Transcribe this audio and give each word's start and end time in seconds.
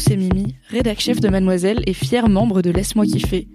C'est 0.00 0.16
Mimi, 0.16 0.54
rédac 0.68 0.98
chef 0.98 1.20
de 1.20 1.28
Mademoiselle 1.28 1.82
et 1.86 1.92
fier 1.92 2.28
membre 2.28 2.62
de 2.62 2.70
Laisse-moi 2.70 3.04
kiffer. 3.04 3.48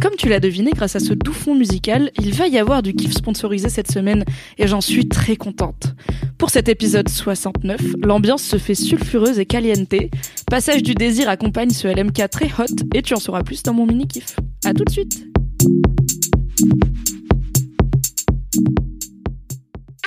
Comme 0.00 0.16
tu 0.16 0.28
l'as 0.28 0.40
deviné 0.40 0.72
grâce 0.72 0.96
à 0.96 1.00
ce 1.00 1.14
doux 1.14 1.32
fond 1.32 1.54
musical, 1.54 2.10
il 2.18 2.34
va 2.34 2.48
y 2.48 2.58
avoir 2.58 2.82
du 2.82 2.92
kiff 2.92 3.12
sponsorisé 3.12 3.68
cette 3.68 3.90
semaine 3.90 4.24
et 4.58 4.66
j'en 4.66 4.80
suis 4.80 5.08
très 5.08 5.36
contente. 5.36 5.94
Pour 6.38 6.50
cet 6.50 6.68
épisode 6.68 7.08
69, 7.08 7.80
l'ambiance 8.02 8.42
se 8.42 8.58
fait 8.58 8.74
sulfureuse 8.74 9.38
et 9.38 9.46
caliente. 9.46 9.94
Passage 10.50 10.82
du 10.82 10.94
désir 10.94 11.28
accompagne 11.28 11.70
ce 11.70 11.88
LMK 11.88 12.28
très 12.30 12.50
hot 12.58 12.84
et 12.94 13.02
tu 13.02 13.14
en 13.14 13.20
sauras 13.20 13.42
plus 13.44 13.62
dans 13.62 13.72
mon 13.72 13.86
mini 13.86 14.08
kiff. 14.08 14.36
À 14.64 14.74
tout 14.74 14.84
de 14.84 14.90
suite. 14.90 15.24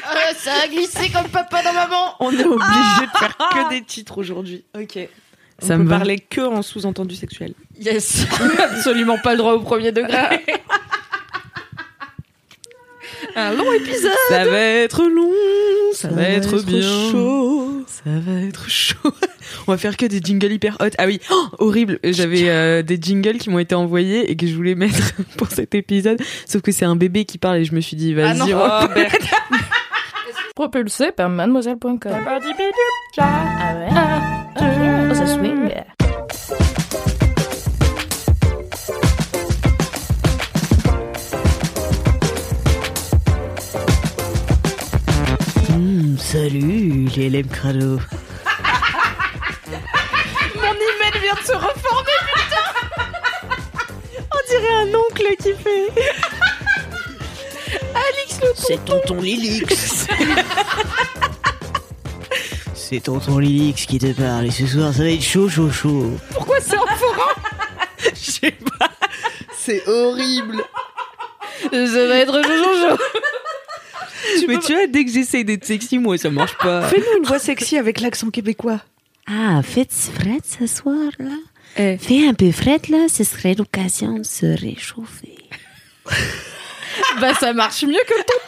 Euh, 0.06 0.34
ça 0.38 0.52
a 0.64 0.68
glissé 0.68 1.10
comme 1.10 1.28
papa 1.30 1.64
dans 1.64 1.74
maman. 1.74 2.16
On 2.20 2.32
est 2.32 2.44
obligé 2.44 3.06
de 3.06 3.18
faire 3.18 3.38
que 3.38 3.70
des 3.70 3.82
titres 3.82 4.18
aujourd'hui. 4.18 4.66
Ok. 4.78 5.00
On 5.62 5.66
Ça 5.68 5.78
peut 5.78 5.84
me 5.84 5.90
va. 5.90 5.98
parler 5.98 6.20
que 6.20 6.42
en 6.42 6.62
sous-entendu 6.62 7.16
sexuel. 7.16 7.54
Yes, 7.80 8.26
absolument 8.60 9.18
pas 9.18 9.32
le 9.32 9.38
droit 9.38 9.54
au 9.54 9.62
premier 9.62 9.92
degré. 9.92 10.18
Un 13.38 13.54
long 13.54 13.72
épisode. 13.74 14.12
Ça 14.30 14.46
va 14.46 14.60
être 14.60 15.04
long, 15.04 15.32
ça, 15.94 16.08
va, 16.10 16.16
va 16.16 16.24
être, 16.24 16.54
être 16.54 16.66
bien 16.66 16.82
chaud. 17.12 17.84
Ça 17.88 18.04
va 18.06 18.42
être 18.42 18.70
chaud. 18.70 18.98
On 19.68 19.72
va 19.72 19.78
faire 19.78 19.98
que 19.98 20.06
des 20.06 20.20
jingles 20.24 20.52
hyper 20.54 20.78
hot. 20.80 20.90
Ah 20.98 21.06
oui, 21.06 21.20
oh, 21.32 21.46
horrible. 21.60 22.00
J'avais 22.04 22.50
euh, 22.50 22.82
des 22.82 22.98
jingles 23.02 23.38
qui 23.38 23.50
m'ont 23.50 23.60
été 23.60 23.76
envoyés 23.76 24.30
et 24.32 24.36
que 24.38 24.48
je 24.48 24.56
voulais 24.56 24.76
mettre 24.76 25.14
pour 25.38 25.50
cet 25.52 25.76
épisode. 25.76 26.22
Sauf 26.48 26.62
que 26.62 26.72
c'est 26.72 26.86
un 26.86 26.96
bébé 26.96 27.26
qui 27.26 27.38
parle 27.38 27.58
et 27.58 27.66
je 27.66 27.74
me 27.76 27.82
suis 27.82 27.98
dit, 27.98 28.14
vas-y, 28.14 28.28
Ah 28.30 28.34
non. 28.36 28.46
on 28.46 28.58
va 28.58 28.90
faire- 28.94 29.12
Propulsé 30.56 31.12
par 31.12 31.28
mademoiselle.com. 31.28 32.00
Ah 33.18 33.74
ouais 33.76 35.14
ça 35.14 35.28
swing. 35.28 35.70
Hmm, 45.70 46.18
salut, 46.18 47.10
les 47.18 47.30
LM 47.30 47.48
Crado. 47.48 48.00
Mon 50.56 50.62
email 50.62 51.22
vient 51.22 51.34
de 51.34 51.46
se 51.46 51.54
reformer. 51.54 52.20
On 54.32 54.42
dirait 54.50 54.76
un 54.84 54.96
oncle 54.96 55.36
qui 55.38 55.54
fait. 55.62 56.45
C'est 58.56 58.84
tonton 58.86 59.22
Lilix. 59.22 60.08
C'est 62.74 63.00
tonton 63.00 63.40
Lilix 63.40 63.86
qui 63.86 63.98
te 63.98 64.12
parle 64.14 64.46
et 64.46 64.52
ce 64.52 64.68
soir 64.68 64.94
ça 64.94 65.04
va 65.04 65.10
être 65.10 65.22
chaud 65.22 65.50
chaud 65.50 65.72
chaud. 65.72 66.12
Pourquoi 66.32 66.58
c'est 66.62 66.78
en 66.78 66.86
forain 66.86 67.34
Je 68.14 68.32
sais 68.32 68.52
pas. 68.52 68.90
C'est 69.58 69.88
horrible. 69.88 70.64
Ça 71.72 72.08
va 72.08 72.18
être 72.18 72.44
jojo. 72.44 72.98
Mais 74.48 74.60
tu 74.60 74.74
vois, 74.74 74.88
dès 74.88 75.06
que 75.06 75.12
j'essaye 75.12 75.44
d'être 75.44 75.66
sexy, 75.66 75.98
moi, 75.98 76.18
ça 76.18 76.30
marche 76.30 76.58
pas. 76.58 76.84
Fais-nous 76.84 77.18
une 77.20 77.26
voix 77.26 77.40
sexy 77.40 77.78
avec 77.78 78.00
l'accent 78.02 78.30
québécois. 78.30 78.80
Ah, 79.28 79.62
faites 79.64 79.94
fret 79.94 80.42
ce 80.44 80.68
soir 80.68 81.12
là. 81.20 81.36
Eh. 81.78 81.98
Fais 81.98 82.28
un 82.28 82.34
peu 82.34 82.52
fret 82.52 82.82
là, 82.90 83.08
ce 83.10 83.24
serait 83.24 83.56
l'occasion 83.56 84.20
de 84.20 84.24
se 84.24 84.46
réchauffer. 84.46 85.38
Bah 87.20 87.34
ça 87.34 87.54
marche 87.54 87.84
mieux 87.84 88.02
que 88.08 88.14
le 88.14 88.24
ton. 88.24 88.40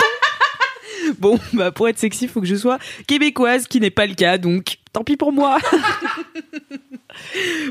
Bon, 1.20 1.40
bah, 1.54 1.72
pour 1.72 1.88
être 1.88 2.00
sexy, 2.00 2.28
faut 2.28 2.42
que 2.42 2.48
je 2.48 2.56
sois 2.56 2.80
québécoise, 3.08 3.64
ce 3.64 3.68
qui 3.68 3.80
n'est 3.80 3.92
pas 3.92 4.06
le 4.06 4.14
cas, 4.14 4.38
donc 4.38 4.78
tant 4.94 5.04
pis 5.04 5.18
pour 5.18 5.32
moi. 5.32 5.58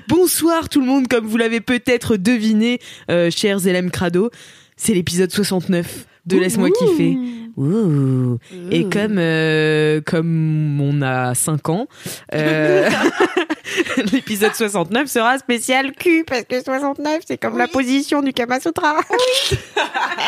Bonsoir 0.09 0.69
tout 0.69 0.81
le 0.81 0.87
monde, 0.87 1.09
comme 1.09 1.27
vous 1.27 1.37
l'avez 1.37 1.61
peut-être 1.61 2.17
deviné, 2.17 2.81
euh, 3.11 3.31
chers 3.31 3.67
LM 3.67 3.91
Crado, 3.91 4.31
c'est 4.77 4.95
l'épisode 4.95 5.31
69 5.31 6.07
de 6.27 6.39
Laisse-moi 6.39 6.71
kiffer. 6.71 7.17
Ouh. 7.57 8.39
Et 8.71 8.89
comme 8.89 9.17
euh, 9.19 10.01
comme 10.05 10.81
on 10.81 11.01
a 11.01 11.35
5 11.35 11.69
ans, 11.71 11.87
euh, 12.35 12.91
l'épisode 14.13 14.55
69 14.55 15.09
sera 15.09 15.39
spécial 15.39 15.93
cul 15.93 16.25
parce 16.27 16.45
que 16.45 16.63
69 16.63 17.23
c'est 17.27 17.39
comme 17.39 17.59
la 17.59 17.69
position 17.69 18.23
du 18.23 18.33
Kama 18.33 18.61
Sutra. 18.61 18.99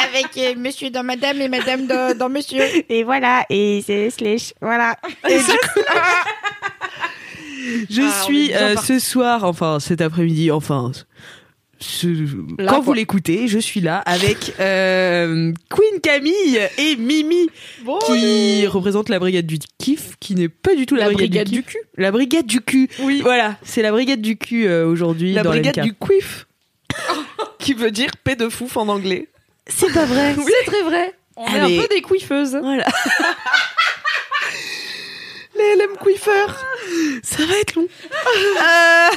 Avec 0.09 0.27
euh, 0.37 0.55
monsieur 0.57 0.91
dans 0.91 1.03
madame 1.05 1.41
et 1.41 1.49
madame 1.49 1.87
dans, 1.87 2.17
dans 2.17 2.29
monsieur. 2.29 2.63
Et 2.89 3.03
voilà, 3.05 3.45
et 3.51 3.83
c'est 3.87 4.11
slash, 4.11 4.53
voilà. 4.61 4.97
Et 5.29 5.39
je 7.91 8.03
Ah, 8.03 8.23
suis 8.25 8.55
euh, 8.55 8.77
ce 8.77 8.99
soir, 8.99 9.45
enfin 9.45 9.79
cet 9.81 10.01
après-midi, 10.01 10.51
enfin 10.51 10.93
ce- 11.81 12.61
Là, 12.63 12.73
quand 12.73 12.81
vous 12.81 12.93
l'écoutez, 12.93 13.49
je 13.49 13.59
suis 13.59 13.81
là 13.81 13.99
avec 13.99 14.55
euh, 14.61 15.53
Queen 15.71 16.01
Camille 16.03 16.61
et 16.79 16.97
Mimi 16.97 17.49
qui 18.07 18.67
représente 18.67 19.09
la 19.09 19.19
brigade 19.19 19.47
du 19.47 19.59
kiff, 19.79 20.17
qui 20.21 20.35
n'est 20.35 20.49
pas 20.49 20.75
du 20.75 20.87
tout 20.87 20.95
la, 20.97 21.07
La 21.07 21.13
brigade 21.13 21.49
du, 21.49 21.57
du 21.59 21.63
cul. 21.63 21.79
La 21.97 22.11
brigade 22.11 22.47
du 22.47 22.61
cul. 22.61 22.89
Oui. 23.01 23.21
Voilà, 23.23 23.57
c'est 23.63 23.83
la 23.83 23.91
brigade 23.93 24.21
du 24.21 24.37
cul 24.37 24.67
euh, 24.67 24.87
aujourd'hui 24.87 25.33
La 25.35 25.43
dans 25.43 25.51
brigade 25.51 25.81
du 25.81 25.95
quiff. 25.95 26.47
qui 27.59 27.75
veut 27.75 27.91
dire 27.91 28.11
paix 28.25 28.35
de 28.37 28.49
fouf 28.49 28.77
en 28.77 28.89
anglais. 28.89 29.29
C'est 29.67 29.93
pas 29.93 30.05
vrai. 30.07 30.35
C'est 30.65 30.71
très 30.71 30.83
vrai. 30.83 31.15
On 31.37 31.47
est 31.47 31.59
Allez. 31.61 31.79
un 31.79 31.83
peu 31.83 31.89
des 31.95 32.01
couiffeuses. 32.03 32.57
Voilà, 32.61 32.85
Les 35.57 35.75
LM 35.77 35.97
quiffeurs. 36.03 36.65
ça 37.23 37.45
va 37.45 37.55
être 37.59 37.75
long. 37.75 37.87
Euh, 38.13 39.17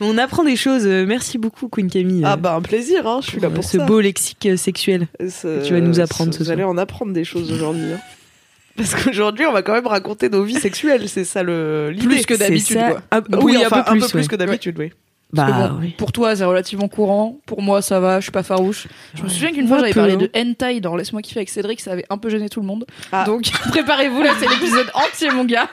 on 0.00 0.18
apprend 0.18 0.44
des 0.44 0.56
choses. 0.56 0.86
euh, 0.86 1.04
Merci 1.06 1.38
beaucoup 1.38 1.68
Queen 1.68 1.90
Camille. 1.90 2.22
Ah 2.24 2.32
euh, 2.34 2.36
bah 2.36 2.54
un 2.54 2.62
plaisir, 2.62 3.06
hein, 3.06 3.20
je 3.22 3.28
suis 3.30 3.40
là 3.40 3.48
pour 3.48 3.56
pour 3.56 3.64
ce 3.64 3.78
ça. 3.78 3.84
beau 3.84 4.00
lexique 4.00 4.46
euh, 4.46 4.56
sexuel. 4.56 5.06
Ce- 5.20 5.64
tu 5.66 5.72
vas 5.74 5.80
nous 5.80 6.00
apprendre 6.00 6.32
ce 6.32 6.38
Vous 6.38 6.44
soir. 6.44 6.54
allez 6.54 6.64
en 6.64 6.78
apprendre 6.78 7.12
des 7.12 7.24
choses 7.24 7.50
aujourd'hui. 7.52 7.92
hein. 7.92 8.00
Parce 8.76 8.94
qu'aujourd'hui, 8.94 9.44
on 9.46 9.52
va 9.52 9.62
quand 9.62 9.74
même 9.74 9.86
raconter 9.86 10.28
nos 10.30 10.42
vies 10.42 10.54
sexuelles, 10.60 11.08
c'est 11.08 11.24
ça 11.24 11.42
le 11.42 11.90
l'idée. 11.90 12.06
Plus 12.06 12.24
que 12.26 12.34
d'habitude, 12.34 12.78
quoi. 12.78 13.02
Ah, 13.10 13.20
Oui, 13.30 13.38
oui, 13.56 13.56
enfin, 13.66 13.84
un 13.86 13.98
peu 13.98 14.06
plus. 14.08 14.14
ouais. 14.20 14.26
que 14.26 14.36
d'habitude, 14.36 14.76
oui. 14.78 14.92
Bah, 15.32 15.46
bon, 15.46 15.78
oui. 15.80 15.94
Pour 15.96 16.10
toi, 16.12 16.34
c'est 16.34 16.44
relativement 16.44 16.88
courant. 16.88 17.38
Pour 17.46 17.62
moi, 17.62 17.82
ça 17.82 18.00
va. 18.00 18.18
Je 18.18 18.24
suis 18.24 18.32
pas 18.32 18.42
farouche. 18.42 18.88
Je 19.14 19.22
me 19.22 19.28
souviens 19.28 19.52
qu'une 19.52 19.68
fois, 19.68 19.78
j'avais 19.78 19.94
parlé 19.94 20.16
de 20.16 20.30
hentai 20.36 20.80
dans 20.80 20.96
Laisse-moi 20.96 21.22
kiffer 21.22 21.40
avec 21.40 21.50
Cédric. 21.50 21.80
Ça 21.80 21.92
avait 21.92 22.06
un 22.10 22.18
peu 22.18 22.28
gêné 22.30 22.48
tout 22.48 22.60
le 22.60 22.66
monde. 22.66 22.84
Ah. 23.12 23.24
Donc, 23.24 23.50
préparez-vous. 23.70 24.22
Là, 24.22 24.32
c'est 24.38 24.48
l'épisode 24.48 24.90
entier, 24.94 25.30
mon 25.30 25.44
gars. 25.44 25.68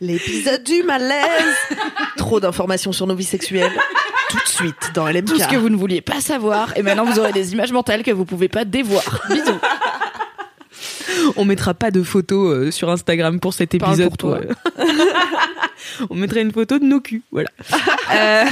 L'épisode 0.00 0.62
du 0.62 0.82
malaise. 0.84 1.26
Trop 2.16 2.38
d'informations 2.40 2.92
sur 2.92 3.06
nos 3.06 3.14
vies 3.16 3.24
sexuelles. 3.24 3.72
Tout 4.30 4.38
de 4.38 4.48
suite 4.48 4.92
dans 4.94 5.08
LMK. 5.08 5.24
Tout 5.24 5.38
ce 5.38 5.48
que 5.48 5.56
vous 5.56 5.70
ne 5.70 5.76
vouliez 5.76 6.00
pas 6.02 6.20
savoir. 6.20 6.76
Et 6.76 6.82
maintenant, 6.82 7.04
vous 7.04 7.18
aurez 7.18 7.32
des 7.32 7.52
images 7.52 7.72
mentales 7.72 8.02
que 8.04 8.12
vous 8.12 8.24
pouvez 8.24 8.48
pas 8.48 8.64
dévoir. 8.64 9.02
Bisous. 9.28 9.58
On 11.36 11.44
mettra 11.44 11.74
pas 11.74 11.90
de 11.90 12.02
photos 12.02 12.54
euh, 12.54 12.70
sur 12.70 12.88
Instagram 12.90 13.40
pour 13.40 13.52
cet 13.52 13.76
Parle 13.78 13.92
épisode. 13.92 14.08
pour 14.08 14.16
toi. 14.16 14.40
on 16.10 16.14
mettrait 16.14 16.42
une 16.42 16.52
photo 16.52 16.78
de 16.78 16.84
nos 16.84 17.00
culs, 17.00 17.22
voilà. 17.32 17.48
Euh, 18.12 18.44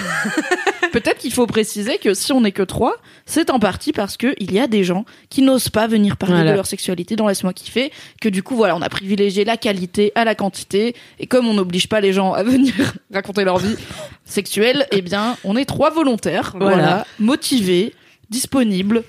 Peut-être 0.93 1.19
qu'il 1.19 1.33
faut 1.33 1.47
préciser 1.49 1.99
que 1.99 2.15
si 2.15 2.33
on 2.33 2.41
n'est 2.43 2.53
que 2.53 2.63
trois, 2.63 2.95
c'est 3.27 3.51
en 3.51 3.59
partie 3.59 3.93
parce 3.93 4.17
que 4.17 4.35
il 4.39 4.53
y 4.53 4.61
a 4.61 4.69
des 4.69 4.85
gens 4.85 5.05
qui 5.31 5.43
n'osent 5.43 5.69
pas 5.69 5.87
venir 5.89 6.17
parler 6.17 6.37
Voilà. 6.37 6.51
de 6.53 6.57
leur 6.57 6.67
sexualité 6.67 7.17
dans 7.17 7.27
Laisse-moi 7.27 7.53
kiffer, 7.53 7.93
que 8.21 8.29
du 8.29 8.43
coup, 8.45 8.55
voilà, 8.55 8.77
on 8.77 8.83
a 8.83 8.89
privilégié 8.89 9.45
la 9.45 9.57
qualité 9.57 10.13
à 10.15 10.25
la 10.25 10.35
quantité, 10.37 10.95
et 11.19 11.27
comme 11.27 11.47
on 11.49 11.55
n'oblige 11.55 11.89
pas 11.89 12.01
les 12.01 12.13
gens 12.13 12.33
à 12.35 12.43
venir 12.45 12.73
raconter 13.13 13.43
leur 13.45 13.59
vie 13.59 13.75
sexuelle, 14.25 14.87
eh 14.93 15.03
bien, 15.03 15.37
on 15.45 15.57
est 15.57 15.65
trois 15.65 15.91
volontaires, 15.91 16.53
voilà, 16.57 16.77
Voilà. 16.77 17.07
motivés, 17.19 17.95
disponibles, 18.31 19.03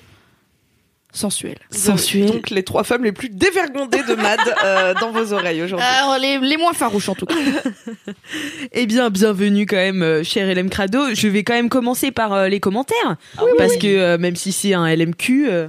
sensuels. 1.12 1.58
sensuel. 1.70 2.26
Donc 2.30 2.50
les 2.50 2.62
trois 2.62 2.84
femmes 2.84 3.04
les 3.04 3.12
plus 3.12 3.28
dévergondées 3.28 4.02
de 4.08 4.14
Mad 4.14 4.38
euh, 4.64 4.94
dans 5.00 5.10
vos 5.10 5.32
oreilles 5.32 5.62
aujourd'hui. 5.62 5.86
Alors, 5.98 6.18
les, 6.18 6.38
les 6.38 6.56
moins 6.56 6.72
farouches 6.72 7.08
en 7.08 7.14
tout 7.14 7.26
cas. 7.26 7.34
Eh 8.72 8.86
bien, 8.86 9.10
bienvenue 9.10 9.66
quand 9.66 9.76
même, 9.76 10.02
euh, 10.02 10.22
cher 10.22 10.52
LM 10.54 10.70
Crado. 10.70 11.14
Je 11.14 11.28
vais 11.28 11.42
quand 11.42 11.54
même 11.54 11.68
commencer 11.68 12.10
par 12.12 12.32
euh, 12.32 12.48
les 12.48 12.60
commentaires. 12.60 13.16
Ah 13.38 13.42
parce 13.58 13.76
que 13.76 13.86
euh, 13.86 14.18
même 14.18 14.36
si 14.36 14.52
c'est 14.52 14.74
un 14.74 14.86
LMQ. 14.94 15.48
euh, 15.50 15.68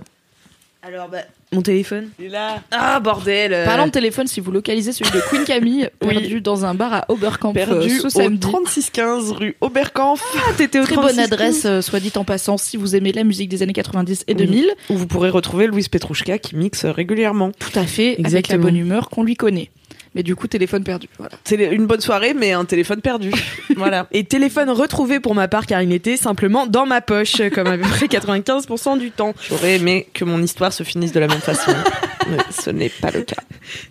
Alors, 0.83 1.09
bah, 1.09 1.19
Mon 1.53 1.61
téléphone. 1.61 2.07
Il 2.17 2.27
est 2.27 2.29
là. 2.29 2.63
Ah 2.71 2.99
bordel. 3.01 3.51
euh. 3.53 3.65
Parlant 3.65 3.85
de 3.87 3.91
téléphone, 3.91 4.25
si 4.25 4.39
vous 4.39 4.51
localisez 4.53 4.93
celui 4.93 5.11
de 5.11 5.19
Queen 5.29 5.43
Camille, 5.43 5.89
Oui. 6.01 6.09
perdu 6.17 6.39
dans 6.39 6.63
un 6.63 6.73
bar 6.73 6.93
à 6.93 7.05
Oberkampf 7.09 7.57
euh, 7.57 7.65
Perdu 7.65 7.89
ce 7.99 8.07
au 8.07 8.09
samedi. 8.09 8.39
3615 8.39 9.31
rue 9.33 9.55
Oberkampf. 9.59 10.23
Ah, 10.37 10.53
t'étais 10.57 10.79
au 10.79 10.83
Très 10.85 10.95
36. 10.95 11.15
bonne 11.15 11.19
adresse, 11.25 11.65
euh, 11.65 11.81
soit 11.81 11.99
dit 11.99 12.13
en 12.15 12.23
passant, 12.23 12.57
si 12.57 12.77
vous 12.77 12.95
aimez 12.95 13.11
la 13.11 13.25
musique 13.25 13.49
des 13.49 13.63
années 13.63 13.73
90 13.73 14.23
et 14.29 14.31
Oui. 14.33 14.37
2000. 14.45 14.71
Où 14.89 14.95
vous 14.95 15.07
pourrez 15.07 15.29
retrouver 15.29 15.67
Louise 15.67 15.89
Petrouchka 15.89 16.37
qui 16.37 16.55
mixe 16.55 16.85
régulièrement. 16.85 17.51
Tout 17.59 17.77
à 17.77 17.85
fait, 17.85 18.17
avec 18.23 18.47
la 18.47 18.57
bonne 18.57 18.77
humeur 18.77 19.09
qu'on 19.09 19.23
lui 19.23 19.35
connaît. 19.35 19.69
Mais 20.13 20.23
du 20.23 20.35
coup, 20.35 20.47
téléphone 20.47 20.83
perdu. 20.83 21.07
Voilà. 21.17 21.35
C'est 21.45 21.55
une 21.55 21.85
bonne 21.85 22.01
soirée, 22.01 22.33
mais 22.33 22.51
un 22.51 22.65
téléphone 22.65 23.01
perdu. 23.01 23.31
voilà. 23.77 24.07
Et 24.11 24.25
téléphone 24.25 24.69
retrouvé 24.69 25.19
pour 25.19 25.35
ma 25.35 25.47
part 25.47 25.65
car 25.65 25.81
il 25.81 25.93
était 25.93 26.17
simplement 26.17 26.67
dans 26.67 26.85
ma 26.85 26.99
poche, 27.01 27.41
comme 27.53 27.67
à 27.67 27.77
peu 27.77 27.87
près 27.87 28.07
95% 28.07 28.99
du 28.99 29.11
temps. 29.11 29.33
J'aurais 29.47 29.75
aimé 29.75 30.07
que 30.13 30.25
mon 30.25 30.41
histoire 30.41 30.73
se 30.73 30.83
finisse 30.83 31.13
de 31.13 31.19
la 31.19 31.27
même 31.27 31.39
façon. 31.39 31.71
mais 32.29 32.37
ce 32.51 32.69
n'est 32.69 32.89
pas 32.89 33.11
le 33.11 33.21
cas. 33.21 33.41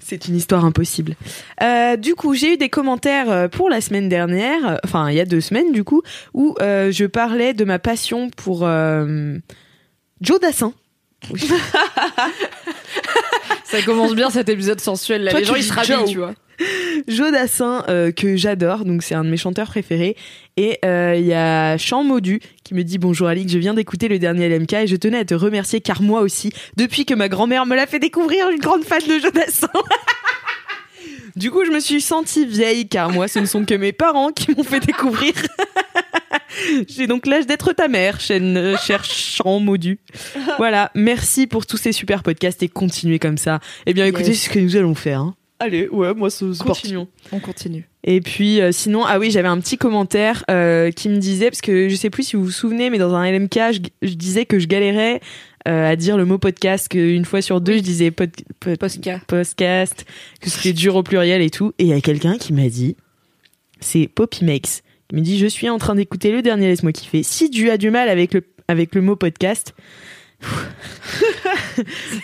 C'est 0.01 0.29
une 0.29 0.37
histoire 0.37 0.65
impossible. 0.65 1.17
Euh, 1.63 1.97
du 1.97 2.15
coup, 2.15 2.35
j'ai 2.35 2.55
eu 2.55 2.57
des 2.57 2.69
commentaires 2.69 3.31
euh, 3.31 3.49
pour 3.49 3.71
la 3.71 3.81
semaine 3.81 4.09
dernière, 4.09 4.79
enfin 4.85 5.09
il 5.11 5.17
y 5.17 5.21
a 5.21 5.25
deux 5.25 5.41
semaines 5.41 5.73
du 5.73 5.85
coup, 5.85 6.03
où 6.35 6.55
euh, 6.61 6.93
je 6.93 7.07
parlais 7.07 7.55
de 7.55 7.65
ma 7.65 7.79
passion 7.79 8.31
pour 8.31 8.61
euh, 8.65 9.39
Joe 10.21 10.41
Dassin. 10.41 10.73
Ça 13.71 13.83
commence 13.83 14.15
bien 14.15 14.31
cet 14.31 14.49
épisode 14.49 14.81
sensuel. 14.81 15.23
Là. 15.23 15.31
Toi, 15.31 15.41
Les 15.41 15.47
gens, 15.47 15.55
ils 15.55 15.63
se 15.63 15.73
rhabillent, 15.73 16.11
tu 16.11 16.19
vois. 16.19 16.35
Joe 17.09 17.33
Dassin 17.33 17.85
euh, 17.89 18.13
que 18.13 18.37
j'adore, 18.37 18.85
donc 18.85 19.03
c'est 19.03 19.15
un 19.15 19.25
de 19.25 19.31
mes 19.31 19.37
chanteurs 19.37 19.69
préférés. 19.69 20.17
Et 20.57 20.79
euh, 20.85 21.15
il 21.17 21.25
y 21.25 21.33
a 21.33 21.79
Chant 21.79 22.05
Maudu 22.05 22.41
qui 22.65 22.75
me 22.75 22.83
dit 22.83 22.99
bonjour 22.99 23.29
Alix, 23.29 23.51
je 23.51 23.59
viens 23.59 23.73
d'écouter 23.73 24.09
le 24.09 24.19
dernier 24.19 24.49
LMK 24.49 24.73
et 24.75 24.87
je 24.87 24.97
tenais 24.97 25.19
à 25.19 25.25
te 25.25 25.35
remercier 25.35 25.81
car 25.81 26.03
moi 26.03 26.21
aussi, 26.21 26.53
depuis 26.77 27.07
que 27.07 27.15
ma 27.15 27.29
grand-mère 27.29 27.65
me 27.65 27.77
l'a 27.77 27.87
fait 27.87 27.99
découvrir, 27.99 28.51
une 28.51 28.61
grande 28.61 28.85
fan 28.85 29.01
de 29.01 29.19
Joe 29.19 29.33
Dassin. 29.33 29.69
Du 31.37 31.53
coup, 31.53 31.65
je 31.65 31.71
me 31.71 31.79
suis 31.79 32.01
sentie 32.01 32.45
vieille 32.45 32.89
car 32.89 33.11
moi, 33.11 33.29
ce 33.29 33.39
ne 33.39 33.47
sont 33.47 33.65
que 33.65 33.75
mes 33.75 33.93
parents 33.93 34.31
qui 34.33 34.51
m'ont 34.51 34.65
fait 34.65 34.81
découvrir. 34.81 35.33
J'ai 36.89 37.07
donc 37.07 37.27
l'âge 37.27 37.47
d'être 37.47 37.73
ta 37.73 37.89
mère, 37.89 38.21
chaîne, 38.21 38.57
euh, 38.57 38.77
cher 38.77 39.05
Chant 39.05 39.61
Maudu. 39.61 39.99
Voilà, 40.59 40.91
merci 40.95 41.47
pour 41.47 41.67
tous 41.67 41.77
ces 41.77 41.93
super 41.93 42.23
podcasts 42.23 42.63
et 42.63 42.69
continuez 42.69 43.19
comme 43.19 43.39
ça. 43.39 43.61
Eh 43.87 43.95
bien, 43.95 44.07
écoutez, 44.07 44.29
Yes. 44.29 44.41
c'est 44.41 44.49
ce 44.49 44.55
que 44.55 44.59
nous 44.59 44.77
allons 44.77 44.95
faire. 44.95 45.21
Hein. 45.21 45.35
Allez, 45.59 45.89
ouais, 45.89 46.15
moi, 46.15 46.31
c'est 46.31 46.47
parti. 46.47 46.65
Continuons. 46.65 47.09
On 47.33 47.39
continue. 47.39 47.87
Et 48.03 48.23
puis 48.23 48.63
euh, 48.63 48.73
sinon, 48.73 49.05
ah 49.05 49.19
oui, 49.19 49.31
j'avais 49.31 49.49
un 49.49 49.61
petit 49.61 49.77
commentaire 49.77 50.43
euh, 50.51 50.91
qui 50.91 51.11
me 51.11 51.19
disait, 51.19 51.51
parce 51.51 51.61
que 51.61 51.89
je 51.91 51.95
sais 51.97 52.09
plus 52.09 52.23
si 52.23 52.37
vous 52.37 52.45
vous 52.45 52.51
souvenez, 52.51 52.89
mais 52.89 52.97
dans 52.97 53.15
un 53.15 53.31
LMK, 53.31 53.55
je, 53.73 53.81
je 54.09 54.15
disais 54.15 54.47
que 54.47 54.59
je 54.59 54.67
galérais 54.67 55.21
euh, 55.69 55.91
à 55.91 55.97
dire 55.97 56.17
le 56.17 56.25
mot 56.25 56.39
podcast, 56.39 56.89
qu'une 56.89 57.27
fois 57.27 57.43
sur 57.43 57.61
deux, 57.61 57.75
je 57.75 57.81
disais 57.83 58.11
pod, 58.11 58.31
pod- 58.59 58.79
podcast, 59.27 60.07
que 60.41 60.49
c'était 60.49 60.73
dur 60.73 60.97
au 60.97 61.03
pluriel 61.03 61.43
et 61.43 61.51
tout. 61.51 61.73
Et 61.79 61.85
il 61.85 61.89
y 61.89 61.93
a 61.93 62.01
quelqu'un 62.01 62.39
qui 62.39 62.55
m'a 62.55 62.71
dit, 62.71 62.97
c'est 63.81 64.09
Poppy 64.09 64.47
Makes, 64.47 64.81
qui 65.11 65.17
me 65.17 65.23
dit, 65.23 65.39
je 65.41 65.47
suis 65.49 65.69
en 65.69 65.79
train 65.79 65.97
d'écouter 65.97 66.31
le 66.31 66.41
dernier 66.41 66.69
Laisse-moi 66.69 66.93
kiffer. 66.93 67.25
Si 67.25 67.51
tu 67.51 67.69
as 67.69 67.77
du 67.77 67.91
mal 67.91 68.09
avec 68.09 68.33
le, 68.33 68.45
avec 68.69 68.95
le 68.95 69.01
mot 69.01 69.17
podcast, 69.17 69.75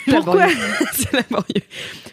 pourquoi, 0.06 0.46
c'est 0.92 1.12
laborieux. 1.12 1.64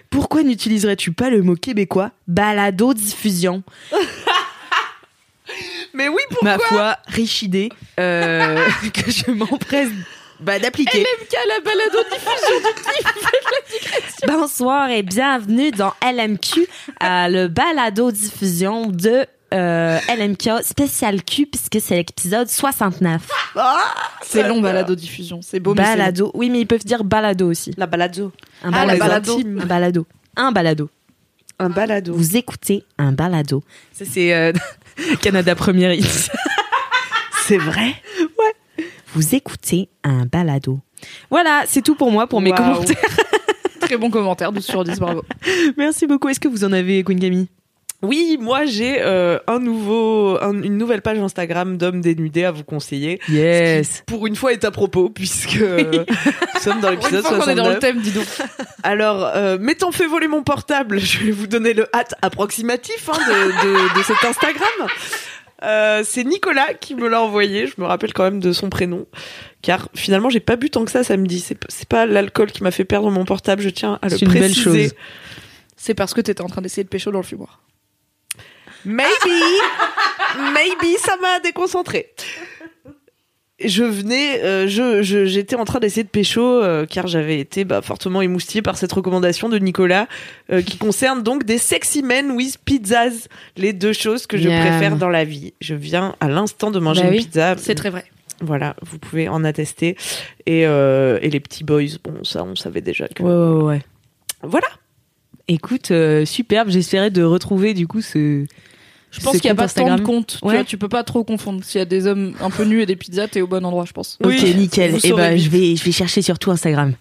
Pourquoi 0.10 0.42
n'utiliserais-tu 0.42 1.12
pas 1.12 1.30
le 1.30 1.44
mot 1.44 1.56
québécois 1.56 2.10
balado 2.28 2.96
diffusion? 2.96 3.62
Mais 5.94 6.08
oui, 6.08 6.22
pourquoi? 6.30 6.58
Ma 6.58 6.58
foi, 6.58 6.98
riche 7.06 7.44
idée 7.44 7.70
euh, 8.00 8.66
que 8.94 9.12
je 9.12 9.30
m'empresse 9.30 9.90
bah, 10.40 10.58
d'appliquer. 10.58 11.02
LMK, 11.02 11.36
la 11.50 11.60
balado 11.60 12.00
diffusion. 12.10 12.58
Bonsoir 14.28 14.90
et 14.90 15.04
bienvenue 15.04 15.70
dans 15.70 15.94
LMQ, 16.04 16.62
euh, 17.04 17.28
le 17.28 17.48
balado 17.48 18.12
diffusion 18.12 18.88
de 18.88 19.28
euh, 19.54 20.00
LMK 20.18 20.64
spécial 20.64 21.24
Q 21.24 21.46
puisque 21.46 21.80
c'est 21.80 21.96
l'épisode 21.96 22.48
69. 22.50 23.22
C'est 24.24 24.48
long, 24.48 24.62
balado 24.62 24.96
diffusion. 24.96 25.40
C'est 25.42 25.60
beau, 25.60 25.74
mais 25.76 25.84
balado. 25.84 26.32
Oui, 26.34 26.50
mais 26.50 26.62
ils 26.62 26.68
peuvent 26.68 26.84
dire 26.84 27.04
balado 27.04 27.50
aussi. 27.50 27.74
La 27.78 27.86
balado. 27.86 28.32
Un 28.64 28.72
Ah, 28.74 28.86
la 28.86 28.96
balado. 28.96 29.40
Un 29.40 29.66
balado. 29.66 30.08
Un 30.36 30.52
balado. 30.52 30.90
Un 31.60 31.70
balado. 31.70 32.14
Vous 32.16 32.36
écoutez 32.36 32.84
un 32.98 33.12
balado. 33.12 33.64
Ça, 33.92 34.06
c'est 34.06 34.34
euh, 34.34 34.52
Canada 35.22 35.56
Première 35.56 35.94
Hits. 35.94 36.04
C'est 37.46 37.58
vrai? 37.58 37.94
Vous 39.14 39.36
écoutez 39.36 39.90
un 40.06 40.26
balado. 40.26 40.80
Voilà, 41.30 41.64
c'est 41.68 41.82
tout 41.82 41.94
pour 41.96 42.10
moi, 42.10 42.26
pour 42.26 42.40
mes 42.40 42.52
commentaires. 42.52 42.96
Très 43.82 43.98
bon 43.98 44.10
commentaire, 44.10 44.54
12 44.54 44.64
sur 44.66 44.84
10, 44.86 44.98
bravo. 45.00 45.24
Merci 45.78 46.08
beaucoup. 46.08 46.30
Est-ce 46.30 46.40
que 46.40 46.48
vous 46.48 46.64
en 46.64 46.72
avez, 46.72 47.04
Queen 47.04 47.20
Camille? 47.20 47.50
Oui, 48.04 48.38
moi 48.40 48.66
j'ai 48.66 48.98
euh, 49.00 49.40
un 49.48 49.60
nouveau, 49.60 50.38
un- 50.42 50.62
une 50.62 50.78
nouvelle 50.78 51.02
page 51.02 51.18
Instagram 51.20 51.78
d'hommes 51.78 52.02
dénudés 52.02 52.44
à 52.44 52.52
vous 52.52 52.64
conseiller. 52.66 53.20
Yes. 53.30 54.04
Pour 54.06 54.28
une 54.28 54.36
fois 54.36 54.52
est 54.54 54.66
à 54.66 54.72
propos 54.72 55.10
puisque 55.10 55.56
euh, 55.58 56.04
nous 56.56 56.60
sommes 56.62 56.82
dans 56.82 56.94
Pour 56.96 57.08
une 57.08 57.16
l'épisode 57.16 57.24
fois 57.26 57.40
qu'on 57.40 57.50
est 57.50 57.56
dans 57.56 57.70
le 57.70 57.76
69. 57.76 57.80
thème, 57.80 58.00
dis 58.02 58.12
donc. 58.12 58.26
Alors, 58.84 59.24
euh, 59.36 59.58
m'étant 59.58 59.92
fait 59.94 60.06
voler 60.06 60.28
mon 60.28 60.44
portable, 60.44 61.00
je 61.00 61.20
vais 61.20 61.32
vous 61.32 61.48
donner 61.48 61.74
le 61.74 61.88
hâte 61.96 62.14
approximatif 62.22 63.10
hein, 63.10 63.18
de, 63.28 63.68
de, 63.68 63.98
de 64.00 64.04
cet 64.04 64.24
Instagram. 64.24 64.90
Euh, 65.64 66.04
c'est 66.06 66.26
Nicolas 66.26 66.74
qui 66.74 66.94
me 66.96 67.08
l'a 67.08 67.22
envoyé. 67.22 67.68
Je 67.68 67.76
me 67.78 67.86
rappelle 67.86 68.12
quand 68.12 68.24
même 68.26 68.42
de 68.42 68.52
son 68.52 68.70
prénom, 68.70 69.06
car 69.62 69.88
finalement 69.96 70.30
j'ai 70.30 70.42
pas 70.42 70.58
bu 70.58 70.70
tant 70.70 70.84
que 70.84 70.92
ça 70.92 71.06
samedi. 71.06 71.40
C'est 71.40 71.56
p- 71.56 71.68
c'est 71.70 71.88
pas 71.88 72.06
l'alcool 72.06 72.52
qui 72.52 72.64
m'a 72.64 72.72
fait 72.72 72.84
perdre 72.84 73.10
mon 73.10 73.24
portable. 73.24 73.62
Je 73.62 73.70
tiens 73.70 73.98
à 74.02 74.10
le 74.10 74.18
C'est 74.18 74.26
une 74.26 74.32
belle 74.34 74.42
préciser. 74.52 74.84
chose. 74.90 74.94
C'est 75.78 75.94
parce 75.94 76.14
que 76.14 76.20
t'étais 76.20 76.42
en 76.42 76.48
train 76.48 76.62
d'essayer 76.62 76.84
de 76.84 76.90
pécho 76.90 77.12
dans 77.12 77.20
le 77.20 77.24
fumoir. 77.24 77.62
Maybe, 78.86 79.10
maybe, 80.54 80.98
ça 81.00 81.16
m'a 81.22 81.40
déconcentré. 81.40 82.14
Je 83.64 83.84
venais, 83.84 84.42
euh, 84.44 84.68
je, 84.68 85.04
je- 85.04 85.26
j'étais 85.26 85.56
en 85.56 85.64
train 85.64 85.80
d'essayer 85.80 86.04
de 86.04 86.10
pécho 86.10 86.42
euh, 86.42 86.86
car 86.86 87.08
j'avais 87.08 87.40
été 87.40 87.64
bah, 87.64 87.82
fortement 87.82 88.22
émoustillée 88.22 88.62
par 88.64 88.78
cette 88.78 88.92
recommandation 88.92 89.48
de 89.48 89.58
Nicolas 89.60 90.08
euh, 90.52 90.62
qui 90.62 90.78
concerne 90.78 91.24
donc 91.24 91.46
des 91.46 91.60
sexy 91.60 92.02
men 92.04 92.32
with 92.32 92.58
pizzas, 92.66 93.28
les 93.56 93.72
deux 93.72 93.94
choses 93.94 94.26
que 94.28 94.38
je 94.38 94.50
Miam. 94.50 94.60
préfère 94.68 94.98
dans 94.98 95.08
la 95.08 95.24
vie. 95.24 95.54
Je 95.62 95.76
viens 95.76 96.16
à 96.20 96.28
l'instant 96.28 96.72
de 96.72 96.80
manger 96.80 97.04
Bah 97.04 97.08
une 97.10 97.14
oui, 97.14 97.20
pizza. 97.24 97.56
C'est 97.58 97.76
très 97.76 97.92
vrai. 97.92 98.04
Voilà, 98.42 98.76
vous 98.82 98.98
pouvez 98.98 99.30
en 99.30 99.44
attester. 99.46 99.96
Et, 100.46 100.66
euh, 100.66 101.20
et 101.22 101.30
les 101.30 101.40
petits 101.40 101.64
boys, 101.64 101.84
bon 102.04 102.24
ça 102.26 102.44
on 102.44 102.56
savait 102.56 102.82
déjà 102.82 103.08
que. 103.08 103.24
Ouais, 103.24 103.30
ouais, 103.62 103.64
ouais. 103.76 103.82
Voilà. 104.42 104.68
Écoute, 105.48 105.92
euh, 105.92 106.26
superbe. 106.26 106.70
J'espérais 106.70 107.12
de 107.12 107.24
retrouver 107.24 107.74
du 107.74 107.88
coup 107.88 108.02
ce. 108.02 108.46
Je 109.14 109.20
pense 109.22 109.34
qu'il 109.34 109.44
n'y 109.46 109.52
a 109.52 109.56
pas 109.56 109.68
tant 109.70 109.96
de 109.96 110.02
comptes. 110.02 110.38
Tu, 110.42 110.48
Ouais. 110.48 110.56
vois, 110.56 110.64
tu 110.64 110.78
peux 110.78 110.90
pas 110.90 111.04
trop 111.04 111.24
confondre. 111.24 111.64
S'il 111.64 111.78
y 111.80 111.82
a 111.82 111.86
des 111.86 112.08
hommes 112.08 112.34
un 112.42 112.50
peu 112.50 112.64
nus 112.64 112.82
et 112.82 112.86
des 112.88 112.96
pizzas, 112.96 113.28
t'es 113.28 113.42
au 113.42 113.48
bon 113.48 113.64
endroit, 113.64 113.86
je 113.88 113.94
pense. 113.94 114.18
Oui, 114.26 114.38
ok, 114.38 114.56
nickel. 114.56 114.96
Et 114.96 115.00
saurez 115.00 115.22
ben, 115.22 115.38
je 115.40 115.50
vais, 115.50 115.76
je 115.76 115.84
vais 115.84 115.92
chercher 115.92 116.22
surtout 116.24 116.50
Instagram. 116.52 116.94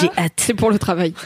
J'ai 0.00 0.08
hâte. 0.16 0.32
C'est 0.36 0.54
pour 0.54 0.70
le 0.70 0.78
travail. 0.78 1.12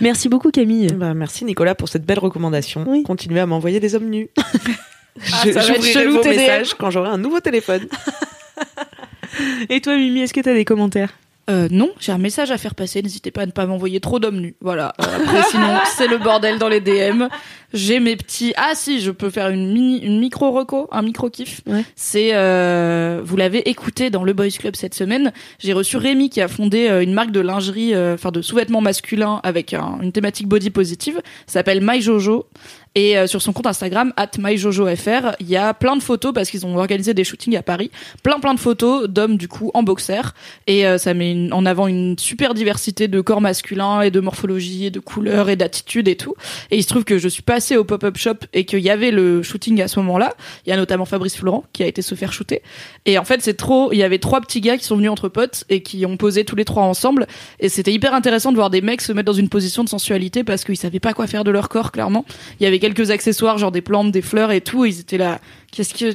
Merci 0.00 0.28
beaucoup, 0.28 0.50
Camille. 0.50 0.88
Bah, 0.94 1.14
merci 1.14 1.44
Nicolas 1.44 1.74
pour 1.74 1.88
cette 1.88 2.04
belle 2.04 2.18
recommandation. 2.20 2.84
Oui. 2.86 3.02
Continuez 3.02 3.40
à 3.40 3.46
m'envoyer 3.46 3.80
des 3.80 3.94
hommes 3.96 4.08
nus. 4.08 4.28
ça 5.22 5.50
va 5.50 5.74
être 5.74 5.84
chelou, 5.84 6.14
vos 6.16 6.22
TDM. 6.22 6.36
messages 6.40 6.74
quand 6.74 6.90
j'aurai 6.90 7.10
un 7.10 7.18
nouveau 7.18 7.40
téléphone. 7.40 7.86
Et 9.68 9.80
toi, 9.80 9.96
Mimi, 9.96 10.20
est-ce 10.20 10.32
que 10.32 10.40
t'as 10.40 10.54
des 10.54 10.64
commentaires? 10.64 11.10
Euh, 11.48 11.68
non, 11.70 11.90
j'ai 12.00 12.10
un 12.12 12.18
message 12.18 12.50
à 12.50 12.58
faire 12.58 12.74
passer. 12.74 13.02
N'hésitez 13.02 13.30
pas 13.30 13.42
à 13.42 13.46
ne 13.46 13.52
pas 13.52 13.66
m'envoyer 13.66 14.00
trop 14.00 14.18
d'hommes 14.18 14.40
nus. 14.40 14.56
Voilà. 14.60 14.94
Euh, 15.00 15.04
après, 15.16 15.42
sinon, 15.50 15.78
c'est 15.96 16.08
le 16.08 16.18
bordel 16.18 16.58
dans 16.58 16.68
les 16.68 16.80
DM. 16.80 17.24
J'ai 17.76 18.00
mes 18.00 18.16
petits. 18.16 18.52
Ah 18.56 18.72
si, 18.74 19.00
je 19.00 19.10
peux 19.10 19.30
faire 19.30 19.48
une 19.50 19.72
mini, 19.72 19.98
une 19.98 20.18
micro 20.18 20.50
reco, 20.50 20.88
un 20.90 21.02
micro 21.02 21.30
kiff. 21.30 21.60
Ouais. 21.66 21.84
C'est, 21.94 22.30
euh, 22.34 23.20
vous 23.24 23.36
l'avez 23.36 23.68
écouté 23.68 24.10
dans 24.10 24.24
le 24.24 24.32
Boys 24.32 24.48
Club 24.58 24.74
cette 24.76 24.94
semaine. 24.94 25.32
J'ai 25.58 25.72
reçu 25.72 25.96
Rémi 25.96 26.30
qui 26.30 26.40
a 26.40 26.48
fondé 26.48 26.88
euh, 26.88 27.02
une 27.02 27.12
marque 27.12 27.30
de 27.30 27.40
lingerie, 27.40 27.94
euh, 27.94 28.14
enfin 28.14 28.32
de 28.32 28.42
sous-vêtements 28.42 28.80
masculins 28.80 29.40
avec 29.44 29.74
un- 29.74 29.98
une 30.02 30.12
thématique 30.12 30.48
body 30.48 30.70
positive. 30.70 31.20
Ça 31.46 31.54
s'appelle 31.54 31.80
My 31.82 32.00
Jojo. 32.00 32.46
Et 32.98 33.18
euh, 33.18 33.26
sur 33.26 33.42
son 33.42 33.52
compte 33.52 33.66
Instagram, 33.66 34.14
at 34.16 34.30
myjojofr, 34.38 35.36
il 35.40 35.48
y 35.50 35.56
a 35.58 35.74
plein 35.74 35.96
de 35.96 36.02
photos 36.02 36.32
parce 36.32 36.48
qu'ils 36.50 36.64
ont 36.64 36.78
organisé 36.78 37.12
des 37.12 37.24
shootings 37.24 37.54
à 37.54 37.62
Paris. 37.62 37.90
Plein 38.22 38.40
plein 38.40 38.54
de 38.54 38.58
photos 38.58 39.06
d'hommes 39.06 39.36
du 39.36 39.48
coup 39.48 39.70
en 39.74 39.82
boxer. 39.82 40.22
Et 40.66 40.86
euh, 40.86 40.96
ça 40.96 41.12
met 41.12 41.30
une- 41.30 41.52
en 41.52 41.66
avant 41.66 41.88
une 41.88 42.18
super 42.18 42.54
diversité 42.54 43.06
de 43.06 43.20
corps 43.20 43.42
masculins 43.42 44.00
et 44.00 44.10
de 44.10 44.18
morphologie 44.20 44.86
et 44.86 44.90
de 44.90 44.98
couleurs 45.00 45.50
et 45.50 45.56
d'attitudes 45.56 46.08
et 46.08 46.16
tout. 46.16 46.34
Et 46.70 46.78
il 46.78 46.82
se 46.82 46.88
trouve 46.88 47.04
que 47.04 47.18
je 47.18 47.28
suis 47.28 47.42
au 47.74 47.84
pop-up 47.84 48.16
shop 48.16 48.36
et 48.52 48.64
qu'il 48.64 48.80
y 48.80 48.90
avait 48.90 49.10
le 49.10 49.42
shooting 49.42 49.80
à 49.80 49.88
ce 49.88 49.98
moment-là. 50.00 50.34
Il 50.66 50.70
y 50.70 50.72
a 50.72 50.76
notamment 50.76 51.06
Fabrice 51.06 51.36
Florent 51.36 51.64
qui 51.72 51.82
a 51.82 51.86
été 51.86 52.02
se 52.02 52.14
faire 52.14 52.32
shooter. 52.32 52.62
Et 53.06 53.18
en 53.18 53.24
fait, 53.24 53.42
c'est 53.42 53.54
trop. 53.54 53.92
Il 53.92 53.98
y 53.98 54.02
avait 54.02 54.18
trois 54.18 54.40
petits 54.40 54.60
gars 54.60 54.76
qui 54.76 54.84
sont 54.84 54.96
venus 54.96 55.10
entre 55.10 55.28
potes 55.28 55.64
et 55.68 55.82
qui 55.82 56.06
ont 56.06 56.16
posé 56.16 56.44
tous 56.44 56.54
les 56.54 56.64
trois 56.64 56.84
ensemble. 56.84 57.26
Et 57.58 57.68
c'était 57.68 57.92
hyper 57.92 58.14
intéressant 58.14 58.52
de 58.52 58.56
voir 58.56 58.70
des 58.70 58.82
mecs 58.82 59.00
se 59.00 59.12
mettre 59.12 59.26
dans 59.26 59.32
une 59.32 59.48
position 59.48 59.82
de 59.82 59.88
sensualité 59.88 60.44
parce 60.44 60.62
qu'ils 60.62 60.76
savaient 60.76 61.00
pas 61.00 61.14
quoi 61.14 61.26
faire 61.26 61.42
de 61.42 61.50
leur 61.50 61.68
corps, 61.68 61.90
clairement. 61.90 62.24
Il 62.60 62.64
y 62.64 62.66
avait 62.66 62.78
quelques 62.78 63.10
accessoires, 63.10 63.58
genre 63.58 63.72
des 63.72 63.82
plantes, 63.82 64.12
des 64.12 64.22
fleurs 64.22 64.52
et 64.52 64.60
tout. 64.60 64.84
Ils 64.84 65.00
étaient 65.00 65.18
là. 65.18 65.40
Qu'est-ce 65.72 65.94
que. 65.94 66.14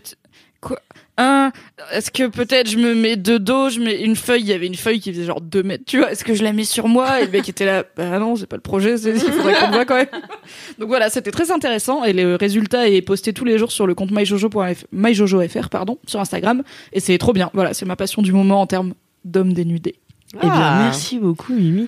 Hein, 1.24 1.52
est-ce 1.94 2.10
que 2.10 2.26
peut-être 2.28 2.68
je 2.70 2.78
me 2.78 2.96
mets 2.96 3.16
de 3.16 3.38
dos, 3.38 3.70
je 3.70 3.80
mets 3.80 4.02
une 4.02 4.16
feuille, 4.16 4.42
il 4.42 4.48
y 4.48 4.54
avait 4.54 4.66
une 4.66 4.76
feuille 4.76 5.00
qui 5.00 5.12
faisait 5.14 5.26
genre 5.26 5.40
2 5.40 5.62
mètres, 5.62 5.84
tu 5.86 6.00
vois, 6.00 6.12
est-ce 6.12 6.24
que 6.24 6.34
je 6.34 6.44
la 6.44 6.52
mets 6.52 6.64
sur 6.64 6.88
moi? 6.88 7.22
Et 7.22 7.26
le 7.26 7.32
mec 7.32 7.48
était 7.48 7.66
là, 7.66 7.84
bah 7.96 8.18
non, 8.18 8.36
c'est 8.36 8.48
pas 8.48 8.56
le 8.56 8.62
projet, 8.62 8.98
c'est, 8.98 9.12
il 9.12 9.20
faudrait 9.20 9.54
qu'on 9.60 9.70
voit 9.72 9.86
quand 9.86 9.96
même. 9.98 10.08
Donc 10.80 10.88
voilà, 10.88 11.10
c'était 11.12 11.30
très 11.30 11.52
intéressant 11.52 12.04
et 12.04 12.14
le 12.14 12.36
résultat 12.38 12.90
est 12.90 13.02
posté 13.04 13.34
tous 13.34 13.46
les 13.46 13.60
jours 13.60 13.72
sur 13.72 13.86
le 13.86 13.94
compte 13.94 14.10
myjojo.fr, 14.12 14.86
myjojo.fr, 14.92 15.70
pardon, 15.70 16.00
sur 16.08 16.20
Instagram 16.20 16.64
et 16.92 17.00
c'est 17.00 17.18
trop 17.20 17.34
bien. 17.34 17.52
Voilà, 17.54 17.74
c'est 17.76 17.86
ma 17.86 17.96
passion 17.96 18.22
du 18.24 18.32
moment 18.34 18.60
en 18.62 18.66
termes 18.68 18.94
d'hommes 19.24 19.54
dénudés. 19.54 19.96
Eh 20.36 20.40
bien, 20.40 20.50
Ah. 20.54 20.80
merci 20.86 21.20
beaucoup, 21.20 21.54
Mimi. 21.54 21.88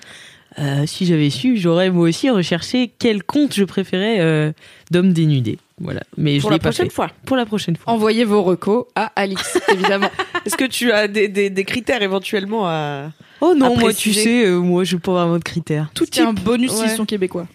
Euh, 0.58 0.84
si 0.86 1.04
j'avais 1.06 1.30
su, 1.30 1.56
j'aurais 1.56 1.90
moi 1.90 2.08
aussi 2.08 2.30
recherché 2.30 2.92
quel 2.98 3.24
compte 3.24 3.54
je 3.54 3.64
préférais 3.64 4.20
euh, 4.20 4.52
d'hommes 4.90 5.12
dénudés. 5.12 5.58
Voilà, 5.80 6.02
mais 6.16 6.38
Pour 6.38 6.42
je 6.42 6.50
la 6.50 6.54
l'ai 6.56 6.58
pas 6.60 6.68
prochaine 6.68 6.86
fait. 6.86 6.94
fois. 6.94 7.10
Pour 7.26 7.36
la 7.36 7.44
prochaine 7.46 7.74
fois. 7.76 7.92
Envoyez 7.92 8.24
vos 8.24 8.42
recos 8.42 8.84
à 8.94 9.10
Alix, 9.16 9.58
évidemment. 9.72 10.10
Est-ce 10.46 10.56
que 10.56 10.64
tu 10.66 10.92
as 10.92 11.08
des, 11.08 11.26
des, 11.26 11.50
des 11.50 11.64
critères 11.64 12.02
éventuellement 12.02 12.68
à... 12.68 13.10
Oh 13.40 13.54
non, 13.56 13.74
à 13.74 13.78
moi 13.80 13.92
tu 13.92 14.12
sais, 14.14 14.46
euh, 14.46 14.60
moi 14.60 14.84
je 14.84 14.96
pas 14.96 15.12
vraiment 15.12 15.38
de 15.38 15.42
critères. 15.42 15.90
Tout 15.94 16.06
est 16.16 16.22
un 16.22 16.32
bonus 16.32 16.70
Ouais. 16.70 16.86
s'ils 16.88 16.96
sont 16.96 17.04
québécois. 17.04 17.48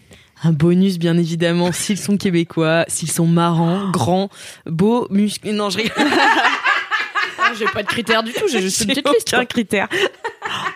Un 0.43 0.51
bonus, 0.51 0.99
bien 0.99 1.17
évidemment, 1.17 1.71
s'ils 1.73 1.97
sont 1.97 2.15
québécois, 2.17 2.85
s'ils 2.87 3.11
sont 3.11 3.27
marrants, 3.27 3.89
grands, 3.91 4.29
beaux, 4.65 5.07
musclés. 5.09 5.51
Non, 5.53 5.69
je 5.69 5.77
rigole. 5.77 5.93
Ah, 7.49 7.53
J'ai 7.57 7.65
pas 7.65 7.83
de 7.83 7.87
critères 7.87 8.23
du 8.23 8.31
tout, 8.33 8.47
j'ai 8.49 8.61
juste 8.61 8.81
une 8.81 8.87
petite 8.89 9.07
liste. 9.09 9.33
aucun 9.33 9.45
critère. 9.45 9.87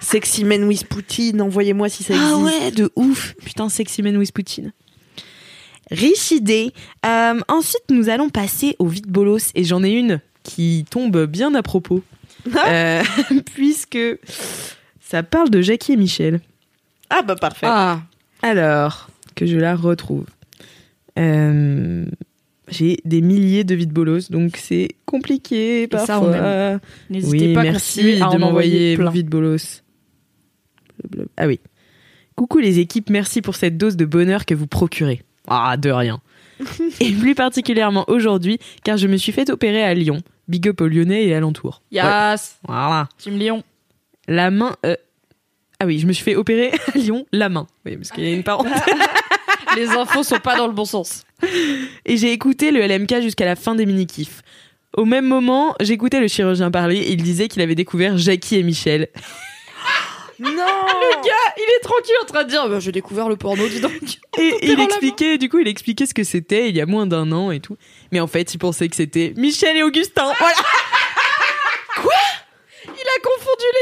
Sexy 0.02 0.44
Men 0.44 0.64
with 0.66 0.86
Poutine, 0.88 1.42
envoyez-moi 1.42 1.90
si 1.90 2.04
ça 2.04 2.14
existe. 2.14 2.32
Ah 2.34 2.38
ouais, 2.38 2.72
de 2.72 2.92
ouf. 2.96 3.36
Putain, 3.44 3.70
Sexy 3.70 4.02
Man 4.02 4.18
with 4.18 4.32
Poutine. 4.32 4.74
Riche 5.92 6.32
idée. 6.32 6.72
Euh, 7.06 7.40
ensuite, 7.48 7.84
nous 7.90 8.10
allons 8.10 8.30
passer 8.30 8.76
au 8.80 8.88
vide 8.88 9.08
bolos 9.08 9.52
et 9.56 9.64
j'en 9.64 9.84
ai 9.84 9.92
une 9.92 10.20
qui 10.44 10.86
tombe 10.90 11.26
bien 11.26 11.54
à 11.56 11.62
propos. 11.62 12.02
Euh, 12.68 13.04
puisque 13.54 14.00
ça 15.00 15.24
parle 15.24 15.50
de 15.50 15.62
Jackie 15.62 15.94
et 15.94 15.98
Michel. 15.98 16.42
Ah 17.10 17.22
bah 17.22 17.36
parfait. 17.36 17.68
Ah, 17.70 18.02
Alors, 18.42 19.10
que 19.36 19.46
je 19.46 19.58
la 19.58 19.76
retrouve. 19.76 20.26
Euh, 21.20 22.06
J'ai 22.70 22.98
des 23.04 23.22
milliers 23.22 23.64
de 23.66 23.76
vide 23.76 23.92
bolos, 23.92 24.30
donc 24.32 24.56
c'est 24.58 24.90
compliqué 25.06 25.88
parfois. 25.88 26.80
n'hésitez 27.10 27.48
oui, 27.48 27.54
pas 27.54 27.64
merci 27.64 28.14
à 28.22 28.30
de 28.30 28.36
en 28.36 28.40
m'envoyer 28.40 28.98
vides 29.12 29.30
bolos. 29.30 29.84
Ah 31.38 31.48
oui. 31.48 31.60
Coucou 32.36 32.60
les 32.60 32.80
équipes, 32.80 33.10
merci 33.10 33.42
pour 33.42 33.56
cette 33.56 33.78
dose 33.78 33.96
de 33.98 34.06
bonheur 34.06 34.46
que 34.46 34.56
vous 34.56 34.68
procurez. 34.68 35.22
Ah, 35.48 35.76
de 35.78 35.90
rien. 35.92 36.22
et 37.02 37.12
plus 37.12 37.36
particulièrement 37.36 38.06
aujourd'hui, 38.08 38.60
car 38.84 38.98
je 38.98 39.08
me 39.08 39.18
suis 39.18 39.32
fait 39.32 39.50
opérer 39.50 39.84
à 39.84 39.94
Lyon. 39.94 40.22
Big 40.48 40.68
up 40.68 40.82
aux 40.82 40.88
Lyonnais 40.88 41.26
et 41.26 41.36
alentours. 41.36 41.82
Yas, 41.92 42.58
Voilà. 42.68 43.10
Team 43.18 43.38
Lyon. 43.38 43.64
La 44.28 44.52
main. 44.52 44.76
euh, 44.86 44.96
Ah 45.80 45.86
oui, 45.86 46.00
je 46.00 46.08
me 46.08 46.14
suis 46.14 46.24
fait 46.24 46.36
opérer 46.36 46.72
à 46.94 46.98
Lyon, 46.98 47.26
la 47.34 47.50
main. 47.50 47.68
Oui, 47.86 47.98
parce 47.98 48.12
qu'il 48.12 48.24
y 48.24 48.28
a 48.32 48.34
une 48.34 48.44
parenthèse. 48.44 48.72
Les 49.76 49.90
infos 49.90 50.24
sont 50.24 50.40
pas 50.40 50.56
dans 50.56 50.68
le 50.68 50.74
bon 50.74 50.86
sens. 50.86 51.24
et 52.06 52.18
j'ai 52.18 52.32
écouté 52.32 52.72
le 52.72 52.86
LMK 52.86 53.22
jusqu'à 53.22 53.46
la 53.46 53.56
fin 53.56 53.76
des 53.76 53.86
mini-kifs. 53.86 54.42
Au 54.96 55.06
même 55.06 55.26
moment, 55.26 55.76
j'écoutais 55.80 56.20
le 56.20 56.28
chirurgien 56.28 56.70
parler 56.70 56.98
et 56.98 57.12
il 57.14 57.24
disait 57.24 57.48
qu'il 57.48 57.62
avait 57.62 57.76
découvert 57.76 58.18
Jackie 58.18 58.58
et 58.58 58.64
Michel. 58.64 59.10
Non 60.40 60.50
Le 60.50 61.24
gars, 61.24 61.54
il 61.58 61.76
est 61.78 61.84
tranquille 61.84 62.16
en 62.22 62.26
train 62.26 62.44
de 62.44 62.50
dire 62.50 62.68
bah, 62.68 62.80
J'ai 62.80 62.92
découvert 62.92 63.30
le 63.30 63.36
porno, 63.36 63.68
dis 63.68 63.80
donc. 63.80 63.94
Et 64.40 64.54
il 64.64 64.80
expliquait, 64.80 65.38
du 65.38 65.48
coup, 65.48 65.60
il 65.60 65.68
expliquait 65.68 66.06
ce 66.06 66.14
que 66.14 66.24
c'était 66.24 66.70
il 66.70 66.76
y 66.76 66.82
a 66.82 66.86
moins 66.86 67.06
d'un 67.06 67.32
an 67.32 67.52
et 67.52 67.60
tout. 67.60 67.78
Mais 68.12 68.20
en 68.20 68.28
fait, 68.28 68.54
il 68.54 68.58
pensait 68.58 68.90
que 68.90 68.96
c'était 68.96 69.34
Michel 69.38 69.78
et 69.78 69.84
Augustin. 69.84 70.34
Voilà. 70.40 70.56
Confondu 71.96 72.33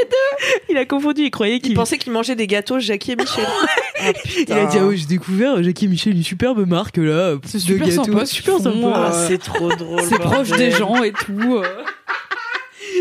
les 0.02 0.10
deux. 0.10 0.64
Il 0.70 0.78
a 0.78 0.86
confondu, 0.86 1.24
il 1.24 1.32
croyait 1.32 1.58
Il 1.58 1.62
qu'il 1.62 1.74
pensait 1.74 1.98
qu'il 1.98 2.12
mangeait 2.12 2.36
des 2.36 2.48
gâteaux 2.48 2.80
Jackie 2.80 3.12
et 3.14 3.16
Michel. 3.16 3.46
Ah, 4.04 4.14
Il 4.48 4.52
a 4.54 4.66
dit, 4.66 4.78
ah 4.80 4.86
ouais, 4.88 4.98
j'ai 4.98 5.06
découvert 5.06 5.62
Jackie 5.62 5.86
et 5.86 5.88
Michel, 5.88 6.16
une 6.16 6.24
superbe 6.24 6.68
marque 6.68 6.98
là. 6.98 7.36
C'est 7.46 7.60
super 7.60 7.88
gâteaux. 7.88 8.04
sympa, 8.04 8.26
super. 8.26 8.56
Ah, 8.96 9.12
c'est 9.28 9.38
trop 9.38 9.70
drôle. 9.70 10.02
C'est 10.02 10.18
proche 10.18 10.50
des 10.50 10.72
gens 10.72 11.04
et 11.04 11.12
tout. 11.12 11.58
euh. 11.58 11.64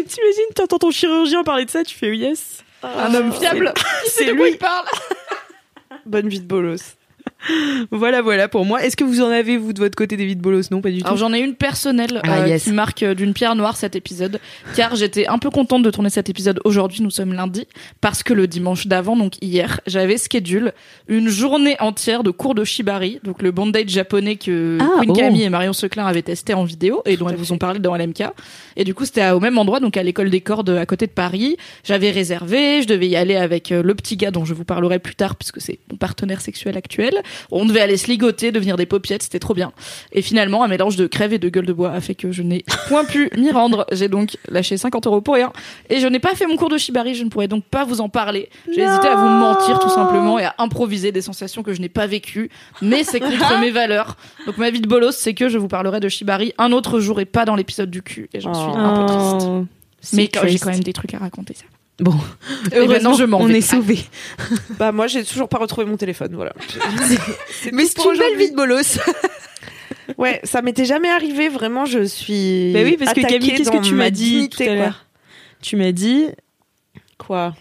T'imagines, 0.06 0.52
t'entends 0.54 0.78
ton 0.78 0.90
chirurgien 0.90 1.42
parler 1.42 1.64
de 1.64 1.70
ça, 1.70 1.82
tu 1.84 1.96
fais 1.96 2.14
yes. 2.14 2.62
Un 2.82 3.14
homme 3.14 3.32
fiable. 3.32 3.72
Il 4.04 4.10
sait 4.10 4.25
c'est 4.25 4.30
de 4.30 4.32
quoi 4.37 4.44
lui. 4.46 4.52
il 4.52 4.58
parle. 4.58 4.87
Bonne 6.04 6.28
vie 6.28 6.40
de 6.40 6.46
bolos. 6.46 6.96
Voilà, 7.90 8.23
voilà 8.23 8.49
pour 8.49 8.64
moi. 8.64 8.82
Est-ce 8.85 8.97
que 8.97 9.04
vous 9.04 9.20
en 9.23 9.28
avez, 9.28 9.56
vous, 9.56 9.73
de 9.73 9.78
votre 9.80 9.97
côté, 9.97 10.16
des 10.16 10.26
vides 10.26 10.40
bolos? 10.40 10.70
Non, 10.70 10.80
pas 10.80 10.90
du 10.90 11.00
tout. 11.00 11.06
Alors 11.06 11.16
j'en 11.16 11.32
ai 11.32 11.40
une 11.40 11.54
personnelle 11.54 12.20
Ah, 12.25 12.40
euh, 12.40 12.47
yes. 12.49 12.64
qui 12.64 12.73
marque 12.73 13.02
euh, 13.02 13.14
d'une 13.14 13.32
pierre 13.32 13.54
noire 13.54 13.76
cet 13.76 13.97
épisode, 13.97 14.40
car 14.76 14.94
j'étais 14.97 15.26
un 15.26 15.38
peu 15.38 15.50
contente 15.50 15.82
de 15.82 15.90
tourner 15.90 16.11
cet 16.11 16.28
épisode 16.28 16.61
aujourd'hui, 16.64 17.02
nous 17.02 17.11
sommes 17.11 17.32
lundi, 17.32 17.66
parce 18.00 18.23
que 18.23 18.35
le 18.35 18.47
dimanche 18.47 18.87
d'avant, 18.87 19.16
donc 19.16 19.35
hier, 19.42 19.80
j'avais 19.87 20.18
schedule 20.18 20.73
une 21.09 21.28
journée 21.28 21.76
entière 21.80 22.23
de 22.23 22.30
cours 22.30 22.54
de 22.54 22.64
shibari, 22.64 23.20
donc 23.25 23.42
le 23.42 23.50
bondage 23.50 23.88
japonais 23.88 24.37
que 24.37 24.78
Ah, 24.80 24.99
Queen 25.00 25.11
oh. 25.11 25.14
Camille 25.14 25.42
et 25.44 25.50
Marion 25.50 25.73
Seclin 25.73 26.06
avaient 26.06 26.23
testé 26.23 26.54
en 26.54 26.64
vidéo 26.64 27.02
et 27.06 27.16
dont 27.16 27.28
elles 27.28 27.37
vous 27.37 27.52
ont 27.52 27.59
parlé 27.59 27.78
dans 27.80 27.97
LMK. 27.97 28.25
Et 28.76 28.85
du 28.85 28.94
coup, 28.94 29.04
c'était 29.04 29.30
au 29.30 29.40
même 29.40 29.59
endroit, 29.59 29.80
donc 29.80 29.97
à 29.97 30.02
l'école 30.02 30.30
des 30.30 30.40
cordes 30.40 30.70
à 30.70 30.87
côté 30.87 31.06
de 31.06 31.12
Paris. 31.12 31.56
J'avais 31.85 32.11
réservé, 32.11 32.82
je 32.82 32.87
devais 32.87 33.09
y 33.09 33.16
aller 33.16 33.37
avec 33.37 33.73
euh, 33.73 33.82
le 33.82 33.94
petit 33.94 34.16
gars 34.16 34.30
dont 34.30 34.44
je 34.44 34.54
vous 34.54 34.64
parlerai 34.64 34.99
plus 34.99 35.14
tard, 35.14 35.37
puisque 35.37 35.61
c'est 35.61 35.78
mon 35.90 35.97
partenaire 35.97 36.40
sexuel 36.40 36.76
actuel. 36.76 37.23
On 37.50 37.64
devait 37.64 37.80
aller 37.80 37.96
se 37.96 38.06
ligoter, 38.06 38.52
devenir 38.52 38.76
des 38.76 38.87
paupiettes, 38.87 39.22
c'était 39.22 39.38
trop 39.38 39.54
bien. 39.54 39.72
Et 40.12 40.22
finalement, 40.22 40.62
un 40.62 40.68
mélange 40.68 40.96
de 40.96 41.06
crève 41.06 41.32
et 41.32 41.38
de 41.38 41.49
gueule 41.49 41.66
de 41.66 41.72
bois 41.72 41.92
a 41.92 42.00
fait 42.00 42.14
que 42.14 42.32
je 42.32 42.42
n'ai 42.42 42.64
point 42.88 43.04
pu 43.04 43.30
m'y 43.37 43.50
rendre. 43.50 43.87
J'ai 43.92 44.08
donc 44.08 44.37
lâché 44.49 44.76
50 44.76 45.06
euros 45.06 45.20
pour 45.20 45.34
rien. 45.34 45.52
Et 45.88 46.00
je 46.00 46.06
n'ai 46.06 46.18
pas 46.18 46.34
fait 46.34 46.46
mon 46.46 46.56
cours 46.56 46.68
de 46.68 46.78
shibari, 46.78 47.14
je 47.14 47.25
ne 47.25 47.28
pourrais 47.28 47.49
donc 47.49 47.64
pas 47.64 47.84
vous 47.84 48.00
en 48.00 48.08
parler. 48.08 48.49
J'ai 48.66 48.82
hésité 48.82 49.08
à 49.08 49.16
vous 49.16 49.28
mentir 49.28 49.78
tout 49.78 49.90
simplement 49.90 50.38
et 50.38 50.44
à 50.44 50.54
improviser 50.58 51.12
des 51.12 51.22
sensations 51.22 51.62
que 51.62 51.75
je 51.75 51.80
n'ai 51.80 51.88
pas 51.88 52.06
vécues. 52.06 52.50
Mais 52.82 53.04
c'est 53.04 53.20
contre 53.20 53.58
mes 53.60 53.70
valeurs. 53.70 54.16
Donc 54.46 54.58
ma 54.58 54.70
vie 54.70 54.80
de 54.80 54.88
bolos, 54.88 55.12
c'est 55.12 55.34
que 55.34 55.49
je 55.49 55.58
vous 55.58 55.68
parlerai 55.68 56.00
de 56.00 56.08
shibari 56.08 56.52
un 56.58 56.72
autre 56.72 57.00
jour 57.00 57.20
et 57.20 57.25
pas 57.25 57.44
dans 57.44 57.56
l'épisode 57.56 57.90
du 57.90 58.02
cul. 58.02 58.28
Et 58.32 58.40
j'en 58.40 58.54
suis 58.54 58.70
un 58.75 59.00
peu 59.00 59.06
triste. 59.06 59.46
Oh, 59.49 59.66
Mais 60.14 60.30
j'ai 60.49 60.58
quand 60.58 60.70
même 60.70 60.82
des 60.82 60.92
trucs 60.92 61.14
à 61.14 61.18
raconter 61.18 61.54
ça. 61.54 61.64
Bon, 62.00 62.14
maintenant, 62.88 63.14
je 63.14 63.25
m'en 63.25 63.40
on 63.40 63.47
vais. 63.47 63.59
est 63.59 63.61
sauvés. 63.61 64.00
Bah 64.78 64.92
moi 64.92 65.07
j'ai 65.07 65.25
toujours 65.25 65.49
pas 65.49 65.59
retrouvé 65.59 65.87
mon 65.87 65.97
téléphone, 65.97 66.35
voilà. 66.35 66.52
C'est 67.62 67.73
Mais 67.73 67.85
c'est 67.85 68.02
une 68.04 68.19
belle 68.19 68.37
vie 68.38 68.50
de 68.50 68.57
bolos. 68.57 68.99
Ouais, 70.19 70.40
ça 70.45 70.61
m'était 70.62 70.85
jamais 70.87 71.11
arrivé, 71.11 71.49
vraiment 71.49 71.85
je 71.87 72.04
suis. 72.04 72.73
Bah 72.73 72.80
oui, 72.83 72.97
parce 72.99 73.12
que 73.12 73.21
Camille, 73.21 73.54
qu'est-ce 73.57 73.71
que 73.71 73.83
tu 73.83 73.95
ma 73.95 74.04
m'as 74.04 74.11
dit 74.11 74.25
dignité, 74.25 74.57
tout 74.57 74.62
à 74.62 74.66
quoi. 74.66 74.75
l'heure? 74.75 75.07
Tu 75.62 75.76
m'as 75.76 75.92
dit, 75.92 76.26
Quoi? 77.19 77.54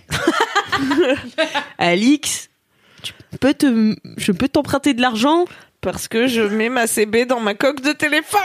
Alix, 1.78 2.50
tu 3.04 3.14
peux 3.40 3.54
te, 3.54 3.96
je 4.18 4.32
peux 4.32 4.48
t'emprunter 4.48 4.94
de 4.94 5.02
l'argent? 5.02 5.46
Parce 5.82 6.08
que 6.08 6.28
je 6.28 6.42
mets 6.42 6.70
ma 6.70 6.88
CB 6.88 7.26
dans 7.26 7.40
ma 7.40 7.54
coque 7.54 7.82
de 7.82 7.92
téléphone 7.94 8.40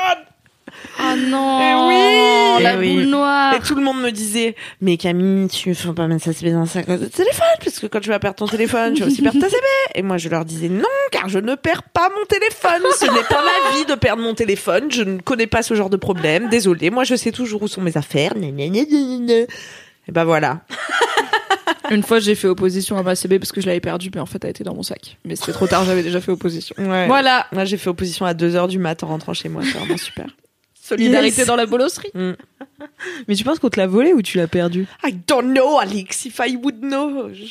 Ah 0.99 1.17
non 1.17 1.61
Eh 1.61 2.59
oui. 2.59 2.62
La 2.62 2.75
Eh 2.75 2.76
oui. 2.79 2.95
boule 2.95 3.05
noire. 3.07 3.55
Et 3.55 3.61
tout 3.61 3.75
le 3.75 3.83
monde 3.83 4.00
me 4.00 4.11
disait 4.11 4.55
Mais 4.81 4.97
Camille, 4.97 5.49
tu 5.49 5.75
faut 5.75 5.93
pas 5.93 6.07
mettre 6.07 6.25
sa 6.25 6.33
CB 6.33 6.53
dans 6.53 6.67
sa 6.67 6.83
coque 6.83 7.00
de 7.00 7.07
téléphone 7.07 7.47
Parce 7.64 7.79
que 7.81 7.87
quand 7.87 8.00
tu 8.00 8.09
vas 8.11 8.19
perdre 8.19 8.37
ton 8.37 8.47
téléphone, 8.47 8.95
tu 8.95 9.00
vas 9.03 9.09
aussi 9.09 9.23
perdre 9.23 9.41
ta 9.41 9.49
CB 9.49 9.62
Et 9.95 10.03
moi 10.03 10.17
je 10.19 10.29
leur 10.29 10.45
disais 10.45 10.69
non, 10.69 10.85
car 11.11 11.29
je 11.29 11.38
ne 11.38 11.55
perds 11.55 11.83
pas 11.85 12.09
mon 12.11 12.25
téléphone. 12.26 12.83
Ce 12.99 13.05
n'est 13.07 13.25
pas 13.29 13.43
ma 13.43 13.76
vie 13.76 13.85
de 13.87 13.95
perdre 13.95 14.23
mon 14.23 14.35
téléphone. 14.35 14.91
Je 14.91 15.03
ne 15.03 15.19
connais 15.21 15.47
pas 15.47 15.62
ce 15.62 15.75
genre 15.75 15.91
de 15.91 15.97
problème. 15.97 16.49
Désolée, 16.49 16.91
moi 16.91 17.05
je 17.05 17.14
sais 17.17 17.33
toujours 17.33 17.62
où 17.62 17.69
sont 17.69 17.81
mes 17.83 17.97
affaires. 17.97 18.33
Et 20.07 20.12
ben 20.12 20.25
voilà. 20.25 20.61
Une 21.91 22.03
fois, 22.03 22.19
j'ai 22.19 22.35
fait 22.35 22.49
opposition 22.49 22.97
à 22.97 23.03
ma 23.03 23.14
CB 23.14 23.38
parce 23.38 23.53
que 23.53 23.61
je 23.61 23.67
l'avais 23.67 23.81
perdue, 23.81 24.11
mais 24.14 24.21
en 24.21 24.26
fait, 24.26 24.43
elle 24.45 24.50
était 24.50 24.64
dans 24.64 24.75
mon 24.75 24.83
sac. 24.83 25.19
Mais 25.25 25.37
c'était 25.37 25.53
trop 25.53 25.67
tard, 25.67 25.85
j'avais 25.85 26.03
déjà 26.03 26.21
fait 26.21 26.33
opposition. 26.33 26.75
ouais. 26.79 27.07
Voilà, 27.07 27.47
Moi 27.53 27.64
j'ai 27.67 27.76
fait 27.76 27.91
opposition 27.91 28.25
à 28.26 28.33
2h 28.35 28.69
du 28.69 28.79
mat 28.79 29.03
en 29.03 29.09
rentrant 29.09 29.35
chez 29.35 29.49
moi, 29.49 29.62
c'est 29.64 29.79
vraiment 29.79 29.97
super 29.99 30.26
solidarité 30.87 31.38
Yes. 31.38 31.47
dans 31.47 31.57
la 31.57 31.67
bolosserie. 31.67 32.11
Mais 33.29 33.35
tu 33.35 33.45
penses 33.45 33.59
qu'on 33.59 33.71
te 33.71 33.79
l'a 33.81 33.87
volé 33.87 34.12
ou 34.12 34.23
tu 34.23 34.38
l'as 34.38 34.47
perdu 34.49 34.87
I 35.05 35.12
don't 35.26 35.53
know, 35.53 35.79
Alex. 35.79 36.25
If 36.26 36.38
I 36.45 36.57
would 36.62 36.81
know. 36.81 37.31
Je, 37.33 37.45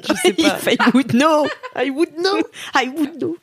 je 0.00 0.14
sais 0.22 0.32
pas. 0.34 0.58
I 0.72 0.76
would 0.94 1.12
know. 1.12 1.46
I 1.76 1.90
would 1.90 2.10
know. 2.16 2.38
I 2.74 2.88
would 2.96 3.18
know. 3.18 3.36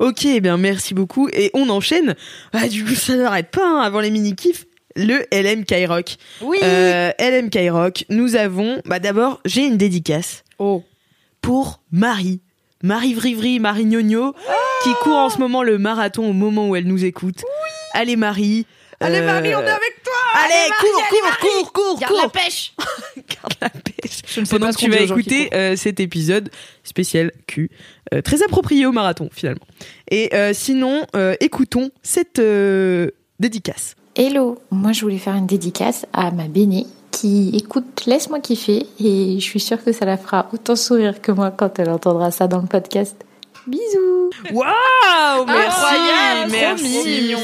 Ok, 0.00 0.24
eh 0.26 0.40
bien 0.40 0.56
merci 0.58 0.92
beaucoup. 0.94 1.28
Et 1.32 1.50
on 1.54 1.68
enchaîne. 1.70 2.14
Ah, 2.52 2.68
du 2.68 2.84
coup, 2.84 2.94
ça 2.94 3.14
n'arrête 3.16 3.50
pas 3.50 3.64
hein, 3.66 3.80
avant 3.80 4.00
les 4.00 4.10
mini-kifs. 4.10 4.66
Le 4.96 5.24
LM 5.32 5.64
Rock. 5.88 6.16
Oui. 6.42 6.58
Euh, 6.62 7.12
LM 7.20 7.48
Rock, 7.72 8.04
nous 8.10 8.34
avons. 8.36 8.82
Bah 8.84 8.98
d'abord, 8.98 9.40
j'ai 9.44 9.64
une 9.64 9.76
dédicace 9.76 10.42
Oh. 10.58 10.82
pour 11.40 11.80
Marie. 11.92 12.40
Marie 12.82 13.14
Vrivri, 13.14 13.60
Marie 13.60 13.84
Gnogno, 13.84 14.34
qui 14.82 14.90
court 15.02 15.16
en 15.16 15.30
ce 15.30 15.38
moment 15.38 15.62
le 15.62 15.78
marathon 15.78 16.28
au 16.28 16.32
moment 16.32 16.68
où 16.68 16.76
elle 16.76 16.86
nous 16.86 17.04
écoute. 17.04 17.44
Allez 17.92 18.16
Marie. 18.16 18.66
Allez, 19.02 19.18
Euh, 19.20 19.26
Marie, 19.26 19.54
on 19.54 19.60
est 19.60 19.68
avec 19.68 20.02
toi. 20.04 20.12
Allez, 20.44 20.70
cours, 20.78 21.02
cours, 21.08 21.38
cours, 21.40 21.72
cours, 21.72 21.98
Garde 22.00 22.12
la 22.14 22.22
cours. 22.24 22.32
pêche. 22.32 22.74
Garde 23.16 23.54
la 23.62 23.70
pêche. 23.70 24.20
Je 24.26 24.40
ne 24.40 24.44
sais 24.44 24.50
Pendant 24.50 24.66
pas 24.66 24.72
que 24.74 24.80
ce 24.80 24.84
tu 24.84 24.90
vas 24.90 25.00
écouter 25.00 25.48
euh, 25.54 25.74
cet 25.76 26.00
épisode 26.00 26.50
spécial 26.84 27.32
Q, 27.46 27.70
euh, 28.12 28.20
très 28.20 28.42
approprié 28.42 28.84
au 28.84 28.92
marathon 28.92 29.30
finalement. 29.32 29.64
Et 30.10 30.34
euh, 30.34 30.52
sinon, 30.52 31.06
euh, 31.16 31.34
écoutons 31.40 31.90
cette 32.02 32.38
euh, 32.40 33.10
dédicace. 33.38 33.94
Hello, 34.16 34.58
moi 34.70 34.92
je 34.92 35.00
voulais 35.00 35.16
faire 35.18 35.34
une 35.34 35.46
dédicace 35.46 36.04
à 36.12 36.30
ma 36.30 36.48
béné 36.48 36.86
qui 37.10 37.52
écoute 37.56 38.02
Laisse-moi 38.06 38.40
kiffer 38.40 38.86
et 39.02 39.34
je 39.40 39.44
suis 39.44 39.60
sûre 39.60 39.82
que 39.82 39.92
ça 39.92 40.04
la 40.04 40.18
fera 40.18 40.48
autant 40.52 40.76
sourire 40.76 41.22
que 41.22 41.32
moi 41.32 41.50
quand 41.50 41.78
elle 41.78 41.88
entendra 41.90 42.30
ça 42.30 42.48
dans 42.48 42.60
le 42.60 42.66
podcast. 42.66 43.16
Bisous 43.66 44.30
Waouh 44.52 45.46
Merci, 45.46 45.80
trop 45.80 46.50
merci. 46.50 47.04
mignon. 47.22 47.38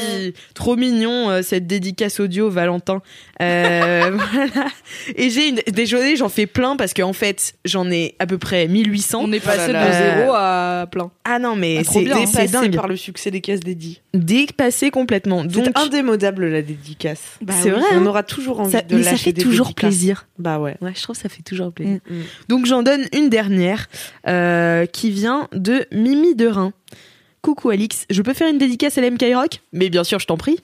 Trop 0.53 0.75
mignon 0.75 1.29
euh, 1.29 1.41
cette 1.41 1.67
dédicace 1.67 2.19
audio 2.19 2.49
Valentin. 2.49 3.01
Euh, 3.41 4.11
voilà. 4.33 4.67
Et 5.15 5.29
j'ai 5.29 5.49
une 5.49 5.59
désolé, 5.71 6.15
j'en 6.15 6.29
fais 6.29 6.47
plein 6.47 6.75
parce 6.75 6.93
qu'en 6.93 7.13
fait, 7.13 7.53
j'en 7.65 7.89
ai 7.91 8.15
à 8.19 8.25
peu 8.25 8.37
près 8.37 8.67
1800. 8.67 9.19
On 9.23 9.31
est 9.31 9.39
passé 9.39 9.73
de 9.73 9.91
zéro 9.91 10.33
à 10.33 10.87
plein. 10.91 11.11
Ah 11.23 11.39
non 11.39 11.55
mais 11.55 11.77
Ah, 11.79 11.83
trop 11.83 11.99
c'est 12.01 12.11
hein. 12.11 12.19
Dépassé 12.25 12.69
par 12.69 12.87
le 12.87 12.95
succès 12.95 13.31
des 13.31 13.41
caisses 13.41 13.59
dédiées. 13.59 14.01
Dépassé 14.13 14.89
complètement. 14.89 15.43
Donc 15.43 15.65
C'est 15.65 15.77
indémodable 15.77 16.47
la 16.47 16.61
dédicace. 16.61 17.21
Bah 17.41 17.53
c'est 17.61 17.69
vrai. 17.69 17.83
On 17.93 17.97
hein. 17.97 18.05
aura 18.07 18.23
toujours 18.23 18.59
envie 18.61 18.71
Ça- 18.71 18.81
de 18.81 18.95
mais 18.95 19.03
ça 19.03 19.17
fait 19.17 19.33
des 19.33 19.41
toujours 19.43 19.67
dédicaces. 19.67 19.89
plaisir. 19.89 20.27
Bah 20.39 20.59
ouais. 20.59 20.75
Ouais, 20.81 20.93
je 20.95 21.01
trouve 21.03 21.15
que 21.15 21.21
ça 21.21 21.29
fait 21.29 21.43
toujours 21.43 21.71
plaisir. 21.71 21.99
Mm. 22.09 22.15
Donc 22.49 22.65
j'en 22.65 22.81
donne 22.83 23.05
une 23.13 23.29
dernière 23.29 23.87
euh, 24.27 24.85
qui 24.85 25.11
vient 25.11 25.47
de 25.53 25.85
Mimi 26.07 26.35
de 26.35 26.47
Rhin. 26.47 26.71
Coucou 27.41 27.69
Alix, 27.69 28.05
je 28.09 28.21
peux 28.21 28.33
faire 28.33 28.47
une 28.49 28.57
dédicace 28.57 28.97
à 28.97 29.01
l'MK 29.01 29.25
Rock 29.35 29.61
Mais 29.73 29.89
bien 29.89 30.03
sûr, 30.05 30.19
je 30.19 30.25
t'en 30.25 30.37
prie. 30.37 30.57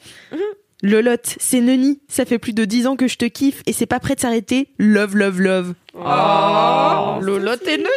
Lolotte, 0.82 1.36
c'est 1.40 1.62
Neni, 1.62 2.00
ça 2.10 2.26
fait 2.26 2.40
plus 2.40 2.52
de 2.54 2.66
10 2.66 2.88
ans 2.88 2.96
que 2.98 3.08
je 3.08 3.16
te 3.18 3.24
kiffe 3.26 3.62
et 3.66 3.72
c'est 3.74 3.86
pas 3.86 4.00
prêt 4.02 4.16
de 4.16 4.20
s'arrêter. 4.20 4.68
Love, 4.80 5.16
love, 5.16 5.40
love. 5.42 5.74
Oh, 5.96 7.20
Lolotte 7.22 7.66
et 7.68 7.78
Noni, 7.78 7.88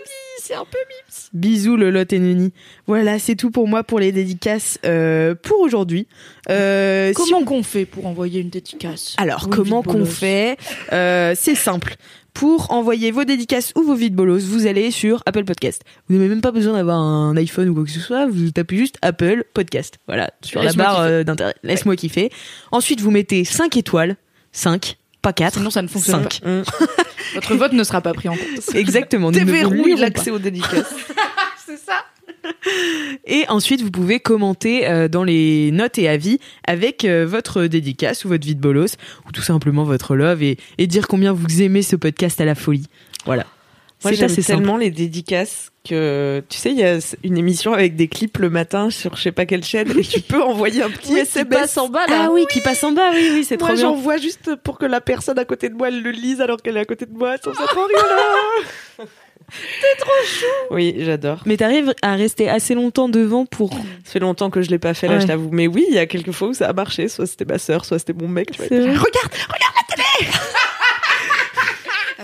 c'est 0.41 0.55
un 0.55 0.65
peu 0.65 0.79
mimes. 0.79 1.31
Bisous 1.33 1.77
Lolotte 1.77 2.13
et 2.13 2.19
Neni. 2.21 2.53
Voilà, 2.87 3.19
c'est 3.19 3.35
tout 3.35 3.51
pour 3.51 3.67
moi 3.67 3.83
pour 3.83 3.99
les 3.99 4.13
dédicaces 4.13 4.79
euh, 4.85 5.35
pour 5.35 5.61
aujourd'hui. 5.61 6.07
Euh, 6.51 7.09
si 7.09 7.15
Comment 7.15 7.45
qu'on 7.45 7.63
fait 7.65 7.87
pour 7.87 8.07
envoyer 8.07 8.41
une 8.41 8.51
dédicace? 8.51 9.15
Alors, 9.19 9.45
Oui, 9.49 9.57
comment 9.57 9.83
qu'on 9.83 10.05
fait? 10.05 10.57
Euh, 10.93 11.35
C'est 11.37 11.57
simple. 11.57 11.97
Pour 12.37 12.71
envoyer 12.71 13.13
vos 13.13 13.25
dédicaces 13.25 13.73
ou 13.77 13.83
vos 13.83 13.95
vides 13.95 14.15
bolos, 14.15 14.45
vous 14.45 14.67
allez 14.67 14.91
sur 14.91 15.23
Apple 15.25 15.45
Podcast. 15.45 15.81
Vous 16.07 16.17
n'avez 16.17 16.29
même 16.29 16.43
pas 16.43 16.51
besoin 16.51 16.75
d'avoir 16.75 16.99
un 16.99 17.35
iPhone 17.39 17.71
ou 17.71 17.75
quoi 17.75 17.85
que 17.85 17.91
ce 17.91 17.99
soit. 17.99 18.27
Vous 18.27 18.51
tapez 18.51 18.77
juste 18.77 18.99
Apple 19.01 19.45
Podcast. 19.55 19.97
Voilà, 20.07 20.31
sur 20.43 20.61
la 20.61 20.67
Laisse-moi 20.67 20.85
barre 20.85 21.01
euh, 21.01 21.25
d'internet. 21.25 21.57
Laisse-moi 21.63 21.97
kiffer. 21.97 22.31
Ensuite, 22.73 23.01
vous 23.01 23.11
mettez 23.11 23.47
5 23.47 23.75
étoiles. 23.79 24.17
5, 24.53 24.99
pas 25.23 25.33
4. 25.33 25.55
Sinon, 25.55 25.71
ça 25.71 25.81
ne 25.81 25.89
fonctionne 25.89 26.25
Cinq. 26.25 26.43
pas. 26.43 26.63
Votre 27.37 27.57
vote 27.57 27.73
ne 27.73 27.85
sera 27.85 28.03
pas 28.03 28.13
pris 28.13 28.29
en 28.29 28.35
compte. 28.37 28.75
Exactement. 28.75 29.31
Déverrouille 29.31 29.97
l'accès 29.97 30.31
aux 30.31 30.39
dédicaces. 30.39 30.95
C'est 31.67 31.79
ça. 31.79 32.05
Et 33.27 33.45
ensuite, 33.49 33.83
vous 33.83 33.91
pouvez 33.91 34.21
commenter 34.21 34.89
euh, 34.89 35.09
dans 35.09 35.25
les 35.25 35.71
notes 35.73 35.99
et 35.99 36.09
avis 36.09 36.39
avec 36.67 37.05
euh, 37.05 37.27
votre 37.27 37.65
dédicace 37.65 38.25
ou 38.25 38.29
votre 38.29 38.47
vide 38.47 38.61
bolos 38.61 38.97
ou 39.27 39.33
tout 39.33 39.43
simplement 39.43 39.85
votre 39.85 40.17
love 40.17 40.43
et, 40.43 40.59
et 40.79 40.87
dire 40.87 41.09
combien 41.09 41.33
vous 41.33 41.63
aimez 41.63 41.83
ce 41.83 41.97
podcast 41.97 42.41
à 42.41 42.45
la 42.45 42.55
folie. 42.55 42.87
Voilà. 43.25 43.47
Moi, 44.05 44.13
j'aime 44.13 44.27
assez 44.27 44.43
simple. 44.43 44.59
tellement 44.59 44.77
les 44.77 44.91
dédicaces 44.91 45.71
que, 45.89 46.43
tu 46.51 46.59
sais, 46.59 46.71
il 46.71 46.79
y 46.79 46.85
a 46.85 46.99
une 47.25 47.39
émission 47.39 47.73
avec 47.73 47.97
des 47.97 48.09
clips 48.09 48.37
le 48.39 48.51
matin 48.51 48.91
sur 48.91 49.17
je 49.17 49.23
sais 49.23 49.33
pas 49.33 49.47
quelle 49.47 49.65
chaîne 49.65 49.91
et 49.99 50.03
tu 50.03 50.21
peux 50.21 50.43
envoyer 50.43 50.83
un 50.83 50.91
petit 50.91 51.15
Qui 51.15 51.19
SMS. 51.19 51.49
passe 51.49 51.79
en 51.79 51.89
bas, 51.89 52.07
là. 52.07 52.25
Ah 52.27 52.31
oui, 52.31 52.45
qui 52.51 52.61
passe 52.61 52.85
en 52.85 52.93
bas, 52.93 53.11
oui, 53.15 53.31
oui, 53.33 53.45
c'est 53.45 53.59
Moi, 53.59 53.69
trop 53.69 53.77
bien. 53.77 53.83
j'envoie 53.89 54.19
juste 54.19 54.55
pour 54.57 54.79
que 54.79 54.85
la 54.85 55.01
personne 55.01 55.39
à 55.39 55.47
côté 55.47 55.71
de 55.71 55.75
moi, 55.75 55.89
elle 55.89 56.03
le 56.03 56.11
lise 56.11 56.43
alors 56.43 56.61
qu'elle 56.61 56.77
est 56.77 56.81
à 56.81 56.85
côté 56.85 57.07
de 57.07 57.17
moi. 57.17 57.33
Me 57.33 57.37
fait 57.55 57.67
trop 57.67 57.85
rigolo. 57.87 59.09
T'es 59.49 60.01
trop 60.01 60.11
chou. 60.25 60.45
Oui, 60.75 60.95
j'adore. 60.99 61.43
Mais 61.47 61.57
t'arrives 61.57 61.95
à 62.03 62.15
rester 62.17 62.49
assez 62.49 62.75
longtemps 62.75 63.09
devant 63.09 63.47
pour. 63.47 63.73
Ça 63.73 63.79
fait 64.13 64.19
longtemps 64.19 64.51
que 64.51 64.61
je 64.63 64.71
l'ai 64.71 64.79
pas 64.79 64.93
fait 64.95 65.07
là, 65.09 65.15
Ouais. 65.15 65.21
je 65.21 65.27
t'avoue. 65.27 65.51
Mais 65.53 65.67
oui, 65.69 65.85
il 65.89 65.95
y 65.95 65.99
a 65.99 66.07
quelques 66.07 66.33
fois 66.33 66.49
où 66.49 66.55
ça 66.55 66.69
a 66.69 66.73
marché. 66.73 67.09
Soit 67.09 67.27
c'était 67.27 67.45
ma 67.45 67.59
sœur, 67.59 67.85
soit 67.85 67.99
c'était 67.99 68.13
mon 68.13 68.29
mec. 68.29 68.51
Tu 68.53 68.59
vois. 68.59 68.67
C'est 68.69 68.81
vrai. 68.81 68.91
Regarde. 68.97 69.33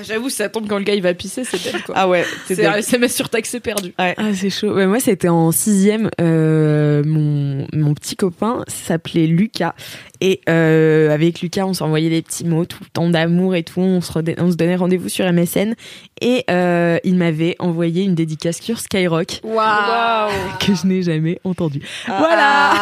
Ah, 0.02 0.04
J'avoue, 0.06 0.28
ça 0.30 0.48
tombe 0.48 0.66
quand 0.68 0.78
le 0.78 0.84
gars 0.84 0.94
il 0.94 1.02
va 1.02 1.14
pisser, 1.14 1.44
c'est 1.44 1.62
dead 1.62 1.82
quoi. 1.82 1.94
Ah 1.96 2.08
ouais. 2.08 2.24
c'est 2.46 2.56
C'est 2.56 2.66
un 2.66 2.74
SMS 2.74 3.14
sur 3.14 3.28
taxi 3.28 3.60
perdu. 3.60 3.94
Ah, 3.98 4.14
c'est 4.34 4.50
chaud. 4.50 4.72
Ouais, 4.74 4.86
moi, 4.86 4.98
c'était 5.00 5.28
en 5.28 5.52
sixième. 5.52 6.10
Euh, 6.20 7.02
mon, 7.06 7.66
mon 7.72 7.94
petit 7.94 8.16
copain 8.16 8.64
s'appelait 8.68 9.26
Lucas. 9.26 9.74
Et 10.20 10.40
euh, 10.48 11.10
avec 11.12 11.40
Lucas, 11.40 11.64
on 11.66 11.74
s'envoyait 11.74 12.10
des 12.10 12.22
petits 12.22 12.44
mots 12.44 12.64
tout 12.64 12.78
le 12.82 12.88
temps 12.90 13.08
d'amour 13.08 13.54
et 13.54 13.62
tout. 13.62 13.80
On 13.80 14.00
se, 14.00 14.12
redé- 14.12 14.34
on 14.38 14.50
se 14.50 14.56
donnait 14.56 14.76
rendez-vous 14.76 15.08
sur 15.08 15.30
MSN. 15.32 15.74
Et 16.20 16.44
euh, 16.50 16.98
il 17.04 17.16
m'avait 17.16 17.56
envoyé 17.58 18.02
une 18.04 18.14
dédicace 18.14 18.60
sur 18.60 18.78
Skyrock 18.80 19.40
Waouh. 19.44 20.30
que 20.60 20.74
je 20.74 20.86
n'ai 20.86 21.02
jamais 21.02 21.38
entendue. 21.44 21.82
Ah. 22.08 22.16
Voilà 22.18 22.72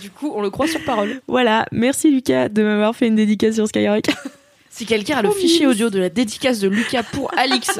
Du 0.00 0.10
coup, 0.10 0.32
on 0.34 0.42
le 0.42 0.50
croit 0.50 0.66
sur 0.66 0.82
parole. 0.84 1.20
Voilà. 1.28 1.66
Merci 1.72 2.10
Lucas 2.10 2.48
de 2.48 2.62
m'avoir 2.62 2.94
fait 2.96 3.06
une 3.08 3.16
dédicace 3.16 3.54
sur 3.54 3.66
Skyrock. 3.68 4.04
Si 4.82 4.86
quelqu'un 4.86 5.18
a 5.18 5.22
le 5.22 5.30
fichier 5.30 5.68
audio 5.68 5.90
de 5.90 6.00
la 6.00 6.08
dédicace 6.08 6.58
de 6.58 6.66
Lucas 6.66 7.04
pour 7.04 7.30
Alix, 7.38 7.70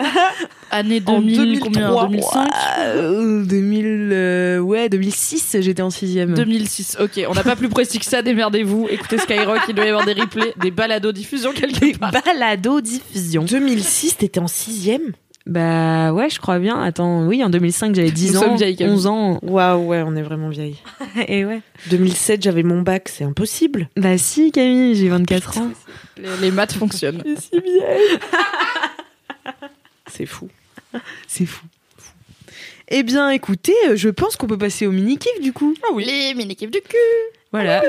année 0.71 1.01
2000, 1.01 1.41
En 1.41 1.43
2003, 1.43 1.67
combien 1.67 2.07
2005 2.07 2.49
Euh, 2.79 3.45
2000, 3.45 3.85
euh, 4.12 4.59
ouais, 4.61 4.88
2006, 4.88 5.57
j'étais 5.62 5.83
en 5.83 5.91
sixième. 5.91 6.35
2006. 6.35 6.99
Ok, 7.01 7.21
on 7.29 7.35
n'a 7.35 7.43
pas 7.43 7.57
plus 7.57 7.69
précis 7.69 7.99
que 7.99 8.05
ça, 8.05 8.23
démerdez-vous. 8.23 8.87
Écoutez 8.88 9.19
Skyrock, 9.19 9.62
il 9.69 9.75
doit 9.75 9.85
y 9.85 9.88
avoir 9.88 10.07
des 10.07 10.12
replays, 10.12 10.55
des 10.61 10.71
balados 10.71 11.11
diffusion 11.11 11.51
quelque 11.53 11.99
part. 11.99 12.12
Balado 12.12 12.81
diffusion. 12.81 13.43
2006, 13.43 14.19
t'étais 14.19 14.38
en 14.38 14.47
sixième? 14.47 15.11
Bah 15.46 16.12
ouais, 16.12 16.31
je 16.31 16.38
crois 16.38 16.59
bien. 16.59 16.81
Attends, 16.81 17.26
oui, 17.26 17.42
en 17.42 17.50
2005, 17.50 17.94
j'avais 17.94 18.11
10 18.11 18.33
Nous 18.33 18.38
ans, 18.38 18.40
sommes 18.42 18.57
vieilles, 18.57 18.76
Camille. 18.76 18.94
11 18.94 19.07
ans. 19.07 19.38
Waouh, 19.42 19.87
ouais, 19.87 20.02
on 20.07 20.14
est 20.14 20.22
vraiment 20.22 20.48
vieille. 20.48 20.76
Et 21.28 21.44
ouais. 21.44 21.61
2007, 21.90 22.42
j'avais 22.42 22.62
mon 22.62 22.83
bac, 22.83 23.09
c'est 23.09 23.24
impossible. 23.24 23.88
Bah 23.96 24.18
si, 24.18 24.52
Camille, 24.52 24.94
j'ai 24.94 25.09
24 25.09 25.59
ans. 25.59 25.70
Les, 26.16 26.28
les 26.42 26.50
maths 26.50 26.74
fonctionnent. 26.74 27.22
si 27.37 27.50
vieille. 27.61 28.18
c'est 30.07 30.26
fou. 30.26 30.48
C'est 31.26 31.46
fou. 31.46 31.66
Eh 32.88 33.02
bien, 33.02 33.31
écoutez, 33.31 33.74
euh, 33.88 33.96
je 33.96 34.11
pense 34.11 34.37
qu'on 34.37 34.46
peut 34.46 34.59
passer 34.59 34.87
au 34.87 34.92
mini-kiff 34.92 35.40
du 35.40 35.52
coup. 35.52 35.74
Ah 35.83 35.88
oui. 35.94 36.05
Les 36.05 36.35
mini-kiffs 36.35 36.70
du 36.70 36.81
cul. 36.83 36.96
Voilà. 37.50 37.83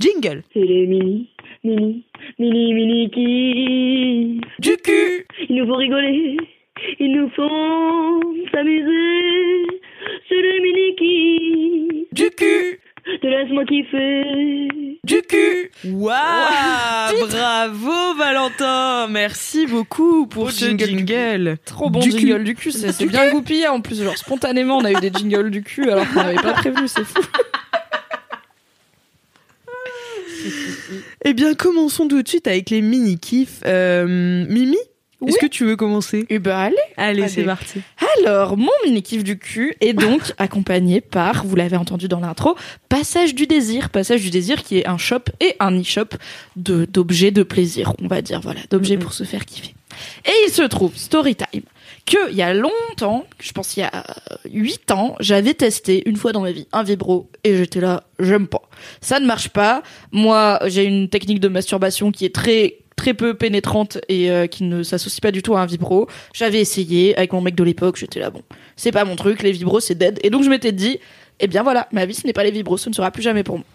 Jingle. 0.00 0.42
C'est 0.52 0.58
les 0.60 0.86
mini, 0.88 1.30
mini, 1.62 2.04
mini, 2.38 2.74
mini 2.74 3.10
qui. 3.10 4.40
Du 4.58 4.76
cul. 4.78 5.26
Ils 5.48 5.54
nous 5.54 5.66
font 5.66 5.76
rigoler, 5.76 6.36
ils 6.98 7.12
nous 7.12 7.28
font 7.30 8.20
s'amuser. 8.52 9.66
C'est 10.28 10.34
les 10.40 10.60
mini 10.60 10.96
qui. 10.96 12.08
Du 12.12 12.30
cul. 12.30 12.80
Te 13.20 13.26
laisse-moi 13.26 13.64
kiffer. 13.66 14.68
Du 15.04 15.20
cul. 15.22 15.70
Waouh 15.92 17.26
Bravo 17.28 18.14
Valentin 18.16 19.08
Merci 19.08 19.66
beaucoup 19.66 20.26
pour 20.26 20.50
ce 20.50 20.74
jingle 20.76 21.58
Trop 21.66 21.90
bon 21.90 22.00
Du 22.00 22.10
jingle 22.10 22.38
cul. 22.38 22.44
du 22.44 22.54
cul, 22.54 22.72
c'est 22.72 22.92
c'est 22.92 23.06
bien 23.06 23.30
goupillé 23.30 23.68
en 23.68 23.80
plus. 23.82 24.02
Genre 24.02 24.16
spontanément, 24.16 24.78
on 24.78 24.84
a 24.84 24.92
eu 24.92 25.00
des 25.00 25.10
jingles 25.12 25.50
du 25.50 25.62
cul 25.62 25.90
alors 25.90 26.08
qu'on 26.08 26.22
n'avait 26.22 26.36
pas 26.36 26.54
prévu, 26.54 26.88
c'est 26.88 27.04
fou. 27.04 27.20
Eh 31.26 31.32
bien, 31.32 31.54
commençons 31.54 32.06
tout 32.08 32.22
de 32.22 32.28
suite 32.28 32.46
avec 32.46 32.70
les 32.70 32.82
mini-kiffs. 32.82 33.60
Euh, 33.66 34.46
Mimi 34.48 34.76
Oui. 35.24 35.30
Est-ce 35.30 35.38
que 35.38 35.46
tu 35.46 35.64
veux 35.64 35.76
commencer? 35.76 36.26
Et 36.28 36.38
bah 36.38 36.58
allez. 36.58 36.76
Allez, 36.96 37.22
Allez. 37.22 37.28
c'est 37.32 37.44
parti. 37.44 37.80
Alors, 38.18 38.56
mon 38.56 38.70
mini-kiff 38.84 39.24
du 39.24 39.38
cul 39.38 39.74
est 39.80 39.92
donc 39.92 40.32
accompagné 40.38 41.00
par, 41.00 41.44
vous 41.44 41.56
l'avez 41.56 41.76
entendu 41.76 42.08
dans 42.08 42.20
l'intro, 42.20 42.56
Passage 42.88 43.34
du 43.34 43.46
désir. 43.46 43.90
Passage 43.90 44.22
du 44.22 44.30
désir 44.30 44.62
qui 44.62 44.78
est 44.78 44.86
un 44.86 44.98
shop 44.98 45.22
et 45.40 45.56
un 45.60 45.78
e-shop 45.80 46.16
d'objets 46.56 47.30
de 47.32 47.42
plaisir, 47.42 47.92
on 48.02 48.06
va 48.06 48.22
dire, 48.22 48.40
voilà, 48.40 48.60
d'objets 48.70 48.96
pour 48.96 49.12
se 49.12 49.24
faire 49.24 49.44
kiffer. 49.44 49.74
Et 50.24 50.30
il 50.46 50.52
se 50.52 50.62
trouve, 50.62 50.92
story 50.96 51.36
time, 51.36 51.62
que 52.06 52.30
il 52.30 52.36
y 52.36 52.42
a 52.42 52.52
longtemps, 52.54 53.26
je 53.40 53.52
pense 53.52 53.76
il 53.76 53.80
y 53.80 53.82
a 53.82 54.04
8 54.52 54.90
ans, 54.90 55.16
j'avais 55.20 55.54
testé 55.54 56.02
une 56.06 56.16
fois 56.16 56.32
dans 56.32 56.40
ma 56.40 56.52
vie 56.52 56.66
un 56.72 56.82
vibro 56.82 57.28
et 57.44 57.56
j'étais 57.56 57.80
là, 57.80 58.04
j'aime 58.18 58.46
pas. 58.46 58.62
Ça 59.00 59.20
ne 59.20 59.26
marche 59.26 59.48
pas. 59.48 59.82
Moi, 60.12 60.60
j'ai 60.66 60.84
une 60.84 61.08
technique 61.08 61.40
de 61.40 61.48
masturbation 61.48 62.12
qui 62.12 62.24
est 62.24 62.34
très 62.34 62.76
très 62.96 63.14
peu 63.14 63.34
pénétrante 63.34 63.98
et 64.08 64.30
euh, 64.30 64.46
qui 64.46 64.64
ne 64.64 64.82
s'associe 64.82 65.20
pas 65.20 65.30
du 65.30 65.42
tout 65.42 65.54
à 65.56 65.60
un 65.60 65.66
vibro. 65.66 66.08
J'avais 66.32 66.60
essayé 66.60 67.16
avec 67.16 67.32
mon 67.32 67.40
mec 67.40 67.54
de 67.54 67.64
l'époque, 67.64 67.96
j'étais 67.96 68.20
là 68.20 68.30
bon, 68.30 68.42
c'est 68.76 68.92
pas 68.92 69.04
mon 69.04 69.16
truc, 69.16 69.42
les 69.42 69.52
vibros 69.52 69.80
c'est 69.80 69.94
dead. 69.96 70.20
Et 70.22 70.30
donc 70.30 70.42
je 70.44 70.50
m'étais 70.50 70.72
dit, 70.72 70.98
eh 71.40 71.46
bien 71.46 71.62
voilà, 71.62 71.88
ma 71.92 72.06
vie 72.06 72.14
ce 72.14 72.26
n'est 72.26 72.32
pas 72.32 72.44
les 72.44 72.50
vibros, 72.50 72.76
ce 72.78 72.88
ne 72.88 72.94
sera 72.94 73.10
plus 73.10 73.22
jamais 73.22 73.42
pour 73.42 73.56
moi. 73.58 73.66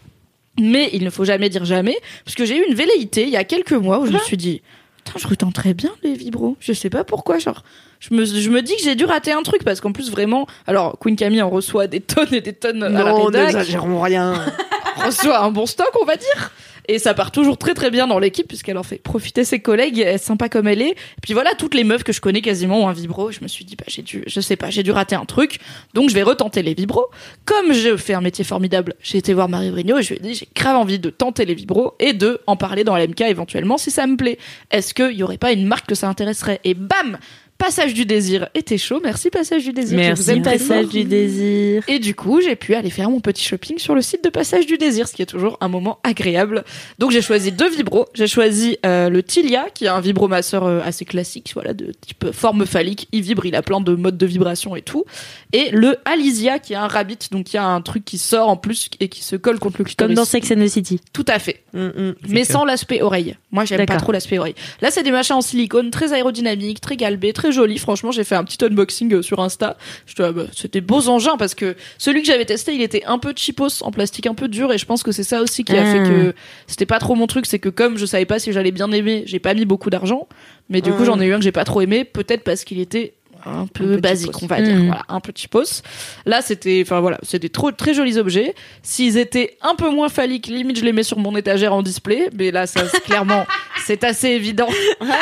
Mais 0.60 0.90
il 0.94 1.04
ne 1.04 1.10
faut 1.10 1.26
jamais 1.26 1.50
dire 1.50 1.66
jamais, 1.66 1.98
parce 2.26 2.36
que 2.36 2.46
j'ai 2.46 2.58
eu 2.58 2.66
une 2.68 2.76
velléité 2.76 3.24
il 3.24 3.30
y 3.30 3.38
a 3.38 3.44
quelques 3.44 3.74
mois 3.74 4.00
où 4.00 4.06
je 4.06 4.12
me 4.12 4.20
suis 4.20 4.38
dit, 4.38 4.62
Putain, 5.06 5.18
je 5.18 5.28
retenterais 5.28 5.74
bien 5.74 5.92
les 6.04 6.14
vibros. 6.14 6.58
Je 6.60 6.74
sais 6.74 6.90
pas 6.90 7.06
pourquoi, 7.06 7.40
genre. 7.40 7.64
Je 8.02 8.14
me, 8.14 8.26
je 8.26 8.50
me 8.50 8.62
dis 8.62 8.76
que 8.76 8.82
j'ai 8.84 8.96
dû 8.96 9.06
rater 9.06 9.32
un 9.32 9.44
truc 9.44 9.64
parce 9.64 9.80
qu'en 9.82 9.92
plus 9.94 10.12
vraiment, 10.12 10.46
alors 10.68 10.98
Queen 11.00 11.16
Camille 11.16 11.42
en 11.42 11.50
reçoit 11.50 11.88
des 11.88 12.02
tonnes 12.02 12.34
et 12.34 12.42
des 12.42 12.54
tonnes 12.54 12.84
à 12.84 12.90
la 12.90 13.04
Non, 13.04 13.26
rédac. 13.26 13.46
n'exagérons 13.46 14.02
rien. 14.02 14.34
Reçoit 15.06 15.42
un 15.42 15.52
bon 15.52 15.66
stock, 15.66 15.92
on 16.02 16.06
va 16.06 16.18
dire. 16.18 16.52
Et 16.92 16.98
ça 16.98 17.14
part 17.14 17.30
toujours 17.30 17.60
très 17.60 17.76
très 17.76 17.92
bien 17.92 18.08
dans 18.08 18.18
l'équipe 18.18 18.48
puisqu'elle 18.48 18.80
en 18.80 18.84
fait 18.84 18.98
profiter 18.98 19.44
ses 19.44 19.60
collègues, 19.60 20.00
elle 20.00 20.16
est 20.16 20.18
sympa 20.18 20.50
comme 20.50 20.68
elle 20.68 20.82
est. 20.82 20.96
Puis 21.22 21.34
voilà, 21.34 21.54
toutes 21.54 21.76
les 21.76 21.84
meufs 21.84 22.04
que 22.04 22.12
je 22.12 22.20
connais 22.20 22.42
quasiment 22.42 22.82
ont 22.82 22.88
un 22.88 22.94
vibro. 22.94 23.32
Je 23.32 23.42
me 23.44 23.48
suis 23.48 23.64
dit, 23.64 23.76
bah, 23.76 23.86
j'ai 23.88 24.02
dû, 24.02 24.24
je 24.26 24.42
sais 24.42 24.56
pas, 24.56 24.72
j'ai 24.72 24.82
dû 24.82 24.90
rater 24.90 25.16
un 25.16 25.26
truc. 25.26 25.60
Donc 25.94 26.10
je 26.10 26.16
vais 26.16 26.24
retenter 26.24 26.64
les 26.64 26.74
vibros. 26.74 27.06
Comme 27.46 27.74
je 27.74 27.96
fais 27.96 28.16
un 28.16 28.22
métier 28.22 28.44
formidable, 28.44 28.96
j'ai 29.04 29.20
été 29.20 29.36
voir 29.36 29.50
Marie 29.50 29.70
Vrigno 29.70 30.00
et 30.00 30.02
je 30.02 30.10
lui 30.10 30.16
ai 30.16 30.20
dit, 30.20 30.34
j'ai 30.34 30.48
grave 30.56 30.78
envie 30.78 30.98
de 30.98 31.12
tenter 31.12 31.46
les 31.46 31.54
vibros 31.54 31.94
et 32.00 32.14
de 32.14 32.42
en 32.48 32.56
parler 32.56 32.84
dans 32.84 32.98
LMK 32.98 33.22
éventuellement 33.22 33.78
si 33.78 33.92
ça 33.92 34.08
me 34.08 34.18
plaît. 34.18 34.40
Est-ce 34.72 34.96
qu'il 34.96 35.12
y 35.12 35.22
aurait 35.22 35.38
pas 35.38 35.52
une 35.52 35.68
marque 35.68 35.86
que 35.86 35.96
ça 35.96 36.10
intéresserait? 36.10 36.60
Et 36.64 36.74
bam! 36.74 37.20
Passage 37.60 37.94
du 37.94 38.06
désir 38.06 38.48
était 38.56 38.78
chaud. 38.78 39.02
Merci 39.04 39.30
Passage 39.30 39.66
du 39.66 39.74
désir. 39.74 40.00
Je 40.00 40.22
vous 40.22 40.28
Merci, 40.28 40.32
aime 40.32 40.42
passage 40.42 40.88
du 40.88 41.04
désir. 41.04 41.84
Et 41.90 42.00
du 42.00 42.16
coup, 42.16 42.40
j'ai 42.40 42.56
pu 42.56 42.74
aller 42.74 42.90
faire 42.90 43.10
mon 43.10 43.20
petit 43.20 43.44
shopping 43.44 43.78
sur 43.78 43.96
le 43.96 44.02
site 44.02 44.24
de 44.24 44.30
Passage 44.30 44.66
du 44.66 44.78
Désir, 44.78 45.10
ce 45.10 45.14
qui 45.14 45.22
est 45.22 45.26
toujours 45.26 45.58
un 45.60 45.68
moment 45.68 46.00
agréable. 46.04 46.64
Donc 47.00 47.12
j'ai 47.12 47.22
choisi 47.22 47.52
deux 47.52 47.70
vibros. 47.70 48.06
J'ai 48.14 48.28
choisi 48.28 48.78
euh, 48.86 49.10
le 49.10 49.22
Tilia, 49.24 49.66
qui 49.74 49.84
est 49.84 49.90
un 49.90 50.00
vibromasseur 50.00 50.64
euh, 50.64 50.80
assez 50.86 51.04
classique, 51.04 51.52
voilà, 51.54 51.74
de 51.74 51.92
type 52.00 52.32
forme 52.32 52.66
phallique. 52.66 53.10
Il 53.12 53.24
vibre, 53.24 53.46
il 53.46 53.56
a 53.56 53.62
plein 53.62 53.82
de 53.82 53.94
modes 53.94 54.18
de 54.18 54.26
vibration 54.26 54.78
et 54.78 54.82
tout. 54.82 55.04
Et 55.52 55.70
le 55.72 55.98
Alizia, 56.06 56.60
qui 56.60 56.72
est 56.72 56.78
un 56.78 56.88
rabbit, 56.88 57.20
donc 57.32 57.52
il 57.52 57.58
y 57.58 57.60
a 57.60 57.66
un 57.66 57.82
truc 57.82 58.06
qui 58.06 58.20
sort 58.20 58.48
en 58.48 58.56
plus 58.56 58.90
et 59.02 59.10
qui 59.10 59.22
se 59.22 59.36
colle 59.36 59.60
contre 59.60 59.80
le 59.80 59.84
clitoris. 59.84 60.08
Comme 60.08 60.16
dans 60.16 60.24
Sex 60.24 60.50
and 60.52 60.64
the 60.64 60.68
City. 60.70 61.02
Tout 61.12 61.26
à 61.28 61.40
fait. 61.40 61.62
Mm, 61.74 62.12
Mais 62.30 62.46
sans 62.46 62.64
l'aspect 62.64 63.02
oreille. 63.02 63.36
Moi, 63.52 63.66
j'aime 63.66 63.86
pas 63.86 63.98
trop 63.98 64.14
l'aspect 64.14 64.40
oreille. 64.40 64.56
Là, 64.82 64.92
c'est 64.92 65.04
des 65.04 65.12
machins 65.12 65.36
en 65.36 65.42
silicone, 65.42 65.92
très 65.92 66.14
aérodynamiques, 66.14 66.80
très 66.80 66.96
galbés, 66.96 67.34
très 67.34 67.49
jolis. 67.52 67.78
Franchement, 67.78 68.12
j'ai 68.12 68.24
fait 68.24 68.36
un 68.36 68.44
petit 68.44 68.64
unboxing 68.64 69.14
euh, 69.16 69.22
sur 69.22 69.40
Insta. 69.40 69.78
Je 70.06 70.14
te- 70.16 70.24
ah 70.24 70.32
bah, 70.32 70.44
C'était 70.56 70.82
beaux 70.82 71.08
engins 71.10 71.38
parce 71.38 71.56
que 71.56 71.76
celui 71.98 72.22
que 72.22 72.28
j'avais 72.28 72.46
testé, 72.46 72.74
il 72.74 72.82
était 72.82 73.04
un 73.06 73.18
peu 73.20 73.34
cheapos, 73.36 73.82
en 73.84 73.92
plastique 73.92 74.28
un 74.28 74.34
peu 74.36 74.48
dur, 74.48 74.72
et 74.74 74.78
je 74.78 74.86
pense 74.86 75.04
que 75.04 75.12
c'est 75.12 75.24
ça 75.24 75.42
aussi 75.42 75.64
qui 75.64 75.76
a 75.76 75.84
fait 75.86 76.00
que 76.10 76.34
c'était 76.68 76.86
pas 76.86 77.00
trop 77.00 77.16
mon 77.16 77.28
truc. 77.28 77.46
C'est 77.46 77.60
que 77.60 77.70
comme 77.70 77.98
je 77.98 78.06
savais 78.06 78.26
pas 78.26 78.40
si 78.40 78.52
j'allais 78.54 78.72
bien 78.72 78.92
aimer, 78.92 79.24
j'ai 79.26 79.40
pas 79.40 79.54
mis 79.54 79.66
beaucoup 79.66 79.90
d'argent. 79.90 80.28
Mais 80.70 80.82
du 80.82 80.92
coup, 80.92 81.02
Mm. 81.02 81.06
j'en 81.06 81.20
ai 81.20 81.26
eu 81.26 81.34
un 81.34 81.38
que 81.38 81.44
j'ai 81.44 81.52
pas 81.52 81.66
trop 81.66 81.82
aimé, 81.82 82.04
peut-être 82.04 82.44
parce 82.44 82.64
qu'il 82.64 82.80
était 82.80 83.14
un 83.46 83.68
peu, 83.68 83.98
basique, 83.98 84.42
on 84.42 84.46
va 84.48 84.62
dire. 84.62 84.76
Mm. 84.76 84.88
Voilà, 84.88 85.04
un 85.10 85.20
peu 85.20 85.32
cheapos. 85.36 85.82
Là, 86.26 86.42
c'était, 86.42 86.82
enfin 86.86 87.00
voilà, 87.00 87.18
c'était 87.24 87.50
trop 87.50 87.72
très 87.72 87.94
jolis 87.94 88.18
objets. 88.18 88.54
S'ils 88.84 89.18
étaient 89.18 89.58
un 89.62 89.76
peu 89.76 89.90
moins 89.90 90.10
phalliques, 90.10 90.48
limite 90.48 90.80
je 90.80 90.86
les 90.86 90.94
mets 90.94 91.04
sur 91.04 91.18
mon 91.20 91.36
étagère 91.36 91.74
en 91.74 91.82
display. 91.82 92.30
Mais 92.38 92.52
là, 92.52 92.68
ça, 92.68 92.88
c'est 92.88 93.02
clairement, 93.04 93.46
c'est 93.86 94.04
assez 94.04 94.30
évident 94.30 94.68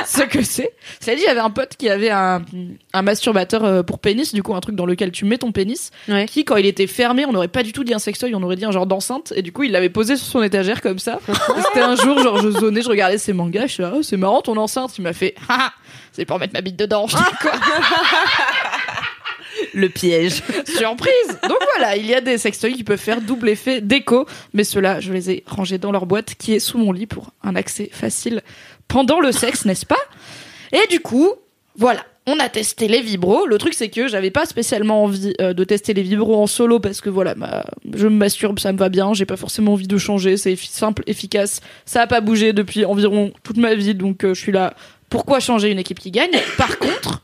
ce 0.05 0.23
que 0.23 0.41
c'est. 0.41 0.71
Cela 0.99 1.15
dit, 1.15 1.23
j'avais 1.25 1.39
un 1.39 1.49
pote 1.49 1.75
qui 1.77 1.89
avait 1.89 2.09
un, 2.09 2.43
un 2.93 3.01
masturbateur 3.01 3.63
euh, 3.63 3.83
pour 3.83 3.99
pénis, 3.99 4.33
du 4.33 4.43
coup 4.43 4.55
un 4.55 4.59
truc 4.59 4.75
dans 4.75 4.85
lequel 4.85 5.11
tu 5.11 5.25
mets 5.25 5.37
ton 5.37 5.51
pénis, 5.51 5.91
Ouais. 6.07 6.25
qui 6.25 6.45
quand 6.45 6.55
il 6.57 6.65
était 6.65 6.87
fermé, 6.87 7.25
on 7.25 7.31
n'aurait 7.31 7.47
pas 7.47 7.63
du 7.63 7.73
tout 7.73 7.83
dit 7.83 7.93
un 7.93 7.99
sextoy, 7.99 8.33
on 8.35 8.43
aurait 8.43 8.55
dit 8.55 8.65
un 8.65 8.71
genre 8.71 8.85
d'enceinte. 8.87 9.33
Et 9.35 9.41
du 9.41 9.51
coup, 9.51 9.63
il 9.63 9.71
l'avait 9.71 9.89
posé 9.89 10.15
sur 10.15 10.27
son 10.27 10.41
étagère 10.43 10.81
comme 10.81 10.99
ça. 10.99 11.19
C'était 11.67 11.81
un 11.81 11.95
jour, 11.95 12.19
genre 12.21 12.39
je 12.39 12.49
zonnais, 12.49 12.81
je 12.81 12.89
regardais 12.89 13.17
ses 13.17 13.33
mangas, 13.33 13.67
je 13.67 13.73
suis 13.73 13.83
là, 13.83 13.93
oh, 13.95 14.01
c'est 14.03 14.17
marrant 14.17 14.41
ton 14.41 14.57
enceinte. 14.57 14.97
Il 14.97 15.01
m'a 15.01 15.13
fait, 15.13 15.35
c'est 16.17 16.25
pour 16.25 16.39
mettre 16.39 16.53
ma 16.53 16.61
bite 16.61 16.75
dedans. 16.77 17.05
Je 17.07 17.15
dis, 17.15 17.23
quoi 17.41 17.51
Le 19.73 19.89
piège. 19.89 20.41
Surprise 20.65 21.39
Donc 21.43 21.57
voilà, 21.75 21.95
il 21.95 22.05
y 22.05 22.13
a 22.13 22.21
des 22.21 22.37
sextoys 22.37 22.73
qui 22.73 22.83
peuvent 22.83 22.99
faire 22.99 23.21
double 23.21 23.49
effet 23.49 23.81
déco, 23.81 24.25
mais 24.53 24.63
ceux-là, 24.63 24.99
je 24.99 25.13
les 25.13 25.29
ai 25.31 25.43
rangés 25.47 25.77
dans 25.77 25.91
leur 25.91 26.05
boîte 26.05 26.35
qui 26.35 26.53
est 26.53 26.59
sous 26.59 26.77
mon 26.77 26.91
lit 26.91 27.05
pour 27.07 27.31
un 27.43 27.55
accès 27.55 27.89
facile 27.91 28.41
pendant 28.87 29.19
le 29.19 29.31
sexe, 29.31 29.65
n'est-ce 29.65 29.85
pas? 29.85 29.95
Et 30.71 30.87
du 30.89 30.99
coup, 30.99 31.31
voilà, 31.75 32.03
on 32.27 32.39
a 32.39 32.49
testé 32.49 32.87
les 32.87 33.01
vibros. 33.01 33.45
Le 33.47 33.57
truc, 33.57 33.73
c'est 33.73 33.89
que 33.89 34.07
j'avais 34.07 34.31
pas 34.31 34.45
spécialement 34.45 35.03
envie 35.03 35.33
euh, 35.41 35.53
de 35.53 35.63
tester 35.63 35.93
les 35.93 36.01
vibros 36.03 36.35
en 36.41 36.47
solo 36.47 36.79
parce 36.79 37.01
que 37.01 37.09
voilà, 37.09 37.33
ma- 37.35 37.65
je 37.95 38.07
me 38.07 38.15
masturbe, 38.15 38.59
ça 38.59 38.71
me 38.73 38.77
va 38.77 38.89
bien. 38.89 39.13
J'ai 39.13 39.25
pas 39.25 39.37
forcément 39.37 39.73
envie 39.73 39.87
de 39.87 39.97
changer. 39.97 40.37
C'est 40.37 40.53
effi- 40.53 40.69
simple, 40.71 41.03
efficace. 41.07 41.61
Ça 41.85 42.01
a 42.01 42.07
pas 42.07 42.21
bougé 42.21 42.53
depuis 42.53 42.85
environ 42.85 43.31
toute 43.43 43.57
ma 43.57 43.73
vie, 43.75 43.95
donc 43.95 44.23
euh, 44.23 44.33
je 44.33 44.39
suis 44.41 44.51
là. 44.51 44.75
Pourquoi 45.09 45.39
changer 45.39 45.69
une 45.71 45.79
équipe 45.79 45.99
qui 45.99 46.11
gagne 46.11 46.31
Par 46.57 46.77
contre, 46.79 47.21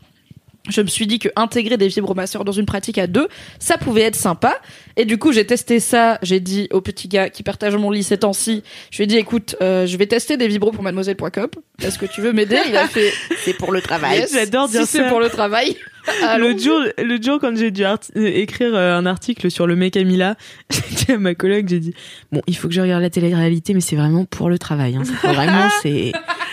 je 0.70 0.82
me 0.82 0.88
suis 0.88 1.06
dit 1.08 1.20
que 1.20 1.28
intégrer 1.36 1.76
des 1.76 1.90
vibromasseurs 1.90 2.46
dans 2.46 2.54
une 2.54 2.66
pratique 2.66 2.98
à 2.98 3.06
deux, 3.08 3.28
ça 3.60 3.78
pouvait 3.78 4.04
être 4.04 4.16
sympa. 4.16 4.62
Et 4.96 5.04
du 5.04 5.18
coup, 5.18 5.34
j'ai 5.34 5.46
testé 5.46 5.82
ça. 5.82 6.20
J'ai 6.22 6.40
dit 6.40 6.70
au 6.72 6.80
petit 6.80 7.10
gars 7.10 7.30
qui 7.30 7.44
partage 7.44 7.76
mon 7.76 7.92
lit 7.92 8.04
ces 8.04 8.18
temps-ci, 8.20 8.64
je 8.90 8.98
lui 8.98 9.04
ai 9.04 9.08
dit, 9.08 9.18
écoute, 9.18 9.58
euh, 9.62 9.86
je 9.86 9.98
vais 9.98 10.06
tester 10.06 10.38
des 10.38 10.48
vibros 10.48 10.72
pour 10.72 10.82
mademoiselle.com. 10.84 11.48
Est-ce 11.82 12.00
que 12.00 12.06
tu 12.06 12.22
veux 12.22 12.32
m'aider? 12.32 12.58
Il 12.70 12.78
a 12.78 12.88
fait, 12.88 13.12
c'est 13.44 13.58
pour 13.58 13.74
le 13.74 13.82
travail. 13.82 14.20
Yes. 14.20 14.32
J'adore 14.34 14.70
dire 14.70 14.82
si 14.86 14.88
c'est 14.98 15.08
pour 15.10 15.20
le 15.20 15.30
travail. 15.30 15.76
L'autre 16.38 16.60
jour, 16.62 16.82
l'autre 17.02 17.24
jour, 17.24 17.40
quand 17.40 17.56
j'ai 17.56 17.72
dû 17.72 17.86
art- 17.86 17.98
euh, 18.18 18.26
écrire 18.28 18.76
euh, 18.76 18.98
un 18.98 19.06
article 19.06 19.50
sur 19.50 19.68
le 19.68 19.76
mec 19.78 19.94
Camilla, 19.94 20.36
j'ai 20.70 21.06
dit 21.06 21.12
à 21.14 21.18
ma 21.18 21.34
collègue, 21.34 21.68
j'ai 21.70 21.80
dit, 21.80 21.94
bon, 22.32 22.42
il 22.46 22.58
faut 22.58 22.68
que 22.68 22.74
je 22.74 22.82
regarde 22.82 23.02
la 23.02 23.10
télé-réalité, 23.10 23.74
mais 23.74 23.80
c'est 23.80 23.96
vraiment 23.96 24.26
pour 24.26 24.50
le 24.50 24.60
travail. 24.60 24.98
Hein. 24.98 25.04
C'est 25.06 25.28
vraiment, 25.28 25.70
c'est 25.82 26.12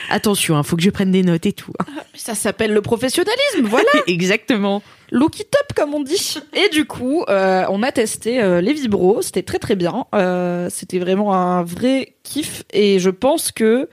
attention, 0.09 0.59
il 0.59 0.65
faut 0.65 0.77
que 0.77 0.83
je 0.83 0.91
prenne 0.91 1.11
des 1.11 1.23
notes 1.23 1.47
et 1.47 1.53
tout. 1.53 1.73
hein. 1.79 1.85
Ça 2.15 2.35
s'appelle 2.35 2.73
le 2.73 2.83
professionnalisme, 2.83 3.63
voilà. 3.65 3.89
Exactement. 4.07 4.83
Look 5.13 5.41
it 5.41 5.53
up 5.61 5.73
comme 5.77 5.93
on 5.95 6.03
dit. 6.03 6.39
Et 6.55 6.69
du 6.69 6.85
coup, 6.85 7.25
euh, 7.29 7.65
on 7.69 7.83
a 7.83 7.91
testé 7.93 8.41
euh, 8.41 8.61
les 8.61 8.73
vibros, 8.73 9.23
c'était 9.23 9.43
très 9.43 9.59
très 9.59 9.75
bien. 9.77 10.07
Euh, 10.15 10.69
c'était 10.71 10.99
vraiment 11.01 11.35
un 11.35 11.63
vrai 11.65 12.15
kiff 12.23 12.63
et 12.73 12.99
je 13.01 13.11
pense 13.11 13.51
que 13.51 13.89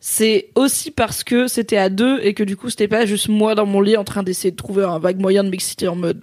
c'est 0.00 0.50
aussi 0.54 0.90
parce 0.90 1.24
que 1.24 1.48
c'était 1.48 1.76
à 1.78 1.88
deux 1.88 2.20
et 2.22 2.32
que 2.34 2.44
du 2.44 2.56
coup 2.56 2.70
c'était 2.70 2.86
pas 2.86 3.04
juste 3.06 3.28
moi 3.28 3.54
dans 3.54 3.66
mon 3.66 3.80
lit 3.80 3.96
en 3.96 4.04
train 4.04 4.22
d'essayer 4.22 4.50
de 4.52 4.56
trouver 4.56 4.84
un 4.84 4.98
vague 4.98 5.18
moyen 5.20 5.42
de 5.42 5.48
m'exciter 5.48 5.88
en 5.88 5.96
mode 5.96 6.22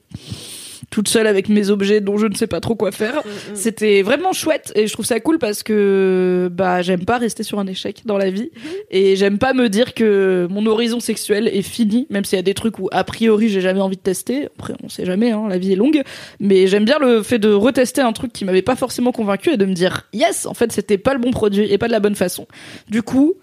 toute 0.90 1.08
seule 1.08 1.28
avec 1.28 1.50
mes 1.50 1.70
objets 1.70 2.02
dont 2.02 2.18
je 2.18 2.28
ne 2.28 2.36
sais 2.36 2.48
pas 2.48 2.60
trop 2.60 2.76
quoi 2.76 2.92
faire. 2.92 3.22
C'était 3.54 4.02
vraiment 4.02 4.34
chouette 4.34 4.72
et 4.76 4.88
je 4.88 4.94
trouve 4.94 5.06
ça 5.06 5.20
cool 5.20 5.40
parce 5.40 5.64
que 5.64 6.50
bah 6.52 6.82
j'aime 6.82 7.06
pas 7.06 7.18
rester 7.18 7.44
sur 7.44 7.60
un 7.60 7.68
échec 7.68 8.02
dans 8.06 8.18
la 8.18 8.30
vie 8.30 8.52
et 8.92 9.16
j'aime 9.16 9.38
pas 9.38 9.54
me 9.54 9.70
dire 9.70 9.94
que 9.94 10.48
mon 10.50 10.66
horizon 10.66 11.00
sexuel 11.00 11.48
est 11.48 11.62
fini 11.62 12.08
même 12.10 12.26
s'il 12.26 12.38
y 12.38 12.40
a 12.40 12.44
des 12.44 12.54
trucs 12.54 12.80
où 12.80 12.90
a 12.92 13.04
priori 13.04 13.50
j'ai 13.50 13.62
jamais 13.62 13.82
envie 13.82 13.98
de 13.98 14.02
tester. 14.02 14.48
Après 14.58 14.74
on 14.84 14.90
sait 14.90 15.06
jamais 15.06 15.32
hein, 15.32 15.46
la 15.50 15.58
vie 15.58 15.74
est 15.74 15.78
longue 15.78 16.02
mais 16.40 16.68
j'aime 16.68 16.86
bien 16.86 17.00
le 17.00 17.24
fait 17.24 17.40
de 17.40 17.52
retester 17.52 18.02
un 18.02 18.14
truc 18.14 18.34
qui 18.34 18.46
m'avait 18.46 18.62
pas 18.62 18.76
forcément 18.76 19.12
convaincu 19.12 19.52
et 19.52 19.58
de 19.58 19.66
me 19.66 19.74
dire 19.74 20.08
yes 20.14 20.46
en 20.46 20.54
fait 20.54 20.72
c'était 20.72 20.98
pas 20.98 21.14
le 21.14 21.20
bon 21.20 21.32
produit 21.32 21.72
et 21.72 21.78
pas 21.78 21.88
de 21.88 21.92
la 21.92 22.00
bonne 22.00 22.16
façon. 22.16 22.48
Du 22.90 23.02
coup 23.02 23.36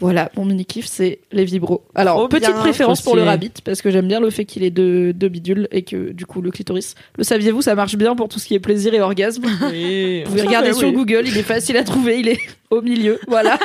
voilà, 0.00 0.30
mon 0.36 0.44
mini 0.44 0.64
kiff, 0.64 0.86
c'est 0.86 1.20
les 1.30 1.44
vibros. 1.44 1.84
Alors, 1.94 2.16
Trop 2.16 2.28
petite 2.28 2.48
bien. 2.48 2.58
préférence 2.58 3.02
pour 3.02 3.14
le 3.14 3.22
rabbit, 3.22 3.52
parce 3.64 3.82
que 3.82 3.90
j'aime 3.90 4.08
bien 4.08 4.20
le 4.20 4.30
fait 4.30 4.44
qu'il 4.44 4.64
ait 4.64 4.70
deux, 4.70 5.12
deux 5.12 5.28
bidules 5.28 5.68
et 5.70 5.82
que, 5.82 6.12
du 6.12 6.26
coup, 6.26 6.40
le 6.40 6.50
clitoris. 6.50 6.94
Le 7.16 7.24
saviez-vous, 7.24 7.62
ça 7.62 7.74
marche 7.74 7.96
bien 7.96 8.16
pour 8.16 8.28
tout 8.28 8.38
ce 8.38 8.46
qui 8.46 8.54
est 8.54 8.60
plaisir 8.60 8.94
et 8.94 9.00
orgasme. 9.00 9.44
Oui. 9.70 10.22
Vous 10.24 10.30
pouvez 10.30 10.42
regarder 10.42 10.72
sur 10.72 10.90
Google, 10.92 11.24
il 11.26 11.36
est 11.36 11.42
facile 11.42 11.76
à 11.76 11.84
trouver, 11.84 12.18
il 12.18 12.28
est 12.28 12.40
au 12.70 12.82
milieu, 12.82 13.20
voilà. 13.28 13.58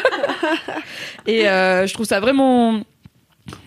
et 1.25 1.47
euh, 1.47 1.87
je 1.87 1.93
trouve 1.93 2.05
ça 2.05 2.19
vraiment. 2.19 2.81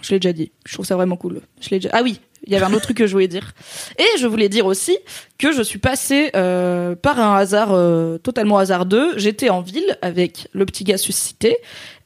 Je 0.02 0.10
l'ai 0.10 0.18
déjà 0.20 0.32
dit, 0.32 0.52
je 0.66 0.74
trouve 0.74 0.86
ça 0.86 0.94
vraiment 0.94 1.16
cool. 1.16 1.40
Je 1.60 1.70
l'ai 1.70 1.78
déjà. 1.78 1.90
Ah 1.92 2.02
oui, 2.02 2.20
il 2.46 2.52
y 2.52 2.56
avait 2.56 2.64
un 2.66 2.72
autre 2.72 2.82
truc 2.82 2.98
que 2.98 3.06
je 3.06 3.12
voulais 3.12 3.28
dire. 3.28 3.52
Et 3.98 4.18
je 4.18 4.26
voulais 4.26 4.48
dire 4.48 4.66
aussi 4.66 4.96
que 5.38 5.52
je 5.52 5.62
suis 5.62 5.78
passée 5.78 6.30
euh, 6.36 6.94
par 6.94 7.18
un 7.18 7.36
hasard 7.36 7.72
euh, 7.72 8.18
totalement 8.18 8.58
hasardeux. 8.58 9.12
J'étais 9.16 9.50
en 9.50 9.60
ville 9.60 9.98
avec 10.02 10.48
le 10.52 10.66
petit 10.66 10.84
gars 10.84 10.98
suscité 10.98 11.56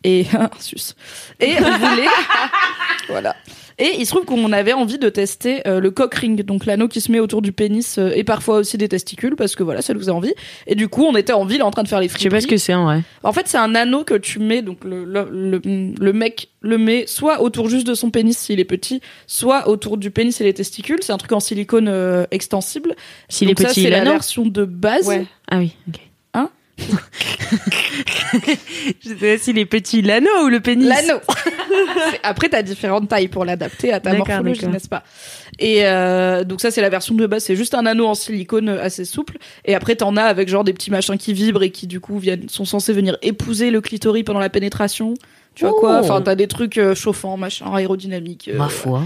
et 0.04 0.26
sus. 0.60 0.94
Et 1.40 1.54
on 1.58 1.78
voulait 1.78 2.06
voilà. 3.08 3.34
Et 3.78 3.90
il 3.98 4.06
se 4.06 4.12
trouve 4.12 4.24
qu'on 4.24 4.52
avait 4.52 4.72
envie 4.72 4.98
de 4.98 5.08
tester 5.08 5.66
euh, 5.66 5.80
le 5.80 5.90
cock 5.90 6.14
ring, 6.14 6.40
donc 6.44 6.64
l'anneau 6.64 6.86
qui 6.86 7.00
se 7.00 7.10
met 7.10 7.18
autour 7.18 7.42
du 7.42 7.50
pénis 7.50 7.98
euh, 7.98 8.12
et 8.14 8.22
parfois 8.22 8.58
aussi 8.58 8.78
des 8.78 8.88
testicules 8.88 9.34
parce 9.34 9.56
que 9.56 9.64
voilà, 9.64 9.82
ça 9.82 9.94
nous 9.94 10.08
a 10.08 10.12
envie. 10.12 10.32
Et 10.68 10.76
du 10.76 10.86
coup, 10.86 11.02
on 11.04 11.16
était 11.16 11.32
en 11.32 11.44
ville 11.44 11.62
en 11.64 11.72
train 11.72 11.82
de 11.82 11.88
faire 11.88 11.98
les 11.98 12.08
Je 12.08 12.16
sais 12.16 12.28
pas 12.28 12.40
ce 12.40 12.46
que 12.46 12.56
c'est 12.56 12.74
en 12.74 12.84
vrai. 12.84 13.02
En 13.24 13.32
fait, 13.32 13.48
c'est 13.48 13.58
un 13.58 13.74
anneau 13.74 14.04
que 14.04 14.14
tu 14.14 14.38
mets, 14.38 14.62
donc 14.62 14.84
le, 14.84 15.04
le, 15.04 15.28
le, 15.32 15.60
le 15.98 16.12
mec 16.12 16.50
le 16.60 16.78
met 16.78 17.06
soit 17.08 17.42
autour 17.42 17.68
juste 17.68 17.86
de 17.86 17.94
son 17.94 18.10
pénis 18.10 18.38
s'il 18.38 18.60
est 18.60 18.64
petit, 18.64 19.00
soit 19.26 19.68
autour 19.68 19.96
du 19.96 20.12
pénis 20.12 20.40
et 20.40 20.44
les 20.44 20.54
testicules. 20.54 21.00
C'est 21.02 21.12
un 21.12 21.18
truc 21.18 21.32
en 21.32 21.40
silicone 21.40 21.88
euh, 21.88 22.26
extensible. 22.30 22.94
S'il 23.28 23.50
est 23.50 23.54
Donc 23.54 23.66
ça, 23.66 23.68
petit, 23.68 23.82
c'est 23.82 23.90
la 23.90 24.04
version 24.04 24.46
de 24.46 24.64
base. 24.64 25.08
Ouais. 25.08 25.26
Ah 25.50 25.58
oui, 25.58 25.74
ok. 25.88 26.00
Je 29.02 29.08
sais 29.08 29.14
pas 29.14 29.38
s'il 29.38 29.58
est 29.58 29.64
petit, 29.66 30.02
l'anneau 30.02 30.44
ou 30.44 30.48
le 30.48 30.60
pénis 30.60 30.88
L'anneau. 30.88 31.20
Après, 32.22 32.48
t'as 32.48 32.62
différentes 32.62 33.08
tailles 33.08 33.28
pour 33.28 33.44
l'adapter 33.44 33.92
à 33.92 34.00
ta 34.00 34.12
morphologie, 34.14 34.66
n'est-ce 34.66 34.88
pas? 34.88 35.02
Et 35.58 35.86
euh, 35.86 36.42
donc 36.44 36.60
ça, 36.60 36.70
c'est 36.70 36.80
la 36.82 36.88
version 36.88 37.14
de 37.14 37.26
base. 37.26 37.44
C'est 37.44 37.56
juste 37.56 37.74
un 37.74 37.86
anneau 37.86 38.06
en 38.06 38.14
silicone 38.14 38.68
assez 38.68 39.04
souple. 39.04 39.38
Et 39.64 39.74
après, 39.74 39.94
t'en 39.96 40.16
as 40.16 40.24
avec 40.24 40.48
genre 40.48 40.64
des 40.64 40.72
petits 40.72 40.90
machins 40.90 41.16
qui 41.16 41.32
vibrent 41.32 41.62
et 41.62 41.70
qui 41.70 41.86
du 41.86 42.00
coup 42.00 42.18
viennent, 42.18 42.48
sont 42.48 42.64
censés 42.64 42.92
venir 42.92 43.16
épouser 43.22 43.70
le 43.70 43.80
clitoris 43.80 44.24
pendant 44.24 44.40
la 44.40 44.50
pénétration. 44.50 45.14
Tu 45.54 45.64
vois 45.64 45.74
quoi? 45.78 46.00
Oh. 46.00 46.04
Enfin, 46.04 46.20
t'as 46.22 46.34
des 46.34 46.48
trucs 46.48 46.78
euh, 46.78 46.94
chauffants, 46.96 47.36
machin, 47.36 47.72
aérodynamiques. 47.72 48.48
euh, 48.52 48.58
Ma 48.58 48.68
foi. 48.68 49.04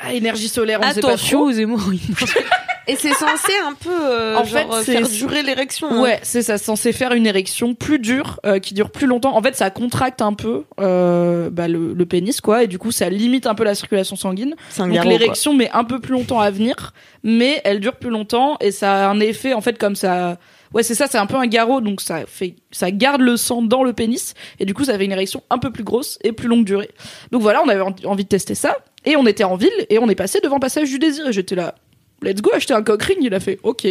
à 0.00 0.12
énergie 0.14 0.48
solaire, 0.48 0.80
on 0.82 0.90
sait 0.92 1.00
pas 1.00 1.08
Attention 1.10 1.38
trop. 1.40 1.48
aux 1.48 1.52
hémorroïdes. 1.52 2.00
Et 2.88 2.96
c'est 2.96 3.12
censé 3.12 3.52
un 3.64 3.74
peu 3.74 3.90
euh, 3.92 4.36
En 4.36 4.44
genre, 4.44 4.60
fait, 4.84 4.92
euh, 4.92 4.98
faire 5.00 5.08
durer 5.08 5.42
l'érection. 5.42 5.88
hein. 5.90 6.00
Ouais, 6.00 6.18
c'est 6.22 6.42
ça, 6.42 6.56
censé 6.58 6.92
faire 6.92 7.12
une 7.12 7.26
érection 7.26 7.74
plus 7.74 7.98
dure, 7.98 8.40
euh, 8.46 8.58
qui 8.58 8.72
dure 8.74 8.90
plus 8.90 9.06
longtemps. 9.06 9.36
En 9.36 9.42
fait, 9.42 9.54
ça 9.54 9.70
contracte 9.70 10.22
un 10.22 10.32
peu 10.32 10.64
euh, 10.80 11.50
bah, 11.50 11.68
le, 11.68 11.92
le 11.92 12.06
pénis, 12.06 12.40
quoi, 12.40 12.64
et 12.64 12.66
du 12.66 12.78
coup, 12.78 12.90
ça 12.90 13.10
limite 13.10 13.46
un 13.46 13.54
peu 13.54 13.64
la 13.64 13.74
circulation 13.74 14.16
sanguine. 14.16 14.54
Donc 14.78 15.04
l'érection 15.18 15.52
met 15.54 15.70
un 15.72 15.84
peu 15.84 16.00
plus 16.00 16.12
longtemps 16.12 16.40
à 16.40 16.50
venir, 16.50 16.92
mais 17.22 17.60
elle 17.64 17.80
dure 17.80 17.96
plus 17.96 18.10
longtemps 18.10 18.56
et 18.60 18.70
ça 18.72 19.06
a 19.06 19.10
un 19.10 19.20
effet 19.20 19.52
en 19.52 19.60
fait 19.60 19.78
comme 19.78 19.94
ça 19.96 20.38
Ouais, 20.74 20.82
c'est 20.82 20.94
ça, 20.94 21.06
c'est 21.06 21.16
un 21.16 21.24
peu 21.24 21.36
un 21.36 21.46
garrot, 21.46 21.80
donc 21.80 22.02
ça 22.02 22.26
fait, 22.26 22.54
ça 22.72 22.90
garde 22.90 23.22
le 23.22 23.38
sang 23.38 23.62
dans 23.62 23.82
le 23.82 23.94
pénis, 23.94 24.34
et 24.60 24.66
du 24.66 24.74
coup, 24.74 24.84
ça 24.84 24.98
fait 24.98 25.06
une 25.06 25.12
érection 25.12 25.42
un 25.48 25.56
peu 25.56 25.70
plus 25.72 25.82
grosse 25.82 26.18
et 26.24 26.32
plus 26.32 26.46
longue 26.46 26.66
durée. 26.66 26.90
Donc 27.32 27.40
voilà, 27.40 27.62
on 27.64 27.68
avait 27.70 27.80
en- 27.80 27.94
envie 28.04 28.24
de 28.24 28.28
tester 28.28 28.54
ça, 28.54 28.76
et 29.06 29.16
on 29.16 29.26
était 29.26 29.44
en 29.44 29.56
ville, 29.56 29.70
et 29.88 29.98
on 29.98 30.10
est 30.10 30.14
passé 30.14 30.40
devant 30.42 30.58
Passage 30.60 30.90
du 30.90 30.98
Désir, 30.98 31.26
et 31.26 31.32
j'étais 31.32 31.54
là, 31.54 31.74
let's 32.22 32.40
go 32.42 32.50
acheter 32.54 32.74
un 32.74 32.82
cock 32.82 33.02
ring. 33.02 33.18
Il 33.22 33.34
a 33.34 33.40
fait, 33.40 33.58
ok, 33.62 33.86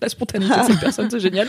la 0.00 0.08
spontanéité 0.08 0.54
de 0.60 0.64
cette 0.64 0.80
personne, 0.80 1.08
c'est 1.10 1.18
génial. 1.18 1.48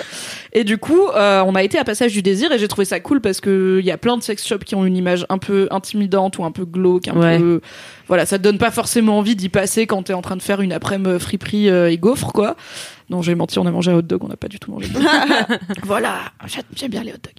Et 0.54 0.64
du 0.64 0.78
coup, 0.80 1.08
euh, 1.16 1.44
on 1.46 1.54
a 1.54 1.62
été 1.62 1.78
à 1.78 1.84
Passage 1.84 2.14
du 2.14 2.22
Désir, 2.24 2.52
et 2.52 2.58
j'ai 2.58 2.68
trouvé 2.68 2.86
ça 2.86 3.00
cool 3.00 3.22
parce 3.22 3.42
que 3.42 3.78
il 3.80 3.86
y 3.86 3.92
a 3.92 3.98
plein 3.98 4.18
de 4.18 4.24
sex 4.24 4.46
shops 4.46 4.64
qui 4.66 4.74
ont 4.76 4.86
une 4.86 4.98
image 4.98 5.26
un 5.30 5.38
peu 5.38 5.68
intimidante 5.70 6.40
ou 6.40 6.44
un 6.46 6.52
peu 6.52 6.66
glauque, 6.66 7.08
un 7.10 7.16
Ouais. 7.20 7.38
peu, 7.38 7.62
voilà, 8.08 8.26
ça 8.26 8.38
te 8.40 8.44
donne 8.44 8.58
pas 8.58 8.72
forcément 8.72 9.20
envie 9.20 9.36
d'y 9.36 9.50
passer 9.50 9.86
quand 9.86 10.02
t'es 10.04 10.14
en 10.14 10.22
train 10.24 10.36
de 10.36 10.42
faire 10.42 10.62
une 10.62 10.74
après-midi 10.74 11.20
friperie 11.20 11.70
euh, 11.70 11.92
et 11.92 11.98
gaufre, 12.00 12.32
quoi. 12.34 12.56
Non, 13.10 13.22
j'ai 13.22 13.34
menti, 13.36 13.58
on 13.60 13.66
a 13.66 13.72
mangé 13.72 13.92
un 13.92 13.96
hot 13.96 14.02
dog, 14.04 14.24
on 14.24 14.28
n'a 14.28 14.38
pas 14.38 14.48
du 14.48 14.60
tout 14.60 14.72
mangé 14.72 14.88
de 14.88 14.94
Voilà, 15.84 16.20
j'aime- 16.46 16.90
bien 16.90 17.04
les 17.04 17.12
hot 17.12 17.16
dogs. 17.24 17.34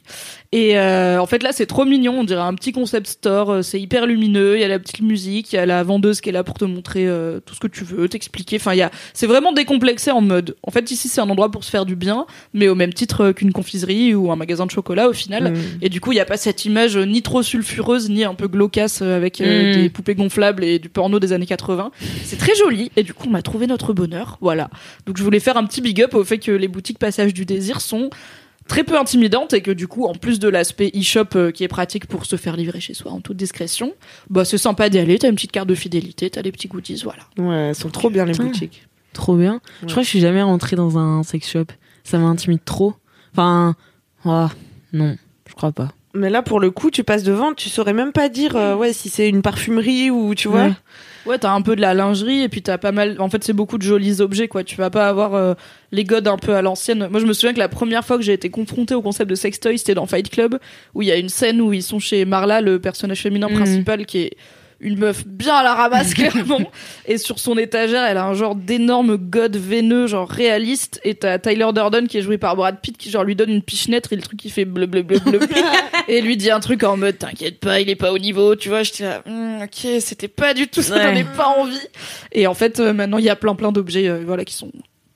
Et 0.53 0.77
euh, 0.79 1.21
en 1.21 1.27
fait, 1.27 1.43
là, 1.43 1.51
c'est 1.53 1.67
trop 1.67 1.85
mignon, 1.85 2.19
on 2.21 2.25
dirait 2.25 2.41
un 2.43 2.55
petit 2.55 2.73
concept 2.73 3.07
store, 3.07 3.51
euh, 3.51 3.63
c'est 3.63 3.81
hyper 3.81 4.07
lumineux, 4.07 4.57
il 4.57 4.61
y 4.61 4.65
a 4.65 4.69
la 4.69 4.79
petite 4.81 5.01
musique, 5.01 5.53
il 5.53 5.57
y 5.57 5.59
a 5.59 5.67
la 5.67 5.83
vendeuse 5.85 6.21
qui 6.21 6.29
est 6.29 6.33
là 6.33 6.43
pour 6.43 6.55
te 6.59 6.65
montrer 6.65 7.07
euh, 7.07 7.39
tout 7.41 7.55
ce 7.55 7.61
que 7.61 7.69
tu 7.69 7.85
veux, 7.85 8.09
t'expliquer. 8.09 8.57
Enfin, 8.57 8.75
il 8.75 8.79
y 8.79 8.83
a, 8.83 8.91
c'est 9.15 9.27
vraiment 9.29 9.53
décomplexé 9.53 10.11
en 10.11 10.21
mode. 10.21 10.57
En 10.65 10.71
fait, 10.73 10.91
ici, 10.91 11.07
c'est 11.09 11.21
un 11.21 11.31
endroit 11.31 11.51
pour 11.51 11.63
se 11.63 11.71
faire 11.71 11.87
du 11.87 11.95
bien, 11.95 12.27
mais 12.53 12.67
au 12.69 12.75
même 12.75 12.93
titre 12.93 13.31
qu'une 13.31 13.53
confiserie 13.53 14.15
ou 14.15 14.33
un 14.33 14.37
magasin 14.37 14.67
de 14.67 14.71
chocolat 14.73 15.09
au 15.09 15.13
final. 15.13 15.53
Mm. 15.53 15.57
Et 15.83 15.89
du 15.89 16.01
coup, 16.01 16.11
il 16.13 16.17
n'y 16.17 16.21
a 16.21 16.25
pas 16.27 16.37
cette 16.37 16.65
image 16.65 16.97
ni 16.97 17.23
trop 17.23 17.43
sulfureuse, 17.45 18.11
ni 18.11 18.25
un 18.25 18.35
peu 18.35 18.49
glaucasse 18.49 19.03
avec 19.03 19.41
euh, 19.41 19.61
Mm. 19.61 19.83
des 19.83 19.89
poupées 19.91 20.15
gonflables 20.15 20.65
et 20.65 20.79
du 20.79 20.89
porno 20.89 21.21
des 21.21 21.33
années 21.33 21.47
80. 21.47 21.91
C'est 22.25 22.39
très 22.39 22.55
joli. 22.57 22.91
Et 22.97 23.03
du 23.03 23.15
coup, 23.15 23.29
on 23.31 23.35
a 23.35 23.43
trouvé 23.43 23.67
notre 23.67 23.93
bonheur. 23.93 24.39
Voilà. 24.41 24.69
Donc, 25.07 25.17
je 25.19 25.23
voulais 25.23 25.39
faire 25.41 25.57
un 25.61 25.65
petit 25.65 25.81
big 25.81 26.03
up 26.03 26.15
au 26.15 26.25
fait 26.25 26.39
que 26.39 26.51
les 26.51 26.69
boutiques 26.69 26.99
Passage 26.99 27.35
du 27.35 27.45
Désir 27.45 27.81
sont 27.81 28.11
très 28.69 28.85
peu 28.85 28.99
intimidantes 28.99 29.53
et 29.53 29.63
que 29.63 29.71
du 29.71 29.89
coup, 29.89 30.05
en 30.05 30.15
plus 30.15 30.39
de 30.39 30.49
l'aspect 30.49 30.91
e-shop 30.95 31.27
euh, 31.37 31.51
qui 31.51 31.65
est 31.65 31.69
pratique 31.69 32.07
pour 32.07 32.25
se 32.25 32.37
faire 32.37 32.57
livrer 32.57 32.81
chez 32.81 32.95
soi 32.95 33.11
en 33.11 33.21
toute 33.21 33.37
discrétion, 33.37 33.95
bah, 34.29 34.45
c'est 34.45 34.59
sympa 34.59 34.89
d'y 34.89 34.99
aller. 34.99 35.19
T'as 35.19 35.29
une 35.29 35.35
petite 35.35 35.53
carte 35.53 35.69
de 35.69 35.75
fidélité, 35.75 36.31
t'as 36.31 36.43
des 36.43 36.53
petits 36.53 36.69
goodies, 36.69 37.03
voilà. 37.05 37.23
Ouais, 37.39 37.69
elles 37.69 37.75
sont 37.75 37.91
trop 37.91 38.11
bien 38.11 38.25
les 38.25 38.33
Putain. 38.33 38.45
boutiques. 38.45 38.87
Trop 39.13 39.37
bien. 39.37 39.61
Je 39.83 39.87
crois 39.87 40.03
que 40.03 40.05
je 40.05 40.11
suis 40.11 40.21
jamais 40.21 40.43
rentrée 40.43 40.77
dans 40.77 40.99
un 40.99 41.23
sex 41.25 41.51
shop. 41.51 41.67
Ça 42.05 42.19
m'intimide 42.19 42.65
trop. 42.65 42.95
Enfin, 43.33 43.75
ah, 44.25 44.51
non, 44.93 45.17
je 45.49 45.55
crois 45.55 45.73
pas. 45.73 45.93
Mais 46.13 46.29
là, 46.29 46.43
pour 46.43 46.59
le 46.59 46.71
coup, 46.73 46.91
tu 46.91 47.05
passes 47.05 47.23
devant, 47.23 47.55
tu 47.55 47.69
saurais 47.69 47.93
même 47.93 48.11
pas 48.13 48.29
dire 48.29 48.57
euh, 48.57 48.75
ouais 48.75 48.93
si 48.93 49.09
c'est 49.09 49.29
une 49.29 49.43
parfumerie 49.43 50.11
ou 50.11 50.35
tu 50.35 50.49
vois. 50.49 50.65
Ouais. 50.65 50.73
Ouais, 51.27 51.39
t'as 51.39 51.53
un 51.53 51.61
peu 51.63 51.77
de 51.77 51.81
la 51.83 51.93
lingerie 51.95 52.43
et 52.43 52.49
puis 52.49 52.63
t'as 52.63 52.79
pas 52.79 52.91
mal. 52.93 53.17
En 53.21 53.29
fait, 53.29 53.45
c'est 53.45 53.53
beaucoup 53.53 53.77
de 53.79 53.83
jolis 53.83 54.21
objets, 54.21 54.49
quoi. 54.49 54.65
Tu 54.65 54.75
vas 54.77 54.91
pas 54.91 55.09
avoir 55.09 55.35
euh, 55.35 55.55
les 55.93 56.03
godes 56.05 56.27
un 56.27 56.39
peu 56.39 56.55
à 56.57 56.63
l'ancienne. 56.63 57.07
Moi, 57.11 57.21
je 57.21 57.27
me 57.27 57.33
souviens 57.33 57.53
que 57.53 57.59
la 57.59 57.69
première 57.69 58.05
fois 58.05 58.17
que 58.17 58.23
j'ai 58.25 58.33
été 58.33 58.49
confrontée 58.51 58.95
au 58.95 59.03
concept 59.03 59.29
de 59.31 59.35
sextoy, 59.37 59.79
c'était 59.79 59.95
dans 59.95 60.07
Fight 60.07 60.31
Club, 60.31 60.59
où 60.95 61.03
il 61.03 61.09
y 61.09 61.13
a 61.13 61.17
une 61.17 61.29
scène 61.29 61.61
où 61.61 61.73
ils 61.73 61.83
sont 61.83 61.99
chez 62.01 62.25
Marla, 62.25 62.61
le 62.61 62.81
personnage 62.81 63.21
féminin 63.23 63.49
Mhm. 63.49 63.55
principal, 63.57 64.07
qui 64.07 64.19
est 64.19 64.31
une 64.81 64.99
meuf 64.99 65.27
bien 65.27 65.55
à 65.57 65.63
la 65.63 65.75
ramasse, 65.75 66.15
clairement. 66.15 66.61
Et 67.07 67.19
sur 67.19 67.39
son 67.39 67.59
étagère, 67.59 68.05
elle 68.05 68.17
a 68.17 68.25
un 68.25 68.35
genre 68.35 68.55
d'énorme 68.55 69.17
god 69.17 69.57
veineux, 69.57 70.07
genre 70.07 70.29
réaliste. 70.29 71.01
Et 71.05 71.15
t'as 71.15 71.39
Tyler 71.39 71.67
Durden 71.75 72.09
qui 72.09 72.19
est 72.19 72.23
joué 72.23 72.39
par 72.39 72.57
Brad 72.57 72.81
Pitt, 72.81 72.97
qui 72.97 73.11
genre 73.11 73.25
lui 73.25 73.37
donne 73.37 73.51
une 73.51 73.63
pichenette 73.63 74.09
et 74.11 74.17
le 74.17 74.23
truc 74.23 74.39
qui 74.39 74.49
fait 74.51 74.65
bleu 74.65 74.87
bleu 74.87 75.03
bleu 75.03 75.19
bleu. 75.19 75.41
et 76.09 76.21
lui 76.23 76.37
dit 76.37 76.51
un 76.51 76.61
truc 76.61 76.83
en 76.85 76.97
mode 76.97 77.19
t'inquiète 77.19 77.61
pas, 77.61 77.81
il 77.81 77.91
est 77.91 77.97
pas 77.97 78.13
au 78.13 78.19
niveau, 78.19 78.57
tu 78.57 78.69
vois. 78.71 78.83
J'étais 78.83 79.05
là, 79.05 79.23
Hum, 79.27 79.63
ok, 79.63 80.01
c'était 80.01 80.29
pas 80.29 80.55
du 80.55 80.67
tout 80.67 80.83
ça, 80.83 80.95
Ouais. 80.97 81.03
j'en 81.03 81.15
ai 81.15 81.25
pas 81.25 81.49
envie. 81.49 81.79
Et 82.33 82.47
en 82.47 82.55
fait, 82.55 82.81
euh, 82.81 82.93
maintenant, 82.93 83.19
il 83.19 83.25
y 83.25 83.31
a 83.31 83.37
plein 83.37 83.55
plein 83.55 83.73
d'objets, 83.73 84.09
euh, 84.09 84.23
voilà, 84.27 84.45
qui 84.45 84.55
sont 84.55 84.71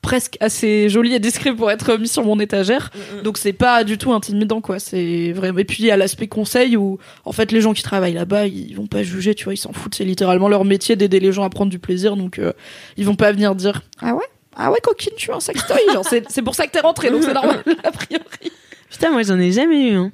presque 0.04 0.36
assez 0.40 0.90
jolis 0.90 1.14
et 1.14 1.18
discrets 1.18 1.54
pour 1.54 1.70
être 1.70 1.96
mis 1.96 2.08
sur 2.08 2.24
mon 2.24 2.38
étagère. 2.38 2.90
Donc 3.24 3.38
c'est 3.38 3.54
pas 3.54 3.82
du 3.84 3.96
tout 3.96 4.12
intimidant, 4.12 4.60
quoi. 4.60 4.78
C'est 4.78 5.32
vraiment. 5.32 5.58
Et 5.58 5.64
puis 5.64 5.78
il 5.82 5.86
y 5.86 5.90
a 5.90 5.96
l'aspect 5.96 6.28
conseil 6.28 6.76
où, 6.76 6.98
en 7.24 7.32
fait, 7.32 7.50
les 7.50 7.62
gens 7.62 7.72
qui 7.72 7.82
travaillent 7.82 8.12
là-bas, 8.12 8.46
ils 8.46 8.76
vont 8.76 8.86
pas 8.86 9.02
juger, 9.02 9.34
tu 9.34 9.44
vois, 9.44 9.54
ils 9.54 9.58
s'en 9.58 9.72
foutent. 9.72 9.94
C'est 9.94 10.04
littéralement 10.04 10.48
leur 10.48 10.64
métier 10.64 10.94
d'aider 10.94 11.20
les 11.20 11.32
gens 11.32 11.42
à 11.42 11.50
prendre 11.50 11.70
du 11.70 11.78
plaisir, 11.78 12.16
donc 12.16 12.38
euh, 12.38 12.52
ils 12.98 13.06
vont 13.06 13.16
pas 13.16 13.32
venir 13.32 13.54
dire 13.54 13.82
ah 14.00 14.14
ouais? 14.14 14.24
Ah 14.56 14.70
ouais, 14.70 14.78
coquine, 14.82 15.14
tu 15.16 15.28
veux 15.30 15.34
un 15.34 15.40
sextoy 15.40 15.80
Genre, 15.92 16.04
c'est 16.08 16.22
c'est 16.28 16.42
pour 16.42 16.54
ça 16.54 16.66
que 16.66 16.72
t'es 16.72 16.80
rentrée, 16.80 17.10
donc 17.10 17.24
c'est 17.24 17.34
normal, 17.34 17.64
a 17.82 17.90
priori. 17.90 18.52
Putain, 18.90 19.10
moi 19.10 19.22
j'en 19.22 19.40
ai 19.40 19.50
jamais 19.50 19.88
eu. 19.90 19.94
Hein. 19.94 20.12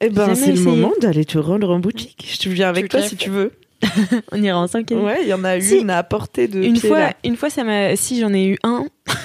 Eh 0.00 0.10
ben, 0.10 0.34
c'est 0.34 0.52
le 0.52 0.60
moment 0.60 0.92
d'aller 1.00 1.24
te 1.24 1.38
rendre 1.38 1.70
en 1.70 1.80
boutique. 1.80 2.28
Je 2.30 2.38
te 2.38 2.48
viens 2.48 2.68
avec 2.68 2.84
Tu 2.84 2.88
toi 2.90 3.02
si 3.02 3.16
tu 3.16 3.30
veux. 3.30 3.52
On 4.32 4.42
ira 4.42 4.58
en 4.58 4.66
cinquième. 4.66 5.02
Ouais, 5.04 5.18
il 5.22 5.28
y 5.28 5.32
en 5.34 5.44
a 5.44 5.60
Si. 5.60 5.78
une 5.78 5.90
à 5.90 6.02
portée 6.02 6.48
de 6.48 6.62
une 6.62 6.74
pied, 6.78 6.88
fois, 6.88 6.98
là. 7.00 7.12
une 7.24 7.36
fois, 7.36 7.50
ça 7.50 7.64
m'a. 7.64 7.94
Si 7.96 8.20
j'en 8.20 8.32
ai 8.32 8.46
eu 8.46 8.58
un. 8.62 8.86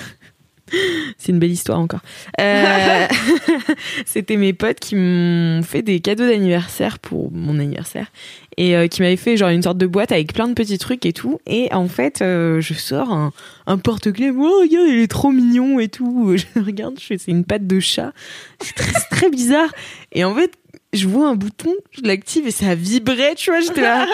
C'est 1.18 1.34
une 1.34 1.40
belle 1.40 1.52
histoire 1.52 1.80
encore. 1.82 2.00
Euh, 2.40 3.06
C'était 4.06 4.38
mes 4.38 4.54
potes 4.54 4.80
qui 4.80 4.96
m'ont 4.96 5.62
fait 5.64 5.82
des 5.82 6.00
cadeaux 6.00 6.26
d'anniversaire 6.26 6.98
pour 7.00 7.30
mon 7.34 7.60
anniversaire 7.60 8.08
et 8.56 8.78
euh, 8.78 8.88
qui 8.88 9.02
m'avaient 9.02 9.18
fait 9.18 9.36
genre 9.36 9.50
une 9.50 9.62
sorte 9.64 9.78
de 9.78 9.86
boîte 9.86 10.14
avec 10.14 10.34
plein 10.34 10.48
de 10.48 10.54
petits 10.54 10.78
trucs 10.78 11.06
et 11.06 11.12
tout. 11.12 11.40
Et 11.46 11.68
en 11.74 11.90
fait, 11.90 12.22
euh, 12.22 12.62
je 12.62 12.74
sors 12.74 13.12
un, 13.12 13.34
un 13.68 13.78
porte-clés. 13.78 14.30
Oh 14.32 14.62
regarde, 14.62 14.88
il 14.88 15.00
est 15.02 15.12
trop 15.12 15.32
mignon 15.32 15.78
et 15.82 15.90
tout. 15.90 16.38
Je 16.38 16.62
regarde, 16.62 16.98
je 17.02 17.18
c'est 17.18 17.32
une 17.32 17.44
patte 17.44 17.68
de 17.68 17.82
chat. 17.82 18.14
C'est 18.62 18.74
très, 18.76 18.94
c'est 18.94 19.10
très 19.10 19.30
bizarre. 19.30 19.74
Et 20.14 20.24
en 20.24 20.34
fait, 20.34 20.54
je 20.94 21.06
vois 21.06 21.28
un 21.28 21.36
bouton, 21.36 21.74
je 21.92 22.02
l'active 22.08 22.48
et 22.48 22.52
ça 22.52 22.76
vibrait. 22.76 23.36
Tu 23.36 23.52
vois, 23.52 23.60
j'étais 23.60 23.82
là. 23.82 24.08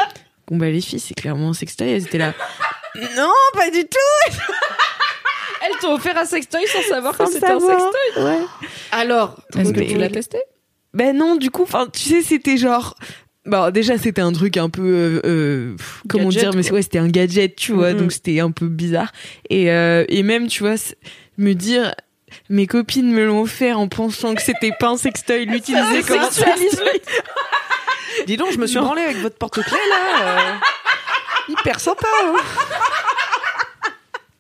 Bon 0.50 0.58
bah 0.58 0.70
les 0.70 0.82
filles, 0.82 1.00
c'est 1.00 1.14
clairement 1.14 1.50
un 1.50 1.54
sextoy. 1.54 1.90
Elles 1.90 2.04
étaient 2.04 2.18
là. 2.18 2.34
Non, 3.16 3.32
pas 3.54 3.70
du 3.70 3.84
tout. 3.84 4.38
Elles 5.66 5.78
t'ont 5.82 5.94
offert 5.96 6.18
un 6.18 6.26
sextoy 6.26 6.66
sans 6.68 6.82
savoir 6.84 7.16
Sans 7.16 7.26
que 7.26 7.34
c'était 7.34 7.48
un 7.48 7.60
sextoy. 7.60 8.24
Ouais. 8.24 8.40
Alors, 8.92 9.36
est-ce 9.58 9.74
que 9.74 9.82
tu 9.82 9.98
l'as 9.98 10.10
testé? 10.10 10.38
Ben 10.94 11.16
non, 11.18 11.36
du 11.36 11.52
coup, 11.52 11.64
enfin, 11.64 11.88
tu 11.92 12.00
sais, 12.02 12.22
c'était 12.22 12.58
genre. 12.58 12.96
Bon, 13.46 13.72
déjà, 13.72 13.98
c'était 13.98 14.22
un 14.22 14.32
truc 14.32 14.58
un 14.58 14.70
peu. 14.70 14.82
euh, 14.84 15.22
euh, 15.26 15.76
comment 16.10 16.26
Gadget, 16.26 16.40
dire 16.42 16.50
Mais 16.50 16.56
quoi. 16.56 16.64
c'est- 16.64 16.72
ouais, 16.74 16.82
c'était 16.82 17.00
un 17.00 17.08
gadget, 17.08 17.56
tu 17.56 17.72
vois, 17.74 17.94
Mhm. 17.94 18.00
donc 18.00 18.12
c'était 18.14 18.40
un 18.40 18.52
peu 18.52 18.68
bizarre. 18.68 19.12
Et, 19.50 19.72
euh, 19.72 20.06
et 20.10 20.24
même, 20.24 20.48
tu 20.48 20.64
vois, 20.64 20.76
me 21.38 21.54
dire. 21.54 21.94
Mes 22.50 22.68
copines 22.68 23.10
me 23.10 23.26
l'ont 23.26 23.42
offert 23.42 23.80
en 23.80 23.88
pensant 23.88 24.36
que 24.36 24.42
c'était 24.42 24.74
pas 24.78 24.90
un 24.90 24.98
sextoy, 24.98 25.46
l'utiliser 25.46 26.04
comme 26.04 26.20
un 26.20 26.30
sextoy. 26.32 27.02
Dis 28.26 28.38
donc, 28.38 28.52
je 28.52 28.58
me 28.58 28.68
suis 28.68 28.80
branlée 28.80 29.02
avec 29.04 29.18
votre 29.18 29.38
porte-clés 29.38 29.78
là. 29.90 30.22
euh, 30.22 30.54
Hyper 31.50 31.80
sympa. 31.80 32.08
hein. 32.26 32.36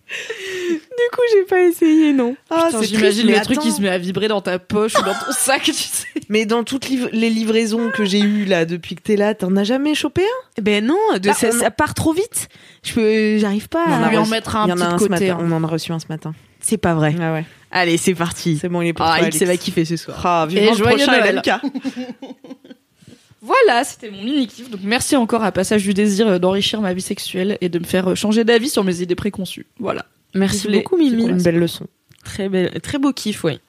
Du 0.09 1.15
coup, 1.15 1.21
j'ai 1.33 1.43
pas 1.43 1.59
essayé, 1.61 2.13
non. 2.13 2.35
Ah, 2.49 2.65
Putain, 2.67 2.81
J'imagine 2.83 3.27
le 3.27 3.41
truc 3.41 3.59
qui 3.59 3.71
se 3.71 3.81
met 3.81 3.89
à 3.89 3.97
vibrer 3.97 4.27
dans 4.27 4.41
ta 4.41 4.57
poche 4.59 4.93
ou 4.95 5.03
dans 5.03 5.13
ton 5.13 5.31
sac, 5.37 5.61
tu 5.63 5.73
sais. 5.73 6.05
Mais 6.29 6.45
dans 6.45 6.63
toutes 6.63 6.87
liv- 6.89 7.09
les 7.11 7.29
livraisons 7.29 7.91
que 7.91 8.03
j'ai 8.05 8.19
eues 8.19 8.45
là 8.45 8.65
depuis 8.65 8.95
que 8.95 9.01
t'es 9.01 9.15
là, 9.15 9.35
t'en 9.35 9.55
as 9.55 9.63
jamais 9.63 9.95
chopé 9.95 10.23
un? 10.23 10.61
Ben 10.61 10.85
non, 10.85 10.97
de, 11.13 11.19
Bah, 11.29 11.33
ça, 11.33 11.47
on- 11.53 11.59
ça 11.59 11.71
part 11.71 11.93
trop 11.93 12.13
vite. 12.13 12.49
Je 12.83 12.93
peux, 12.93 13.37
j'arrive 13.37 13.69
pas 13.69 13.83
à 13.85 14.09
lui 14.09 14.17
en 14.17 14.25
mettre 14.25 14.55
un 14.55 14.67
y 14.67 14.71
en 14.73 14.81
a 14.81 14.85
un 14.85 14.97
ce 14.97 15.03
côté, 15.07 15.09
matin. 15.27 15.37
hein. 15.41 15.47
On 15.49 15.51
en 15.53 15.63
a 15.63 15.67
reçu 15.67 15.91
un 15.91 15.99
ce 15.99 16.07
matin. 16.09 16.33
C'est 16.59 16.77
pas 16.77 16.93
vrai. 16.95 17.15
Ah 17.21 17.33
ouais. 17.33 17.45
Allez, 17.71 17.97
c'est 17.97 18.15
parti. 18.15 18.57
C'est 18.59 18.69
bon, 18.69 18.81
il 18.81 18.89
est 18.89 18.93
pour 18.93 19.05
Ah, 19.05 19.19
toi, 19.19 19.27
X, 19.27 19.37
ça 19.37 19.45
va 19.45 19.55
kiffer 19.57 19.85
ce 19.85 19.97
soir. 19.97 20.19
Ah, 20.25 20.45
vivement 20.47 20.73
Et 20.73 20.77
le 20.77 20.83
prochain. 20.83 21.21
LMK. 21.21 21.49
Voilà, 23.41 23.83
c'était 23.83 24.09
mon 24.09 24.23
mini 24.23 24.47
kiff. 24.47 24.69
Donc 24.69 24.81
merci 24.83 25.15
encore 25.15 25.43
à 25.43 25.51
Passage 25.51 25.83
du 25.83 25.93
désir 25.93 26.27
euh, 26.27 26.39
d'enrichir 26.39 26.81
ma 26.81 26.93
vie 26.93 27.01
sexuelle 27.01 27.57
et 27.61 27.69
de 27.69 27.79
me 27.79 27.83
faire 27.85 28.09
euh, 28.11 28.15
changer 28.15 28.43
d'avis 28.43 28.69
sur 28.69 28.83
mes 28.83 29.01
idées 29.01 29.15
préconçues. 29.15 29.65
Voilà. 29.79 30.05
Merci 30.33 30.67
les- 30.67 30.79
beaucoup, 30.79 30.97
Mimi. 30.97 31.25
Une 31.27 31.41
belle 31.41 31.59
leçon. 31.59 31.85
Très 32.23 32.49
belle, 32.49 32.79
très 32.81 32.97
beau 32.97 33.13
kiff, 33.13 33.43
oui. 33.43 33.59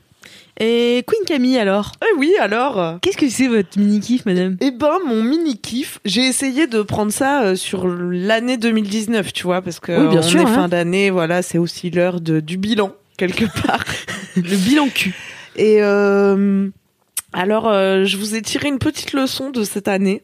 Et 0.61 1.04
Queen 1.07 1.22
Camille, 1.24 1.57
alors? 1.59 1.92
Eh 2.02 2.18
oui, 2.18 2.33
alors 2.40 2.81
euh, 2.81 2.96
Qu'est-ce 3.00 3.16
que 3.16 3.28
c'est 3.28 3.46
votre 3.46 3.78
mini 3.78 4.00
kiff, 4.00 4.26
madame? 4.26 4.57
Eh 4.61 4.72
ben, 4.72 4.96
mon 5.07 5.22
mini 5.22 5.57
kiff, 5.57 6.00
j'ai 6.04 6.22
essayé 6.26 6.66
de 6.66 6.83
prendre 6.83 7.12
ça 7.12 7.42
euh, 7.44 7.54
sur 7.54 7.87
l'année 7.87 8.57
2019, 8.57 9.33
tu 9.33 9.44
vois, 9.44 9.62
parce 9.62 9.78
que 9.78 9.92
Oui, 9.92 10.09
bien 10.09 10.18
on 10.18 10.22
sûr, 10.22 10.40
est 10.40 10.44
hein. 10.44 10.54
fin 10.54 10.68
d'année, 10.68 11.11
voilà, 11.11 11.42
c'est 11.42 11.59
aussi 11.59 11.90
l'heure 11.90 12.20
de 12.20 12.40
du 12.40 12.57
bilan 12.57 12.92
quelque 13.16 13.44
part. 13.62 13.85
Le 14.35 14.42
bilan 14.57 14.88
cul. 14.92 15.14
Et 15.54 15.76
euh, 15.81 16.68
alors, 17.35 17.69
euh, 17.69 18.05
je 18.05 18.17
vous 18.17 18.35
ai 18.35 18.43
tiré 18.43 18.69
une 18.69 18.79
petite 18.79 19.12
leçon 19.12 19.51
de 19.51 19.62
cette 19.64 19.87
année. 19.88 20.23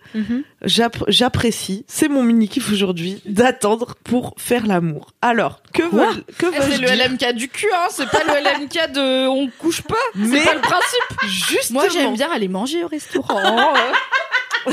J'app- 0.62 1.04
J'apprécie, 1.08 1.84
c'est 1.86 2.08
mon 2.08 2.22
mini 2.22 2.48
kiff 2.48 2.72
aujourd'hui, 2.72 3.20
d'attendre 3.26 3.94
pour 4.04 4.34
faire 4.38 4.66
l'amour. 4.66 5.10
Alors, 5.20 5.60
que 5.74 5.82
Quoi 5.82 6.12
veux 6.12 6.24
que 6.38 6.46
Eh, 6.56 6.60
c'est 6.62 6.78
le 6.78 6.88
LMK 6.88 7.32
du 7.34 7.48
cul, 7.48 7.68
hein. 7.74 7.86
C'est 7.90 8.08
pas 8.08 8.22
le 8.26 8.32
LMK 8.40 8.92
de 8.92 9.26
on 9.28 9.50
couche 9.58 9.82
pas. 9.82 9.94
Mais- 10.14 10.38
C'est 10.38 10.44
pas 10.46 10.54
le 10.54 10.60
principe. 10.60 11.20
Justement, 11.28 11.80
Moi, 11.80 11.88
j'aime 11.90 12.14
bien 12.14 12.30
aller 12.32 12.48
manger 12.48 12.82
au 12.84 12.88
restaurant. 12.88 13.74
euh. 13.76 14.72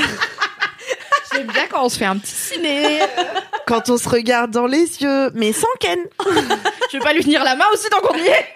j'aime 1.34 1.46
bien 1.48 1.66
quand 1.70 1.84
on 1.84 1.88
se 1.88 1.98
fait 1.98 2.04
un 2.06 2.16
petit 2.16 2.34
ciné. 2.34 3.00
quand 3.66 3.90
on 3.90 3.96
se 3.98 4.08
regarde 4.08 4.50
dans 4.50 4.66
les 4.66 5.02
yeux, 5.02 5.30
mais 5.34 5.52
sans 5.52 5.66
ken. 5.80 5.98
Je 6.90 6.96
vais 6.98 7.04
pas 7.04 7.12
lui 7.12 7.22
tenir 7.22 7.44
la 7.44 7.56
main 7.56 7.64
aussi 7.74 7.88
tant 7.90 8.00
qu'on 8.00 8.16
y 8.16 8.26
est. 8.26 8.46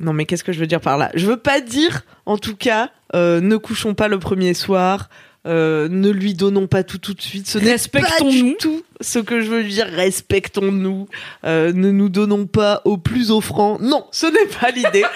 Non, 0.00 0.12
mais 0.12 0.24
qu'est-ce 0.26 0.44
que 0.44 0.52
je 0.52 0.58
veux 0.60 0.66
dire 0.66 0.80
par 0.80 0.98
là? 0.98 1.10
Je 1.14 1.26
veux 1.26 1.36
pas 1.38 1.60
dire, 1.60 2.02
en 2.26 2.36
tout 2.38 2.56
cas, 2.56 2.90
euh, 3.14 3.40
ne 3.40 3.56
couchons 3.56 3.94
pas 3.94 4.08
le 4.08 4.18
premier 4.18 4.54
soir. 4.54 5.08
Euh, 5.46 5.86
ne 5.88 6.10
lui 6.10 6.34
donnons 6.34 6.66
pas 6.66 6.82
tout 6.82 6.98
tout 6.98 7.14
de 7.14 7.22
suite. 7.22 7.46
Ce 7.46 7.58
n'est 7.58 7.66
pas 7.66 7.70
Respectons-nous. 7.72 8.30
du 8.32 8.56
tout 8.56 8.82
ce 9.00 9.20
que 9.20 9.40
je 9.40 9.48
veux 9.48 9.62
dire. 9.62 9.86
Respectons-nous. 9.86 11.08
Euh, 11.44 11.72
ne 11.72 11.92
nous 11.92 12.08
donnons 12.08 12.46
pas 12.46 12.82
au 12.84 12.96
plus 12.98 13.30
offrant. 13.30 13.78
Non, 13.80 14.06
ce 14.10 14.26
n'est 14.26 14.46
pas 14.60 14.70
l'idée. 14.70 15.04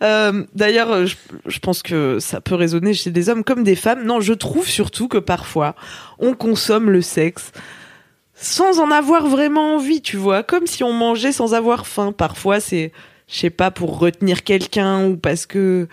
Euh, 0.00 0.44
D'ailleurs, 0.54 1.06
je, 1.06 1.16
je 1.46 1.58
pense 1.58 1.82
que 1.82 2.18
ça 2.20 2.40
peut 2.40 2.54
résonner 2.54 2.94
chez 2.94 3.10
des 3.10 3.28
hommes 3.28 3.42
comme 3.42 3.64
des 3.64 3.74
femmes. 3.74 4.04
Non, 4.04 4.20
je 4.20 4.32
trouve 4.32 4.68
surtout 4.68 5.08
que 5.08 5.18
parfois, 5.18 5.74
on 6.20 6.34
consomme 6.34 6.88
le 6.88 7.02
sexe 7.02 7.50
sans 8.40 8.78
en 8.80 8.90
avoir 8.90 9.26
vraiment 9.26 9.74
envie, 9.76 10.00
tu 10.00 10.16
vois, 10.16 10.42
comme 10.42 10.66
si 10.66 10.84
on 10.84 10.92
mangeait 10.92 11.32
sans 11.32 11.54
avoir 11.54 11.86
faim. 11.86 12.12
Parfois, 12.12 12.60
c'est, 12.60 12.92
je 13.28 13.36
sais 13.36 13.50
pas, 13.50 13.70
pour 13.70 13.98
retenir 13.98 14.44
quelqu'un 14.44 15.06
ou 15.08 15.16
parce 15.16 15.44
que, 15.46 15.88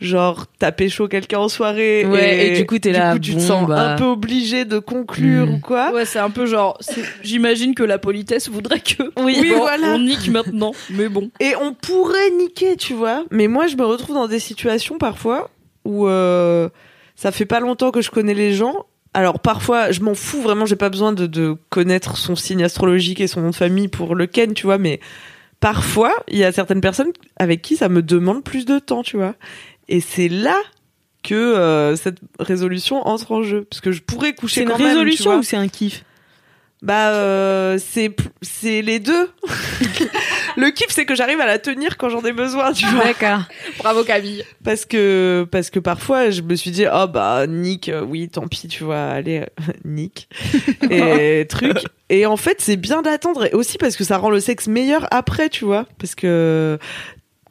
genre, 0.00 0.46
t'as 0.58 0.72
pécho 0.72 1.06
quelqu'un 1.08 1.38
en 1.38 1.48
soirée 1.48 2.04
Ouais, 2.04 2.48
et 2.48 2.56
du 2.58 2.66
coup, 2.66 2.78
t'es 2.78 2.92
là, 2.92 3.12
coup, 3.12 3.18
tu 3.20 3.34
te 3.36 3.40
sens 3.40 3.66
bah. 3.68 3.92
un 3.92 3.96
peu 3.96 4.04
obligé 4.04 4.64
de 4.64 4.78
conclure 4.78 5.46
Mm. 5.46 5.54
ou 5.54 5.58
quoi. 5.60 5.92
Ouais, 5.92 6.04
c'est 6.04 6.18
un 6.18 6.30
peu 6.30 6.44
genre. 6.46 6.78
J'imagine 7.22 7.74
que 7.74 7.82
la 7.84 7.98
politesse 7.98 8.48
voudrait 8.48 8.80
que. 8.80 9.04
Oui, 9.22 9.38
Bon, 9.50 9.58
voilà. 9.58 9.88
On 9.94 10.00
nique 10.00 10.28
maintenant, 10.28 10.72
mais 10.90 11.08
bon. 11.08 11.30
Et 11.40 11.54
on 11.62 11.72
pourrait 11.72 12.30
niquer, 12.38 12.76
tu 12.76 12.94
vois. 12.94 13.24
Mais 13.30 13.46
moi, 13.48 13.68
je 13.68 13.76
me 13.76 13.84
retrouve 13.84 14.16
dans 14.16 14.28
des 14.28 14.40
situations 14.40 14.98
parfois 14.98 15.50
où 15.84 16.08
euh, 16.08 16.68
ça 17.14 17.30
fait 17.30 17.46
pas 17.46 17.60
longtemps 17.60 17.92
que 17.92 18.00
je 18.02 18.10
connais 18.10 18.34
les 18.34 18.52
gens. 18.52 18.86
Alors 19.16 19.40
parfois, 19.40 19.92
je 19.92 20.00
m'en 20.02 20.14
fous 20.14 20.42
vraiment. 20.42 20.66
J'ai 20.66 20.76
pas 20.76 20.90
besoin 20.90 21.14
de, 21.14 21.26
de 21.26 21.56
connaître 21.70 22.18
son 22.18 22.36
signe 22.36 22.62
astrologique 22.62 23.18
et 23.18 23.26
son 23.26 23.40
nom 23.40 23.48
de 23.48 23.54
famille 23.54 23.88
pour 23.88 24.14
le 24.14 24.26
ken, 24.26 24.52
tu 24.52 24.66
vois. 24.66 24.76
Mais 24.76 25.00
parfois, 25.58 26.12
il 26.28 26.36
y 26.36 26.44
a 26.44 26.52
certaines 26.52 26.82
personnes 26.82 27.12
avec 27.38 27.62
qui 27.62 27.76
ça 27.76 27.88
me 27.88 28.02
demande 28.02 28.44
plus 28.44 28.66
de 28.66 28.78
temps, 28.78 29.02
tu 29.02 29.16
vois. 29.16 29.34
Et 29.88 30.02
c'est 30.02 30.28
là 30.28 30.58
que 31.22 31.34
euh, 31.34 31.96
cette 31.96 32.18
résolution 32.38 33.08
entre 33.08 33.32
en 33.32 33.42
jeu, 33.42 33.64
parce 33.70 33.80
que 33.80 33.90
je 33.90 34.02
pourrais 34.02 34.34
coucher 34.34 34.56
C'est 34.56 34.62
une 34.64 34.68
quand 34.68 34.76
même, 34.78 34.88
tu 34.88 34.92
résolution 34.92 35.30
vois. 35.30 35.40
ou 35.40 35.42
c'est 35.42 35.56
un 35.56 35.68
kiff? 35.68 36.04
Bah, 36.82 37.08
euh, 37.12 37.78
c'est 37.78 38.14
c'est 38.42 38.82
les 38.82 39.00
deux. 39.00 39.30
le 40.56 40.70
kiff, 40.70 40.88
c'est 40.90 41.04
que 41.04 41.14
j'arrive 41.14 41.40
à 41.40 41.46
la 41.46 41.58
tenir 41.58 41.96
quand 41.96 42.08
j'en 42.08 42.22
ai 42.22 42.32
besoin, 42.32 42.72
tu 42.72 42.86
vois. 42.86 43.04
D'accord. 43.04 43.42
Bravo 43.78 44.04
Camille. 44.04 44.44
Parce 44.64 44.84
que 44.84 45.46
parce 45.50 45.70
que 45.70 45.78
parfois, 45.78 46.30
je 46.30 46.42
me 46.42 46.54
suis 46.54 46.70
dit, 46.70 46.86
oh 46.92 47.06
bah 47.06 47.46
Nick, 47.46 47.88
euh, 47.88 48.02
oui, 48.02 48.28
tant 48.28 48.48
pis, 48.48 48.68
tu 48.68 48.84
vois, 48.84 49.02
allez, 49.02 49.40
euh, 49.40 49.72
Nick 49.84 50.28
et 50.90 51.46
truc. 51.48 51.78
Et 52.08 52.24
en 52.24 52.36
fait, 52.36 52.60
c'est 52.60 52.76
bien 52.76 53.02
d'attendre, 53.02 53.46
et 53.46 53.54
aussi 53.54 53.78
parce 53.78 53.96
que 53.96 54.04
ça 54.04 54.16
rend 54.18 54.30
le 54.30 54.40
sexe 54.40 54.68
meilleur 54.68 55.06
après, 55.10 55.48
tu 55.48 55.64
vois, 55.64 55.86
parce 55.98 56.14
que 56.14 56.78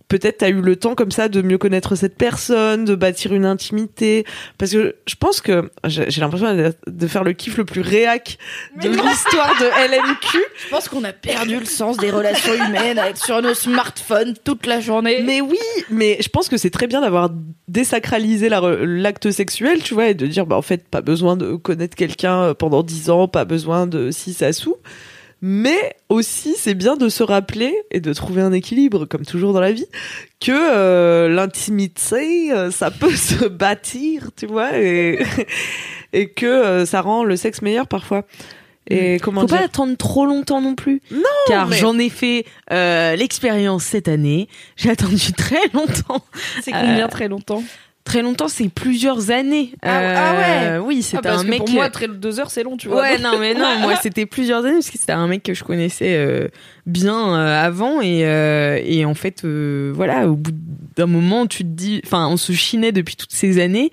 peut-être 0.07 0.37
t'as 0.39 0.49
eu 0.49 0.61
le 0.61 0.75
temps 0.75 0.95
comme 0.95 1.11
ça 1.11 1.27
de 1.29 1.41
mieux 1.41 1.57
connaître 1.57 1.95
cette 1.95 2.15
personne, 2.15 2.85
de 2.85 2.95
bâtir 2.95 3.33
une 3.33 3.45
intimité. 3.45 4.25
Parce 4.57 4.71
que 4.71 4.95
je 5.07 5.15
pense 5.15 5.41
que 5.41 5.71
j'ai 5.85 6.21
l'impression 6.21 6.55
de- 6.87 7.07
faire 7.07 7.23
le 7.23 7.33
kiff 7.33 7.57
le 7.57 7.65
plus 7.65 7.81
réac 7.81 8.37
de 8.81 8.89
l'histoire 8.89 9.53
de 9.59 9.65
LMQ. 9.65 10.37
Je 10.65 10.69
pense 10.69 10.87
qu'on 10.89 11.03
a 11.03 11.13
perdu 11.13 11.59
le 11.59 11.65
sens 11.65 11.97
des 11.97 12.11
relations 12.11 12.53
humaines 12.53 12.99
à 12.99 13.09
être 13.09 13.23
sur 13.23 13.41
nos 13.41 13.53
smartphones 13.53 14.33
toute 14.43 14.65
la 14.65 14.79
journée. 14.79 15.21
Mais 15.23 15.41
oui, 15.41 15.57
mais 15.89 16.17
je 16.21 16.29
pense 16.29 16.49
que 16.49 16.57
c'est 16.57 16.69
très 16.71 16.87
bien 16.87 17.01
d'avoir 17.01 17.29
désacralisé 17.67 18.49
la 18.49 18.61
l'acte 18.85 19.31
sexuel, 19.31 19.81
tu 19.83 19.93
vois, 19.93 20.07
et 20.07 20.13
de 20.13 20.27
dire, 20.27 20.45
bah, 20.45 20.55
en 20.55 20.61
fait, 20.61 20.87
pas 20.87 21.01
besoin 21.01 21.35
de 21.35 21.55
connaître 21.55 21.95
quelqu'un 21.95 22.41
euh, 22.43 22.53
pendant 22.53 22.83
dix 22.83 23.09
ans, 23.09 23.27
pas 23.27 23.45
besoin 23.45 23.87
de 23.87 24.11
si 24.11 24.33
ça 24.33 24.53
sous. 24.53 24.75
Mais 25.41 25.95
aussi, 26.09 26.55
c'est 26.57 26.73
bien 26.73 26.95
de 26.95 27.09
se 27.09 27.21
rappeler 27.21 27.73
et 27.91 27.99
de 27.99 28.13
trouver 28.13 28.41
un 28.41 28.51
équilibre, 28.53 29.05
comme 29.05 29.25
toujours 29.25 29.53
dans 29.53 29.59
la 29.59 29.71
vie, 29.73 29.85
que 30.39 30.51
euh, 30.51 31.27
l'intimité, 31.29 32.51
euh, 32.51 32.71
ça 32.71 32.89
peut 32.91 33.15
se 33.15 33.45
bâtir, 33.47 34.29
tu 34.35 34.47
vois, 34.47 34.77
et, 34.77 35.19
et 36.13 36.29
que 36.29 36.45
euh, 36.45 36.85
ça 36.85 37.01
rend 37.01 37.23
le 37.23 37.35
sexe 37.35 37.61
meilleur 37.61 37.87
parfois. 37.87 38.23
Et 38.87 39.19
comment 39.19 39.41
Faut 39.41 39.47
dire 39.47 39.57
pas 39.57 39.63
attendre 39.65 39.97
trop 39.97 40.27
longtemps 40.27 40.61
non 40.61 40.75
plus. 40.75 41.01
Non, 41.11 41.21
Car 41.47 41.67
mais- 41.67 41.77
j'en 41.77 41.97
ai 41.97 42.09
fait 42.09 42.45
euh, 42.71 43.15
l'expérience 43.15 43.83
cette 43.83 44.07
année. 44.07 44.47
J'ai 44.77 44.91
attendu 44.91 45.33
très 45.37 45.67
longtemps. 45.73 46.23
c'est 46.61 46.71
combien 46.71 47.05
Euh, 47.05 47.09
très 47.09 47.27
longtemps? 47.27 47.63
Très 48.05 48.21
longtemps, 48.21 48.47
c'est 48.47 48.69
plusieurs 48.69 49.31
années. 49.31 49.71
Ah- 49.81 49.89
ah 49.97 50.33
Euh, 50.75 50.79
Oui, 50.79 50.99
Ah, 51.01 51.03
c'était 51.03 51.21
parce 51.23 51.41
un 51.41 51.43
que 51.45 51.49
mec. 51.49 51.59
pour 51.59 51.69
moi, 51.69 51.89
très 51.89 52.07
deux 52.07 52.39
heures, 52.39 52.51
c'est 52.51 52.63
long, 52.63 52.77
tu 52.77 52.87
vois. 52.87 53.01
Ouais, 53.01 53.17
non, 53.17 53.37
mais 53.39 53.53
non, 53.55 53.77
moi 53.79 53.95
c'était 54.01 54.25
plusieurs 54.27 54.63
années 54.63 54.75
parce 54.75 54.91
que 54.91 54.97
c'était 54.99 55.11
un 55.11 55.27
mec 55.27 55.41
que 55.43 55.53
je 55.55 55.63
connaissais 55.63 56.15
euh, 56.15 56.47
bien 56.85 57.33
euh, 57.35 57.65
avant 57.65 58.01
et, 58.03 58.19
et 58.85 59.05
en 59.05 59.15
fait, 59.15 59.43
voilà, 59.43 60.29
au 60.29 60.35
bout 60.35 60.51
d'un 60.95 61.07
moment, 61.07 61.47
tu 61.47 61.63
te 61.63 61.69
dis, 61.69 61.99
enfin, 62.05 62.27
on 62.27 62.37
se 62.37 62.53
chinait 62.53 62.91
depuis 62.91 63.15
toutes 63.15 63.33
ces 63.33 63.59
années 63.59 63.91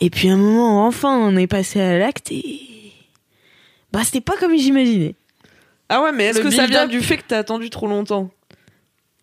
et 0.00 0.10
puis 0.10 0.28
à 0.28 0.34
un 0.34 0.36
moment, 0.36 0.86
enfin, 0.86 1.16
on 1.16 1.34
est 1.36 1.46
passé 1.48 1.80
à 1.80 1.98
l'acte 1.98 2.30
et 2.30 2.60
bah 3.92 4.00
c'était 4.04 4.20
pas 4.20 4.36
comme 4.38 4.54
j'imaginais. 4.56 5.14
Ah 5.88 6.02
ouais, 6.02 6.12
mais 6.12 6.26
est-ce 6.26 6.40
que 6.40 6.50
ça 6.50 6.66
vient 6.66 6.86
du 6.86 7.00
fait 7.00 7.16
que 7.16 7.22
t'as 7.26 7.38
attendu 7.38 7.70
trop 7.70 7.86
longtemps? 7.86 8.30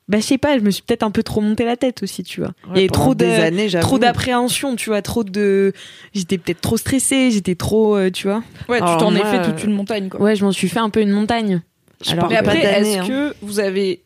Bah 0.07 0.19
je 0.19 0.23
sais 0.23 0.37
pas, 0.37 0.55
je 0.57 0.63
me 0.63 0.69
suis 0.69 0.83
peut-être 0.83 1.01
un 1.01 1.09
peu 1.09 1.23
trop 1.23 1.41
monté 1.41 1.65
la 1.65 1.77
tête 1.77 2.03
aussi, 2.03 2.23
tu 2.23 2.39
vois. 2.41 2.51
Il 2.65 2.69
y 2.69 2.71
Ouais, 2.73 2.77
avait 2.79 2.87
pendant 2.89 3.01
trop 3.01 3.15
de 3.15 3.25
des 3.25 3.33
années, 3.39 3.69
j'avoue. 3.69 3.87
trop 3.87 3.97
d'appréhension, 3.97 4.75
tu 4.75 4.89
vois, 4.91 5.01
trop 5.01 5.23
de 5.23 5.73
j'étais 6.13 6.37
peut-être 6.37 6.61
trop 6.61 6.77
stressée, 6.77 7.31
j'étais 7.31 7.55
trop 7.55 7.97
euh, 7.97 8.11
tu 8.11 8.27
vois. 8.27 8.43
Ouais, 8.69 8.77
tu 8.79 8.85
t'en 8.99 9.15
es 9.15 9.19
fait 9.19 9.39
euh, 9.39 9.45
toute 9.45 9.63
une 9.63 9.73
montagne, 9.73 10.09
quoi. 10.09 10.21
Ouais, 10.21 10.35
je 10.35 10.45
m'en 10.45 10.51
suis 10.51 10.69
fait 10.69 10.79
un 10.79 10.91
peu 10.91 11.01
une 11.01 11.09
montagne. 11.11 11.61
Je 12.03 12.11
Alors 12.11 12.27
parle 12.27 12.33
Mais 12.33 12.41
pas 12.43 12.51
après, 12.51 12.81
est-ce 12.81 12.99
hein. 12.99 13.07
que 13.07 13.35
vous 13.41 13.59
avez. 13.59 14.03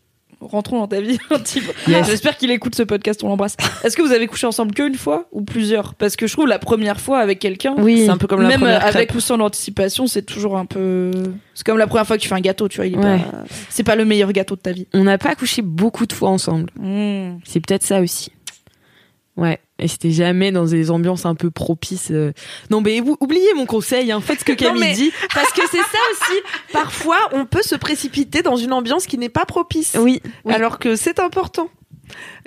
Rentrons 0.50 0.80
dans 0.80 0.88
ta 0.88 1.00
vie 1.00 1.18
intime. 1.30 1.64
Yes. 1.88 2.08
J'espère 2.08 2.36
qu'il 2.38 2.50
écoute 2.52 2.76
ce 2.76 2.84
podcast, 2.84 3.24
on 3.24 3.28
l'embrasse. 3.30 3.56
Est-ce 3.84 3.96
que 3.96 4.02
vous 4.02 4.12
avez 4.12 4.28
couché 4.28 4.48
ensemble 4.48 4.74
qu'une 4.74 4.96
fois 4.96 5.28
ou 5.32 5.42
plusieurs? 5.44 5.94
Parce 5.94 6.16
que 6.16 6.26
je 6.28 6.34
trouve 6.34 6.48
la 6.48 6.60
première 6.60 7.00
fois 7.00 7.20
avec 7.20 7.40
quelqu'un, 7.40 7.76
Oui. 7.78 8.04
C'est 8.06 8.10
un 8.10 8.18
peu 8.18 8.28
comme 8.28 8.42
la 8.42 8.48
même 8.50 8.60
première 8.60 8.82
avec 8.84 8.94
crêpe. 9.10 9.16
ou 9.16 9.20
sans 9.20 9.40
anticipation, 9.40 10.08
c'est 10.08 10.24
toujours 10.24 10.58
un 10.58 10.66
peu. 10.66 11.12
C'est 11.54 11.66
comme 11.66 11.78
la 11.78 11.88
première 11.88 12.08
fois 12.08 12.18
que 12.18 12.22
tu 12.22 12.28
fais 12.28 12.36
un 12.36 12.40
gâteau, 12.42 12.68
tu 12.68 12.78
vois. 12.78 12.88
il 12.88 12.94
est 12.96 12.98
Ouais. 12.98 13.20
pas- 13.20 13.44
C'est 13.70 13.84
pas 13.84 13.96
le 13.96 14.06
meilleur 14.06 14.32
gâteau 14.34 14.56
de 14.56 14.62
ta 14.62 14.72
vie. 14.72 14.88
On 14.94 15.04
n'a 15.04 15.18
pas 15.18 15.36
couché 15.36 15.62
beaucoup 15.62 16.06
de 16.06 16.14
fois 16.14 16.30
ensemble. 16.30 16.72
Mmh. 16.80 17.40
C'est 17.46 17.60
peut-être 17.60 17.84
ça 17.84 18.00
aussi. 18.02 18.32
Ouais, 19.38 19.60
et 19.80 19.88
c'était 19.88 20.12
jamais 20.12 20.52
dans 20.52 20.66
des 20.66 20.92
ambiances 20.92 21.26
un 21.26 21.36
peu 21.36 21.50
propices. 21.52 22.10
euh. 22.12 22.32
Non, 22.70 22.82
mais 22.82 23.02
ou- 23.02 23.18
oubliez 23.20 23.54
mon 23.56 23.66
conseil, 23.66 24.12
hein, 24.12 24.22
faites 24.22 24.40
ce 24.42 24.46
que 24.46 24.54
Camille 24.54 24.94
dit. 24.94 25.12
Parce 25.34 25.52
que 25.54 25.62
c'est 25.72 25.78
ça 25.78 25.84
aussi. 26.12 26.40
Parfois, 26.74 27.18
on 27.34 27.46
peut 27.46 27.62
se 27.64 27.76
précipiter 27.76 28.42
dans 28.42 28.56
une 28.56 28.74
ambiance 28.74 29.06
qui 29.08 29.18
n'est 29.18 29.30
pas 29.30 29.46
propice. 29.46 29.96
Oui, 30.00 30.22
Alors 30.48 30.80
que 30.80 30.96
c'est 30.96 31.20
important. 31.20 31.70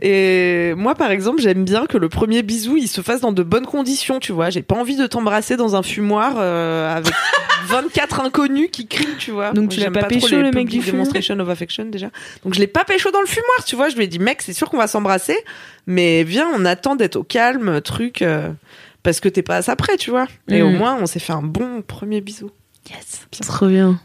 Et 0.01 0.75
moi, 0.77 0.95
par 0.95 1.11
exemple, 1.11 1.41
j'aime 1.41 1.65
bien 1.65 1.87
que 1.87 1.97
le 1.99 2.09
premier 2.09 2.43
bisou, 2.43 2.77
il 2.77 2.89
se 2.89 3.01
fasse 3.03 3.21
dans 3.21 3.33
de 3.33 3.43
bonnes 3.43 3.67
conditions, 3.67 4.19
tu 4.19 4.33
vois. 4.33 4.51
J'ai 4.51 4.63
pas 4.63 4.75
envie 4.75 4.97
de 4.97 5.07
t'embrasser 5.07 5.57
dans 5.57 5.77
un 5.77 5.83
fumoir 5.83 6.35
euh, 6.39 6.95
avec 6.97 7.13
24 7.67 8.21
inconnus 8.21 8.69
qui 8.73 8.87
crient, 8.87 9.17
tu 9.19 9.31
vois. 9.31 9.53
Donc 9.53 9.71
tu 9.71 9.81
l'as 9.81 9.91
pas 9.91 10.01
trop 10.01 10.09
pécho, 10.09 10.37
le 10.37 10.51
mec 10.51 10.69
du 10.69 10.79
demonstration 10.93 11.39
of 11.39 11.49
affection 11.49 11.85
déjà. 11.87 12.11
Donc 12.45 12.55
je 12.55 12.59
l'ai 12.61 12.67
pas 12.67 12.85
pécho 12.85 13.11
dans 13.11 13.21
le 13.21 13.27
fumoir, 13.27 13.65
tu 13.65 13.77
vois. 13.77 13.89
Je 13.89 13.97
lui 13.97 14.05
ai 14.05 14.09
dit, 14.09 14.19
mec, 14.19 14.43
c'est 14.43 14.53
sûr 14.53 14.69
qu'on 14.69 14.79
va 14.79 14.87
s'embrasser, 14.89 15.37
mais 15.87 16.25
viens, 16.25 16.49
on 16.55 16.65
attend 16.65 16.97
d'être 16.97 17.17
au 17.17 17.23
calme, 17.25 17.81
truc, 17.81 18.23
euh, 18.23 18.51
parce 19.05 19.21
que 19.21 19.29
t'es 19.29 19.43
pas 19.43 19.57
à 19.57 19.63
ça 19.63 19.77
près, 19.77 19.97
tu 19.97 20.11
vois. 20.11 20.27
Et 20.49 20.63
Mm. 20.63 20.67
au 20.67 20.71
moins, 20.71 20.99
on 21.01 21.07
s'est 21.07 21.21
fait 21.21 21.33
un 21.33 21.43
bon 21.43 21.83
premier 21.83 22.21
bisou. 22.21 22.51
yes, 22.91 23.27
trop 23.47 23.69
bien. 23.69 24.01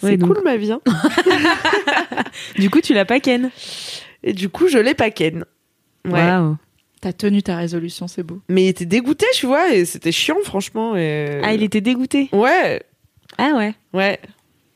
C'est 0.00 0.06
Ouais, 0.06 0.16
donc- 0.16 0.34
cool 0.34 0.42
ma 0.44 0.56
vie. 0.56 0.72
hein. 0.72 0.80
Du 2.58 2.70
coup, 2.70 2.80
tu 2.80 2.94
l'as 2.94 3.04
pas 3.04 3.20
ken? 3.20 3.50
Et 4.22 4.32
du 4.32 4.48
coup, 4.48 4.68
je 4.68 4.78
l'ai 4.78 4.94
pas 4.94 5.10
ken. 5.10 5.44
Ouais. 6.06 6.12
Waouh. 6.12 6.56
T'as 7.00 7.12
tenu 7.12 7.42
ta 7.42 7.56
résolution, 7.56 8.08
c'est 8.08 8.22
beau. 8.22 8.40
Mais 8.48 8.64
il 8.64 8.68
était 8.68 8.84
dégoûté, 8.84 9.26
tu 9.34 9.46
vois, 9.46 9.72
et 9.72 9.84
c'était 9.86 10.12
chiant, 10.12 10.36
franchement. 10.44 10.96
Et... 10.96 11.40
Ah, 11.42 11.54
il 11.54 11.62
était 11.62 11.80
dégoûté. 11.80 12.28
Ouais, 12.32 12.82
Ah 13.38 13.52
ouais. 13.56 13.74
ouais. 13.94 14.18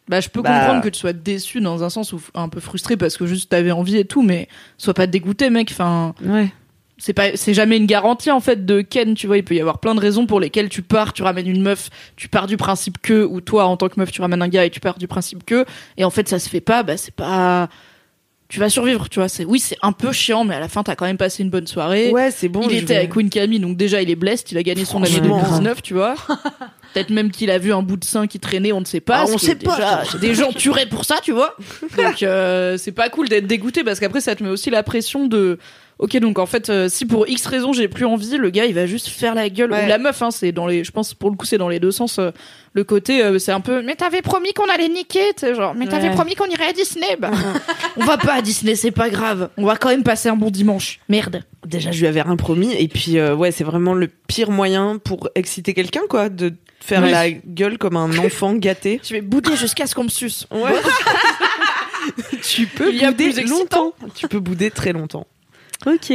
Bah, 0.09 0.21
je 0.21 0.29
peux 0.29 0.41
Bah. 0.43 0.59
comprendre 0.59 0.83
que 0.83 0.89
tu 0.89 0.99
sois 1.01 1.13
déçu 1.13 1.61
dans 1.61 1.83
un 1.83 1.91
sens 1.91 2.13
ou 2.13 2.21
un 2.35 2.49
peu 2.49 2.61
frustré 2.61 2.97
parce 2.97 3.17
que 3.17 3.27
juste 3.27 3.51
t'avais 3.51 3.71
envie 3.73 3.97
et 3.99 4.05
tout, 4.05 4.23
mais 4.23 4.49
sois 4.79 4.95
pas 4.95 5.07
dégoûté, 5.07 5.49
mec. 5.51 5.69
Enfin, 5.71 6.15
Ouais. 6.25 6.51
C'est 6.97 7.13
pas, 7.13 7.37
c'est 7.37 7.55
jamais 7.55 7.77
une 7.77 7.87
garantie 7.87 8.31
en 8.31 8.41
fait 8.41 8.65
de 8.65 8.81
Ken. 8.81 9.15
Tu 9.15 9.27
vois, 9.27 9.37
il 9.37 9.45
peut 9.45 9.55
y 9.55 9.61
avoir 9.61 9.79
plein 9.79 9.95
de 9.95 10.01
raisons 10.01 10.27
pour 10.27 10.39
lesquelles 10.41 10.69
tu 10.69 10.83
pars, 10.83 11.13
tu 11.13 11.23
ramènes 11.23 11.49
une 11.49 11.63
meuf, 11.63 11.91
tu 12.17 12.29
pars 12.29 12.47
du 12.47 12.57
principe 12.57 12.99
que, 13.03 13.25
ou 13.25 13.41
toi 13.41 13.65
en 13.67 13.77
tant 13.77 13.89
que 13.89 13.99
meuf, 13.99 14.13
tu 14.13 14.21
ramènes 14.21 14.43
un 14.43 14.49
gars 14.49 14.65
et 14.65 14.71
tu 14.71 14.81
pars 14.81 14.97
du 14.99 15.09
principe 15.09 15.45
que, 15.45 15.65
et 15.97 16.05
en 16.05 16.11
fait 16.11 16.29
ça 16.29 16.39
se 16.39 16.49
fait 16.49 16.61
pas. 16.61 16.83
Bah, 16.85 16.97
c'est 16.97 17.15
pas, 17.15 17.69
tu 18.49 18.61
vas 18.61 18.69
survivre, 18.71 19.09
tu 19.09 19.19
vois. 19.19 19.29
C'est 19.29 19.45
oui, 19.45 19.59
c'est 19.59 19.77
un 19.83 19.91
peu 19.93 20.13
chiant, 20.13 20.45
mais 20.45 20.55
à 20.55 20.61
la 20.61 20.69
fin 20.69 20.83
t'as 20.85 20.95
quand 20.95 21.07
même 21.07 21.17
passé 21.17 21.43
une 21.43 21.51
bonne 21.51 21.67
soirée. 21.67 22.11
Ouais, 22.13 22.31
c'est 22.31 22.49
bon. 22.49 22.63
il 22.71 22.77
était 22.77 22.87
vais- 22.87 22.97
avec 22.97 23.11
Queen 23.11 23.29
Camille, 23.29 23.59
donc 23.59 23.77
déjà 23.77 24.01
il 24.01 24.09
est 24.11 24.15
blessed, 24.17 24.53
il 24.53 24.59
a 24.59 24.63
gagné 24.63 24.85
son 24.85 25.03
année 25.03 25.11
Franchement. 25.17 25.39
2019, 25.41 25.83
tu 25.83 25.95
vois. 25.95 26.15
Peut-être 26.95 27.11
même 27.11 27.33
qu'il 27.33 27.51
a 27.51 27.59
vu 27.59 27.73
un 27.73 27.83
bout 27.83 27.97
de 27.97 28.05
sein 28.05 28.29
qui 28.29 28.39
traînait, 28.39 28.71
on 28.71 28.79
ne 28.79 28.85
sait 28.85 29.01
pas. 29.01 29.23
Ah, 29.23 29.25
on 29.29 29.37
sait 29.37 29.57
pas, 29.57 29.75
déjà, 29.75 30.05
ça. 30.05 30.19
Des 30.21 30.33
gens 30.33 30.53
tueraient 30.53 30.87
pour 30.87 31.05
ça, 31.05 31.17
tu 31.21 31.33
vois. 31.33 31.57
Donc 31.97 32.23
euh, 32.23 32.77
c'est 32.79 32.93
pas 32.93 33.09
cool 33.09 33.29
d'être 33.29 33.49
dégoûté 33.49 33.83
parce 33.83 33.99
qu'après 33.99 34.21
ça 34.21 34.37
te 34.37 34.45
met 34.45 34.51
aussi 34.51 34.71
la 34.71 34.85
pression 34.85 35.27
de 35.27 35.59
Ok, 36.01 36.17
donc 36.19 36.41
en 36.41 36.47
fait, 36.47 36.71
euh, 36.71 36.89
si 36.89 37.07
pour 37.07 37.29
X 37.29 37.47
raison 37.47 37.73
j'ai 37.73 37.87
plus 37.87 38.05
envie, 38.05 38.37
le 38.37 38.51
gars 38.51 38.65
il 38.67 38.75
va 38.75 38.85
juste 38.87 39.09
faire 39.09 39.35
la 39.35 39.49
gueule 39.49 39.71
Ouais. 39.73 39.85
ou 39.85 39.89
la 39.89 39.99
meuf. 39.99 40.21
Hein, 40.23 40.31
c'est 40.33 40.51
dans 40.51 40.67
les, 40.67 40.83
je 40.83 40.91
pense 40.91 41.15
pour 41.15 41.31
le 41.31 41.37
coup 41.37 41.47
c'est 41.47 41.57
dans 41.59 41.69
les 41.69 41.79
deux 41.79 41.93
sens. 41.93 42.19
euh, 42.19 42.31
le 42.73 42.83
côté, 42.83 43.23
euh, 43.23 43.39
c'est 43.39 43.53
un 43.53 43.61
peu, 43.61 43.83
mais 43.83 43.95
t'avais 43.95 44.21
promis 44.21 44.53
qu'on 44.53 44.69
allait 44.69 44.89
niquer, 44.89 45.33
tu 45.37 45.47
sais, 45.47 45.55
genre, 45.55 45.75
mais 45.77 45.87
t'avais 45.87 46.09
Ouais. 46.09 46.15
promis 46.15 46.35
qu'on 46.35 46.47
irait 46.47 46.67
à 46.71 46.73
Disney. 46.73 47.17
Bah, 47.21 47.31
on 47.97 48.05
va 48.05 48.19
pas 48.19 48.33
à 48.35 48.43
Disney, 48.43 48.75
c'est 48.75 48.91
pas 48.91 49.09
grave. 49.11 49.49
On 49.57 49.65
va 49.65 49.77
quand 49.77 49.91
même 49.91 50.03
passer 50.03 50.29
un 50.29 50.35
bon 50.35 50.51
dimanche. 50.51 50.99
Merde. 51.09 51.45
Déjà, 51.65 51.93
je 51.93 52.01
lui 52.01 52.09
avais 52.09 52.23
rien 52.23 52.35
promis. 52.35 52.73
Et 52.75 52.89
puis, 52.89 53.19
euh, 53.19 53.37
ouais, 53.37 53.53
c'est 53.53 53.63
vraiment 53.63 53.95
le 53.95 54.09
pire 54.09 54.51
moyen 54.51 54.99
pour 54.99 55.29
exciter 55.37 55.73
quelqu'un, 55.73 56.01
quoi, 56.11 56.29
de 56.31 56.53
faire 56.81 57.05
Oui. 57.05 57.13
la 57.13 57.31
gueule 57.31 57.79
comme 57.79 57.97
un 57.97 58.19
enfant 58.19 58.55
gâté. 58.57 59.01
Je 59.05 59.15
vais 59.15 59.21
bouder 59.21 59.55
jusqu'à 59.55 59.87
ce 59.87 59.95
qu'on 59.95 60.05
me 60.05 60.09
suce. 60.09 60.49
Ouais. 60.51 60.73
tu 62.43 62.67
peux 62.67 62.91
Il 62.93 62.99
y 63.01 63.05
a 63.05 63.13
bouder 63.13 63.25
plus 63.31 63.39
excitant. 63.39 63.85
longtemps. 63.85 63.93
Tu 64.17 64.27
peux 64.29 64.41
bouder 64.41 64.73
très 64.73 64.93
longtemps. 64.93 65.27
Ok. 65.87 66.13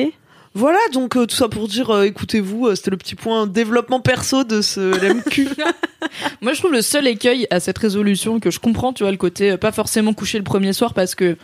Voilà, 0.55 0.79
donc 0.91 1.15
euh, 1.15 1.27
tout 1.27 1.35
ça 1.35 1.47
pour 1.47 1.67
dire, 1.67 1.91
euh, 1.91 2.03
écoutez-vous, 2.03 2.67
euh, 2.67 2.75
c'était 2.75 2.91
le 2.91 2.97
petit 2.97 3.15
point 3.15 3.45
développement 3.45 3.99
perso 3.99 4.43
de 4.43 4.61
ce 4.61 4.79
LMQ. 5.05 5.47
Moi, 6.41 6.53
je 6.53 6.59
trouve 6.59 6.71
le 6.71 6.81
seul 6.81 7.07
écueil 7.07 7.45
à 7.51 7.59
cette 7.59 7.77
résolution 7.77 8.39
que 8.39 8.49
je 8.49 8.59
comprends, 8.59 8.91
tu 8.91 9.03
vois, 9.03 9.11
le 9.11 9.17
côté 9.17 9.57
pas 9.57 9.71
forcément 9.71 10.13
coucher 10.13 10.39
le 10.39 10.43
premier 10.43 10.73
soir 10.73 10.93
parce 10.93 11.13
que, 11.13 11.37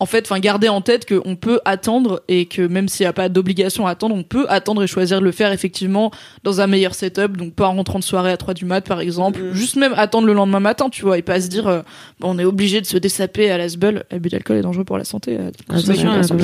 en 0.00 0.06
fait, 0.06 0.26
enfin, 0.30 0.38
garder 0.38 0.68
en 0.68 0.80
tête 0.80 1.08
qu'on 1.08 1.34
peut 1.34 1.60
attendre 1.64 2.22
et 2.28 2.46
que 2.46 2.62
même 2.62 2.88
s'il 2.88 3.02
n'y 3.04 3.08
a 3.08 3.12
pas 3.12 3.28
d'obligation 3.28 3.86
à 3.86 3.90
attendre, 3.90 4.14
on 4.14 4.22
peut 4.22 4.46
attendre 4.48 4.82
et 4.84 4.86
choisir 4.86 5.18
de 5.18 5.24
le 5.24 5.32
faire 5.32 5.50
effectivement 5.52 6.12
dans 6.44 6.60
un 6.60 6.68
meilleur 6.68 6.94
setup, 6.94 7.36
donc 7.36 7.54
pas 7.54 7.66
en 7.66 7.74
rentrant 7.74 7.98
de 7.98 8.04
soirée 8.04 8.30
à 8.30 8.36
3 8.36 8.54
du 8.54 8.64
mat, 8.64 8.86
par 8.86 9.00
exemple, 9.00 9.40
Mhm. 9.42 9.52
juste 9.54 9.74
même 9.76 9.94
attendre 9.96 10.26
le 10.28 10.34
lendemain 10.34 10.60
matin, 10.60 10.88
tu 10.88 11.02
vois, 11.02 11.18
et 11.18 11.22
pas 11.22 11.40
se 11.40 11.48
dire, 11.48 11.66
euh, 11.66 11.80
bon, 12.20 12.30
on 12.36 12.38
est 12.38 12.44
obligé 12.44 12.80
de 12.80 12.86
se 12.86 12.96
dessaper 12.96 13.50
à 13.50 13.58
la 13.58 13.68
sbeul. 13.68 14.04
L'abus 14.12 14.28
d'alcool 14.28 14.58
est 14.58 14.62
dangereux 14.62 14.84
pour 14.84 14.98
la 14.98 15.04
santé. 15.04 15.36
euh, 15.38 15.50
Attention, 15.68 16.10
attention. 16.12 16.36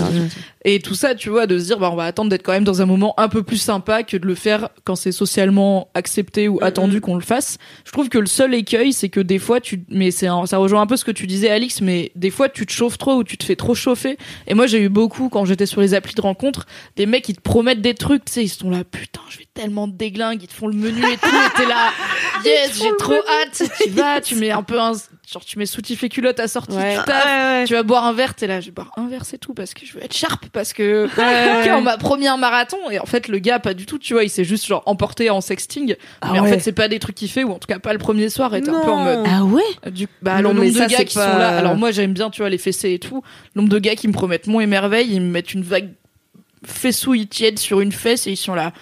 Et 0.64 0.80
tout 0.80 0.94
ça, 0.94 1.14
tu 1.14 1.28
vois, 1.28 1.46
de 1.46 1.58
se 1.58 1.66
dire, 1.66 1.78
bah, 1.78 1.90
on 1.92 1.96
va 1.96 2.04
attendre 2.04 2.30
d'être 2.30 2.42
quand 2.42 2.52
même 2.52 2.64
dans 2.64 2.82
un 2.82 2.86
moment 2.86 3.14
un 3.18 3.28
peu 3.28 3.42
plus 3.44 3.58
sympa 3.58 4.02
que 4.02 4.16
de 4.16 4.26
le 4.26 4.34
faire 4.34 4.70
quand 4.84 4.96
c'est 4.96 5.12
socialement 5.12 5.88
accepté 5.94 6.48
ou 6.48 6.58
attendu 6.62 7.00
qu'on 7.00 7.14
le 7.14 7.20
fasse. 7.20 7.58
Je 7.84 7.92
trouve 7.92 8.08
que 8.08 8.18
le 8.18 8.26
seul 8.26 8.52
écueil, 8.54 8.92
c'est 8.92 9.10
que 9.10 9.20
des 9.20 9.38
fois, 9.38 9.60
tu, 9.60 9.84
mais 9.90 10.10
c'est 10.10 10.26
un- 10.26 10.46
ça 10.46 10.58
rejoint 10.58 10.80
un 10.80 10.86
peu 10.86 10.96
ce 10.96 11.04
que 11.04 11.10
tu 11.12 11.26
disais, 11.26 11.50
Alix, 11.50 11.80
mais 11.82 12.10
des 12.16 12.30
fois, 12.30 12.48
tu 12.48 12.66
te 12.66 12.72
chauffes 12.72 12.98
trop 12.98 13.14
ou 13.16 13.24
tu 13.24 13.36
te 13.36 13.43
fais 13.44 13.56
trop 13.56 13.74
chauffer. 13.74 14.16
Et 14.46 14.54
moi, 14.54 14.66
j'ai 14.66 14.80
eu 14.80 14.88
beaucoup, 14.88 15.28
quand 15.28 15.44
j'étais 15.44 15.66
sur 15.66 15.80
les 15.80 15.94
applis 15.94 16.14
de 16.14 16.20
rencontre, 16.20 16.66
des 16.96 17.06
mecs 17.06 17.24
qui 17.24 17.34
te 17.34 17.40
promettent 17.40 17.80
des 17.80 17.94
trucs, 17.94 18.24
tu 18.24 18.32
sais, 18.32 18.44
ils 18.44 18.48
sont 18.48 18.70
là, 18.70 18.84
putain, 18.84 19.20
je 19.28 19.38
vais 19.38 19.48
tellement 19.54 19.88
te 19.88 19.94
déglingue, 19.94 20.42
ils 20.42 20.48
te 20.48 20.54
font 20.54 20.68
le 20.68 20.74
menu 20.74 21.00
et 21.00 21.16
tout, 21.16 21.26
et 21.26 21.56
t'es 21.56 21.66
là, 21.66 21.92
yes, 22.44 22.78
j'ai 22.78 22.96
trop 22.98 23.14
hâte, 23.14 23.62
tu 23.82 23.90
vas, 23.90 24.20
tu 24.20 24.36
mets 24.36 24.50
un 24.50 24.62
peu 24.62 24.80
un, 24.80 24.92
genre, 25.32 25.44
tu 25.44 25.58
mets 25.58 25.66
soutif 25.66 26.02
et 26.04 26.08
culotte 26.08 26.38
assorti, 26.40 26.76
Ouais. 26.76 26.96
tu 26.98 27.04
taffes, 27.04 27.66
tu 27.66 27.72
vas 27.74 27.82
boire 27.82 28.04
un 28.04 28.12
verre, 28.12 28.34
t'es 28.34 28.46
là, 28.46 28.60
je 28.60 28.66
vais 28.66 28.72
boire 28.72 28.92
un 28.96 29.08
verre, 29.08 29.24
c'est 29.24 29.38
tout, 29.38 29.54
parce 29.54 29.72
que 29.74 29.84
je 29.86 29.92
veux 29.94 30.04
être 30.04 30.14
sharp, 30.14 30.46
parce 30.52 30.72
que, 30.72 31.08
on 31.72 31.80
m'a 31.82 31.96
promis 31.96 32.28
un 32.28 32.36
marathon, 32.36 32.76
et 32.90 32.98
en 32.98 33.06
fait, 33.06 33.28
le 33.28 33.38
gars, 33.38 33.58
pas 33.58 33.74
du 33.74 33.86
tout, 33.86 33.98
tu 33.98 34.12
vois, 34.12 34.22
il 34.24 34.28
s'est 34.30 34.44
juste, 34.44 34.66
genre, 34.66 34.82
emporté 34.86 35.30
en 35.30 35.40
sexting, 35.40 35.96
Ah 36.20 36.30
mais 36.32 36.40
en 36.40 36.44
fait, 36.44 36.60
c'est 36.60 36.72
pas 36.72 36.88
des 36.88 36.98
trucs 36.98 37.16
qu'il 37.16 37.30
fait, 37.30 37.42
ou 37.44 37.52
en 37.52 37.58
tout 37.58 37.66
cas 37.66 37.78
pas 37.78 37.92
le 37.92 37.98
premier 37.98 38.28
soir, 38.28 38.54
et 38.54 38.60
t'es 38.62 38.70
un 38.70 38.80
peu 38.80 38.90
en 38.90 39.02
mode, 39.04 39.24
Ah 39.26 39.44
ouais 39.44 39.90
du, 39.90 40.06
bah, 40.22 40.40
Non, 40.42 40.50
le 40.52 40.60
nombre 40.60 40.72
ça, 40.78 40.86
de 40.86 40.90
gars 40.92 41.04
qui 41.04 41.14
pas- 41.16 41.32
sont 41.32 41.38
là. 41.38 41.48
Alors 41.56 41.74
moi, 41.76 41.90
j'aime 41.90 42.12
bien, 42.12 42.30
tu 42.30 42.42
vois, 42.42 42.50
les 42.50 42.58
fessées 42.58 42.92
et 42.92 42.98
tout. 42.98 43.22
Le 43.54 43.60
nombre 43.62 43.72
de 43.72 43.78
gars 43.78 43.94
qui 43.96 44.06
me 44.08 44.12
promettent 44.12 44.46
mon 44.46 44.60
et 44.60 44.66
merveille, 44.66 45.08
ils 45.10 45.20
me 45.20 45.30
mettent 45.30 45.54
une 45.54 45.62
vague 45.62 45.90
fessouille 46.64 47.26
tiède 47.26 47.58
sur 47.58 47.80
une 47.80 47.92
fesse 47.92 48.26
et 48.26 48.32
ils 48.32 48.36
sont 48.36 48.54
là. 48.54 48.72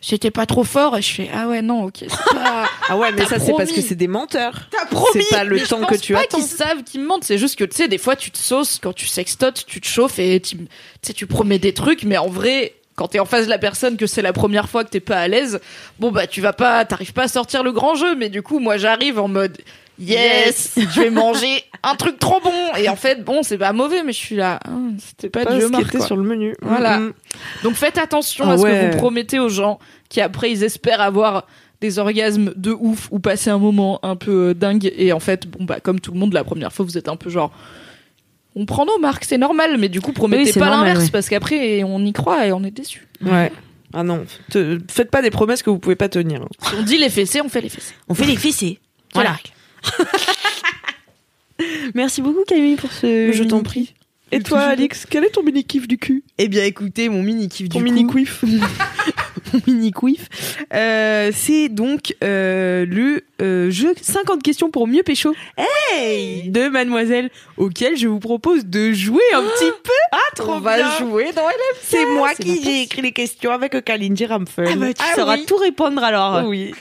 C'était 0.00 0.30
pas 0.30 0.46
trop 0.46 0.64
fort 0.64 0.96
et 0.96 1.02
je 1.02 1.12
fais 1.12 1.30
ah 1.34 1.48
ouais 1.48 1.60
non 1.60 1.84
ok 1.84 2.04
pas 2.30 2.66
ah 2.88 2.96
ouais, 2.96 3.12
mais 3.12 3.26
ça, 3.26 3.38
c'est 3.38 3.52
parce 3.52 3.72
que 3.72 3.80
c'est 3.82 3.94
des 3.96 4.06
menteurs. 4.08 4.68
t'as 4.70 4.86
promis 4.86 5.08
C'est 5.24 5.28
pas 5.36 5.44
le 5.44 5.56
Mais 5.56 5.64
je 5.64 5.68
temps 5.68 5.80
pense 5.80 5.90
que 5.90 5.96
tu 5.96 6.12
pas 6.14 6.20
attends. 6.20 6.38
qu'ils 6.38 6.46
savent 6.46 6.82
qu'ils 6.84 7.00
me 7.00 7.06
mentent 7.06 7.24
c'est 7.24 7.36
juste 7.38 7.58
que 7.58 7.64
tu 7.64 7.76
sais 7.76 7.88
des 7.88 7.98
fois 7.98 8.16
tu 8.16 8.30
te 8.30 8.38
sauces 8.38 8.78
quand 8.80 8.92
tu 8.94 9.06
sextotes 9.06 9.64
tu 9.66 9.80
te 9.80 9.86
chauffes 9.86 10.18
et 10.18 10.40
tu 10.40 10.56
sais 11.02 11.12
tu 11.12 11.26
promets 11.26 11.58
des 11.58 11.74
trucs 11.74 12.04
mais 12.04 12.16
en 12.16 12.28
vrai 12.28 12.74
quand 12.94 13.08
t'es 13.08 13.18
en 13.18 13.26
face 13.26 13.44
de 13.46 13.50
la 13.50 13.58
personne 13.58 13.96
que 13.98 14.06
c'est 14.06 14.22
la 14.22 14.32
première 14.32 14.68
fois 14.70 14.84
que 14.84 14.88
t'es 14.90 15.00
pas 15.00 15.18
à 15.18 15.28
l'aise 15.28 15.60
bon 15.98 16.10
bah 16.12 16.26
tu 16.26 16.40
vas 16.40 16.52
pas 16.54 16.84
t'arrives 16.84 17.12
pas 17.12 17.24
à 17.24 17.28
sortir 17.28 17.62
le 17.62 17.72
grand 17.72 17.94
jeu 17.96 18.14
mais 18.14 18.28
du 18.30 18.42
coup 18.42 18.60
moi 18.60 18.76
j'arrive 18.78 19.18
en 19.18 19.28
mode 19.28 19.58
yes, 19.98 20.74
je 20.76 21.00
vais 21.00 21.10
manger 21.10 21.62
un 21.82 21.94
truc 21.94 22.18
trop 22.18 22.40
bon 22.40 22.52
et 22.78 22.88
en 22.88 22.96
fait 22.96 23.24
bon 23.24 23.42
c'est 23.42 23.58
pas 23.58 23.72
mauvais 23.72 24.02
mais 24.02 24.12
je 24.12 24.18
suis 24.18 24.36
là 24.36 24.60
ah, 24.64 24.70
c'était 24.98 25.30
pas, 25.30 25.44
Pas 25.44 25.54
du 25.54 25.60
ce 25.60 25.66
qui 25.66 25.72
homard 25.74 25.80
était 25.82 25.98
quoi. 25.98 26.06
sur 26.06 26.16
le 26.16 26.22
menu. 26.22 26.54
Voilà. 26.62 26.98
Mm, 26.98 27.04
mm. 27.06 27.12
Donc 27.64 27.74
faites 27.74 27.98
attention 27.98 28.44
Ah 28.48 28.52
à 28.52 28.58
ce 28.58 28.62
ouais. 28.62 28.88
que 28.88 28.92
vous 28.92 28.98
promettez 28.98 29.38
aux 29.38 29.48
gens 29.48 29.78
qui 30.08 30.20
après 30.20 30.50
ils 30.50 30.62
espèrent 30.64 31.00
avoir 31.00 31.46
des 31.80 31.98
orgasmes 31.98 32.52
de 32.56 32.72
ouf 32.72 33.08
ou 33.10 33.18
passer 33.18 33.50
un 33.50 33.58
moment 33.58 34.00
un 34.02 34.16
peu 34.16 34.48
euh, 34.50 34.54
dingue 34.54 34.90
et 34.96 35.12
en 35.12 35.20
fait 35.20 35.46
bon 35.46 35.64
bah 35.64 35.78
comme 35.80 36.00
tout 36.00 36.12
le 36.12 36.18
monde 36.18 36.32
la 36.32 36.42
première 36.44 36.72
fois 36.72 36.84
vous 36.86 36.96
êtes 36.98 37.08
un 37.08 37.16
peu 37.16 37.28
genre 37.30 37.52
on 38.54 38.64
prend 38.64 38.86
nos 38.86 38.98
marques 38.98 39.24
c'est 39.24 39.36
normal 39.38 39.76
mais 39.78 39.88
du 39.90 40.00
coup 40.00 40.12
promettez 40.12 40.52
c'est 40.52 40.58
pas 40.60 40.66
normal, 40.70 40.86
l'inverse 40.88 41.04
ouais. 41.04 41.10
parce 41.10 41.28
qu'après 41.28 41.82
on 41.84 42.04
y 42.04 42.12
croit 42.12 42.46
et 42.46 42.52
on 42.52 42.64
est 42.64 42.70
déçu. 42.70 43.06
Ouais. 43.24 43.52
Ah 43.92 44.02
non, 44.02 44.24
te- 44.50 44.78
faites 44.90 45.10
pas 45.10 45.22
des 45.22 45.30
promesses 45.30 45.62
que 45.62 45.70
vous 45.70 45.78
pouvez 45.78 45.96
pas 45.96 46.08
tenir. 46.08 46.44
Si 46.62 46.74
on 46.78 46.82
dit 46.82 46.98
les 46.98 47.08
fessées 47.10 47.40
on 47.40 47.48
fait 47.48 47.60
les 47.60 47.68
fessées. 47.68 47.94
On 48.08 48.14
fait 48.14 48.24
les 48.26 48.36
fessées. 48.36 48.78
La 49.14 49.20
Voilà. 49.22 49.36
Merci 51.94 52.22
beaucoup 52.22 52.44
Camille 52.46 52.76
pour 52.76 52.92
ce. 52.92 53.30
Je 53.32 53.44
t'en 53.44 53.62
prie. 53.62 53.94
Et 54.32 54.40
toi, 54.40 54.58
Alix, 54.60 55.06
quel 55.08 55.24
est 55.24 55.30
ton 55.30 55.42
mini 55.44 55.64
kiff 55.64 55.86
du 55.86 55.98
cul? 55.98 56.24
Eh 56.38 56.48
bien 56.48 56.64
écoutez, 56.64 57.08
mon 57.08 57.22
mini 57.22 57.48
kiff 57.48 57.68
Ton 57.68 57.78
du 57.78 57.84
mini 57.84 58.04
coup- 58.06 58.14
quiff 58.14 58.42
mon 59.52 59.60
mini 59.68 59.92
quiff. 59.92 60.28
Euh, 60.74 61.30
c'est 61.32 61.68
donc 61.68 62.16
euh, 62.24 62.84
le 62.86 63.22
euh, 63.40 63.70
jeu 63.70 63.94
50 64.00 64.42
questions 64.42 64.68
pour 64.70 64.88
mieux 64.88 65.04
pécho 65.04 65.32
de 66.48 66.68
Mademoiselle 66.68 67.30
auquel 67.56 67.96
je 67.96 68.08
vous 68.08 68.18
propose 68.18 68.64
de 68.66 68.90
jouer 68.92 69.22
un 69.32 69.42
petit 69.42 69.70
peu. 69.84 69.92
Ah, 70.10 70.18
trop 70.34 70.54
On 70.54 70.58
va 70.60 70.76
bien. 70.76 70.90
jouer 70.98 71.30
dans 71.32 71.46
LM. 71.46 71.76
C'est 71.82 72.04
moi 72.06 72.34
qui 72.34 72.48
j'ai 72.48 72.56
passion. 72.56 72.82
écrit 72.82 73.02
les 73.02 73.12
questions 73.12 73.52
avec 73.52 73.84
Kalindi 73.84 74.26
Ramphel. 74.26 74.68
Ah 74.72 74.76
bah, 74.76 74.92
tu 74.92 75.02
Ah 75.08 75.14
sauras 75.14 75.36
oui. 75.36 75.46
tout 75.46 75.56
répondre 75.56 76.02
alors. 76.02 76.44
oui. 76.48 76.74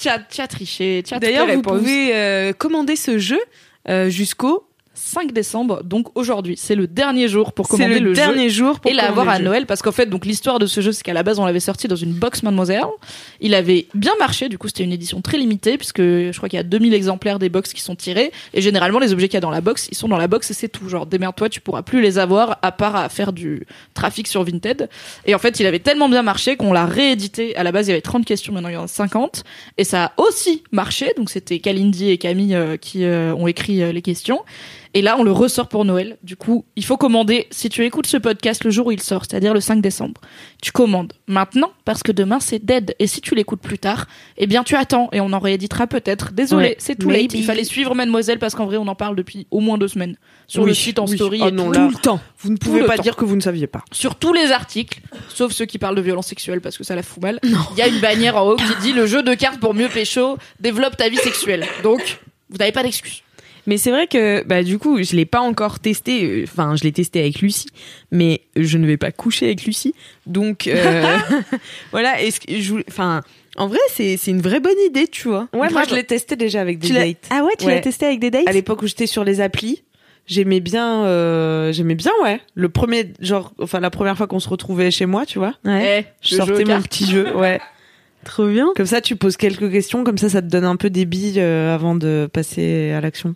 Tu 0.00 0.08
as 0.08 0.48
triché, 0.48 1.02
as 1.10 1.18
D'ailleurs, 1.18 1.46
vous 1.46 1.60
pouvez 1.60 2.14
euh, 2.14 2.52
commander 2.54 2.96
ce 2.96 3.18
jeu 3.18 3.40
euh, 3.88 4.08
jusqu'au 4.08 4.69
5 5.00 5.32
décembre 5.32 5.82
donc 5.82 6.16
aujourd'hui. 6.16 6.56
C'est 6.58 6.74
le 6.74 6.86
dernier 6.86 7.26
jour 7.26 7.52
pour 7.52 7.68
commander 7.68 7.98
le, 7.98 8.10
le, 8.10 8.14
jeu. 8.14 8.20
dernier 8.20 8.50
jour 8.50 8.80
pour 8.80 8.90
et 8.90 8.94
l'avoir 8.94 9.28
à. 9.28 9.38
Noël 9.38 9.64
parce 9.64 9.80
qu'en 9.80 9.92
fait 9.92 10.06
donc 10.06 10.26
l'histoire 10.26 10.58
de 10.58 10.66
ce 10.66 10.82
jeu 10.82 10.92
c'est 10.92 11.02
qu'à 11.02 11.14
la 11.14 11.22
base 11.22 11.38
on 11.38 11.46
l'avait 11.46 11.60
sorti 11.60 11.88
dans 11.88 11.96
une 11.96 12.12
box 12.12 12.42
Mademoiselle. 12.42 12.84
Il 13.40 13.54
avait 13.54 13.86
bien 13.94 14.12
marché 14.18 14.50
du 14.50 14.58
coup 14.58 14.68
c'était 14.68 14.84
une 14.84 14.92
édition 14.92 15.22
très 15.22 15.38
limitée 15.38 15.78
puisque 15.78 16.02
je 16.02 16.36
crois 16.36 16.50
qu'il 16.50 16.58
y 16.58 16.60
a 16.60 16.64
2000 16.64 16.92
exemplaires 16.92 17.38
des 17.38 17.48
box 17.48 17.72
qui 17.72 17.80
sont 17.80 17.96
tirés. 17.96 18.30
Et 18.52 18.60
généralement 18.60 18.98
les 18.98 19.12
objets 19.14 19.28
qu'il 19.28 19.34
y 19.34 19.38
a 19.38 19.40
dans 19.40 19.50
la 19.50 19.62
box 19.62 19.88
ils 19.90 19.96
sont 19.96 20.08
dans 20.08 20.18
la 20.18 20.28
box 20.28 20.50
et 20.50 20.54
c'est 20.54 20.68
tout. 20.68 20.88
Genre 20.88 21.06
démerde-toi 21.06 21.48
tu 21.48 21.62
pourras 21.62 21.82
plus 21.82 22.02
les 22.02 22.18
avoir 22.18 22.58
à 22.60 22.70
part 22.70 22.94
à 22.94 23.08
faire 23.08 23.32
du 23.32 23.66
trafic 23.94 24.28
sur 24.28 24.44
Vinted. 24.44 24.90
Et 25.24 25.34
en 25.34 25.38
fait 25.38 25.58
il 25.60 25.66
avait 25.66 25.78
tellement 25.78 26.10
bien 26.10 26.22
marché 26.22 26.56
qu'on 26.56 26.74
l'a 26.74 26.84
réédité. 26.84 27.56
À 27.56 27.62
la 27.62 27.72
base 27.72 27.86
il 27.86 27.90
y 27.90 27.92
avait 27.92 28.02
30 28.02 28.26
questions 28.26 28.52
maintenant 28.52 28.68
il 28.68 28.74
y 28.74 28.76
en 28.76 28.84
a 28.84 28.88
50 28.88 29.44
et 29.78 29.84
ça 29.84 30.04
a 30.04 30.12
aussi 30.20 30.62
marché. 30.72 31.12
Donc 31.16 31.30
c'était 31.30 31.58
Kalindi 31.58 32.10
et 32.10 32.18
Camille 32.18 32.54
euh, 32.54 32.76
qui 32.76 33.04
euh, 33.04 33.34
ont 33.34 33.46
écrit 33.46 33.82
euh, 33.82 33.92
les 33.92 34.02
questions 34.02 34.40
et 34.94 35.02
là, 35.02 35.16
on 35.18 35.22
le 35.22 35.32
ressort 35.32 35.68
pour 35.68 35.84
Noël. 35.84 36.18
Du 36.22 36.36
coup, 36.36 36.64
il 36.76 36.84
faut 36.84 36.96
commander. 36.96 37.46
Si 37.50 37.68
tu 37.68 37.84
écoutes 37.84 38.06
ce 38.06 38.16
podcast 38.16 38.64
le 38.64 38.70
jour 38.70 38.88
où 38.88 38.90
il 38.92 39.00
sort, 39.00 39.24
c'est-à-dire 39.24 39.54
le 39.54 39.60
5 39.60 39.80
décembre, 39.80 40.20
tu 40.62 40.72
commandes 40.72 41.12
maintenant 41.28 41.70
parce 41.84 42.02
que 42.02 42.10
demain 42.12 42.40
c'est 42.40 42.58
dead. 42.64 42.94
Et 42.98 43.06
si 43.06 43.20
tu 43.20 43.34
l'écoutes 43.34 43.60
plus 43.60 43.78
tard, 43.78 44.06
eh 44.36 44.46
bien 44.46 44.64
tu 44.64 44.74
attends 44.76 45.08
et 45.12 45.20
on 45.20 45.32
en 45.32 45.38
rééditera 45.38 45.86
peut-être. 45.86 46.32
Désolé, 46.32 46.68
Ouais. 46.70 46.76
c'est 46.78 46.96
tout 46.98 47.08
late. 47.10 47.34
Il 47.34 47.44
fallait 47.44 47.64
suivre 47.64 47.94
Mademoiselle 47.94 48.38
parce 48.38 48.54
qu'en 48.54 48.66
vrai, 48.66 48.76
on 48.78 48.86
en 48.88 48.94
parle 48.94 49.14
depuis 49.16 49.46
au 49.50 49.60
moins 49.60 49.78
deux 49.78 49.88
semaines 49.88 50.16
sur 50.46 50.64
le 50.66 50.74
site 50.74 50.98
en 50.98 51.06
oui. 51.06 51.16
story. 51.16 51.40
Oh 51.42 51.48
et 51.48 51.52
non, 51.52 51.66
tout. 51.66 51.72
là. 51.72 51.88
Le 51.90 51.94
temps. 51.94 52.20
Vous 52.38 52.50
ne 52.50 52.56
pouvez 52.56 52.84
pas 52.84 52.96
temps. 52.96 53.02
dire 53.02 53.16
que 53.16 53.24
vous 53.24 53.36
ne 53.36 53.40
saviez 53.40 53.66
pas. 53.68 53.84
Sur 53.92 54.16
tous 54.16 54.32
les 54.32 54.50
articles, 54.52 55.00
sauf 55.28 55.52
ceux 55.52 55.66
qui 55.66 55.78
parlent 55.78 55.94
de 55.96 56.00
violence 56.02 56.26
sexuelle 56.26 56.60
parce 56.60 56.76
que 56.76 56.84
ça 56.84 56.94
la 56.96 57.02
fout 57.02 57.22
mal, 57.22 57.38
il 57.44 57.78
y 57.78 57.82
a 57.82 57.86
une 57.88 58.00
bannière 58.00 58.36
en 58.36 58.48
haut 58.48 58.56
qui 58.56 58.74
dit 58.82 58.92
le 58.92 59.06
jeu 59.06 59.22
de 59.22 59.34
cartes 59.34 59.60
pour 59.60 59.74
mieux 59.74 59.88
pécho 59.88 60.36
développe 60.58 60.96
ta 60.96 61.08
vie 61.08 61.16
sexuelle. 61.18 61.64
Donc, 61.84 62.18
vous 62.48 62.56
n'avez 62.58 62.72
pas 62.72 62.82
d'excuse. 62.82 63.22
Mais 63.66 63.76
c'est 63.78 63.90
vrai 63.90 64.06
que 64.06 64.42
bah 64.44 64.62
du 64.62 64.78
coup, 64.78 65.02
je 65.02 65.14
l'ai 65.16 65.24
pas 65.26 65.40
encore 65.40 65.80
testé. 65.80 66.24
euh, 66.24 66.44
Enfin, 66.44 66.76
je 66.76 66.84
l'ai 66.84 66.92
testé 66.92 67.20
avec 67.20 67.40
Lucie, 67.40 67.68
mais 68.10 68.40
je 68.56 68.78
ne 68.78 68.86
vais 68.86 68.96
pas 68.96 69.12
coucher 69.12 69.46
avec 69.46 69.64
Lucie. 69.64 69.94
Donc 70.26 70.66
euh, 70.66 71.16
voilà. 71.92 72.20
Est-ce 72.22 72.40
que 72.40 72.58
je 72.58 72.70
voulais- 72.70 72.84
enfin, 72.88 73.22
en 73.56 73.66
vrai, 73.66 73.78
c'est 73.90 74.16
c'est 74.16 74.30
une 74.30 74.40
vraie 74.40 74.60
bonne 74.60 74.78
idée, 74.86 75.06
tu 75.08 75.28
vois. 75.28 75.48
Ouais, 75.52 75.68
moi 75.70 75.82
je 75.88 75.94
l'ai 75.94 76.04
testé 76.04 76.36
déjà 76.36 76.60
avec 76.60 76.78
des 76.78 76.88
Tu 76.88 76.92
dates. 76.94 77.26
Ah 77.30 77.44
ouais, 77.44 77.52
tu 77.58 77.66
Ouais. 77.66 77.74
l'as 77.74 77.80
testé 77.80 78.06
avec 78.06 78.20
des 78.20 78.30
dates 78.30 78.48
À 78.48 78.52
l'époque 78.52 78.82
où 78.82 78.86
j'étais 78.86 79.06
sur 79.06 79.24
les 79.24 79.40
applis, 79.40 79.82
j'aimais 80.26 80.60
bien, 80.60 81.04
euh, 81.04 81.72
j'aimais 81.72 81.94
bien, 81.96 82.12
ouais. 82.22 82.40
Le 82.54 82.68
premier, 82.68 83.12
genre, 83.20 83.52
enfin 83.60 83.80
la 83.80 83.90
première 83.90 84.16
fois 84.16 84.26
qu'on 84.26 84.40
se 84.40 84.48
retrouvait 84.48 84.90
chez 84.90 85.06
moi, 85.06 85.26
tu 85.26 85.38
vois, 85.38 85.54
Ouais. 85.64 86.06
Eh, 86.06 86.12
je 86.22 86.36
sortais 86.36 86.64
mon 86.64 86.80
petit 86.80 87.04
jeu, 87.06 87.26
ouais. 87.36 87.60
Trop 88.24 88.46
bien. 88.46 88.68
Comme 88.76 88.84
ça, 88.86 89.00
tu 89.00 89.16
poses 89.16 89.38
quelques 89.38 89.70
questions, 89.70 90.04
comme 90.04 90.18
ça, 90.18 90.28
ça 90.28 90.42
te 90.42 90.46
donne 90.46 90.64
un 90.66 90.76
peu 90.76 90.90
des 90.90 91.06
billes 91.06 91.40
euh, 91.40 91.74
avant 91.74 91.94
de 91.94 92.28
passer 92.32 92.90
à 92.92 93.00
l'action. 93.00 93.34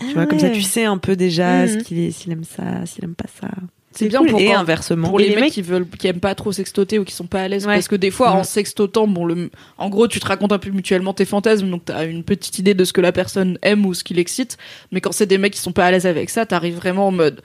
Tu 0.00 0.14
vois, 0.14 0.26
comme 0.26 0.38
ça, 0.38 0.50
tu 0.50 0.62
sais 0.62 0.84
un 0.84 0.98
peu 0.98 1.16
déjà 1.16 1.66
Mhm. 1.66 1.68
ce 1.68 1.84
qu'il 1.84 1.98
est, 1.98 2.10
s'il 2.10 2.32
aime 2.32 2.44
ça, 2.44 2.86
s'il 2.86 3.04
aime 3.04 3.14
pas 3.14 3.28
ça. 3.40 3.48
C'est 3.92 4.06
bien 4.06 4.20
cool. 4.20 4.28
pour 4.30 4.40
et 4.40 4.46
quand- 4.46 4.58
inversement. 4.58 5.08
pour 5.08 5.20
Et 5.20 5.24
les, 5.24 5.30
mecs, 5.34 5.40
mecs- 5.44 5.52
qui 5.54 5.62
veulent 5.62 5.88
qui 5.88 6.06
aiment 6.06 6.20
pas 6.20 6.34
trop 6.36 6.52
sextoter 6.52 7.00
ou 7.00 7.04
qui 7.04 7.12
sont 7.14 7.26
pas 7.26 7.42
à 7.42 7.48
l'aise 7.48 7.66
Ouais. 7.66 7.74
parce 7.74 7.88
que 7.88 7.96
des 7.96 8.12
fois 8.12 8.32
Ouais. 8.32 8.38
en 8.40 8.44
sextotant 8.44 9.08
bon 9.08 9.24
le 9.24 9.50
en 9.76 9.88
gros 9.88 10.06
tu 10.06 10.20
te 10.20 10.26
racontes 10.26 10.52
un 10.52 10.58
peu 10.58 10.70
mutuellement 10.70 11.14
tes 11.14 11.24
fantasmes 11.24 11.68
donc 11.68 11.86
t'as 11.86 12.06
une 12.06 12.22
petite 12.22 12.60
idée 12.60 12.74
de 12.74 12.84
ce 12.84 12.92
que 12.92 13.00
la 13.00 13.10
personne 13.10 13.58
aime 13.62 13.84
ou 13.86 13.94
ce 13.94 14.04
qui 14.04 14.14
l'excite 14.14 14.56
mais 14.92 15.00
quand 15.00 15.10
c'est 15.10 15.26
des 15.26 15.38
mecs 15.38 15.54
qui 15.54 15.58
sont 15.60 15.72
pas 15.72 15.86
à 15.86 15.90
l'aise 15.90 16.06
avec 16.06 16.30
ça 16.30 16.46
t'arrives 16.46 16.76
vraiment 16.76 17.08
en 17.08 17.12
mode 17.12 17.40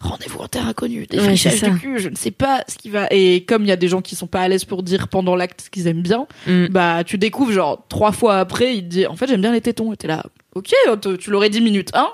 rendez-vous 0.00 0.40
en 0.40 0.48
terre 0.48 0.66
inconnue, 0.66 1.06
des 1.06 1.18
Ouais, 1.18 1.32
du 1.34 1.78
cul, 1.80 1.98
je 1.98 2.10
ne 2.10 2.16
sais 2.16 2.30
pas 2.32 2.62
ce 2.68 2.76
qui 2.76 2.90
va. 2.90 3.06
Et 3.10 3.44
comme 3.44 3.62
il 3.62 3.68
y 3.68 3.72
a 3.72 3.76
des 3.76 3.88
gens 3.88 4.02
qui 4.02 4.16
sont 4.16 4.26
pas 4.26 4.40
à 4.40 4.48
l'aise 4.48 4.66
pour 4.66 4.82
dire 4.82 5.08
pendant 5.08 5.34
l'acte 5.34 5.62
ce 5.62 5.70
qu'ils 5.70 5.86
aiment 5.86 6.02
bien, 6.02 6.26
Mm. 6.46 6.66
bah 6.66 7.04
tu 7.04 7.16
découvres 7.16 7.52
genre 7.52 7.86
trois 7.88 8.12
fois 8.12 8.36
après, 8.38 8.76
il 8.76 8.82
te 8.82 8.88
dit 8.88 9.06
en 9.06 9.16
fait 9.16 9.28
j'aime 9.28 9.40
bien 9.40 9.52
les 9.52 9.62
tétons. 9.62 9.94
Et 9.94 9.96
t'es 9.96 10.08
là, 10.08 10.24
ok, 10.54 10.72
te- 11.00 11.16
tu 11.16 11.30
l'aurais 11.30 11.50
dit 11.50 11.60
minute 11.60 11.90
1, 11.94 12.06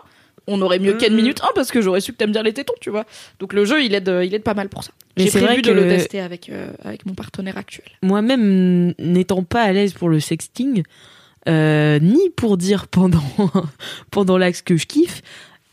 on 0.47 0.61
aurait 0.63 0.79
mieux 0.79 0.95
qu'à 0.95 1.11
Mm. 1.11 1.15
minute 1.15 1.41
1 1.43 1.49
parce 1.55 1.71
que 1.71 1.81
j'aurais 1.81 2.01
su 2.01 2.13
que 2.13 2.17
t'aimes 2.17 2.33
bien 2.33 2.43
les 2.43 2.53
tétons, 2.53 2.75
tu 2.81 2.91
vois. 2.91 3.05
Donc 3.39 3.53
le 3.53 3.65
jeu 3.65 3.83
il 3.83 3.95
aide, 3.95 4.13
il 4.25 4.35
aide 4.35 4.43
pas 4.43 4.55
mal 4.55 4.69
pour 4.69 4.83
ça. 4.85 4.91
J'ai 5.17 5.29
prévu 5.31 5.45
vrai 5.47 5.63
de 5.63 5.73
le 5.73 5.87
tester 5.89 6.21
avec, 6.21 6.49
euh, 6.49 6.71
avec 6.83 7.05
mon 7.07 7.15
partenaire 7.15 7.57
actuel. 7.59 7.87
Moi-même, 8.03 8.95
n'étant 8.99 9.43
pas 9.43 9.63
à 9.63 9.73
l'aise 9.73 9.93
pour 9.93 10.09
le 10.09 10.19
sexting, 10.21 10.83
euh, 11.49 11.99
ni 12.01 12.31
pour 12.31 12.57
dire 12.57 12.87
pendant, 12.89 13.23
pendant 14.11 14.39
l'axe 14.39 14.63
que 14.63 14.77
je 14.77 14.87
kiffe, 14.87 15.23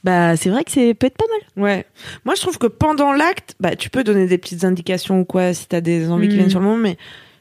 bah, 0.03 0.35
c'est 0.37 0.49
vrai 0.49 0.63
que 0.63 0.71
c'est 0.71 0.93
peut 0.93 1.07
être 1.07 1.17
pas 1.17 1.25
mal. 1.55 1.63
Ouais. 1.63 1.85
Moi, 2.25 2.35
je 2.35 2.41
trouve 2.41 2.57
que 2.57 2.67
pendant 2.67 3.13
l'acte, 3.13 3.55
bah, 3.59 3.75
tu 3.75 3.89
peux 3.89 4.03
donner 4.03 4.27
des 4.27 4.37
petites 4.37 4.63
indications 4.63 5.19
ou 5.21 5.25
quoi 5.25 5.53
si 5.53 5.67
t'as 5.67 5.81
des 5.81 6.09
envies 6.09 6.27
qui 6.27 6.35
Mm. 6.35 6.37
viennent 6.37 6.49
sur 6.49 6.59
le 6.59 6.65
moment, 6.65 6.77
mais 6.77 6.97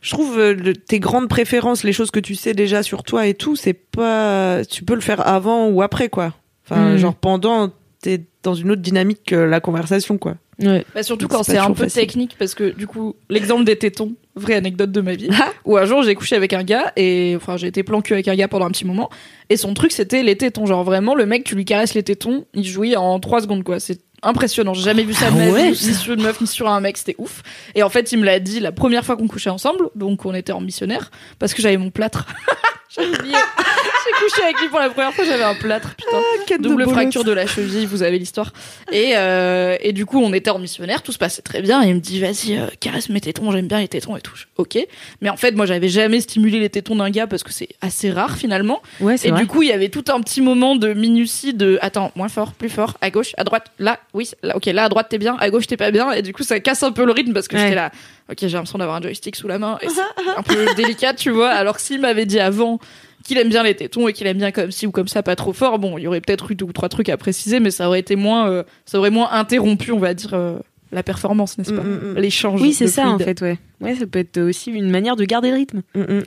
je 0.07 0.13
trouve 0.13 0.39
euh, 0.39 0.55
le- 0.55 0.75
tes 0.77 1.01
grandes 1.01 1.29
préférences, 1.29 1.83
les 1.83 1.93
choses 1.93 2.13
que 2.13 2.21
tu 2.21 2.37
sais 2.37 2.55
déjà 2.55 2.83
sur 2.85 3.03
toi 3.03 3.27
et 3.27 3.35
tout, 3.35 3.57
c'est 3.57 3.73
pas. 3.75 4.65
Tu 4.65 4.85
peux 4.85 4.95
le 4.95 5.01
faire 5.01 5.27
avant 5.27 5.69
ou 5.69 5.83
après, 5.83 6.09
quoi. 6.09 6.33
Enfin, 6.65 6.95
Mm. 6.95 6.97
genre 6.99 7.15
pendant, 7.15 7.71
t'es 8.01 8.23
dans 8.45 8.55
une 8.55 8.71
autre 8.71 8.83
dynamique 8.83 9.21
que 9.27 9.35
la 9.35 9.59
conversation, 9.61 10.17
quoi. 10.19 10.37
Ouais. 10.61 10.85
Bah 10.95 11.03
surtout 11.03 11.27
Donc, 11.27 11.37
quand 11.37 11.43
c'est 11.43 11.59
un 11.59 11.67
peu 11.73 11.83
facile. 11.85 12.01
technique 12.03 12.37
parce 12.39 12.55
que 12.55 12.71
du 12.71 12.87
coup 12.87 13.15
l'exemple 13.29 13.65
des 13.65 13.77
tétons 13.77 14.15
vraie 14.37 14.55
anecdote 14.55 14.91
de 14.91 15.03
ma 15.03 15.13
vie 15.15 15.29
où 15.67 15.77
un 15.77 15.85
jour 15.85 16.03
j'ai 16.03 16.15
couché 16.15 16.35
avec 16.35 16.55
un 16.55 16.63
gars 16.65 16.95
et 16.97 17.35
enfin 17.37 17.59
j'ai 17.59 17.67
été 17.67 17.83
plan 17.83 18.01
cul 18.01 18.15
avec 18.15 18.27
un 18.27 18.35
gars 18.35 18.49
pendant 18.49 18.65
un 18.65 18.71
petit 18.71 18.87
moment 18.87 19.11
et 19.51 19.59
son 19.59 19.75
truc 19.75 19.93
c'était 19.93 20.23
les 20.23 20.35
tétons 20.35 20.65
genre 20.65 20.83
vraiment 20.83 21.15
le 21.15 21.27
mec 21.27 21.45
tu 21.45 21.57
lui 21.57 21.67
caresses 21.67 21.93
les 21.93 22.03
tétons 22.03 22.47
il 22.55 22.65
jouit 22.65 22.97
en 22.97 23.21
3 23.21 23.43
secondes 23.43 23.65
quoi 23.65 23.81
c'est 23.81 24.01
impressionnant. 24.23 24.75
J'ai 24.75 24.83
jamais 24.83 25.05
vu 25.05 25.15
ça 25.15 25.31
de 25.31 25.37
Ah 25.37 25.47
ma 25.47 25.51
ouais, 25.53 25.71
vie 25.73 25.87
ni 25.89 25.95
sur 25.95 26.15
une 26.15 26.23
meuf 26.23 26.41
ni 26.41 26.47
sur 26.47 26.69
un 26.69 26.81
mec 26.81 26.97
c'était 26.97 27.15
ouf. 27.19 27.43
Et 27.75 27.83
en 27.83 27.89
fait 27.89 28.13
il 28.13 28.19
me 28.19 28.25
l'a 28.25 28.41
dit 28.41 28.61
la 28.61 28.73
première 28.73 29.05
fois 29.05 29.17
qu'on 29.17 29.29
couchait 29.29 29.51
ensemble 29.51 29.89
donc 29.95 30.25
on 30.27 30.35
était 30.35 30.53
en 30.53 30.61
missionnaire 30.61 31.11
parce 31.39 31.55
que 31.55 31.63
j'avais 31.63 31.77
mon 31.77 31.91
plâtre 31.91 32.27
Oublié. 32.99 33.35
j'ai 33.37 34.25
couché 34.25 34.43
avec 34.45 34.61
lui 34.61 34.69
pour 34.69 34.79
la 34.79 34.89
première 34.91 35.13
fois 35.13 35.25
j'avais 35.25 35.43
un 35.43 35.55
plâtre 35.55 35.95
putain 35.97 36.57
double 36.59 36.89
fracture 36.89 37.25
de 37.25 37.33
la 37.33 37.47
cheville, 37.47 37.87
vous 37.87 38.03
avez 38.03 38.19
l'histoire. 38.19 38.53
Et, 38.93 39.13
euh, 39.17 39.77
et 39.81 39.93
du 39.93 40.07
coup, 40.07 40.21
on 40.23 40.33
était 40.33 40.51
en 40.51 40.59
missionnaire, 40.59 41.03
tout 41.03 41.13
se 41.13 41.19
passait 41.19 41.43
très 41.43 41.61
bien. 41.61 41.83
Et 41.83 41.89
il 41.89 41.95
me 41.97 42.01
dit, 42.01 42.21
vas-y, 42.21 42.57
euh, 42.57 42.67
caresse 42.81 43.09
mes 43.09 43.21
tétons, 43.21 43.51
j'aime 43.53 43.67
bien 43.69 43.81
les 43.81 43.89
tétons 43.89 44.17
et 44.17 44.21
tout. 44.21 44.35
Ok. 44.57 44.79
Mais 45.21 45.29
en 45.29 45.37
fait, 45.37 45.53
moi, 45.53 45.67
j'avais 45.67 45.89
jamais 45.89 46.21
stimulé 46.21 46.61
les 46.61 46.71
tétons 46.71 46.97
d'un 46.97 47.11
gars 47.11 47.27
parce 47.27 47.43
que 47.43 47.53
c'est 47.53 47.69
assez 47.83 48.11
rare 48.11 48.37
finalement. 48.37 48.81
Ouais, 49.01 49.17
c'est 49.17 49.29
Et 49.29 49.31
vrai. 49.33 49.41
du 49.43 49.47
coup, 49.47 49.63
il 49.63 49.69
y 49.69 49.73
avait 49.73 49.89
tout 49.89 50.05
un 50.09 50.21
petit 50.21 50.41
moment 50.41 50.77
de 50.77 50.95
minutie 50.95 51.53
de, 51.53 51.79
attends, 51.83 52.13
moins 52.17 52.29
fort, 52.29 52.53
plus 52.53 52.69
fort, 52.71 52.97
à 53.01 53.11
gauche, 53.11 53.33
à 53.37 53.45
droite, 53.45 53.67
là, 53.79 53.99
oui, 54.15 54.31
là, 54.43 54.57
ok, 54.57 54.67
là, 54.67 54.85
à 54.85 54.89
droite, 54.89 55.09
t'es 55.11 55.19
bien, 55.19 55.37
à 55.39 55.51
gauche, 55.51 55.67
t'es 55.67 55.77
pas 55.77 55.91
bien. 55.91 56.13
Et 56.13 56.23
du 56.23 56.33
coup, 56.33 56.43
ça 56.45 56.61
casse 56.61 56.83
un 56.83 56.93
peu 56.93 57.05
le 57.05 57.13
rythme 57.13 57.33
parce 57.35 57.49
que 57.49 57.57
Ouais. 57.57 57.63
j'étais 57.63 57.75
là, 57.75 57.91
ok, 58.31 58.37
j'ai 58.41 58.49
l'impression 58.49 58.79
d'avoir 58.79 58.97
un 58.97 59.03
joystick 59.03 59.37
sous 59.37 59.49
la 59.49 59.59
main 59.59 59.79
et 59.83 59.89
c'est 59.89 60.31
un 60.37 60.43
peu 60.43 60.67
délicat, 60.77 61.15
tu 61.15 61.31
vois. 61.31 61.51
Alors 61.51 61.77
que 61.77 61.83
s'il 61.83 62.01
m'avait 62.01 62.27
dit 62.27 62.41
avant, 62.41 62.79
qu'il 63.25 63.39
aime 63.39 63.49
bien 63.49 63.63
les 63.63 63.75
tétons 63.75 64.09
et 64.09 64.13
qu'il 64.13 64.27
aime 64.27 64.39
bien 64.39 64.53
comme 64.53 64.71
ci 64.71 64.87
ou 64.87 64.91
comme 64.91 65.09
ça, 65.09 65.23
pas 65.23 65.37
trop 65.37 65.53
fort. 65.53 65.79
Bon, 65.79 65.99
il 65.99 66.03
y 66.03 66.07
aurait 66.07 66.21
peut-être 66.21 66.51
eu 66.51 66.55
deux 66.55 66.65
ou 66.65 66.73
trois 66.73 66.89
trucs 66.89 67.09
à 67.09 67.17
préciser, 67.17 67.61
mais 67.61 67.71
ça 67.71 67.89
aurait 67.89 68.01
été 68.01 68.17
moins, 68.17 68.49
euh, 68.49 68.63
ça 68.85 68.99
aurait 68.99 69.11
moins 69.11 69.31
interrompu, 69.33 69.93
on 69.93 69.99
va 69.99 70.15
dire, 70.15 70.35
euh, 70.35 70.59
la 70.93 71.03
performance, 71.03 71.59
n'est-ce 71.59 71.73
pas? 71.73 71.83
Mm, 71.83 71.89
mm, 71.89 72.13
mm. 72.13 72.19
L'échange. 72.19 72.63
Oui, 72.63 72.73
c'est 72.73 72.87
de 72.87 72.91
ça 72.91 73.09
en 73.09 73.19
fait, 73.19 73.41
ouais. 73.41 73.59
Ouais, 73.81 73.95
ça 73.97 74.07
peut 74.07 74.21
être 74.21 74.41
aussi 74.41 74.71
une 74.71 74.91
manière 74.91 75.17
de 75.17 75.25
garder 75.25 75.51
le 75.51 75.57
rythme. 75.57 75.83
Mm, 75.95 76.01
mm. 76.01 76.23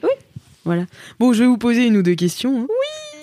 Voilà. 0.65 0.85
Bon, 1.19 1.33
je 1.33 1.39
vais 1.39 1.47
vous 1.47 1.57
poser 1.57 1.85
une 1.87 1.97
ou 1.97 2.03
deux 2.03 2.15
questions. 2.15 2.61
Oui. 2.61 2.67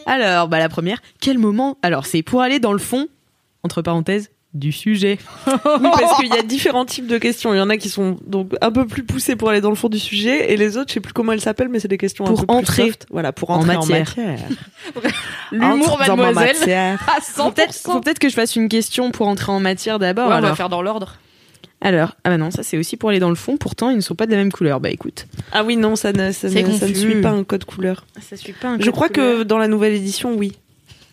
Alors, 0.07 0.49
bah 0.49 0.59
la 0.59 0.69
première, 0.69 1.03
quel 1.21 1.39
moment 1.39 1.79
Alors, 1.83 2.07
c'est 2.07 2.23
pour 2.23 2.41
aller 2.41 2.61
dans 2.61 2.73
le 2.73 2.79
fond, 2.79 3.09
entre 3.63 3.83
parenthèses, 3.83 4.31
du 4.59 4.73
sujet. 4.73 5.19
Oui, 5.47 5.89
parce 5.93 6.19
qu'il 6.19 6.29
y 6.35 6.39
a 6.39 6.43
différents 6.43 6.85
types 6.85 7.07
de 7.07 7.19
questions. 7.19 7.53
Il 7.55 7.59
y 7.59 7.61
en 7.61 7.69
a 7.71 7.77
qui 7.77 7.89
sont 7.91 8.17
donc 8.27 8.53
un 8.61 8.73
peu 8.73 8.87
plus 8.87 9.03
poussées 9.05 9.37
pour 9.37 9.51
aller 9.51 9.61
dans 9.61 9.69
le 9.71 9.77
fond 9.77 9.89
du 9.89 9.99
sujet, 9.99 10.53
et 10.53 10.57
les 10.57 10.77
autres, 10.77 10.89
je 10.89 10.95
sais 10.95 11.01
plus 11.01 11.13
comment 11.13 11.33
elles 11.33 11.41
s'appellent, 11.41 11.69
mais 11.69 11.81
c'est 11.81 11.89
des 11.89 11.99
questions 11.99 12.25
Pour 12.25 12.41
un 12.41 12.45
peu 12.45 12.53
entrer 12.53 12.83
plus 12.85 12.93
soft. 12.93 13.07
Voilà, 13.11 13.33
pour 13.33 13.51
en 13.51 13.57
entrer 13.59 13.77
en 13.77 13.87
matière. 13.87 14.15
matière. 14.17 14.39
L'humour, 15.53 15.99
mademoiselle. 15.99 16.35
matière. 16.59 16.99
À 17.17 17.21
Faut 17.21 17.43
100%. 17.51 17.55
peut-être 17.55 17.75
faut 17.75 18.01
peut-être 18.01 18.19
que 18.19 18.29
je 18.29 18.35
fasse 18.35 18.57
une 18.57 18.69
question 18.69 19.11
pour 19.11 19.29
entrer 19.29 19.53
en 19.53 19.61
matière 19.61 19.99
d'abord. 19.99 20.29
Ouais, 20.29 20.35
on 20.35 20.41
va 20.41 20.47
alors. 20.47 20.57
faire 20.57 20.69
dans 20.69 20.83
l'ordre. 20.83 21.17
alors, 21.81 22.17
ah 22.25 22.31
bah 22.31 22.39
non, 22.39 22.51
ça 22.51 22.63
c'est 22.63 22.79
aussi 22.79 22.97
pour 22.97 23.11
aller 23.11 23.19
dans 23.21 23.29
le 23.29 23.35
fond. 23.35 23.57
Pourtant, 23.57 23.91
ils 23.91 23.97
ne 23.97 24.01
sont 24.01 24.15
pas 24.15 24.27
de 24.27 24.31
la 24.33 24.39
même 24.39 24.53
couleur. 24.53 24.81
Bah 24.81 24.91
écoute, 24.91 25.27
Ah 25.53 25.63
oui, 25.65 25.77
non, 25.77 25.95
ça 25.97 26.13
ne, 26.13 26.33
ça 26.33 26.49
ne, 26.49 26.53
ça 26.55 26.61
ne 26.63 26.67
confus. 26.67 26.95
suit 26.97 27.21
pas 27.21 27.31
un 27.31 27.45
code 27.45 27.65
couleur. 27.65 28.07
ça 28.21 28.37
suit 28.37 28.53
pas 28.55 28.69
un 28.69 28.81
Je 28.81 28.91
crois 28.91 29.09
que 29.09 29.43
dans 29.43 29.59
la 29.59 29.69
nouvelle 29.69 29.95
édition, 29.95 30.35
oui. 30.35 30.53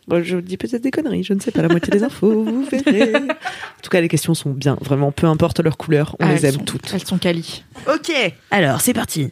Bon, 0.07 0.21
je 0.23 0.37
dis 0.37 0.57
peut-être 0.57 0.81
des 0.81 0.91
conneries, 0.91 1.23
je 1.23 1.33
ne 1.33 1.39
sais 1.39 1.51
pas 1.51 1.61
la 1.61 1.69
moitié 1.69 1.89
des 1.91 2.03
infos, 2.03 2.43
vous 2.43 2.65
verrez. 2.71 3.13
En 3.15 3.81
tout 3.81 3.89
cas, 3.89 4.01
les 4.01 4.09
questions 4.09 4.33
sont 4.33 4.49
bien, 4.51 4.77
vraiment, 4.81 5.11
peu 5.11 5.27
importe 5.27 5.59
leur 5.61 5.77
couleur, 5.77 6.15
on 6.19 6.25
Ah, 6.25 6.33
les 6.33 6.45
aime 6.45 6.55
sont- 6.55 6.63
toutes. 6.65 6.93
Elles 6.93 7.05
sont 7.05 7.17
quali. 7.17 7.63
Ok. 7.87 8.11
Alors, 8.51 8.81
c'est 8.81 8.93
parti. 8.93 9.31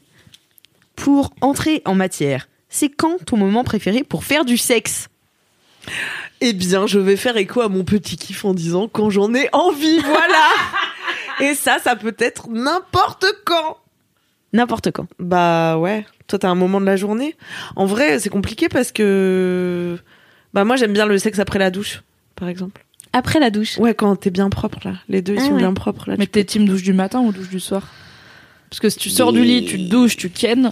Pour 0.96 1.34
entrer 1.42 1.82
en 1.86 1.96
matière, 1.96 2.48
c'est 2.70 2.90
quand 2.90 3.18
ton 3.26 3.36
moment 3.38 3.64
préféré 3.64 4.04
pour 4.04 4.24
faire 4.24 4.46
du 4.46 4.58
sexe? 4.58 5.08
Eh 6.42 6.54
bien, 6.54 6.88
je 6.88 7.00
vais 7.00 7.18
faire 7.18 7.38
écho 7.38 7.62
à 7.62 7.70
mon 7.70 7.84
petit 7.84 8.16
kiff 8.16 8.46
en 8.46 8.54
disant 8.54 8.88
quand 8.88 9.10
j'en 9.10 9.34
ai 9.34 9.50
envie, 9.52 10.00
voilà. 10.00 10.46
Et 11.42 11.54
ça, 11.56 11.80
ça 11.84 11.96
peut 11.96 12.16
être 12.20 12.50
n'importe 12.50 13.26
quand. 13.46 13.78
N'importe 14.54 14.92
quand. 14.92 15.08
Bah 15.20 15.78
ouais. 15.78 16.06
Toi, 16.28 16.40
t'as 16.40 16.50
un 16.50 16.56
moment 16.56 16.80
de 16.80 16.86
la 16.86 16.96
journée? 16.98 17.36
En 17.76 17.86
vrai, 17.86 18.20
c'est 18.20 18.30
compliqué 18.30 18.70
parce 18.70 18.92
que 18.92 19.98
bah 20.54 20.64
moi, 20.66 20.76
j'aime 20.76 20.94
bien 20.94 21.06
le 21.06 21.18
sexe 21.18 21.40
après 21.40 21.60
la 21.60 21.72
douche, 21.72 22.02
par 22.36 22.48
exemple. 22.48 22.84
Après 23.14 23.40
la 23.40 23.50
douche. 23.50 23.78
Ouais, 23.78 23.94
quand 23.94 24.16
t'es 24.16 24.30
bien 24.30 24.50
propre 24.50 24.80
là. 24.86 24.94
Les 25.10 25.22
deux, 25.22 25.34
ils 25.34 25.40
Ah 25.40 25.46
sont 25.46 25.52
ouais. 25.54 25.58
bien 25.58 25.74
propres 25.74 26.10
là. 26.10 26.16
Mais 26.18 26.26
peux- 26.28 26.32
t'es 26.32 26.44
team 26.46 26.66
douche 26.66 26.84
du 26.84 26.94
matin 26.94 27.20
ou 27.20 27.32
douche 27.32 27.50
du 27.50 27.60
soir? 27.60 27.88
Parce 28.70 28.80
que 28.80 28.90
si 28.90 28.98
tu 28.98 29.10
sors 29.10 29.34
du 29.34 29.44
lit, 29.44 29.66
tu 29.66 29.78
te 29.78 29.90
douches, 29.90 30.16
tu 30.16 30.30
kennes, 30.30 30.72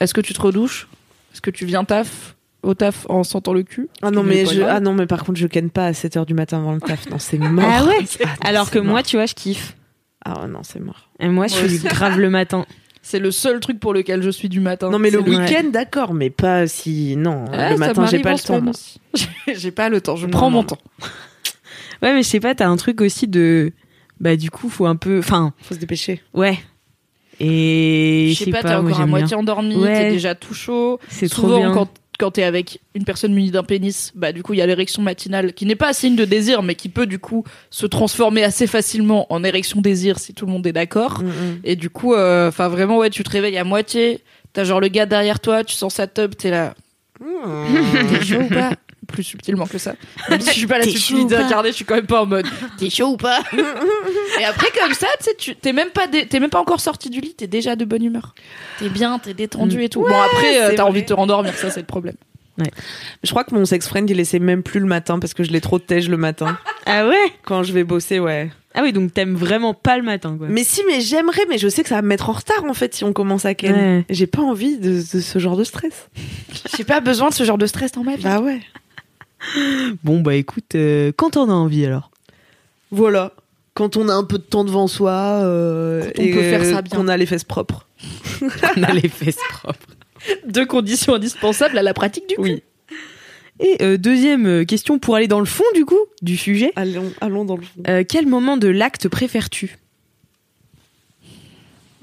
est-ce 0.00 0.12
que 0.12 0.20
tu 0.20 0.34
te 0.34 0.40
redouches? 0.40 0.88
Est-ce 1.32 1.40
que 1.40 1.50
tu 1.50 1.66
viens 1.66 1.84
taf 1.84 2.34
au 2.64 2.74
taf 2.74 3.06
en 3.08 3.22
sentant 3.22 3.52
le 3.52 3.62
cul? 3.62 3.88
Ah 4.02 4.10
non, 4.10 4.24
Mais 4.24 4.44
je... 4.44 4.62
ah 4.62 4.80
non, 4.80 4.92
mais 4.92 5.06
par 5.06 5.22
contre, 5.24 5.38
je 5.38 5.46
ken 5.46 5.70
pas 5.70 5.86
à 5.86 5.92
7h 5.92 6.26
du 6.26 6.34
matin 6.34 6.58
avant 6.58 6.74
le 6.74 6.80
taf. 6.80 7.08
Non, 7.10 7.20
c'est 7.20 7.38
mort. 7.38 7.64
Ah 7.72 7.84
ouais 7.84 7.98
Ah 8.24 8.26
non, 8.26 8.32
Alors 8.48 8.70
que 8.72 8.80
moi, 8.80 8.94
mort. 8.94 9.02
tu 9.04 9.16
vois, 9.16 9.26
je 9.26 9.34
kiffe. 9.34 9.76
Ah 10.24 10.40
ouais, 10.42 10.48
non, 10.48 10.62
c'est 10.64 10.80
mort. 10.80 11.08
Et 11.20 11.28
moi, 11.28 11.46
je 11.46 11.54
suis 11.64 11.78
grave 11.78 12.18
le 12.18 12.28
matin. 12.28 12.66
C'est 13.10 13.20
le 13.20 13.30
seul 13.30 13.58
truc 13.60 13.80
pour 13.80 13.94
lequel 13.94 14.20
je 14.22 14.28
suis 14.28 14.50
du 14.50 14.60
matin. 14.60 14.90
Non, 14.90 14.98
mais 14.98 15.08
le 15.08 15.20
week-end, 15.20 15.70
d'accord, 15.72 16.12
mais 16.12 16.28
pas 16.28 16.66
si. 16.66 17.16
Non, 17.16 17.46
le 17.50 17.56
ça 17.56 17.76
matin, 17.78 18.04
j'ai 18.06 18.18
pas 18.18 18.34
le 18.34 18.38
temps. 18.38 18.60
J'ai 19.56 19.70
pas 19.70 19.88
le 19.88 20.02
temps, 20.02 20.16
je 20.16 20.26
Non, 20.26 20.30
prends 20.30 20.50
non, 20.50 20.56
mon 20.56 20.58
non. 20.58 20.64
temps. 20.64 20.78
Ouais, 22.02 22.12
mais 22.12 22.22
je 22.22 22.28
sais 22.28 22.38
pas, 22.38 22.54
t'as 22.54 22.68
un 22.68 22.76
truc 22.76 23.00
aussi 23.00 23.26
de. 23.26 23.72
Bah, 24.20 24.36
du 24.36 24.50
coup, 24.50 24.68
faut 24.68 24.84
un 24.84 24.96
peu. 24.96 25.20
Enfin, 25.20 25.54
Faut 25.62 25.72
se 25.72 25.78
dépêcher. 25.80 26.20
ouais. 26.34 26.58
Et. 27.40 28.34
Je 28.36 28.44
sais 28.44 28.50
pas, 28.50 28.62
t'es 28.62 28.68
moi, 28.68 28.80
encore 28.90 29.00
à 29.00 29.06
moitié 29.06 29.36
endormi, 29.36 29.76
Ouais. 29.76 29.94
t'es 29.94 30.10
déjà 30.10 30.34
tout 30.34 30.52
chaud. 30.52 31.00
C'est 31.08 31.30
trop 31.30 31.42
Souvent, 31.42 31.58
bien. 31.60 31.72
quand, 31.72 31.88
quand 32.18 32.32
t'es 32.32 32.42
avec 32.42 32.80
une 32.94 33.04
personne 33.04 33.32
munie 33.32 33.52
d'un 33.52 33.62
pénis, 33.62 34.12
bah 34.14 34.32
du 34.32 34.42
coup, 34.42 34.52
il 34.52 34.58
y 34.58 34.62
a 34.62 34.66
l'érection 34.66 35.02
matinale 35.02 35.52
qui 35.52 35.66
n'est 35.66 35.76
pas 35.76 35.90
un 35.90 35.92
signe 35.92 36.16
de 36.16 36.24
désir, 36.24 36.62
mais 36.62 36.74
qui 36.74 36.88
peut 36.88 37.06
du 37.06 37.20
coup 37.20 37.44
se 37.70 37.86
transformer 37.86 38.42
assez 38.42 38.66
facilement 38.66 39.32
en 39.32 39.44
érection 39.44 39.80
désir 39.80 40.18
si 40.18 40.34
tout 40.34 40.44
le 40.44 40.52
monde 40.52 40.66
est 40.66 40.72
d'accord. 40.72 41.22
Mm, 41.22 41.26
mm. 41.26 41.60
Et 41.64 41.76
du 41.76 41.90
coup, 41.90 42.14
euh, 42.14 42.48
enfin 42.48 42.68
vraiment, 42.68 42.98
ouais, 42.98 43.10
tu 43.10 43.22
te 43.22 43.30
réveilles 43.30 43.56
à 43.56 43.64
moitié, 43.64 44.24
t'as 44.52 44.64
genre 44.64 44.80
le 44.80 44.88
gars 44.88 45.06
derrière 45.06 45.38
toi, 45.38 45.62
tu 45.62 45.76
sens 45.76 45.94
sa 45.94 46.08
tub, 46.08 46.34
t'es 46.34 46.50
là, 46.50 46.74
t'es 47.18 48.24
chaud 48.24 48.42
ou 48.42 48.48
pas? 48.48 48.72
Plus 49.08 49.24
subtilement 49.24 49.66
que 49.66 49.78
ça. 49.78 49.94
Même 50.28 50.40
si 50.40 50.50
je 50.50 50.58
suis 50.58 50.66
pas 50.66 50.78
la 50.78 50.84
subtilité 50.84 51.34
incarnée, 51.34 51.70
je 51.70 51.76
suis 51.76 51.84
quand 51.84 51.96
même 51.96 52.06
pas 52.06 52.22
en 52.22 52.26
mode 52.26 52.46
t'es 52.78 52.90
chaud 52.90 53.12
ou 53.12 53.16
pas 53.16 53.40
Et 54.40 54.44
après 54.44 54.68
comme 54.78 54.92
ça, 54.92 55.08
tu 55.18 55.24
sais, 55.24 55.34
tu 55.36 55.56
t'es 55.56 55.72
même 55.72 55.90
pas 55.90 56.06
t'es 56.06 56.40
même 56.40 56.50
pas 56.50 56.60
encore 56.60 56.80
sorti 56.80 57.10
du 57.10 57.20
lit, 57.20 57.34
t'es 57.34 57.46
déjà 57.46 57.74
de 57.74 57.84
bonne 57.84 58.04
humeur. 58.04 58.34
T'es 58.78 58.88
bien, 58.88 59.18
t'es 59.18 59.34
détendu 59.34 59.82
et 59.82 59.88
tout. 59.88 60.02
bon 60.02 60.08
après, 60.08 60.60
euh, 60.60 60.70
c'est 60.70 60.76
t'as 60.76 60.84
envie 60.84 61.02
de 61.02 61.06
te 61.08 61.14
rendormir, 61.14 61.54
ça 61.56 61.70
c'est 61.70 61.80
le 61.80 61.86
problème. 61.86 62.16
Je 63.22 63.30
crois 63.30 63.44
que 63.44 63.54
mon 63.54 63.64
sex 63.64 63.86
friend, 63.86 64.08
il 64.10 64.18
essaie 64.20 64.38
même 64.38 64.62
plus 64.62 64.80
le 64.80 64.86
matin 64.86 65.18
parce 65.18 65.34
que 65.34 65.44
je 65.44 65.50
l'ai 65.50 65.60
trop 65.60 65.78
tège 65.78 66.08
le 66.08 66.16
matin. 66.16 66.58
Ah 66.86 67.06
ouais? 67.06 67.32
Quand 67.44 67.62
je 67.62 67.72
vais 67.72 67.84
bosser, 67.84 68.18
ouais. 68.18 68.50
Ah 68.74 68.82
oui, 68.82 68.92
donc 68.92 69.14
t'aimes 69.14 69.34
vraiment 69.34 69.74
pas 69.74 69.96
le 69.96 70.02
matin, 70.02 70.36
quoi. 70.36 70.46
Mais 70.48 70.62
si, 70.62 70.82
mais 70.86 71.00
j'aimerais, 71.00 71.42
mais 71.48 71.58
je 71.58 71.68
sais 71.68 71.82
que 71.82 71.88
ça 71.88 71.96
va 71.96 72.02
me 72.02 72.08
mettre 72.08 72.28
en 72.30 72.32
retard 72.32 72.64
en 72.64 72.74
fait 72.74 72.94
si 72.94 73.04
on 73.04 73.12
commence 73.12 73.44
à 73.44 73.54
ken. 73.54 73.74
Ouais. 73.74 74.04
J'ai 74.10 74.26
pas 74.26 74.42
envie 74.42 74.78
de, 74.78 74.90
de 74.90 75.20
ce 75.20 75.38
genre 75.38 75.56
de 75.56 75.64
stress. 75.64 76.08
J'ai 76.76 76.84
pas 76.84 77.00
besoin 77.00 77.28
de 77.30 77.34
ce 77.34 77.44
genre 77.44 77.58
de 77.58 77.66
stress 77.66 77.92
dans 77.92 78.04
ma 78.04 78.16
vie. 78.16 78.24
Bah 78.24 78.40
ouais. 78.40 78.60
Bon, 80.04 80.20
bah 80.20 80.34
écoute, 80.34 80.74
euh, 80.74 81.12
quand 81.16 81.36
on 81.36 81.48
a 81.48 81.52
envie 81.52 81.84
alors. 81.86 82.10
Voilà. 82.90 83.32
Quand 83.74 83.96
on 83.96 84.08
a 84.08 84.12
un 84.14 84.24
peu 84.24 84.38
de 84.38 84.42
temps 84.42 84.64
devant 84.64 84.88
soi 84.88 85.12
euh, 85.12 86.02
Quand 86.16 86.22
on 86.22 86.24
et 86.24 86.32
peut 86.32 86.42
faire 86.42 86.64
ça 86.64 86.82
bien. 86.82 86.96
qu'on 86.96 87.08
a 87.08 87.16
les 87.16 87.26
fesses 87.26 87.44
propres. 87.44 87.86
On 88.76 88.82
a 88.82 88.92
les 88.92 89.08
fesses 89.08 89.38
propres. 89.50 89.78
Deux 90.46 90.66
conditions 90.66 91.14
indispensables 91.14 91.78
à 91.78 91.82
la 91.82 91.94
pratique 91.94 92.28
du 92.28 92.34
cul. 92.36 92.40
Oui. 92.42 92.62
Et 93.60 93.82
euh, 93.82 93.96
deuxième 93.96 94.64
question 94.66 94.98
pour 94.98 95.16
aller 95.16 95.26
dans 95.28 95.40
le 95.40 95.46
fond 95.46 95.64
du 95.74 95.84
coup 95.84 95.98
du 96.22 96.36
sujet. 96.36 96.72
Allons, 96.76 97.12
allons 97.20 97.44
dans 97.44 97.56
le 97.56 97.62
fond. 97.62 98.04
Quel 98.08 98.26
moment 98.26 98.56
de 98.56 98.68
l'acte 98.68 99.08
préfères-tu? 99.08 99.78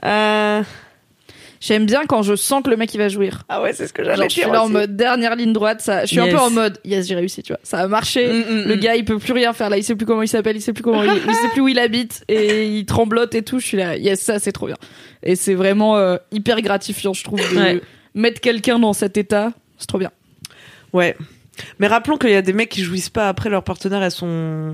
Euh, 0.04 0.64
J'aime 1.66 1.86
bien 1.88 2.06
quand 2.06 2.22
je 2.22 2.36
sens 2.36 2.62
que 2.64 2.70
le 2.70 2.78
mec 2.78 2.94
il 2.94 2.98
va 3.00 3.10
jouir. 3.10 3.42
Ah 3.50 3.62
ouais, 3.64 3.74
c'est 3.74 3.88
ce 3.88 3.94
que 3.94 4.04
j'allais 4.04 4.26
je 4.26 4.30
suis 4.30 4.42
dire 4.44 4.52
là 4.54 4.62
en 4.64 4.70
mode 4.70 4.96
dernière 4.96 5.36
ligne 5.36 5.52
droite, 5.52 5.82
ça. 5.82 6.02
Je 6.02 6.08
suis 6.12 6.20
un 6.20 6.26
Yes. 6.26 6.34
peu 6.36 6.40
en 6.40 6.52
mode 6.52 6.78
yes, 6.86 7.08
j'ai 7.08 7.16
réussi, 7.16 7.42
tu 7.42 7.54
vois. 7.54 7.60
Ça 7.64 7.80
a 7.80 7.88
marché. 7.88 8.28
Mm, 8.28 8.38
mm, 8.40 8.64
Le 8.68 8.76
mm. 8.76 8.80
gars, 8.80 8.96
il 8.96 9.04
peut 9.06 9.18
plus 9.18 9.34
rien 9.34 9.52
faire 9.54 9.70
là. 9.72 9.78
Il 9.78 9.84
sait 9.84 9.96
plus 9.96 10.06
comment 10.06 10.22
il 10.22 10.28
s'appelle, 10.28 10.56
il 10.58 10.62
sait 10.62 10.74
plus 10.74 10.84
comment 10.84 11.02
il, 11.04 11.10
il 11.28 11.34
sait 11.36 11.48
plus 11.54 11.62
où 11.62 11.68
il 11.68 11.80
habite 11.80 12.24
et 12.28 12.68
il 12.68 12.86
tremblote 12.86 13.34
et 13.34 13.42
tout. 13.42 13.60
Je 13.60 13.66
suis 13.66 13.78
là, 13.78 13.98
yes, 13.98 14.20
ça 14.22 14.38
c'est 14.38 14.52
trop 14.52 14.68
bien. 14.68 14.78
Et 15.24 15.36
c'est 15.36 15.56
vraiment 15.56 15.98
euh, 15.98 16.18
hyper 16.32 16.62
gratifiant, 16.62 17.14
je 17.14 17.24
trouve, 17.24 17.40
de 17.40 17.56
Ouais. 17.58 17.82
mettre 18.14 18.42
quelqu'un 18.42 18.78
dans 18.78 18.94
cet 18.94 19.18
état. 19.18 19.52
C'est 19.80 19.88
trop 19.88 19.98
bien. 19.98 20.12
Ouais. 20.94 21.16
Mais 21.80 21.88
rappelons 21.88 22.18
qu'il 22.18 22.32
y 22.32 22.36
a 22.36 22.42
des 22.42 22.54
mecs 22.54 22.70
qui 22.70 22.84
jouissent 22.84 23.10
pas 23.10 23.30
après 23.30 23.50
leur 23.50 23.64
partenaire, 23.64 24.04
elles 24.04 24.12
sont. 24.12 24.74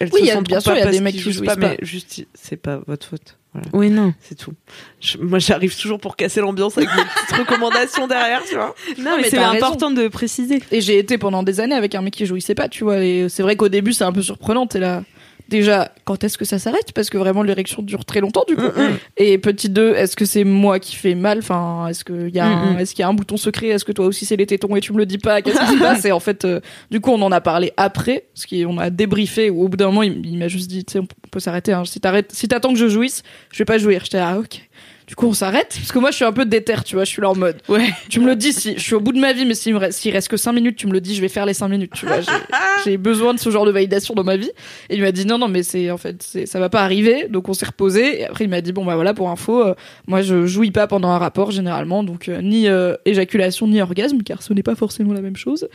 Elles 0.00 0.08
Oui, 0.12 0.20
se 0.20 0.24
il 0.24 0.26
y 0.26 0.30
a- 0.30 0.34
sentent 0.34 0.48
bien 0.48 0.60
sûr, 0.60 0.72
pas 0.72 0.78
il 0.78 0.84
y 0.84 0.88
a 0.88 0.90
des 0.90 1.00
mecs 1.00 1.14
qui 1.14 1.20
jouissent 1.20 1.36
jouissent 1.36 1.46
pas, 1.48 1.56
pas. 1.56 1.68
mais 1.68 1.78
juste, 1.82 2.24
c'est 2.34 2.56
pas 2.56 2.80
votre 2.86 3.06
faute. 3.06 3.36
Voilà, 3.56 3.68
Oui, 3.72 3.90
non. 3.90 4.12
c'est 4.20 4.34
tout. 4.36 4.52
Je- 5.00 5.18
moi, 5.18 5.38
j'arrive 5.38 5.76
toujours 5.76 5.98
pour 5.98 6.16
casser 6.16 6.40
l'ambiance 6.40 6.76
avec 6.76 6.90
mes 6.94 7.02
petites 7.02 7.36
recommandations 7.48 8.06
derrière, 8.06 8.42
tu 8.48 8.54
vois. 8.54 8.74
Non, 8.98 9.16
mais 9.16 9.22
mais 9.22 9.30
c'est 9.30 9.38
important 9.38 9.90
de 9.90 10.08
préciser. 10.08 10.62
Et 10.70 10.80
j'ai 10.80 10.98
été 10.98 11.18
pendant 11.18 11.42
des 11.42 11.60
années 11.60 11.74
avec 11.74 11.94
un 11.94 12.02
mec 12.02 12.14
qui 12.14 12.26
jouissait 12.26 12.54
pas, 12.54 12.68
tu 12.68 12.84
vois. 12.84 12.98
Et 13.04 13.28
c'est 13.28 13.42
vrai 13.42 13.56
qu'au 13.56 13.68
début, 13.68 13.92
c'est 13.92 14.04
un 14.04 14.12
peu 14.12 14.22
surprenant. 14.22 14.66
T'es 14.66 14.78
là. 14.80 15.02
Déjà, 15.48 15.92
quand 16.04 16.24
est-ce 16.24 16.36
que 16.38 16.44
ça 16.44 16.58
s'arrête? 16.58 16.92
Parce 16.92 17.08
que 17.08 17.18
vraiment, 17.18 17.42
l'érection 17.44 17.82
dure 17.82 18.04
très 18.04 18.20
longtemps, 18.20 18.44
du 18.48 18.56
coup. 18.56 18.62
Mm, 18.62 18.96
Et 19.16 19.38
petit 19.38 19.68
2, 19.68 19.94
est-ce 19.94 20.16
que 20.16 20.24
c'est 20.24 20.42
moi 20.42 20.80
qui 20.80 20.96
fais 20.96 21.14
mal? 21.14 21.38
Enfin, 21.38 21.86
est-ce 21.88 22.04
qu'il 22.04 22.34
y, 22.34 22.40
a 22.40 22.46
un- 22.46 22.72
Mm, 22.72 22.76
mm. 22.76 22.78
est-ce 22.80 22.94
qu'il 22.94 23.02
y 23.02 23.04
a 23.04 23.08
un 23.08 23.14
bouton 23.14 23.36
secret? 23.36 23.68
Est-ce 23.68 23.84
que 23.84 23.92
toi 23.92 24.06
aussi 24.06 24.24
c'est 24.26 24.36
les 24.36 24.46
tétons 24.46 24.74
et 24.74 24.80
tu 24.80 24.92
me 24.92 24.98
le 24.98 25.06
dis 25.06 25.18
pas? 25.18 25.42
Qu'est-ce 25.42 25.60
qui 25.60 25.74
se 25.74 25.78
passe? 25.78 26.04
Et 26.04 26.10
en 26.12 26.18
fait, 26.20 26.44
euh, 26.44 26.60
du 26.90 27.00
coup, 27.00 27.10
on 27.12 27.22
en 27.22 27.30
a 27.32 27.40
parlé 27.40 27.72
après, 27.76 28.26
parce 28.34 28.46
qu'on 28.46 28.78
a 28.78 28.90
débriefé. 28.90 29.50
Où 29.50 29.64
au 29.64 29.68
bout 29.68 29.76
d'un 29.76 29.86
moment, 29.86 30.02
il, 30.02 30.24
il 30.26 30.36
m'a 30.38 30.48
juste 30.48 30.68
dit, 30.68 30.84
tu 30.84 30.92
sais, 30.94 30.98
on 30.98 31.06
peut 31.30 31.40
s'arrêter. 31.40 31.72
Hein. 31.72 31.84
Si 31.84 32.00
t'attends 32.48 32.72
que 32.72 32.78
je 32.78 32.88
jouisse, 32.88 33.22
je 33.52 33.58
vais 33.58 33.64
pas 33.64 33.78
jouir. 33.78 34.00
J'étais 34.04 34.18
là, 34.18 34.32
ah, 34.34 34.38
ok. 34.38 34.60
Du 35.06 35.14
coup, 35.14 35.26
on 35.28 35.32
s'arrête 35.34 35.68
parce 35.78 35.92
que 35.92 35.98
moi, 36.00 36.10
je 36.10 36.16
suis 36.16 36.24
un 36.24 36.32
peu 36.32 36.44
déter, 36.44 36.74
tu 36.84 36.96
vois. 36.96 37.04
Je 37.04 37.10
suis 37.10 37.22
là 37.22 37.30
en 37.30 37.36
mode, 37.36 37.58
Ouais. 37.68 37.88
tu 38.08 38.18
me 38.18 38.26
le 38.26 38.34
dis 38.34 38.52
si 38.52 38.74
je 38.76 38.80
suis 38.82 38.94
au 38.94 39.00
bout 39.00 39.12
de 39.12 39.20
ma 39.20 39.32
vie, 39.32 39.44
mais 39.46 39.54
s'il 39.54 39.76
reste, 39.76 40.00
s'il 40.00 40.12
reste 40.12 40.26
que 40.26 40.36
5 40.36 40.52
minutes, 40.52 40.76
tu 40.76 40.88
me 40.88 40.92
le 40.92 41.00
dis, 41.00 41.14
je 41.14 41.20
vais 41.20 41.28
faire 41.28 41.46
les 41.46 41.54
5 41.54 41.68
minutes, 41.68 41.92
tu 41.94 42.06
vois. 42.06 42.20
J'ai- 42.20 42.30
J'ai 42.84 42.96
besoin 42.96 43.32
de 43.32 43.38
ce 43.38 43.48
genre 43.50 43.64
de 43.64 43.70
validation 43.70 44.14
dans 44.14 44.24
ma 44.24 44.36
vie. 44.36 44.50
Et 44.90 44.96
il 44.96 45.02
m'a 45.02 45.12
dit 45.12 45.24
non, 45.24 45.38
non, 45.38 45.46
mais 45.48 45.62
c'est 45.62 45.90
en 45.92 45.96
fait, 45.96 46.22
c'est, 46.22 46.46
ça 46.46 46.58
va 46.58 46.68
pas 46.68 46.82
arriver. 46.82 47.28
Donc 47.30 47.48
on 47.48 47.54
s'est 47.54 47.66
reposé. 47.66 48.20
Et 48.22 48.26
après, 48.26 48.44
il 48.44 48.50
m'a 48.50 48.60
dit 48.60 48.72
bon 48.72 48.84
bah 48.84 48.96
voilà 48.96 49.14
pour 49.14 49.30
info, 49.30 49.64
euh, 49.64 49.74
moi 50.08 50.22
je 50.22 50.44
jouis 50.46 50.70
pas 50.72 50.86
pendant 50.88 51.08
un 51.10 51.18
rapport 51.18 51.50
généralement, 51.52 52.02
donc 52.02 52.28
euh, 52.28 52.40
ni 52.42 52.66
euh, 52.68 52.94
éjaculation 53.04 53.66
ni 53.68 53.80
orgasme, 53.80 54.22
car 54.22 54.42
ce 54.42 54.52
n'est 54.52 54.62
pas 54.64 54.74
forcément 54.74 55.12
la 55.12 55.20
même 55.20 55.36
chose. 55.36 55.68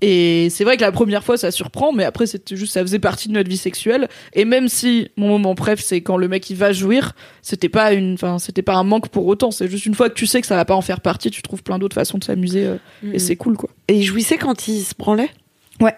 Et 0.00 0.48
c'est 0.50 0.64
vrai 0.64 0.76
que 0.76 0.82
la 0.82 0.92
première 0.92 1.24
fois 1.24 1.36
ça 1.36 1.50
surprend, 1.50 1.92
mais 1.92 2.04
après 2.04 2.26
c'était 2.26 2.56
juste 2.56 2.72
ça 2.74 2.82
faisait 2.82 2.98
partie 2.98 3.28
de 3.28 3.34
notre 3.34 3.48
vie 3.50 3.56
sexuelle. 3.56 4.08
Et 4.32 4.44
même 4.44 4.68
si 4.68 5.08
mon 5.16 5.28
moment 5.28 5.54
préf 5.54 5.80
c'est 5.80 6.00
quand 6.02 6.16
le 6.16 6.28
mec 6.28 6.48
il 6.50 6.56
va 6.56 6.72
jouir, 6.72 7.12
c'était 7.42 7.68
pas 7.68 7.92
une, 7.92 8.14
enfin 8.14 8.38
c'était 8.38 8.62
pas 8.62 8.75
un 8.76 8.84
manque 8.84 9.08
pour 9.08 9.26
autant. 9.26 9.50
C'est 9.50 9.68
juste 9.68 9.86
une 9.86 9.94
fois 9.94 10.08
que 10.08 10.14
tu 10.14 10.26
sais 10.26 10.40
que 10.40 10.46
ça 10.46 10.56
va 10.56 10.64
pas 10.64 10.74
en 10.74 10.82
faire 10.82 11.00
partie, 11.00 11.30
tu 11.30 11.42
trouves 11.42 11.62
plein 11.62 11.78
d'autres 11.78 11.94
façons 11.94 12.18
de 12.18 12.24
s'amuser 12.24 12.64
euh, 12.64 12.76
et 13.12 13.18
c'est 13.18 13.36
cool 13.36 13.56
quoi. 13.56 13.70
Et 13.88 13.94
il 13.96 14.02
jouissait 14.02 14.38
quand 14.38 14.68
il 14.68 14.82
se 14.82 14.94
branlait 14.96 15.30
Ouais. 15.80 15.94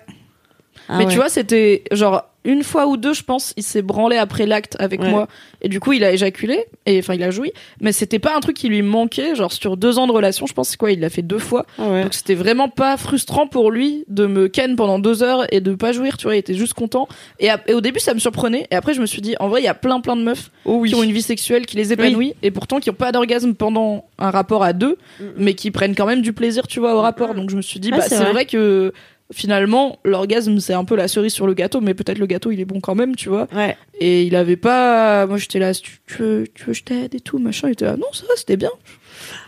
Ah 0.89 0.99
mais 0.99 1.05
ouais. 1.05 1.11
tu 1.11 1.17
vois, 1.17 1.29
c'était 1.29 1.85
genre 1.93 2.25
une 2.49 2.65
fois 2.65 2.87
ou 2.87 2.97
deux, 2.97 3.13
je 3.13 3.23
pense, 3.23 3.53
il 3.59 3.63
s'est 3.63 3.83
branlé 3.83 4.17
après 4.17 4.47
l'acte 4.47 4.75
avec 4.81 5.03
Ouais. 5.03 5.11
moi. 5.11 5.29
Et 5.61 5.69
du 5.69 5.81
coup, 5.81 5.93
il 5.93 6.03
a 6.03 6.13
éjaculé. 6.13 6.65
Et 6.87 6.99
enfin, 6.99 7.13
il 7.15 7.23
a 7.23 7.31
joui. 7.31 7.53
Mais 7.83 7.93
c'était 7.93 8.19
pas 8.19 8.35
un 8.35 8.41
truc 8.41 8.57
qui 8.57 8.69
lui 8.69 8.81
manquait. 8.81 9.35
Genre, 9.37 9.53
sur 9.53 9.77
deux 9.77 9.99
ans 9.99 10.07
de 10.07 10.13
relation, 10.13 10.47
je 10.47 10.55
pense, 10.55 10.75
quoi, 10.77 10.91
il 10.91 11.01
l'a 11.01 11.11
fait 11.11 11.21
deux 11.23 11.39
fois. 11.39 11.67
Ah 11.79 11.89
ouais. 11.91 12.03
Donc, 12.05 12.15
c'était 12.15 12.35
vraiment 12.35 12.69
pas 12.71 12.97
frustrant 12.97 13.47
pour 13.47 13.71
lui 13.71 14.05
de 14.09 14.27
me 14.27 14.49
ken 14.49 14.77
pendant 14.77 14.99
deux 14.99 15.23
heures 15.23 15.45
et 15.53 15.61
de 15.61 15.75
pas 15.75 15.93
jouir, 15.93 16.17
tu 16.17 16.25
vois. 16.25 16.37
Il 16.37 16.39
était 16.39 16.55
juste 16.55 16.73
content. 16.75 17.07
Et, 17.39 17.51
à- 17.51 17.61
et 17.67 17.75
au 17.75 17.81
début, 17.83 18.01
ça 18.01 18.15
me 18.15 18.19
surprenait. 18.19 18.67
Et 18.71 18.75
après, 18.77 18.95
je 18.95 19.01
me 19.03 19.07
suis 19.07 19.21
dit, 19.21 19.37
en 19.41 19.49
vrai, 19.49 19.61
il 19.61 19.65
y 19.65 19.69
a 19.69 19.75
plein, 19.75 20.01
plein 20.01 20.17
de 20.17 20.23
meufs 20.23 20.51
Oh 20.65 20.77
oui. 20.81 20.89
qui 20.89 20.95
ont 20.95 21.03
une 21.03 21.13
vie 21.13 21.23
sexuelle 21.23 21.67
qui 21.67 21.77
les 21.77 21.93
épanouit. 21.93 22.35
Et 22.43 22.51
pourtant, 22.51 22.81
qui 22.81 22.89
ont 22.89 22.95
pas 22.95 23.13
d'orgasme 23.13 23.53
pendant 23.55 24.07
un 24.19 24.31
rapport 24.31 24.63
à 24.65 24.73
deux. 24.73 24.97
Mais 25.37 25.53
qui 25.55 25.71
prennent 25.71 25.95
quand 25.95 26.07
même 26.07 26.23
du 26.23 26.33
plaisir, 26.33 26.67
tu 26.67 26.81
vois, 26.81 26.95
au 26.95 27.01
rapport. 27.03 27.35
Donc, 27.35 27.51
je 27.51 27.57
me 27.57 27.63
suis 27.63 27.79
dit, 27.81 27.91
Ah, 27.93 27.97
bah, 27.99 28.03
c'est 28.03 28.17
c'est 28.17 28.23
vrai. 28.23 28.33
vrai 28.33 28.47
que 28.47 28.93
finalement 29.33 29.99
l'orgasme 30.05 30.59
c'est 30.59 30.73
un 30.75 30.85
peu 30.85 30.97
la 30.97 31.07
cerise 31.09 31.33
sur 31.35 31.47
le 31.47 31.55
gâteau 31.55 31.81
mais 31.83 31.93
peut-être 31.95 32.19
le 32.19 32.27
gâteau 32.27 32.51
il 32.51 32.61
est 32.61 32.65
bon 32.65 32.81
quand 32.81 32.95
même 32.95 33.15
tu 33.15 33.29
vois 33.29 33.47
Ouais. 33.55 33.77
et 34.01 34.23
il 34.23 34.35
avait 34.37 34.57
pas 34.57 35.27
moi 35.27 35.37
j'étais 35.37 35.59
là 35.59 35.75
tu, 35.75 35.99
tu 36.07 36.23
veux 36.23 36.45
tu 36.55 36.65
veux 36.65 36.73
je 36.73 36.83
t'aide 36.83 37.15
et 37.15 37.21
tout 37.21 37.39
machin 37.39 37.69
il 37.69 37.73
était 37.73 37.85
là 37.85 37.97
non 37.97 38.07
ça 38.13 38.25
va 38.27 38.35
c'était 38.37 38.57
bien 38.57 38.71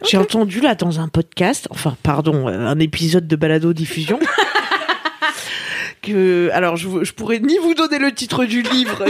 J'ai 0.07 0.19
entendu 0.19 0.61
là 0.61 0.75
dans 0.75 0.99
un 1.01 1.09
podcast, 1.09 1.67
enfin 1.71 1.97
pardon, 2.03 2.49
euh, 2.49 2.67
un 2.67 2.79
épisode 2.79 3.27
de 3.29 3.37
Balado 3.37 3.73
Diffusion. 3.73 4.19
que 6.03 6.51
alors 6.53 6.77
je, 6.77 7.05
je 7.05 7.13
pourrais 7.13 7.39
ni 7.41 7.57
vous 7.59 7.75
donner 7.75 7.99
le 7.99 8.13
titre 8.13 8.45
du 8.47 8.63
livre 8.63 9.05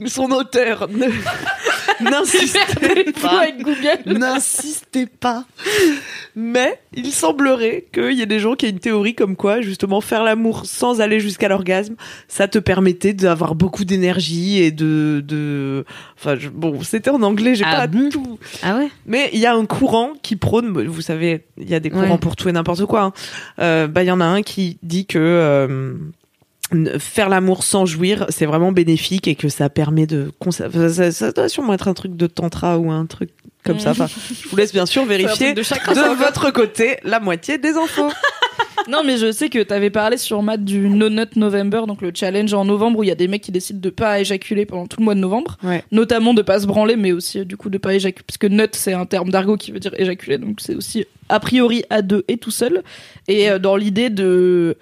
ni 0.00 0.08
son 0.08 0.30
auteur. 0.30 0.88
N'insistez 2.00 3.12
pas. 3.20 3.40
avec 3.42 3.62
Google 3.62 4.18
N'insistez 4.18 5.06
pas. 5.06 5.44
Mais 6.34 6.78
il 6.94 7.10
semblerait 7.12 7.86
qu'il 7.92 8.12
y 8.12 8.22
ait 8.22 8.26
des 8.26 8.38
gens 8.40 8.54
qui 8.54 8.66
aient 8.66 8.70
une 8.70 8.78
théorie 8.78 9.14
comme 9.14 9.36
quoi, 9.36 9.60
justement, 9.62 10.00
faire 10.00 10.22
l'amour 10.22 10.66
sans 10.66 11.00
aller 11.00 11.18
jusqu'à 11.20 11.48
l'orgasme, 11.48 11.94
ça 12.28 12.46
te 12.48 12.58
permettait 12.58 13.14
d'avoir 13.14 13.54
beaucoup 13.54 13.84
d'énergie 13.84 14.58
et 14.62 14.70
de, 14.70 15.22
de, 15.26 15.84
enfin, 16.18 16.36
je- 16.38 16.48
bon, 16.50 16.82
c'était 16.82 17.10
en 17.10 17.22
anglais, 17.22 17.54
j'ai 17.54 17.64
Ah 17.66 17.76
pas 17.76 17.86
bon? 17.86 18.08
tout. 18.10 18.38
Ah 18.62 18.76
ouais? 18.76 18.88
Mais 19.06 19.30
il 19.32 19.38
y 19.40 19.46
a 19.46 19.54
un 19.54 19.64
courant 19.66 20.12
qui 20.22 20.36
prône, 20.36 20.86
vous 20.86 21.00
savez, 21.00 21.44
il 21.58 21.68
y 21.70 21.74
a 21.74 21.80
des 21.80 21.90
courants 21.90 22.12
Ouais. 22.12 22.18
pour 22.18 22.36
tout 22.36 22.48
et 22.48 22.52
n'importe 22.52 22.84
quoi. 22.84 23.02
hein. 23.02 23.12
Euh, 23.60 23.86
bah, 23.86 24.02
il 24.02 24.06
y 24.06 24.10
en 24.10 24.20
a 24.20 24.24
un 24.26 24.42
qui 24.42 24.78
dit 24.82 25.06
que 25.06 25.18
euh, 25.18 25.94
faire 26.98 27.28
l'amour 27.28 27.62
sans 27.62 27.86
jouir, 27.86 28.26
c'est 28.28 28.46
vraiment 28.46 28.72
bénéfique 28.72 29.28
et 29.28 29.34
que 29.34 29.48
ça 29.48 29.68
permet 29.70 30.06
de. 30.06 30.32
Ça, 30.50 31.12
ça 31.12 31.32
doit 31.32 31.48
sûrement 31.48 31.74
être 31.74 31.88
un 31.88 31.94
truc 31.94 32.16
de 32.16 32.26
tantra 32.26 32.78
ou 32.78 32.90
un 32.90 33.06
truc 33.06 33.30
comme 33.64 33.78
ça. 33.78 33.90
Enfin, 33.90 34.06
je 34.06 34.48
vous 34.48 34.56
laisse 34.56 34.72
bien 34.72 34.86
sûr 34.86 35.04
vérifier 35.06 35.54
de 35.54 35.62
votre 36.16 36.50
côté 36.52 36.98
la 37.04 37.20
moitié 37.20 37.58
des 37.58 37.76
infos. 37.76 38.10
non 38.88 39.02
mais 39.04 39.16
je 39.16 39.32
sais 39.32 39.48
que 39.48 39.60
t'avais 39.62 39.90
parlé 39.90 40.16
sur 40.16 40.42
Matt 40.42 40.64
du 40.64 40.88
No 40.88 41.08
Nut 41.08 41.34
November 41.34 41.82
donc 41.88 42.02
le 42.02 42.12
challenge 42.14 42.54
en 42.54 42.64
novembre 42.64 43.00
où 43.00 43.02
il 43.02 43.08
y 43.08 43.12
a 43.12 43.16
des 43.16 43.26
mecs 43.26 43.42
qui 43.42 43.50
décident 43.50 43.80
de 43.80 43.90
pas 43.90 44.20
éjaculer 44.20 44.64
pendant 44.64 44.86
tout 44.86 45.00
le 45.00 45.04
mois 45.04 45.14
de 45.16 45.20
novembre 45.20 45.56
Ouais. 45.64 45.82
notamment 45.90 46.34
de 46.34 46.42
pas 46.42 46.60
se 46.60 46.66
branler 46.66 46.94
mais 46.94 47.10
aussi 47.10 47.40
euh, 47.40 47.44
du 47.44 47.56
coup 47.56 47.68
de 47.68 47.78
pas 47.78 47.94
éjaculer 47.94 48.24
parce 48.24 48.38
que 48.38 48.46
nut 48.46 48.68
c'est 48.72 48.92
un 48.92 49.06
terme 49.06 49.30
d'argot 49.30 49.56
qui 49.56 49.72
veut 49.72 49.80
dire 49.80 49.92
éjaculer 49.96 50.38
donc 50.38 50.58
c'est 50.60 50.76
aussi 50.76 51.04
a 51.28 51.40
priori 51.40 51.84
à 51.90 52.02
deux 52.02 52.24
et 52.28 52.36
tout 52.36 52.52
seul 52.52 52.84
et 53.26 53.50
euh, 53.50 53.58
dans 53.58 53.74
l'idée 53.74 54.08
de 54.10 54.76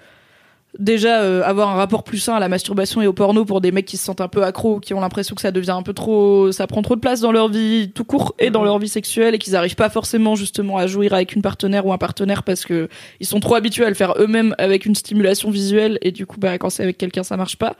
déjà 0.79 1.21
euh, 1.21 1.43
avoir 1.43 1.69
un 1.69 1.75
rapport 1.75 2.03
plus 2.03 2.17
sain 2.17 2.35
à 2.35 2.39
la 2.39 2.49
masturbation 2.49 3.01
et 3.01 3.07
au 3.07 3.13
porno 3.13 3.45
pour 3.45 3.61
des 3.61 3.71
mecs 3.71 3.85
qui 3.85 3.97
se 3.97 4.05
sentent 4.05 4.21
un 4.21 4.27
peu 4.27 4.43
accros 4.43 4.79
qui 4.79 4.93
ont 4.93 4.99
l'impression 4.99 5.35
que 5.35 5.41
ça 5.41 5.51
devient 5.51 5.71
un 5.71 5.83
peu 5.83 5.93
trop 5.93 6.51
ça 6.51 6.67
prend 6.67 6.81
trop 6.81 6.95
de 6.95 6.99
place 6.99 7.21
dans 7.21 7.31
leur 7.31 7.49
vie 7.49 7.91
tout 7.93 8.03
court 8.03 8.35
et 8.39 8.49
dans 8.49 8.63
leur 8.63 8.79
vie 8.79 8.87
sexuelle 8.87 9.35
et 9.35 9.37
qu'ils 9.37 9.55
arrivent 9.55 9.75
pas 9.75 9.89
forcément 9.89 10.35
justement 10.35 10.77
à 10.77 10.87
jouir 10.87 11.13
avec 11.13 11.35
une 11.35 11.41
partenaire 11.41 11.85
ou 11.85 11.93
un 11.93 11.97
partenaire 11.97 12.43
parce 12.43 12.65
que 12.65 12.89
ils 13.19 13.25
sont 13.25 13.39
trop 13.39 13.55
habitués 13.55 13.85
à 13.85 13.89
le 13.89 13.95
faire 13.95 14.13
eux-mêmes 14.17 14.55
avec 14.57 14.85
une 14.85 14.95
stimulation 14.95 15.49
visuelle 15.49 15.97
et 16.01 16.11
du 16.11 16.25
coup 16.25 16.39
bah 16.39 16.57
quand 16.57 16.69
c'est 16.69 16.83
avec 16.83 16.97
quelqu'un 16.97 17.23
ça 17.23 17.37
marche 17.37 17.57
pas. 17.57 17.75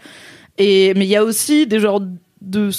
Et 0.57 0.93
mais 0.95 1.05
il 1.05 1.09
y 1.09 1.17
a 1.17 1.23
aussi 1.23 1.67
des 1.67 1.79
genres 1.79 2.01
de 2.41 2.69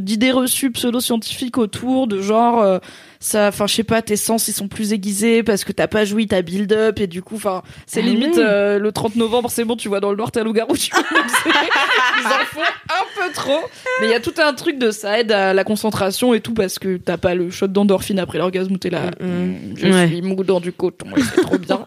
d'idées 0.00 0.32
reçues 0.32 0.70
pseudo-scientifiques 0.72 1.56
autour 1.56 2.06
de 2.08 2.20
genre 2.20 2.60
euh, 2.60 2.78
ça 3.20 3.48
enfin 3.48 3.66
je 3.66 3.74
sais 3.74 3.84
pas 3.84 4.02
tes 4.02 4.16
sens 4.16 4.48
ils 4.48 4.52
sont 4.52 4.66
plus 4.68 4.92
aiguisés 4.92 5.42
parce 5.42 5.64
que 5.64 5.72
t'as 5.72 5.86
pas 5.86 6.04
joui 6.04 6.26
ta 6.26 6.42
build 6.42 6.72
up 6.72 6.98
et 7.00 7.06
du 7.06 7.22
coup 7.22 7.36
enfin 7.36 7.62
c'est 7.86 8.00
Ah 8.00 8.06
limite 8.06 8.36
euh, 8.38 8.78
le 8.78 8.92
30 8.92 9.14
novembre 9.16 9.50
c'est 9.50 9.64
bon 9.64 9.76
tu 9.76 9.88
vois 9.88 10.00
dans 10.00 10.10
le 10.10 10.16
noir 10.16 10.32
t'as 10.32 10.42
loup-garou 10.42 10.76
tu 10.76 10.90
vois 10.90 11.04
ils 11.10 12.26
en 12.26 12.44
font 12.44 12.60
un 12.60 13.04
peu 13.26 13.32
trop 13.32 13.60
mais 14.00 14.08
il 14.08 14.10
y 14.10 14.14
a 14.14 14.20
tout 14.20 14.34
un 14.38 14.52
truc 14.52 14.78
de 14.78 14.90
ça 14.90 15.20
aide 15.20 15.30
à 15.32 15.54
la 15.54 15.64
concentration 15.64 16.34
et 16.34 16.40
tout 16.40 16.52
parce 16.52 16.78
que 16.80 16.96
t'as 16.96 17.16
pas 17.16 17.34
le 17.36 17.50
shot 17.50 17.68
d'endorphine 17.68 18.18
après 18.18 18.38
l'orgasme 18.38 18.72
où 18.74 18.78
t'es 18.78 18.90
là 18.90 19.10
Mm, 19.20 19.76
je 19.76 19.86
Ouais. 19.86 20.08
suis 20.08 20.22
mou 20.22 20.42
dans 20.42 20.60
du 20.60 20.72
coton 20.72 21.06
et 21.16 21.20
c'est 21.22 21.40
trop 21.40 21.56
bien 21.58 21.86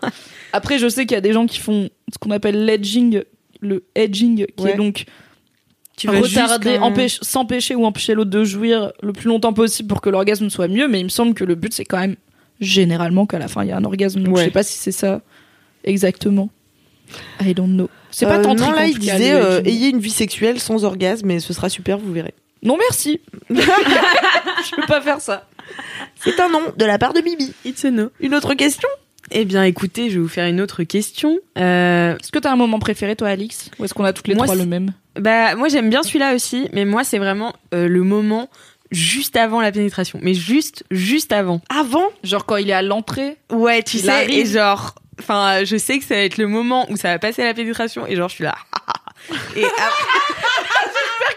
après 0.54 0.80
je 0.80 0.88
sais 0.88 1.06
qu'il 1.06 1.16
y 1.16 1.18
a 1.18 1.22
des 1.22 1.34
gens 1.34 1.46
qui 1.46 1.60
font 1.60 1.90
ce 2.12 2.18
qu'on 2.20 2.32
appelle 2.32 2.64
l'edging 2.66 3.22
le 3.60 3.84
edging 3.96 4.46
qui 4.56 4.64
Ouais. 4.64 4.72
est 4.72 4.78
donc 4.78 5.06
Tu 5.98 6.08
vas 6.08 6.20
retarder, 6.20 6.78
empêche- 6.78 7.20
s'empêcher 7.24 7.76
ou 7.76 7.84
empêcher 7.86 8.14
l'autre 8.14 8.30
de 8.30 8.44
jouir 8.44 8.94
le 9.02 9.12
plus 9.14 9.28
longtemps 9.28 9.52
possible 9.54 9.90
pour 9.90 10.00
que 10.00 10.10
l'orgasme 10.10 10.50
soit 10.50 10.68
mieux, 10.70 10.88
mais 10.88 11.00
il 11.02 11.06
me 11.06 11.10
semble 11.10 11.34
que 11.34 11.44
le 11.44 11.56
but 11.56 11.74
c'est 11.74 11.86
quand 11.86 11.98
même 12.00 12.16
généralement 12.62 13.26
qu'à 13.26 13.40
la 13.40 13.48
fin 13.48 13.64
il 13.64 13.70
y 13.70 13.72
a 13.72 13.78
un 13.78 13.84
orgasme. 13.84 14.22
Donc 14.22 14.36
Ouais. 14.36 14.42
je 14.44 14.46
sais 14.46 14.52
pas 14.52 14.64
si 14.64 14.78
c'est 14.78 14.92
ça 14.92 15.22
exactement. 15.84 16.50
I 17.42 17.54
don't 17.54 17.68
know. 17.74 17.90
C'est 18.12 18.26
pas 18.26 18.38
Euh, 18.40 18.44
tantrique. 18.44 18.68
Non, 18.70 18.76
là, 18.76 18.82
en 18.84 18.86
il 18.86 19.00
disait 19.00 19.34
euh, 19.34 19.62
ayez 19.66 19.90
une 19.90 20.00
vie 20.00 20.10
sexuelle 20.12 20.60
sans 20.60 20.84
orgasme 20.86 21.30
et 21.32 21.40
ce 21.40 21.52
sera 21.54 21.70
super, 21.70 21.98
vous 21.98 22.12
verrez. 22.14 22.34
Non 22.64 22.78
merci. 22.78 23.20
je 23.50 24.76
peux 24.76 24.86
pas 24.88 25.02
faire 25.02 25.22
ça. 25.22 25.48
C'est 26.16 26.40
un 26.40 26.50
nom 26.50 26.62
de 26.76 26.86
la 26.86 26.98
part 26.98 27.14
de 27.14 27.22
Bibi. 27.22 27.54
It's 27.66 27.84
a 27.86 27.92
no. 27.92 28.10
Une 28.20 28.36
autre 28.36 28.54
question? 28.54 28.88
Eh 29.32 29.44
bien, 29.44 29.64
écoutez, 29.64 30.10
je 30.10 30.16
vais 30.16 30.22
vous 30.22 30.30
faire 30.30 30.48
une 30.48 30.62
autre 30.62 30.84
question. 30.84 31.38
Euh, 31.58 32.16
Est-ce 32.18 32.32
que 32.32 32.40
t'as 32.40 32.52
un 32.52 32.56
moment 32.56 32.80
préféré 32.80 33.16
toi 33.18 33.28
Alix? 33.28 33.70
Ou 33.78 33.84
est-ce 33.86 33.94
qu'on 33.94 34.06
a 34.06 34.14
toutes 34.14 34.28
les 34.30 34.36
Moi, 34.36 34.46
trois 34.46 34.56
le 34.56 34.66
même? 34.66 34.94
Bah, 35.20 35.56
moi, 35.56 35.68
j'aime 35.70 35.90
bien 35.90 36.04
celui-là 36.04 36.34
aussi, 36.36 36.70
mais 36.74 36.86
moi, 36.86 37.04
c'est 37.04 37.18
vraiment 37.20 37.54
euh, 37.74 37.88
le 37.88 38.04
moment 38.04 38.50
juste 38.92 39.36
avant 39.36 39.60
la 39.62 39.72
pénétration. 39.72 40.20
Mais 40.22 40.34
juste, 40.34 40.84
juste 40.92 41.32
avant. 41.34 41.62
Avant? 41.70 42.06
Genre 42.24 42.46
quand 42.46 42.56
il 42.58 42.70
est 42.70 42.74
à 42.74 42.82
l'entrée? 42.82 43.38
Ouais, 43.52 43.84
tu 43.84 43.98
Il 43.98 44.04
sais, 44.04 44.10
arrive. 44.10 44.30
et 44.40 44.46
genre, 44.46 44.96
enfin, 45.20 45.64
je 45.66 45.78
sais 45.78 46.00
que 46.00 46.06
ça 46.06 46.16
va 46.16 46.22
être 46.22 46.38
le 46.38 46.48
moment 46.48 46.86
où 46.90 46.98
ça 46.98 47.10
va 47.10 47.20
passer 47.20 47.42
à 47.42 47.46
la 47.46 47.54
pénétration, 47.54 48.06
et 48.08 48.16
genre, 48.16 48.30
je 48.30 48.36
suis 48.36 48.44
là. 48.44 48.56
et 49.56 49.64
après- 49.66 50.06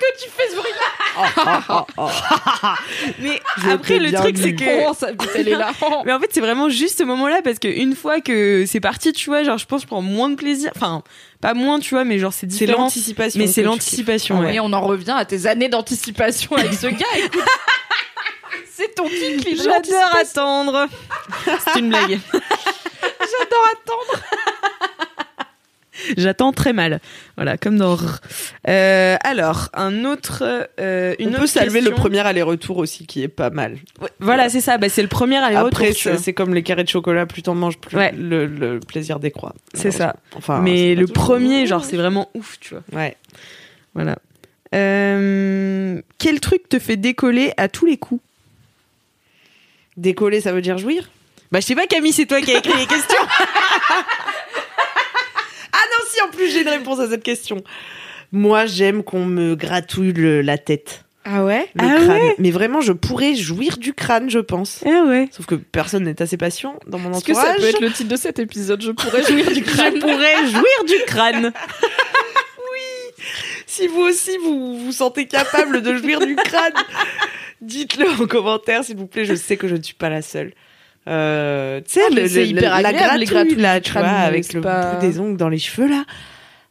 que 0.00 0.22
tu 0.24 0.30
fais 0.30 0.48
ce 0.48 0.56
bruit-là 0.56 1.86
Mais 3.18 3.40
Je 3.62 3.70
après, 3.70 3.98
le 3.98 4.12
truc, 4.12 4.38
c'est 4.38 4.54
que. 4.54 4.88
Oh, 4.88 4.94
ça, 4.98 5.08
putain, 5.08 5.26
elle 5.34 5.48
est 5.48 5.56
là. 5.56 5.72
Mais 6.06 6.12
en 6.12 6.20
fait, 6.20 6.28
c'est 6.32 6.40
vraiment 6.40 6.70
juste 6.70 6.98
ce 6.98 7.02
moment-là 7.04 7.40
parce 7.44 7.58
que 7.58 7.68
une 7.68 7.94
fois 7.94 8.20
que 8.22 8.64
c'est 8.66 8.80
parti, 8.80 9.12
tu 9.12 9.28
vois, 9.28 9.42
genre, 9.42 9.58
je 9.58 9.66
pense 9.66 9.80
que 9.80 9.82
je 9.82 9.88
prends 9.88 10.00
moins 10.00 10.30
de 10.30 10.36
plaisir. 10.36 10.70
Enfin, 10.74 11.02
pas 11.42 11.52
moins, 11.52 11.80
tu 11.80 11.90
vois, 11.94 12.04
mais 12.04 12.18
genre, 12.18 12.32
c'est 12.32 12.50
C'est 12.50 12.64
différent. 12.64 12.84
l'anticipation. 12.84 13.38
Mais 13.40 13.46
c'est 13.46 13.62
l'anticipation, 13.62 14.40
ouais. 14.40 14.54
Et 14.54 14.60
on 14.60 14.72
en 14.72 14.80
revient 14.80 15.14
à 15.16 15.24
tes 15.26 15.46
années 15.46 15.68
d'anticipation 15.68 16.56
avec 16.56 16.72
ce 16.72 16.86
gars, 16.86 17.06
écoute. 17.18 17.42
C'est 18.72 18.94
ton 18.94 19.06
gens. 19.06 19.62
J'adore 19.62 20.16
attendre. 20.18 20.86
c'est 21.44 21.80
une 21.80 21.90
blague. 21.90 22.20
J'adore 23.40 23.66
attendre. 23.72 24.22
J'attends 26.16 26.52
très 26.52 26.72
mal. 26.72 27.00
Voilà, 27.36 27.58
comme 27.58 27.76
dans. 27.76 27.98
Euh, 28.68 29.16
alors, 29.22 29.68
un 29.74 30.04
autre. 30.06 30.42
euh, 30.80 31.14
une 31.18 31.28
On 31.28 31.30
autre 31.32 31.40
peut 31.40 31.46
saluer 31.46 31.80
le 31.82 31.90
premier 31.90 32.20
aller-retour 32.20 32.78
aussi, 32.78 33.06
qui 33.06 33.22
est 33.22 33.28
pas 33.28 33.50
mal. 33.50 33.76
Ouais, 34.00 34.08
Voilà, 34.18 34.48
c'est 34.48 34.62
ça. 34.62 34.78
Bah, 34.78 34.88
c'est 34.88 35.02
le 35.02 35.08
premier 35.08 35.36
aller-retour. 35.36 35.66
Après, 35.66 35.92
c'est 35.92 36.32
comme 36.32 36.54
les 36.54 36.62
carrés 36.62 36.84
de 36.84 36.88
chocolat, 36.88 37.26
plus 37.26 37.42
t'en 37.42 37.54
manges, 37.54 37.76
plus 37.78 37.96
Ouais. 37.98 38.12
le, 38.16 38.46
le 38.46 38.80
plaisir 38.80 39.18
décroît. 39.20 39.54
C'est 39.74 39.90
ça. 39.90 40.16
Enfin, 40.34 40.60
Mais 40.60 40.94
le 40.94 41.06
premier, 41.06 41.66
genre, 41.66 41.84
c'est 41.84 41.96
vraiment 41.98 42.30
ouf, 42.34 42.58
tu 42.60 42.74
vois. 42.74 42.82
Ouais. 42.98 43.16
Voilà. 43.94 44.16
Euh, 44.74 46.00
quel 46.18 46.40
truc 46.40 46.68
te 46.68 46.78
fait 46.78 46.96
décoller 46.96 47.52
à 47.58 47.68
tous 47.68 47.84
les 47.84 47.98
coups? 47.98 48.22
Décoller, 49.98 50.40
ça 50.40 50.52
veut 50.52 50.62
dire 50.62 50.78
jouir? 50.78 51.10
Bah, 51.52 51.60
je 51.60 51.66
sais 51.66 51.74
pas, 51.74 51.86
Camille, 51.86 52.12
c'est 52.12 52.26
toi 52.26 52.40
qui 52.40 52.52
as 52.54 52.58
écrit 52.58 52.76
les 52.78 52.86
questions. 52.86 53.16
Ah 55.72 55.78
non, 55.92 56.04
si, 56.10 56.20
en 56.22 56.30
plus 56.30 56.50
j'ai 56.50 56.62
une 56.62 56.68
réponse 56.68 56.98
à 57.00 57.08
cette 57.08 57.22
question. 57.22 57.62
Moi, 58.32 58.66
j'aime 58.66 59.02
qu'on 59.04 59.24
me 59.24 59.54
gratouille 59.54 60.12
le- 60.12 60.42
la 60.42 60.58
tête, 60.58 61.04
Ah 61.24 61.44
ouais? 61.44 61.68
Le 61.74 61.84
Ah 61.84 61.96
crâne. 62.04 62.32
Mais 62.38 62.50
vraiment, 62.50 62.80
je 62.80 62.92
pourrais 62.92 63.34
jouir 63.34 63.78
du 63.78 63.94
crâne, 63.94 64.28
je 64.30 64.40
pense. 64.40 64.82
ah 64.84 65.04
ouais. 65.06 65.28
Sauf 65.30 65.46
que 65.46 65.54
personne 65.54 66.04
n'est 66.04 66.20
assez 66.20 66.36
patient 66.36 66.78
dans 66.86 66.98
mon 66.98 67.12
Est-ce 67.12 67.24
que 67.24 67.32
entourage. 67.32 67.54
ça 67.56 67.60
peut 67.62 67.68
être 67.68 67.80
le 67.80 67.92
titre 67.92 68.08
de 68.10 68.16
cet 68.16 68.38
épisode 68.40 68.82
Je 68.82 68.90
pourrais 68.90 69.22
jouir 69.22 69.50
du 69.52 69.62
crâne. 69.64 69.94
Je 69.94 70.00
pourrais 70.00 70.46
jouir 70.46 70.84
du 70.86 71.04
crâne. 71.06 71.52
Si 73.66 73.86
vous 73.86 74.00
aussi, 74.00 74.36
vous 74.42 74.78
vous 74.78 74.92
sentez 74.92 75.26
capable 75.26 75.80
de 75.80 75.94
jouir 75.96 76.18
du 76.20 76.34
crâne, 76.34 76.72
dites-le 77.60 78.08
en 78.20 78.26
commentaire, 78.26 78.84
s'il 78.84 78.96
vous 78.96 79.06
plaît. 79.06 79.24
Je 79.24 79.34
sais 79.34 79.56
que 79.56 79.68
je 79.68 79.76
ne 79.76 79.82
suis 79.82 79.94
pas 79.94 80.08
la 80.08 80.22
seule. 80.22 80.52
Euh, 81.10 81.80
tu 81.80 81.92
sais, 81.94 82.00
Ah, 82.06 82.14
le- 82.14 82.22
le- 82.22 82.46
hyper 82.46 82.80
la 82.82 82.92
gratouille, 82.92 83.24
gratouilles 83.26 83.54
là, 83.56 83.80
tu 83.80 83.92
vois, 83.92 84.02
avec 84.06 84.52
le 84.52 84.60
pas- 84.60 84.94
bout 84.94 85.00
des 85.00 85.18
ongles 85.18 85.36
dans 85.36 85.48
les 85.48 85.58
cheveux, 85.58 85.88
là. 85.88 86.04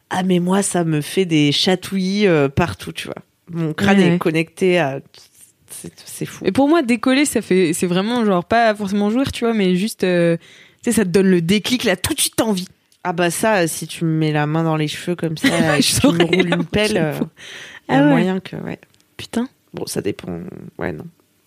Ah, 0.08 0.22
mais 0.22 0.38
moi, 0.40 0.62
ça 0.62 0.82
me 0.84 1.00
fait 1.02 1.24
des 1.26 1.52
chatouilles 1.52 2.26
euh, 2.26 2.48
partout, 2.48 2.92
tu 2.92 3.06
vois. 3.06 3.16
Mon 3.50 3.72
crâne 3.74 3.98
Ouais. 3.98 4.14
est 4.14 4.18
connecté 4.18 4.78
à... 4.78 5.00
C'est 6.04 6.26
fou. 6.26 6.44
Et 6.44 6.52
pour 6.52 6.68
moi, 6.68 6.82
décoller, 6.82 7.24
ça 7.24 7.40
fait, 7.42 7.72
c'est 7.72 7.86
vraiment 7.86 8.24
genre 8.24 8.44
pas 8.44 8.74
forcément 8.74 9.08
jouir, 9.10 9.30
tu 9.32 9.44
vois, 9.44 9.54
mais 9.54 9.76
juste, 9.76 10.04
euh, 10.04 10.36
tu 10.82 10.90
sais, 10.90 10.92
ça 10.92 11.04
te 11.04 11.10
donne 11.10 11.30
le 11.30 11.40
déclic 11.40 11.84
là, 11.84 11.96
tout 11.96 12.12
de 12.12 12.20
suite 12.20 12.40
envie. 12.40 12.68
Ah 13.02 13.12
bah 13.14 13.30
ça, 13.30 13.66
si 13.66 13.86
tu 13.86 14.04
me 14.04 14.10
mets 14.10 14.30
la 14.32 14.46
main 14.46 14.62
dans 14.62 14.76
les 14.76 14.88
cheveux 14.88 15.16
comme 15.16 15.36
ça, 15.38 15.48
et 15.76 15.80
que 15.80 15.84
Je 15.86 16.00
tu 16.00 16.06
me 16.08 16.24
roules 16.24 16.48
une 16.52 16.64
pelle, 16.64 16.96
euh, 16.98 17.12
y 17.88 17.92
a 17.92 17.98
Ah 17.98 18.02
ouais. 18.02 18.08
moyen 18.10 18.40
que... 18.40 18.56
Ouais. 18.56 18.78
Putain. 19.16 19.48
Bon, 19.72 19.86
ça 19.86 20.02
dépend... 20.02 20.40
Ouais, 20.78 20.92
non. 20.92 21.04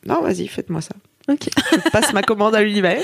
Non, 0.07 0.21
vas-y, 0.21 0.47
faites-moi 0.47 0.81
ça. 0.81 0.95
Ok. 1.29 1.47
Je 1.71 1.89
passe 1.89 2.11
ma 2.13 2.21
commande 2.21 2.55
à 2.55 2.61
l'univers. 2.61 3.01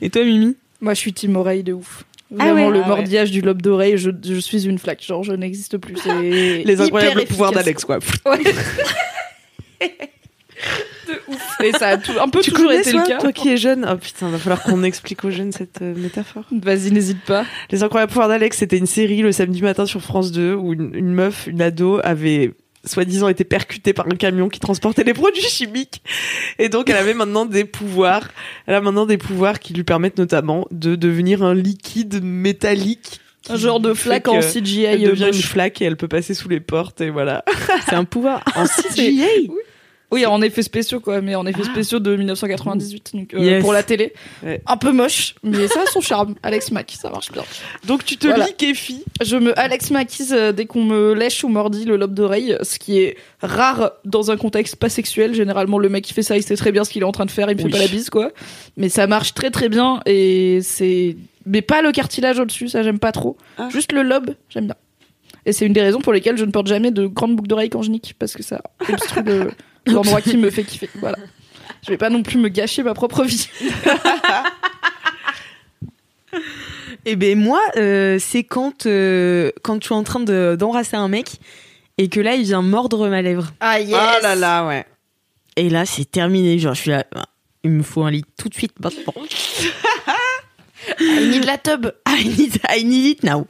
Et 0.00 0.10
toi, 0.10 0.24
Mimi 0.24 0.56
Moi, 0.80 0.94
je 0.94 0.98
suis 0.98 1.12
team 1.12 1.36
oreille 1.36 1.62
de 1.62 1.72
ouf. 1.72 2.04
Ah 2.38 2.44
Vraiment, 2.52 2.68
ouais. 2.68 2.72
le 2.72 2.78
Ah 2.78 2.82
ouais. 2.82 2.88
mordillage 2.88 3.30
du 3.30 3.40
lobe 3.40 3.60
d'oreille, 3.62 3.96
je, 3.98 4.10
je 4.24 4.38
suis 4.38 4.66
une 4.66 4.78
flaque. 4.78 5.02
Genre, 5.02 5.22
je 5.24 5.32
n'existe 5.32 5.78
plus. 5.78 5.96
Les 6.22 6.80
incroyables 6.80 7.24
pouvoirs 7.26 7.52
d'Alex, 7.52 7.84
quoi. 7.84 7.98
Ouais. 8.26 8.38
de 11.08 11.14
ouf. 11.28 11.60
Et 11.62 11.72
ça 11.72 11.88
a 11.88 11.96
tout, 11.96 12.12
un 12.20 12.28
peu 12.28 12.40
Tu 12.40 12.50
toujours 12.52 12.70
été 12.72 12.90
toi, 12.92 13.00
le 13.02 13.06
cas. 13.08 13.18
toi 13.18 13.32
qui 13.32 13.48
es 13.50 13.56
jeune? 13.56 13.86
Oh 13.90 13.96
putain, 13.96 14.28
va 14.28 14.38
falloir 14.38 14.62
qu'on 14.62 14.82
explique 14.84 15.24
aux 15.24 15.30
jeunes 15.30 15.52
cette 15.52 15.80
euh, 15.82 15.94
métaphore. 15.96 16.44
Vas-y, 16.52 16.90
n'hésite 16.92 17.22
pas. 17.24 17.44
Les 17.70 17.82
incroyables 17.82 18.10
pouvoirs 18.12 18.28
d'Alex, 18.28 18.58
c'était 18.58 18.76
une 18.78 18.86
série 18.86 19.22
le 19.22 19.32
samedi 19.32 19.62
matin 19.62 19.86
sur 19.86 20.00
France 20.02 20.30
2 20.32 20.54
où 20.54 20.72
une, 20.74 20.94
une 20.94 21.12
meuf, 21.12 21.46
une 21.46 21.62
ado, 21.62 22.00
avait 22.04 22.52
soi-disant 22.84 23.28
été 23.28 23.44
percutée 23.44 23.92
par 23.92 24.06
un 24.06 24.16
camion 24.16 24.48
qui 24.48 24.60
transportait 24.60 25.04
des 25.04 25.14
produits 25.14 25.42
chimiques. 25.42 26.02
Et 26.58 26.68
donc 26.68 26.88
elle 26.90 26.96
avait 26.96 27.14
maintenant 27.14 27.46
des 27.46 27.64
pouvoirs. 27.64 28.28
Elle 28.66 28.74
a 28.74 28.80
maintenant 28.80 29.06
des 29.06 29.18
pouvoirs 29.18 29.58
qui 29.58 29.74
lui 29.74 29.84
permettent 29.84 30.18
notamment 30.18 30.66
de 30.70 30.96
devenir 30.96 31.42
un 31.42 31.54
liquide 31.54 32.22
métallique. 32.22 33.20
Un 33.48 33.56
genre 33.56 33.80
de 33.80 33.94
flaque 33.94 34.24
que 34.24 34.30
en 34.30 34.40
CGI. 34.40 34.84
Elle 34.84 35.02
devient 35.02 35.30
une 35.32 35.42
flaque 35.42 35.80
et 35.80 35.86
elle 35.86 35.96
peut 35.96 36.08
passer 36.08 36.34
sous 36.34 36.48
les 36.48 36.60
portes 36.60 37.00
et 37.00 37.10
voilà. 37.10 37.44
C'est 37.86 37.94
un 37.94 38.04
pouvoir. 38.04 38.44
En 38.56 38.66
CGI 38.66 39.48
Oui, 39.48 39.56
en 40.10 40.42
effets 40.42 40.62
spéciaux, 40.62 41.00
quoi, 41.00 41.20
mais 41.20 41.34
en 41.34 41.46
effets 41.46 41.64
spéciaux 41.64 42.00
de 42.00 42.16
1998, 42.16 43.10
donc, 43.14 43.34
euh, 43.34 43.38
Yes. 43.38 43.62
pour 43.62 43.72
la 43.72 43.82
télé. 43.82 44.12
Ouais. 44.42 44.60
Un 44.66 44.76
peu 44.76 44.90
moche, 44.92 45.34
mais 45.42 45.68
ça 45.68 45.82
a 45.82 45.86
son 45.86 46.00
charme. 46.00 46.34
Alex 46.42 46.70
Mack, 46.72 46.92
ça 47.00 47.10
marche 47.10 47.30
bien. 47.32 47.42
Donc 47.86 48.04
tu 48.04 48.16
te 48.16 48.26
Voilà. 48.26 48.46
lis 48.46 48.54
Kefi. 48.56 49.04
Je 49.22 49.36
me 49.36 49.56
Alex 49.58 49.90
Mackise 49.90 50.32
euh, 50.32 50.52
dès 50.52 50.66
qu'on 50.66 50.84
me 50.84 51.14
lèche 51.14 51.44
ou 51.44 51.48
mordit 51.48 51.84
le 51.84 51.96
lobe 51.96 52.14
d'oreille, 52.14 52.56
ce 52.62 52.78
qui 52.78 52.98
est 52.98 53.16
rare 53.40 53.92
dans 54.04 54.30
un 54.30 54.36
contexte 54.36 54.76
pas 54.76 54.88
sexuel. 54.88 55.34
Généralement, 55.34 55.78
le 55.78 55.88
mec 55.88 56.04
qui 56.04 56.12
fait 56.12 56.22
ça, 56.22 56.36
il 56.36 56.42
sait 56.42 56.56
très 56.56 56.72
bien 56.72 56.84
ce 56.84 56.90
qu'il 56.90 57.02
est 57.02 57.06
en 57.06 57.12
train 57.12 57.26
de 57.26 57.30
faire, 57.30 57.50
il 57.50 57.56
me 57.56 57.62
Oui. 57.62 57.70
fait 57.70 57.78
pas 57.78 57.84
la 57.84 57.88
bise, 57.90 58.10
quoi. 58.10 58.30
Mais 58.76 58.88
ça 58.88 59.06
marche 59.06 59.34
très 59.34 59.50
très 59.50 59.68
bien 59.68 60.00
et 60.06 60.60
c'est. 60.62 61.16
Mais 61.46 61.62
pas 61.62 61.82
le 61.82 61.90
cartilage 61.92 62.38
au-dessus, 62.38 62.68
ça 62.68 62.82
j'aime 62.82 62.98
pas 62.98 63.12
trop. 63.12 63.36
Ah. 63.58 63.68
Juste 63.72 63.92
le 63.92 64.02
lobe, 64.02 64.34
j'aime 64.50 64.66
bien. 64.66 64.74
Et 65.46 65.52
c'est 65.52 65.64
une 65.64 65.72
des 65.72 65.80
raisons 65.80 66.00
pour 66.00 66.12
lesquelles 66.12 66.36
je 66.36 66.44
ne 66.44 66.50
porte 66.50 66.66
jamais 66.66 66.90
de 66.90 67.06
grandes 67.06 67.34
boucles 67.34 67.48
d'oreilles 67.48 67.70
quand 67.70 67.80
je 67.80 67.90
nique, 67.90 68.14
parce 68.18 68.34
que 68.34 68.42
ça 68.42 68.60
obstrue 68.92 69.22
le- 69.22 69.50
l'endroit 69.86 70.20
qui 70.20 70.36
me 70.36 70.50
fait 70.50 70.64
kiffer. 70.64 70.88
Voilà. 70.96 71.18
Je 71.84 71.90
vais 71.90 71.96
pas 71.98 72.10
non 72.10 72.22
plus 72.22 72.38
me 72.38 72.48
gâcher 72.48 72.82
ma 72.82 72.94
propre 72.94 73.24
vie. 73.24 73.48
Et 77.06 77.16
ben 77.16 77.38
moi, 77.38 77.60
euh, 77.76 78.18
c'est 78.20 78.44
quand 78.44 78.86
euh, 78.86 79.50
quand 79.62 79.78
tu 79.78 79.88
es 79.92 79.96
en 79.96 80.02
train 80.04 80.20
de- 80.20 80.54
d'embrasser 80.58 80.96
un 80.96 81.08
mec 81.08 81.40
et 81.98 82.08
que 82.08 82.20
là 82.20 82.34
il 82.34 82.42
vient 82.44 82.62
mordre 82.62 83.08
ma 83.08 83.22
lèvre. 83.22 83.52
Ah 83.60 83.80
yes 83.80 83.96
Oh 83.98 84.22
là 84.22 84.34
là, 84.34 84.66
ouais. 84.66 84.84
Et 85.56 85.70
là 85.70 85.86
c'est 85.86 86.04
terminé. 86.10 86.58
Genre 86.58 86.74
je 86.74 86.80
suis 86.82 86.90
là, 86.90 87.04
ah, 87.14 87.24
il 87.64 87.70
me 87.70 87.82
faut 87.82 88.02
un 88.02 88.10
lit 88.10 88.24
tout 88.36 88.48
de 88.50 88.54
suite 88.54 88.78
maintenant. 88.80 89.14
I 91.00 91.28
need 91.30 91.44
la 91.44 91.56
tub 91.58 91.90
I 92.06 92.28
need, 92.28 92.58
I 92.68 92.84
need 92.84 93.06
it 93.06 93.22
now. 93.24 93.46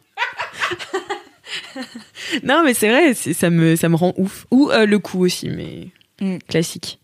non 2.45 2.63
mais 2.65 2.73
c'est 2.75 2.89
vrai, 2.89 3.15
c'est- 3.15 3.33
ça 3.35 3.51
me 3.51 3.75
ça 3.77 3.89
me 3.89 3.97
rend 3.97 4.15
ouf. 4.17 4.47
Ou 4.53 4.71
euh, 4.71 4.87
le 4.87 4.99
coup 5.01 5.25
aussi, 5.25 5.49
mais 5.49 5.89
Mm. 6.21 6.39
classique. 6.49 6.99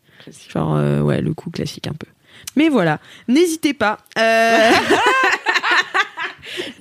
Genre 0.53 0.75
euh, 0.77 1.01
ouais 1.01 1.21
le 1.21 1.33
coup 1.35 1.51
classique 1.51 1.87
un 1.87 1.93
peu. 1.95 2.07
Mais 2.57 2.69
voilà, 2.69 2.99
n'hésitez 3.29 3.75
pas. 3.75 3.99
Euh, 4.19 4.71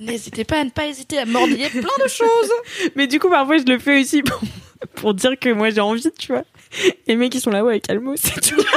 N'hésitez 0.00 0.44
pas 0.44 0.60
à 0.60 0.64
ne 0.64 0.70
pas 0.70 0.86
hésiter 0.86 1.18
à 1.18 1.24
mordiller 1.26 1.68
plein 1.68 1.80
de 1.80 2.08
choses 2.08 2.50
mais 2.96 3.06
du 3.08 3.18
coup 3.18 3.28
parfois 3.28 3.56
je 3.58 3.64
le 3.64 3.78
fais 3.78 4.00
aussi 4.00 4.22
pour, 4.22 4.40
pour 4.94 5.14
dire 5.14 5.32
que 5.40 5.48
moi 5.52 5.70
j'ai 5.70 5.80
envie, 5.80 6.06
tu 6.18 6.32
vois. 6.32 6.44
Les 7.08 7.16
mecs 7.16 7.34
ils 7.34 7.40
sont 7.40 7.50
là 7.50 7.64
ouais 7.64 7.80
calmos, 7.80 8.20
c'est 8.22 8.40
tout. 8.40 8.62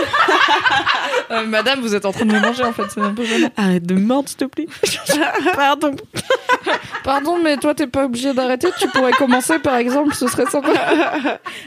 Euh, 1.31 1.45
Madame, 1.45 1.79
vous 1.81 1.93
êtes 1.93 2.05
en 2.07 2.11
train 2.11 2.25
de 2.25 2.33
me 2.33 2.39
manger 2.39 2.63
en 2.63 2.73
fait, 2.73 2.85
c'est 2.91 2.99
un 3.01 3.13
peu 3.13 3.23
gênant. 3.23 3.51
Arrête 3.55 3.85
de 3.85 3.93
mordre 3.93 4.27
s'il 4.27 4.37
te 4.39 4.45
plaît. 4.45 4.65
Pardon. 5.53 5.95
Pardon, 7.03 7.37
mais 7.43 7.57
toi 7.57 7.75
t'es 7.75 7.85
pas 7.85 8.05
obligé 8.05 8.33
d'arrêter, 8.33 8.69
tu 8.79 8.87
pourrais 8.87 9.11
commencer 9.11 9.59
par 9.59 9.75
exemple, 9.75 10.15
ce 10.15 10.27
serait 10.27 10.47
sympa. 10.47 10.71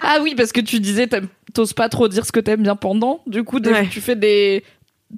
ah 0.00 0.18
oui, 0.20 0.34
parce 0.34 0.50
que 0.50 0.60
tu 0.60 0.80
disais 0.80 1.06
t'aimes- 1.06 1.28
t'oses 1.52 1.72
pas 1.72 1.88
trop 1.88 2.08
dire 2.08 2.24
ce 2.26 2.32
que 2.32 2.40
t'aimes 2.40 2.62
bien 2.62 2.76
pendant, 2.76 3.22
du 3.26 3.44
coup 3.44 3.60
des- 3.60 3.70
Ouais. 3.70 3.88
tu 3.90 4.00
fais 4.00 4.16
des... 4.16 4.64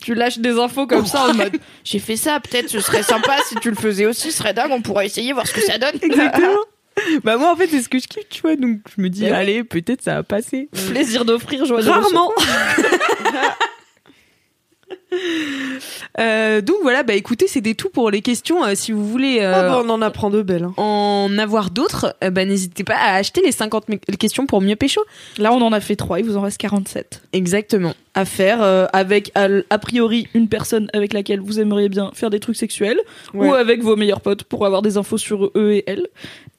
Tu 0.02 0.14
lâches 0.14 0.38
des 0.38 0.58
infos 0.58 0.88
comme 0.88 1.06
ça 1.06 1.28
en 1.28 1.34
mode 1.34 1.56
j'ai 1.84 2.00
fait 2.00 2.16
ça, 2.16 2.40
peut-être 2.40 2.68
ce 2.68 2.80
serait 2.80 3.04
sympa 3.04 3.36
si 3.46 3.54
tu 3.56 3.70
le 3.70 3.76
faisais 3.76 4.06
aussi, 4.06 4.32
ce 4.32 4.38
serait 4.38 4.52
dingue, 4.52 4.72
on 4.72 4.82
pourrait 4.82 5.06
essayer 5.06 5.32
voir 5.32 5.46
ce 5.46 5.52
que 5.54 5.60
ça 5.60 5.78
donne. 5.78 5.94
Exactement. 6.02 6.56
bah 7.24 7.36
moi 7.36 7.52
en 7.52 7.56
fait 7.56 7.68
c'est 7.68 7.80
ce 7.82 7.88
que 7.88 7.98
je 8.00 8.06
kiffe, 8.08 8.28
tu 8.28 8.40
vois. 8.42 8.56
Donc 8.56 8.78
je 8.96 9.00
me 9.02 9.08
dis 9.08 9.28
Bah 9.28 9.36
allez 9.38 9.62
peut-être 9.62 10.02
ça 10.02 10.14
va 10.14 10.22
passer. 10.24 10.68
Plaisir 10.90 11.24
d'offrir, 11.24 11.64
joie 11.64 11.80
de 11.82 11.88
Rarement. 11.88 12.32
Euh, 16.20 16.60
donc 16.60 16.76
voilà, 16.82 17.02
bah 17.02 17.14
écoutez, 17.14 17.48
c'était 17.48 17.74
tout 17.74 17.88
pour 17.88 18.08
les 18.08 18.22
questions. 18.22 18.64
Euh, 18.64 18.74
si 18.76 18.92
vous 18.92 19.04
voulez 19.04 19.38
euh, 19.40 19.52
Ah 19.52 19.62
bah, 19.68 19.82
on 19.84 19.88
en 19.90 20.00
apprend 20.00 20.30
de 20.30 20.42
belles. 20.42 20.62
hein. 20.64 20.72
en 20.76 21.36
avoir 21.38 21.70
d'autres, 21.70 22.14
euh, 22.22 22.30
bah 22.30 22.44
n'hésitez 22.44 22.84
pas 22.84 22.94
à 22.94 23.14
acheter 23.16 23.40
les 23.44 23.50
50 23.50 23.88
mi- 23.88 23.98
questions 23.98 24.46
pour 24.46 24.60
mieux 24.60 24.76
pécho. 24.76 25.00
Là 25.38 25.52
on 25.52 25.60
en 25.60 25.72
a 25.72 25.80
fait 25.80 25.96
3, 25.96 26.20
il 26.20 26.26
vous 26.26 26.36
en 26.36 26.42
reste 26.42 26.58
47. 26.58 27.22
Exactement. 27.32 27.94
à 28.14 28.24
faire 28.24 28.62
euh, 28.62 28.86
avec 28.92 29.32
a, 29.34 29.48
a 29.70 29.78
priori 29.78 30.28
une 30.34 30.48
personne 30.48 30.88
avec 30.92 31.12
laquelle 31.12 31.40
vous 31.40 31.58
aimeriez 31.58 31.88
bien 31.88 32.12
faire 32.14 32.30
des 32.30 32.38
trucs 32.38 32.56
sexuels 32.56 33.00
Ouais. 33.34 33.48
ou 33.48 33.54
avec 33.54 33.82
vos 33.82 33.96
meilleurs 33.96 34.20
potes 34.20 34.44
pour 34.44 34.64
avoir 34.66 34.82
des 34.82 34.96
infos 34.96 35.18
sur 35.18 35.50
eux 35.56 35.72
et 35.72 35.82
elles. 35.88 36.06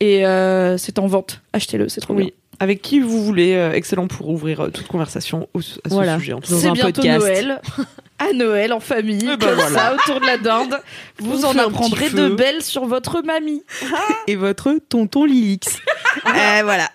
Et 0.01 0.25
euh, 0.27 0.77
c'est 0.77 0.99
en 0.99 1.07
vente. 1.07 1.39
Achetez-le, 1.53 1.87
c'est 1.87 2.01
trop 2.01 2.13
Oui. 2.13 2.33
Avec 2.59 2.81
qui 2.81 2.99
vous 2.99 3.23
voulez, 3.23 3.53
euh, 3.53 3.73
excellent 3.73 4.07
pour 4.07 4.29
ouvrir 4.29 4.61
euh, 4.61 4.69
toute 4.69 4.87
conversation 4.87 5.47
au- 5.53 5.59
à 5.59 5.61
ce 5.61 5.79
Voilà. 5.89 6.17
sujet. 6.19 6.33
C'est 6.43 6.67
un 6.67 6.73
bientôt 6.73 6.91
podcast. 6.93 7.19
Noël. 7.19 7.61
À 8.17 8.31
Noël 8.31 8.71
en 8.71 8.79
famille, 8.79 9.19
Eh 9.23 9.35
ben 9.35 9.37
comme 9.37 9.55
voilà. 9.55 9.69
ça, 9.77 9.93
autour 9.93 10.21
de 10.21 10.25
la 10.25 10.37
dinde. 10.37 10.79
Vous 11.19 11.43
On 11.45 11.49
en 11.49 11.57
apprendrez 11.57 12.09
de 12.09 12.29
belles 12.29 12.63
sur 12.63 12.85
votre 12.85 13.21
mamie. 13.21 13.61
Et 14.27 14.37
votre 14.37 14.73
tonton 14.89 15.25
Lilix. 15.25 15.67
Euh, 16.25 16.61
voilà. 16.63 16.89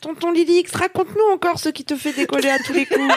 Tonton 0.00 0.30
Lilix, 0.30 0.72
raconte-nous 0.76 1.34
encore 1.34 1.58
ce 1.58 1.68
qui 1.68 1.84
te 1.84 1.96
fait 1.96 2.12
décoller 2.12 2.48
à 2.48 2.60
tous 2.60 2.72
les 2.72 2.86
coups. 2.86 3.12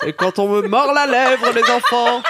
C'est 0.00 0.12
quand 0.12 0.38
on 0.38 0.48
me 0.48 0.62
mord 0.68 0.92
la 0.92 1.06
lèvre, 1.06 1.52
les 1.54 1.70
enfants. 1.70 2.22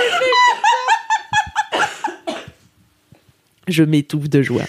Je 3.68 3.84
m'étouffe 3.84 4.28
de 4.28 4.42
joie. 4.42 4.64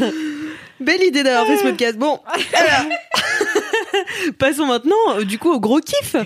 Belle 0.80 1.02
idée 1.02 1.22
d'avoir 1.22 1.46
fait 1.46 1.58
ce 1.58 1.62
podcast. 1.62 1.96
Bon, 1.96 2.20
alors, 2.54 2.92
passons 4.38 4.66
maintenant 4.66 4.96
euh, 5.16 5.24
du 5.24 5.38
coup 5.38 5.52
au 5.52 5.60
gros 5.60 5.80
kiff. 5.80 6.16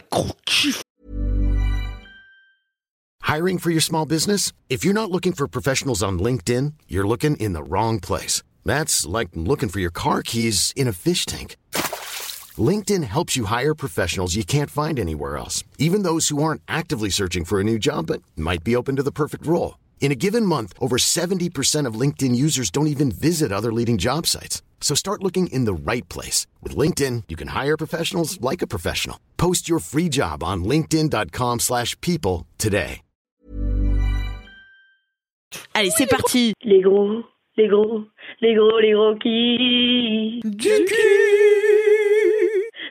Hiring 3.22 3.58
for 3.58 3.70
your 3.70 3.82
small 3.82 4.06
business? 4.06 4.52
If 4.68 4.84
you're 4.84 4.94
not 4.94 5.10
looking 5.10 5.32
for 5.32 5.48
professionals 5.48 6.02
on 6.02 6.18
LinkedIn, 6.18 6.72
you're 6.88 7.06
looking 7.06 7.36
in 7.36 7.52
the 7.54 7.62
wrong 7.62 7.98
place. 8.00 8.42
That's 8.64 9.06
like 9.06 9.28
looking 9.34 9.68
for 9.68 9.80
your 9.80 9.90
car 9.90 10.22
keys 10.22 10.72
in 10.76 10.86
a 10.88 10.92
fish 10.92 11.26
tank. 11.26 11.56
LinkedIn 12.58 13.04
helps 13.04 13.36
you 13.36 13.46
hire 13.46 13.74
professionals 13.74 14.36
you 14.36 14.44
can't 14.44 14.70
find 14.70 14.98
anywhere 14.98 15.36
else, 15.36 15.64
even 15.78 16.04
those 16.04 16.28
who 16.28 16.42
aren't 16.42 16.62
actively 16.68 17.10
searching 17.10 17.44
for 17.44 17.58
a 17.58 17.64
new 17.64 17.78
job 17.78 18.06
but 18.06 18.22
might 18.36 18.62
be 18.62 18.76
open 18.76 18.94
to 18.96 19.02
the 19.02 19.10
perfect 19.10 19.44
role. 19.44 19.78
In 20.00 20.12
a 20.12 20.14
given 20.16 20.46
month, 20.46 20.72
over 20.78 20.96
70% 20.98 21.86
of 21.86 22.00
LinkedIn 22.00 22.36
users 22.36 22.70
don't 22.70 22.86
even 22.86 23.10
visit 23.10 23.50
other 23.50 23.72
leading 23.72 23.98
job 23.98 24.26
sites. 24.26 24.62
So 24.80 24.94
start 24.94 25.24
looking 25.24 25.48
in 25.48 25.64
the 25.64 25.74
right 25.74 26.08
place. 26.08 26.46
With 26.62 26.76
LinkedIn, 26.76 27.24
you 27.28 27.34
can 27.34 27.48
hire 27.48 27.76
professionals 27.76 28.40
like 28.40 28.62
a 28.62 28.68
professional. 28.68 29.18
Post 29.36 29.68
your 29.68 29.80
free 29.80 30.08
job 30.08 30.44
on 30.44 30.62
linkedin.com/people 30.62 31.58
slash 31.58 32.00
people 32.00 32.46
today. 32.58 33.00
Allez, 35.74 35.90
c'est 35.90 36.06
parti. 36.06 36.52
Les 36.62 36.82
gros, 36.82 37.22
les 37.56 37.68
gros, 37.68 38.04
les 38.40 38.54
gros, 38.54 38.78
les 38.80 38.92
gros 38.92 39.16
qui. 39.16 40.40
Du 40.44 40.84
cul. 40.84 42.45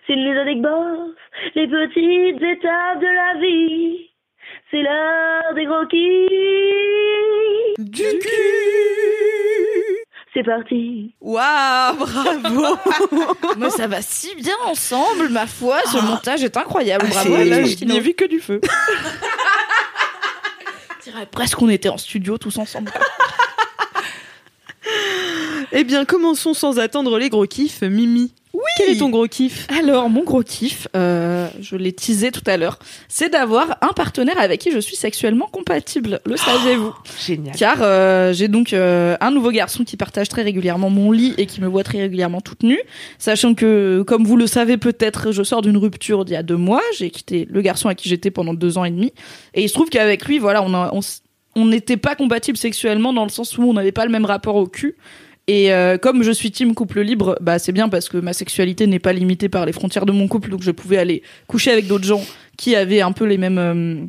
C'est 0.08 0.16
les 0.16 0.38
anecdotes, 0.38 1.16
les 1.56 1.68
petites 1.68 2.42
étapes 2.42 3.00
de 3.00 3.08
la 3.08 3.40
vie. 3.42 4.10
C'est 4.72 4.82
l'heure 4.82 5.54
des 5.56 5.66
gros 5.66 5.86
qui. 5.88 6.28
Du 7.80 8.20
cul. 8.20 8.30
C'est 10.34 10.44
parti. 10.44 11.14
Waouh, 11.22 11.96
bravo. 11.96 12.78
Moi, 13.58 13.70
ça 13.70 13.88
va 13.88 14.02
si 14.02 14.36
bien 14.36 14.56
ensemble, 14.66 15.30
ma 15.30 15.48
foi. 15.48 15.80
Ce 15.92 15.98
montage 15.98 16.44
est 16.44 16.58
incroyable. 16.58 17.06
Ah, 17.08 17.14
Bravo. 17.14 17.36
Alain 17.36 17.64
je 17.66 17.86
n'ai 17.86 18.00
vu 18.00 18.14
que 18.14 18.26
du 18.26 18.40
feu. 18.40 18.60
Je 21.00 21.12
dirais 21.12 21.26
presque 21.32 21.56
qu'on 21.58 21.70
était 21.70 21.90
en 21.90 21.98
studio 21.98 22.38
tous 22.38 22.58
ensemble. 22.58 22.92
Eh 25.72 25.84
bien, 25.84 26.06
commençons 26.06 26.54
sans 26.54 26.80
attendre 26.80 27.18
les 27.18 27.30
gros 27.30 27.46
kiffs. 27.46 27.82
Mimi, 27.82 28.34
oui. 28.56 28.62
quel 28.78 28.90
est 28.96 28.98
ton 29.00 29.10
gros 29.10 29.28
kiff? 29.28 29.68
Alors, 29.80 30.10
mon 30.10 30.24
gros 30.24 30.42
kiff, 30.44 30.88
euh, 30.96 31.48
je 31.62 31.76
l'ai 31.76 31.94
teasé 31.94 32.32
tout 32.32 32.44
à 32.48 32.58
l'heure, 32.58 32.80
c'est 33.08 33.30
d'avoir 33.30 33.78
un 33.82 33.94
partenaire 33.94 34.40
avec 34.40 34.62
qui 34.62 34.72
je 34.72 34.80
suis 34.80 34.96
sexuellement 34.96 35.48
compatible. 35.48 36.20
Le 36.26 36.38
saviez-vous? 36.38 36.94
Génial. 37.26 37.56
Car 37.56 37.78
euh, 37.82 38.34
j'ai 38.34 38.48
donc 38.48 38.74
euh, 38.74 39.16
un 39.22 39.32
nouveau 39.32 39.52
garçon 39.52 39.84
qui 39.84 39.98
partage 39.98 40.30
très 40.30 40.42
régulièrement 40.42 40.90
mon 40.90 41.12
lit 41.12 41.34
et 41.38 41.46
qui 41.46 41.62
me 41.62 41.68
voit 41.68 41.84
très 41.84 42.00
régulièrement 42.00 42.42
toute 42.42 42.64
nue, 42.64 42.82
sachant 43.18 43.54
que, 43.54 44.04
comme 44.08 44.26
vous 44.26 44.38
le 44.38 44.48
savez 44.48 44.78
peut-être, 44.78 45.32
je 45.32 45.44
sors 45.44 45.62
d'une 45.62 45.78
rupture 45.78 46.26
d'il 46.26 46.34
y 46.34 46.38
a 46.38 46.44
deux 46.44 46.58
mois. 46.58 46.82
J'ai 46.98 47.10
quitté 47.10 47.48
le 47.50 47.62
garçon 47.62 47.90
à 47.90 47.96
qui 47.96 48.10
j'étais 48.10 48.32
pendant 48.32 48.54
deux 48.54 48.78
ans 48.78 48.86
et 48.86 48.92
demi, 48.92 49.14
et 49.54 49.64
il 49.64 49.70
se 49.70 49.74
trouve 49.74 49.90
qu'avec 49.90 50.26
lui, 50.26 50.40
voilà, 50.40 50.64
on 50.64 50.74
a- 50.74 50.90
on 50.94 51.00
s- 51.00 51.22
on 51.58 51.66
n'était 51.68 51.96
pas 51.98 52.16
compatibles 52.16 52.58
sexuellement 52.58 53.14
dans 53.14 53.24
le 53.24 53.30
sens 53.30 53.58
où 53.58 53.64
on 53.64 53.74
n'avait 53.74 53.94
pas 53.94 54.04
le 54.06 54.12
même 54.12 54.26
rapport 54.26 54.56
au 54.56 54.68
cul. 54.68 54.96
Et 55.48 55.72
euh, 55.72 55.98
comme 55.98 56.24
je 56.24 56.32
suis 56.32 56.52
team 56.52 56.74
couple 56.74 57.02
libre, 57.02 57.38
bah 57.40 57.60
c'est 57.60 57.72
bien 57.72 57.88
parce 57.88 58.10
que 58.10 58.18
ma 58.18 58.34
sexualité 58.34 58.88
n'est 58.88 59.00
pas 59.00 59.14
limitée 59.14 59.48
par 59.48 59.66
les 59.66 59.74
frontières 59.74 60.06
de 60.08 60.12
mon 60.12 60.28
couple, 60.28 60.50
donc 60.50 60.64
je 60.64 60.72
pouvais 60.72 60.98
aller 60.98 61.22
coucher 61.48 61.72
avec 61.72 61.86
d'autres 61.86 62.06
gens 62.06 62.24
qui 62.58 62.76
avaient 62.76 63.02
un 63.02 63.12
peu 63.12 63.26
les 63.26 63.38
mêmes 63.38 63.60
euh, 63.60 64.06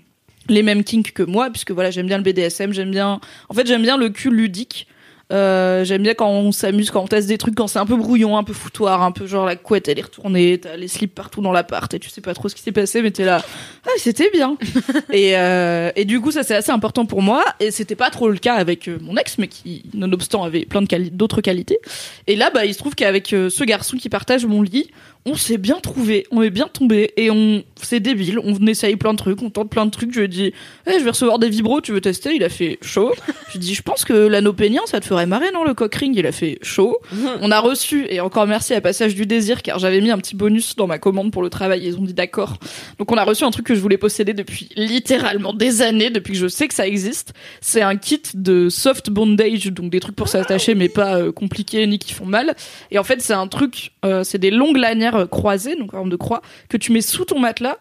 les 0.48 0.62
mêmes 0.62 0.82
kinks 0.82 1.12
que 1.12 1.22
moi, 1.22 1.50
puisque 1.50 1.72
voilà 1.72 1.90
j'aime 1.90 2.06
bien 2.06 2.16
le 2.16 2.22
BDSM, 2.22 2.72
j'aime 2.72 2.90
bien, 2.90 3.20
en 3.48 3.54
fait 3.54 3.66
j'aime 3.66 3.82
bien 3.82 3.98
le 3.98 4.08
cul 4.08 4.30
ludique. 4.30 4.86
Euh, 5.32 5.82
j'aime 5.84 6.02
bien 6.04 6.14
quand 6.14 6.30
on 6.30 6.52
s'amuse, 6.52 6.92
quand 6.92 7.02
on 7.02 7.06
teste 7.08 7.26
des 7.26 7.36
trucs, 7.36 7.56
quand 7.56 7.66
c'est 7.66 7.80
un 7.80 7.86
peu 7.86 7.96
brouillon, 7.96 8.38
un 8.38 8.44
peu 8.44 8.52
foutoir, 8.52 9.02
un 9.02 9.10
peu 9.10 9.26
genre 9.26 9.44
la 9.44 9.56
couette 9.56 9.88
elle 9.88 9.98
est 9.98 10.02
retournée, 10.02 10.58
t'as 10.58 10.76
les 10.76 10.86
slips 10.86 11.12
partout 11.12 11.40
dans 11.40 11.50
l'appart 11.50 11.92
et 11.94 11.98
tu 11.98 12.08
sais 12.10 12.20
pas 12.20 12.32
trop 12.32 12.48
ce 12.48 12.54
qui 12.54 12.62
s'est 12.62 12.70
passé, 12.70 13.02
mais 13.02 13.10
t'es 13.10 13.24
là, 13.24 13.42
ah 13.86 13.90
c'était 13.98 14.30
bien. 14.30 14.56
et, 15.12 15.36
euh, 15.36 15.90
et 15.96 16.04
du 16.04 16.20
coup 16.20 16.30
ça 16.30 16.44
c'est 16.44 16.54
assez 16.54 16.70
important 16.70 17.06
pour 17.06 17.22
moi 17.22 17.42
et 17.58 17.72
c'était 17.72 17.96
pas 17.96 18.10
trop 18.10 18.28
le 18.28 18.38
cas 18.38 18.54
avec 18.54 18.86
euh, 18.86 18.98
mon 19.00 19.16
ex, 19.16 19.38
mais 19.38 19.48
qui 19.48 19.82
nonobstant 19.94 20.44
avait 20.44 20.64
plein 20.64 20.84
quali- 20.84 21.10
d'autres 21.10 21.40
qualités. 21.40 21.80
Et 22.28 22.36
là 22.36 22.50
bah 22.54 22.64
il 22.64 22.72
se 22.72 22.78
trouve 22.78 22.94
qu'avec 22.94 23.26
ce 23.28 23.64
garçon 23.64 23.96
qui 23.96 24.08
partage 24.08 24.46
mon 24.46 24.62
lit, 24.62 24.90
on 25.26 25.34
s'est 25.34 25.58
bien 25.58 25.80
trouvé, 25.80 26.24
on 26.30 26.40
est 26.40 26.50
bien 26.50 26.68
tombé 26.68 27.12
et 27.16 27.30
on 27.30 27.64
c'est 27.82 28.00
débile, 28.00 28.38
on 28.38 28.66
essaye 28.66 28.96
plein 28.96 29.12
de 29.12 29.18
trucs, 29.18 29.42
on 29.42 29.50
tente 29.50 29.70
plein 29.70 29.84
de 29.84 29.90
trucs. 29.90 30.12
Je 30.12 30.20
lui 30.20 30.24
ai 30.24 30.28
dit, 30.28 30.52
Eh, 30.86 30.98
je 30.98 31.04
vais 31.04 31.10
recevoir 31.10 31.38
des 31.38 31.48
vibros, 31.48 31.80
tu 31.80 31.92
veux 31.92 32.00
tester? 32.00 32.34
Il 32.34 32.44
a 32.44 32.48
fait 32.48 32.78
chaud. 32.80 33.12
je 33.48 33.52
lui 33.52 33.56
ai 33.56 33.58
dit, 33.58 33.74
je 33.74 33.82
pense 33.82 34.04
que 34.04 34.12
l'anneau 34.12 34.52
pénien, 34.52 34.82
ça 34.86 35.00
te 35.00 35.04
ferait 35.04 35.26
marrer, 35.26 35.50
non 35.52 35.64
Le 35.64 35.74
cock 35.74 35.94
ring, 35.96 36.14
il 36.16 36.26
a 36.26 36.32
fait 36.32 36.58
chaud. 36.62 36.98
on 37.40 37.50
a 37.50 37.58
reçu 37.58 38.06
et 38.08 38.20
encore 38.20 38.46
merci 38.46 38.72
à 38.72 38.80
Passage 38.80 39.14
du 39.14 39.26
Désir 39.26 39.62
car 39.62 39.78
j'avais 39.78 40.00
mis 40.00 40.10
un 40.10 40.18
petit 40.18 40.36
bonus 40.36 40.76
dans 40.76 40.86
ma 40.86 40.98
commande 40.98 41.32
pour 41.32 41.42
le 41.42 41.50
travail. 41.50 41.82
Ils 41.84 41.98
ont 41.98 42.04
dit 42.04 42.14
d'accord. 42.14 42.58
Donc 42.98 43.10
on 43.10 43.16
a 43.16 43.24
reçu 43.24 43.44
un 43.44 43.50
truc 43.50 43.66
que 43.66 43.74
je 43.74 43.80
voulais 43.80 43.98
posséder 43.98 44.32
depuis 44.32 44.68
littéralement 44.76 45.52
des 45.52 45.82
années, 45.82 46.10
depuis 46.10 46.34
que 46.34 46.38
je 46.38 46.48
sais 46.48 46.68
que 46.68 46.74
ça 46.74 46.86
existe. 46.86 47.34
C'est 47.60 47.82
un 47.82 47.96
kit 47.96 48.22
de 48.34 48.68
soft 48.68 49.10
bondage, 49.10 49.66
donc 49.66 49.90
des 49.90 50.00
trucs 50.00 50.16
pour 50.16 50.28
s'attacher 50.28 50.74
mais 50.74 50.88
pas 50.88 51.16
euh, 51.16 51.32
compliqués 51.32 51.86
ni 51.86 51.98
qui 51.98 52.12
font 52.14 52.26
mal. 52.26 52.54
Et 52.90 52.98
en 52.98 53.04
fait, 53.04 53.20
c'est 53.20 53.32
un 53.32 53.48
truc, 53.48 53.92
euh, 54.04 54.24
c'est 54.24 54.38
des 54.38 54.50
longues 54.50 54.76
lanières 54.76 55.15
euh, 55.16 55.26
croisées, 55.26 55.76
donc 55.76 55.92
en 55.94 55.98
forme 55.98 56.10
de 56.10 56.16
croix, 56.16 56.42
que 56.68 56.76
tu 56.76 56.92
mets 56.92 57.00
sous 57.00 57.24
ton 57.24 57.38
matelas. 57.38 57.76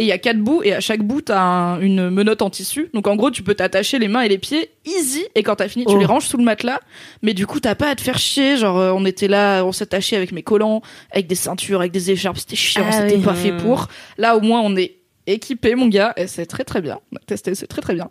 Et 0.00 0.04
il 0.04 0.06
y 0.06 0.12
a 0.12 0.18
quatre 0.18 0.38
bouts, 0.38 0.62
et 0.62 0.72
à 0.72 0.78
chaque 0.78 1.02
bout, 1.02 1.22
t'as 1.22 1.40
un- 1.40 1.80
une 1.80 2.08
menotte 2.08 2.40
en 2.42 2.50
tissu. 2.50 2.88
Donc 2.94 3.08
en 3.08 3.16
gros, 3.16 3.32
tu 3.32 3.42
peux 3.42 3.54
t'attacher 3.54 3.98
les 3.98 4.06
mains 4.06 4.20
et 4.20 4.28
les 4.28 4.38
pieds 4.38 4.70
easy, 4.86 5.24
et 5.34 5.42
quand 5.42 5.56
t'as 5.56 5.66
fini, 5.66 5.84
tu 5.86 5.94
Oh. 5.96 5.98
les 5.98 6.04
ranges 6.04 6.26
sous 6.26 6.36
le 6.36 6.44
matelas. 6.44 6.78
Mais 7.22 7.34
du 7.34 7.48
coup, 7.48 7.58
t'as 7.58 7.74
pas 7.74 7.88
à 7.90 7.94
te 7.96 8.00
faire 8.00 8.16
chier. 8.16 8.56
Genre, 8.56 8.78
euh, 8.78 8.92
on 8.94 9.04
était 9.04 9.26
là, 9.26 9.64
on 9.64 9.72
s'attachait 9.72 10.14
avec 10.14 10.30
mes 10.30 10.44
collants, 10.44 10.82
avec 11.10 11.26
des 11.26 11.34
ceintures, 11.34 11.80
avec 11.80 11.90
des 11.90 12.12
écharpes, 12.12 12.38
c'était 12.38 12.54
chiant, 12.54 12.84
Ah 12.86 12.92
c'était 12.92 13.16
oui. 13.16 13.22
pas 13.24 13.34
fait 13.34 13.50
pour. 13.56 13.88
Là, 14.18 14.36
au 14.36 14.40
moins, 14.40 14.60
on 14.60 14.76
est 14.76 14.98
équipé, 15.26 15.74
mon 15.74 15.88
gars, 15.88 16.12
et 16.16 16.28
c'est 16.28 16.46
très 16.46 16.62
très 16.62 16.80
bien. 16.80 17.00
On 17.12 17.16
a 17.16 17.20
testé, 17.26 17.56
c'est 17.56 17.66
très 17.66 17.82
très 17.82 17.94
bien. 17.94 18.08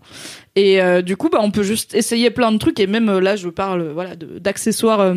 Et 0.57 0.81
euh, 0.81 1.01
du 1.01 1.15
coup, 1.15 1.29
bah, 1.29 1.39
on 1.41 1.51
peut 1.51 1.63
juste 1.63 1.95
essayer 1.95 2.31
plein 2.31 2.51
de 2.51 2.57
trucs, 2.57 2.81
et 2.81 2.85
même 2.87 3.07
euh, 3.07 3.21
là, 3.21 3.37
je 3.37 3.47
parle 3.47 3.91
voilà 3.93 4.17
d'accessoires. 4.17 4.99
euh, 4.99 5.13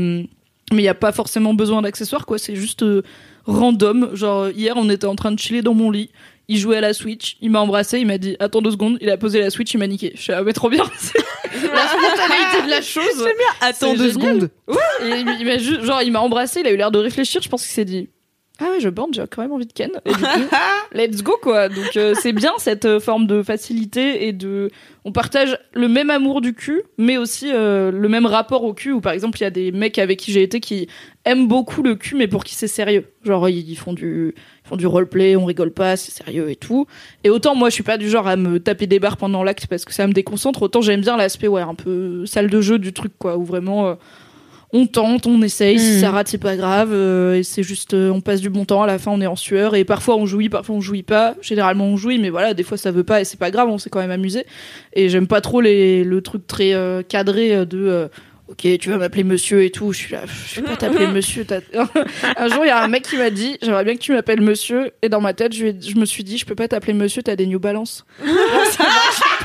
mais 0.72 0.82
il 0.82 0.84
y 0.84 0.88
a 0.88 0.94
pas 0.94 1.10
forcément 1.10 1.52
besoin 1.52 1.82
d'accessoires, 1.82 2.26
quoi. 2.26 2.38
C'est 2.38 2.54
juste 2.54 2.84
random. 3.46 4.10
Genre, 4.14 4.50
hier, 4.50 4.74
on 4.76 4.88
était 4.90 5.06
en 5.06 5.16
train 5.16 5.32
de 5.32 5.38
chiller 5.38 5.62
dans 5.62 5.74
mon 5.74 5.90
lit. 5.90 6.10
Il 6.48 6.58
jouait 6.58 6.78
à 6.78 6.80
la 6.80 6.92
Switch, 6.92 7.36
il 7.40 7.50
m'a 7.50 7.60
embrassé, 7.60 8.00
il 8.00 8.06
m'a 8.08 8.18
dit 8.18 8.34
attends 8.40 8.60
deux 8.60 8.72
secondes, 8.72 8.98
il 9.00 9.08
a 9.08 9.16
posé 9.16 9.38
la 9.40 9.50
Switch, 9.50 9.72
il 9.72 9.78
m'a 9.78 9.86
niqué. 9.86 10.10
Je 10.16 10.20
suis 10.20 10.32
ah 10.32 10.42
mais 10.42 10.52
trop 10.52 10.68
bien, 10.68 10.82
la 11.44 11.50
spontanéité 11.86 12.62
de 12.64 12.70
la 12.70 12.82
chose. 12.82 13.28
Attends 13.60 13.94
deux 13.94 14.10
génial. 14.10 14.12
secondes. 14.12 14.50
Et 15.04 15.20
il, 15.20 15.36
il 15.38 15.46
m'a 15.46 15.58
juste, 15.58 15.82
genre, 15.84 16.02
il 16.02 16.10
m'a 16.10 16.18
embrassé, 16.18 16.58
il 16.60 16.66
a 16.66 16.72
eu 16.72 16.76
l'air 16.76 16.90
de 16.90 16.98
réfléchir. 16.98 17.40
Je 17.40 17.48
pense 17.48 17.62
qu'il 17.62 17.70
s'est 17.72 17.84
dit, 17.84 18.08
ah 18.62 18.70
ouais, 18.70 18.80
je 18.80 18.90
bande, 18.90 19.14
j'ai 19.14 19.22
quand 19.30 19.40
même 19.40 19.52
envie 19.52 19.66
de 19.66 19.72
ken. 19.72 19.90
Et 20.04 20.12
du 20.12 20.18
coup, 20.18 20.56
let's 20.92 21.22
go 21.22 21.38
quoi. 21.40 21.68
Donc 21.70 21.96
euh, 21.96 22.14
c'est 22.20 22.32
bien 22.32 22.52
cette 22.58 22.84
euh, 22.84 23.00
forme 23.00 23.26
de 23.26 23.42
facilité 23.42 24.26
et 24.26 24.32
de, 24.34 24.70
on 25.04 25.12
partage 25.12 25.58
le 25.72 25.88
même 25.88 26.10
amour 26.10 26.42
du 26.42 26.52
cul, 26.52 26.82
mais 26.98 27.16
aussi 27.16 27.50
euh, 27.50 27.90
le 27.90 28.08
même 28.08 28.26
rapport 28.26 28.64
au 28.64 28.74
cul. 28.74 28.92
Où 28.92 29.00
par 29.00 29.12
exemple, 29.12 29.38
il 29.38 29.44
y 29.44 29.46
a 29.46 29.50
des 29.50 29.72
mecs 29.72 29.98
avec 29.98 30.18
qui 30.18 30.30
j'ai 30.30 30.42
été 30.42 30.60
qui 30.60 30.88
aiment 31.24 31.48
beaucoup 31.48 31.82
le 31.82 31.94
cul, 31.94 32.16
mais 32.16 32.28
pour 32.28 32.44
qui 32.44 32.54
c'est 32.54 32.68
sérieux. 32.68 33.06
Genre 33.24 33.48
ils, 33.48 33.76
font 33.76 33.94
du, 33.94 34.34
ils 34.36 34.68
font 34.68 34.76
du 34.76 34.86
roleplay, 34.86 35.36
on 35.36 35.46
rigole 35.46 35.72
pas, 35.72 35.96
c'est 35.96 36.12
sérieux 36.12 36.50
et 36.50 36.56
tout. 36.56 36.86
Et 37.24 37.30
autant 37.30 37.54
moi, 37.54 37.70
je 37.70 37.74
suis 37.74 37.82
pas 37.82 37.96
du 37.96 38.10
genre 38.10 38.28
à 38.28 38.36
me 38.36 38.60
taper 38.60 38.86
des 38.86 38.98
barres 38.98 39.16
pendant 39.16 39.42
l'acte 39.42 39.68
parce 39.68 39.86
que 39.86 39.94
ça 39.94 40.06
me 40.06 40.12
déconcentre. 40.12 40.60
Autant 40.62 40.82
j'aime 40.82 41.00
bien 41.00 41.16
l'aspect 41.16 41.48
ouais 41.48 41.62
un 41.62 41.74
peu 41.74 42.26
salle 42.26 42.50
de 42.50 42.60
jeu 42.60 42.78
du 42.78 42.92
truc 42.92 43.12
quoi, 43.18 43.38
où 43.38 43.44
vraiment 43.44 43.96
on 44.72 44.86
tente, 44.86 45.26
on 45.26 45.42
essaye, 45.42 45.78
si 45.80 45.96
Mm. 45.96 46.00
ça 46.00 46.10
rate 46.12 46.28
c'est 46.28 46.38
pas 46.38 46.56
grave, 46.56 46.90
euh, 46.92 47.34
et 47.36 47.42
c'est 47.42 47.62
juste 47.64 47.94
euh, 47.94 48.10
on 48.10 48.20
passe 48.20 48.40
du 48.40 48.50
bon 48.50 48.64
temps, 48.64 48.82
à 48.82 48.86
la 48.86 48.98
fin 48.98 49.10
on 49.10 49.20
est 49.20 49.26
en 49.26 49.34
sueur, 49.36 49.74
et 49.74 49.84
parfois 49.84 50.16
on 50.16 50.26
jouit, 50.26 50.48
parfois 50.48 50.76
on 50.76 50.80
jouit 50.80 51.02
pas, 51.02 51.34
généralement 51.42 51.86
on 51.86 51.96
jouit, 51.96 52.18
mais 52.18 52.30
voilà, 52.30 52.54
des 52.54 52.62
fois 52.62 52.76
ça 52.78 52.90
veut 52.92 53.02
pas 53.04 53.20
et 53.20 53.24
c'est 53.24 53.38
pas 53.38 53.50
grave, 53.50 53.68
on 53.68 53.78
s'est 53.78 53.90
quand 53.90 53.98
même 54.00 54.10
amusé, 54.12 54.44
et 54.92 55.08
j'aime 55.08 55.26
pas 55.26 55.40
trop 55.40 55.60
les, 55.60 56.04
le 56.04 56.20
truc 56.22 56.46
très 56.46 56.72
euh, 56.74 57.02
cadré 57.02 57.54
euh, 57.54 57.64
de... 57.64 57.78
euh, 57.78 58.08
Ok, 58.48 58.66
tu 58.80 58.90
vas 58.90 58.96
m'appeler 58.96 59.22
monsieur 59.22 59.62
et 59.62 59.70
tout. 59.70 59.92
Je 59.92 59.98
suis 59.98 60.12
là, 60.12 60.22
je 60.48 60.60
vais 60.60 60.66
pas 60.66 60.74
t'appeler 60.74 61.06
monsieur. 61.14 61.46
un 62.36 62.48
jour, 62.48 62.64
il 62.64 62.66
y 62.66 62.70
a 62.70 62.82
un 62.82 62.88
mec 62.88 63.04
qui 63.04 63.16
m'a 63.16 63.30
dit, 63.30 63.56
j'aimerais 63.62 63.84
bien 63.84 63.94
que 63.94 64.00
tu 64.00 64.10
m'appelles 64.12 64.40
monsieur. 64.40 64.90
Et 65.02 65.08
dans 65.08 65.20
ma 65.20 65.34
tête, 65.34 65.52
je, 65.54 65.66
je 65.80 65.94
me 65.94 66.04
suis 66.04 66.24
dit, 66.24 66.36
je 66.36 66.44
peux 66.44 66.56
pas 66.56 66.66
t'appeler 66.66 66.92
monsieur, 66.92 67.22
t'as 67.22 67.36
des 67.36 67.46
New 67.46 67.60
Balance. 67.60 68.04
Non, 68.26 68.32
ça 68.72 68.82
marche 68.82 69.20
pas. 69.20 69.36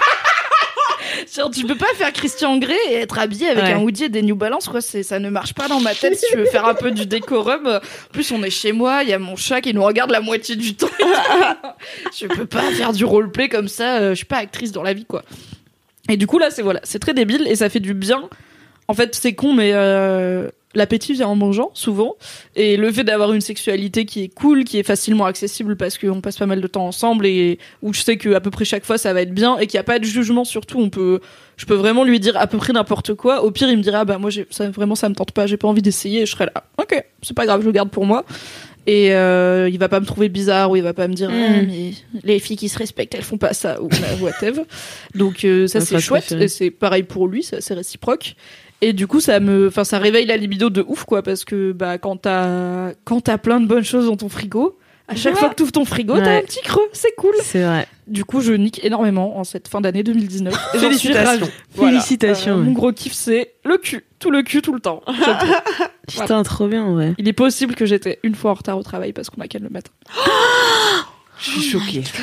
Genre, 1.36 1.51
tu 1.51 1.65
peux 1.65 1.75
pas 1.75 1.93
faire 1.95 2.11
Christian 2.13 2.57
Grey 2.57 2.77
et 2.89 2.95
être 2.95 3.17
habillé 3.19 3.49
avec 3.49 3.63
Ouais. 3.65 3.73
un 3.73 3.79
hoodie 3.81 4.05
et 4.05 4.09
des 4.09 4.21
New 4.21 4.36
Balance, 4.36 4.67
quoi. 4.69 4.79
C'est, 4.81 5.03
ça 5.03 5.19
ne 5.19 5.29
marche 5.29 5.53
pas 5.53 5.67
dans 5.67 5.79
ma 5.81 5.93
tête 5.93 6.17
si 6.17 6.25
tu 6.31 6.38
veux 6.38 6.45
faire 6.45 6.65
un 6.65 6.73
peu 6.75 6.91
du 6.91 7.05
décorum. 7.05 7.67
En 7.67 7.79
plus, 8.13 8.31
on 8.31 8.41
est 8.43 8.49
chez 8.49 8.71
moi, 8.71 9.03
il 9.03 9.09
y 9.09 9.13
a 9.13 9.19
mon 9.19 9.36
chat 9.36 9.61
qui 9.61 9.73
nous 9.73 9.83
regarde 9.83 10.11
la 10.11 10.21
moitié 10.21 10.55
du 10.55 10.75
temps. 10.75 10.88
je 12.17 12.27
peux 12.27 12.45
pas 12.45 12.61
faire 12.71 12.93
du 12.93 13.05
roleplay 13.05 13.49
comme 13.49 13.67
ça. 13.67 13.97
euh, 13.97 14.09
Je 14.11 14.15
suis 14.15 14.25
pas 14.25 14.38
actrice 14.38 14.71
dans 14.71 14.83
la 14.83 14.93
vie, 14.93 15.05
quoi. 15.05 15.23
Et 16.09 16.17
du 16.17 16.27
coup, 16.27 16.38
là, 16.39 16.51
c'est 16.51 16.61
voilà, 16.61 16.79
c'est 16.83 16.99
très 16.99 17.13
débile 17.13 17.47
et 17.47 17.55
ça 17.55 17.69
fait 17.69 17.79
du 17.79 17.93
bien. 17.93 18.29
En 18.88 18.93
fait, 18.93 19.15
c'est 19.15 19.33
con, 19.33 19.53
mais 19.53 19.71
euh, 19.73 20.49
l'appétit 20.76 21.13
vient 21.13 21.28
en 21.28 21.36
mangeant, 21.36 21.71
souvent. 21.73 22.15
Et 22.55 22.78
le 22.78 22.91
fait 22.91 23.03
d'avoir 23.03 23.34
une 23.34 23.41
sexualité 23.41 24.05
qui 24.05 24.23
est 24.23 24.34
cool, 24.34 24.63
qui 24.63 24.78
est 24.78 24.84
facilement 24.84 25.26
accessible 25.26 25.76
parce 25.76 25.97
qu'on 25.97 26.21
passe 26.21 26.38
pas 26.38 26.45
mal 26.45 26.61
de 26.61 26.67
temps 26.67 26.86
ensemble 26.86 27.26
et 27.26 27.59
où 27.82 27.93
je 27.93 28.01
sais 28.01 28.17
que 28.17 28.34
à 28.34 28.41
peu 28.41 28.51
près 28.51 28.65
chaque 28.65 28.86
fois 28.86 28.97
ça 28.97 29.13
va 29.13 29.21
être 29.21 29.34
bien 29.34 29.57
et 29.57 29.67
qu'il 29.67 29.78
n'y 29.78 29.82
a 29.82 29.84
pas 29.84 29.99
de 29.99 30.05
jugement 30.05 30.43
surtout. 30.43 30.80
On 30.80 30.89
peut, 30.89 31.19
je 31.57 31.65
peux 31.65 31.76
vraiment 31.76 32.03
lui 32.03 32.19
dire 32.19 32.38
à 32.38 32.47
peu 32.47 32.57
près 32.57 32.73
n'importe 32.73 33.13
quoi. 33.13 33.43
Au 33.43 33.51
pire, 33.51 33.69
il 33.69 33.78
me 33.78 33.84
dira, 33.84 33.99
ah 34.01 34.05
bah 34.05 34.17
moi, 34.17 34.30
ça, 34.49 34.69
vraiment, 34.69 34.95
ça 34.95 35.09
me 35.09 35.15
tente 35.15 35.32
pas, 35.32 35.47
j'ai 35.47 35.57
pas 35.57 35.67
envie 35.67 35.82
d'essayer. 35.82 36.21
Et 36.21 36.26
je 36.26 36.32
serai 36.32 36.45
là, 36.45 36.63
ok, 36.78 37.03
c'est 37.21 37.36
pas 37.36 37.45
grave, 37.45 37.61
je 37.61 37.65
le 37.65 37.71
garde 37.71 37.89
pour 37.89 38.05
moi. 38.05 38.26
Et 38.88 39.13
euh, 39.13 39.67
il 39.67 39.80
va 39.80 39.89
pas 39.89 39.99
me 39.99 40.05
trouver 40.05 40.30
bizarre 40.30 40.69
ou 40.69 40.76
il 40.76 40.84
va 40.84 40.93
pas 40.93 41.07
me 41.07 41.13
dire, 41.13 41.30
Ah, 41.32 41.61
mais 41.65 41.91
les 42.23 42.39
filles 42.39 42.57
qui 42.57 42.69
se 42.69 42.78
respectent, 42.78 43.15
elles 43.15 43.23
font 43.23 43.38
pas 43.38 43.53
ça 43.53 43.82
ou 43.82 43.89
whatever. 44.21 44.61
Donc 45.15 45.43
euh, 45.43 45.67
ça 45.67 45.82
c'est 45.82 45.99
chouette 45.99 46.26
préférée. 46.26 46.45
et 46.45 46.47
c'est 46.47 46.69
pareil 46.69 47.03
pour 47.03 47.28
lui, 47.28 47.41
c'est 47.43 47.73
réciproque. 47.73 48.36
Et 48.82 48.93
du 48.93 49.07
coup, 49.07 49.19
ça 49.21 49.39
me, 49.39 49.67
enfin, 49.67 49.84
ça 49.84 49.99
réveille 49.99 50.26
la 50.26 50.38
libido 50.38 50.69
de 50.69 50.84
ouf, 50.88 51.05
quoi, 51.05 51.23
parce 51.23 51.45
que, 51.45 51.71
bah, 51.71 51.97
quand 51.97 52.17
t'as, 52.17 52.91
quand 53.05 53.21
t'as 53.21 53.38
plein 53.38 53.59
de 53.59 53.65
bonnes 53.67 53.84
choses 53.86 54.05
dans 54.07 54.17
ton 54.17 54.30
frigo, 54.30 54.78
à 55.07 55.15
chaque 55.15 55.36
fois 55.38 55.49
que 55.49 55.55
t'ouvres 55.55 55.71
ton 55.71 55.86
frigo, 55.86 56.15
t'as 56.17 56.38
un 56.38 56.41
petit 56.41 56.61
creux, 56.61 56.88
c'est 56.91 57.13
cool. 57.15 57.34
C'est 57.43 57.63
vrai. 57.63 57.88
Du 58.07 58.26
coup, 58.26 58.41
je 58.41 58.53
nique 58.53 58.84
énormément 58.84 59.38
en 59.38 59.43
cette 59.43 59.67
fin 59.67 59.80
d'année 59.82 60.01
2019. 60.03 60.53
Et 60.53 60.80
j'en 60.80 60.91
suis 60.91 61.09
Félicitations. 61.13 61.49
Voilà. 61.76 61.91
Félicitations, 61.91 62.53
Euh, 62.55 62.59
ouais. 62.59 62.63
Mon 62.65 62.71
gros 62.71 62.91
kiff, 62.91 63.13
c'est 63.13 63.53
le 63.63 63.78
cul. 63.78 64.03
Tout 64.19 64.32
le 64.32 64.41
cul, 64.43 64.61
tout 64.61 64.73
le 64.73 64.80
temps. 64.80 65.01
Putain, 66.07 66.43
trop 66.43 66.67
bien, 66.69 66.88
ouais. 66.91 67.13
Il 67.17 67.28
est 67.28 67.34
possible 67.34 67.76
que 67.76 67.86
j'étais 67.86 68.19
une 68.23 68.36
fois 68.36 68.51
en 68.51 68.55
retard 68.55 68.78
au 68.78 68.84
travail 68.84 69.13
parce 69.13 69.30
qu'on 69.30 69.41
a 69.41 69.47
qu'à 69.47 69.59
le 69.59 69.69
matin. 69.69 69.91
Je 71.39 71.51
suis 71.51 71.61
choquée. 71.61 72.03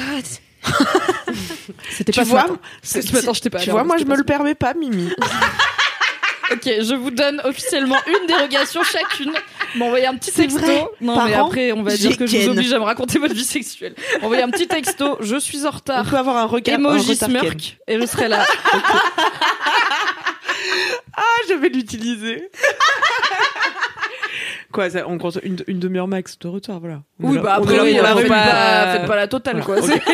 C'était 1.91 2.13
Tu 2.13 2.19
pas 2.21 2.25
ce 2.25 2.31
vois, 2.31 2.43
matin. 2.43 2.59
c'est- 2.83 3.03
Ce 3.03 3.13
matin, 3.13 3.33
j'étais 3.35 3.51
pas 3.51 3.59
Tu 3.59 3.71
vois, 3.71 3.85
moi, 3.85 3.97
je 3.99 4.05
me 4.05 4.17
le 4.17 4.25
permets 4.25 4.55
pas, 4.55 4.75
Mimi. 4.75 5.09
Ok, 6.51 6.65
je 6.65 6.95
vous 6.95 7.11
donne 7.11 7.41
officiellement 7.45 7.97
une 8.07 8.27
dérogation 8.27 8.83
chacune. 8.83 9.33
M'envoyer 9.77 10.07
un 10.07 10.17
petit 10.17 10.33
texto. 10.33 10.59
vrai 10.59 10.85
non, 11.01 11.23
mais 11.25 11.35
an, 11.37 11.47
après, 11.47 11.73
on 11.73 11.83
va 11.83 11.95
dire 11.97 12.17
que 12.17 12.27
je 12.27 12.37
vous 12.39 12.49
oblige 12.51 12.73
à 12.73 12.79
me 12.79 12.85
raconter 12.85 13.19
votre 13.19 13.35
vie 13.35 13.45
sexuelle. 13.45 13.95
Envoyer 14.23 14.43
un 14.43 14.51
petit 14.51 14.67
texto. 14.67 15.17
Je 15.21 15.37
suis 15.37 15.65
en 15.65 15.69
On 15.69 15.73
retard. 15.73 16.09
peut 16.11 16.17
avoir 16.17 16.37
un 16.37 16.47
regard. 16.47 16.79
Emoji 16.79 17.17
smirk. 17.17 17.79
Et 17.87 18.01
je 18.01 18.07
serai 18.07 18.29
là. 18.29 18.45
Ah, 21.15 21.23
je 21.49 21.55
vais 21.55 21.69
l'utiliser. 21.69 22.51
Quoi, 24.73 24.89
ça, 24.91 25.05
on 25.07 25.19
compte 25.19 25.39
une, 25.43 25.59
une 25.67 25.79
demi-heure 25.79 26.09
max 26.09 26.39
de 26.39 26.49
retard, 26.49 26.81
voilà. 26.81 27.03
On 27.23 27.31
Oui, 27.31 27.39
bah 27.39 27.57
on 27.59 27.63
après, 27.63 27.77
là 27.77 27.83
oui, 27.85 27.93
pour 27.95 28.03
la 28.03 28.09
faites, 28.09 28.17
revue. 28.17 28.29
pas, 28.29 28.93
faites 28.93 29.07
pas 29.07 29.17
la 29.17 29.29
totale, 29.29 29.63
quoi. 29.63 29.83
C'est- 29.83 30.03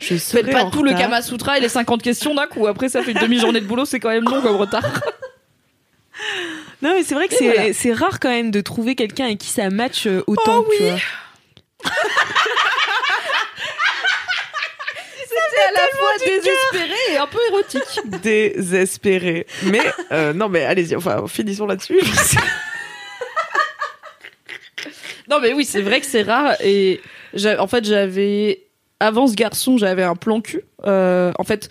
Je 0.00 0.16
Faites 0.16 0.50
pas 0.50 0.70
tout 0.70 0.82
le. 0.82 0.92
Kama 0.92 1.22
Sutra 1.22 1.58
et 1.58 1.60
les 1.60 1.68
50 1.68 2.02
questions 2.02 2.34
d'un 2.34 2.46
coup. 2.46 2.66
Après, 2.66 2.88
ça 2.88 3.02
fait 3.02 3.12
une 3.12 3.18
demi-journée 3.18 3.60
de 3.60 3.66
boulot, 3.66 3.84
c'est 3.84 4.00
quand 4.00 4.10
même 4.10 4.24
long 4.24 4.40
comme 4.42 4.56
retard. 4.56 4.84
Non, 6.82 6.92
mais 6.94 7.02
c'est 7.02 7.14
vrai 7.14 7.28
que 7.28 7.34
c'est 7.34 7.52
voilà. 7.52 7.72
c'est 7.72 7.92
rare 7.92 8.20
quand 8.20 8.28
même 8.28 8.50
de 8.50 8.60
trouver 8.60 8.94
quelqu'un 8.94 9.26
avec 9.26 9.38
qui 9.38 9.48
ça 9.48 9.68
match 9.70 10.06
euh, 10.06 10.22
autant, 10.26 10.64
tu 10.76 10.84
vois. 10.84 10.98
À 15.58 15.72
la 15.72 15.80
fois 15.98 16.10
désespéré 16.24 17.12
et 17.12 17.16
un 17.16 17.26
peu 17.26 17.38
érotique. 17.48 18.00
Désespéré. 18.22 19.46
Mais, 19.64 19.80
euh, 20.12 20.32
non, 20.32 20.48
mais 20.48 20.64
allez-y, 20.64 20.94
enfin, 20.96 21.26
finissons 21.26 21.66
là-dessus. 21.66 22.00
Non, 25.28 25.40
mais 25.40 25.52
oui, 25.52 25.66
c'est 25.66 25.82
vrai 25.82 26.00
que 26.00 26.06
c'est 26.06 26.22
rare. 26.22 26.54
Et 26.62 27.02
en 27.58 27.66
fait, 27.66 27.84
j'avais. 27.84 28.62
Avant 29.00 29.26
ce 29.26 29.34
garçon, 29.34 29.78
j'avais 29.78 30.02
un 30.02 30.16
plan 30.16 30.40
cul. 30.40 30.62
Euh, 30.86 31.32
en 31.38 31.44
fait, 31.44 31.68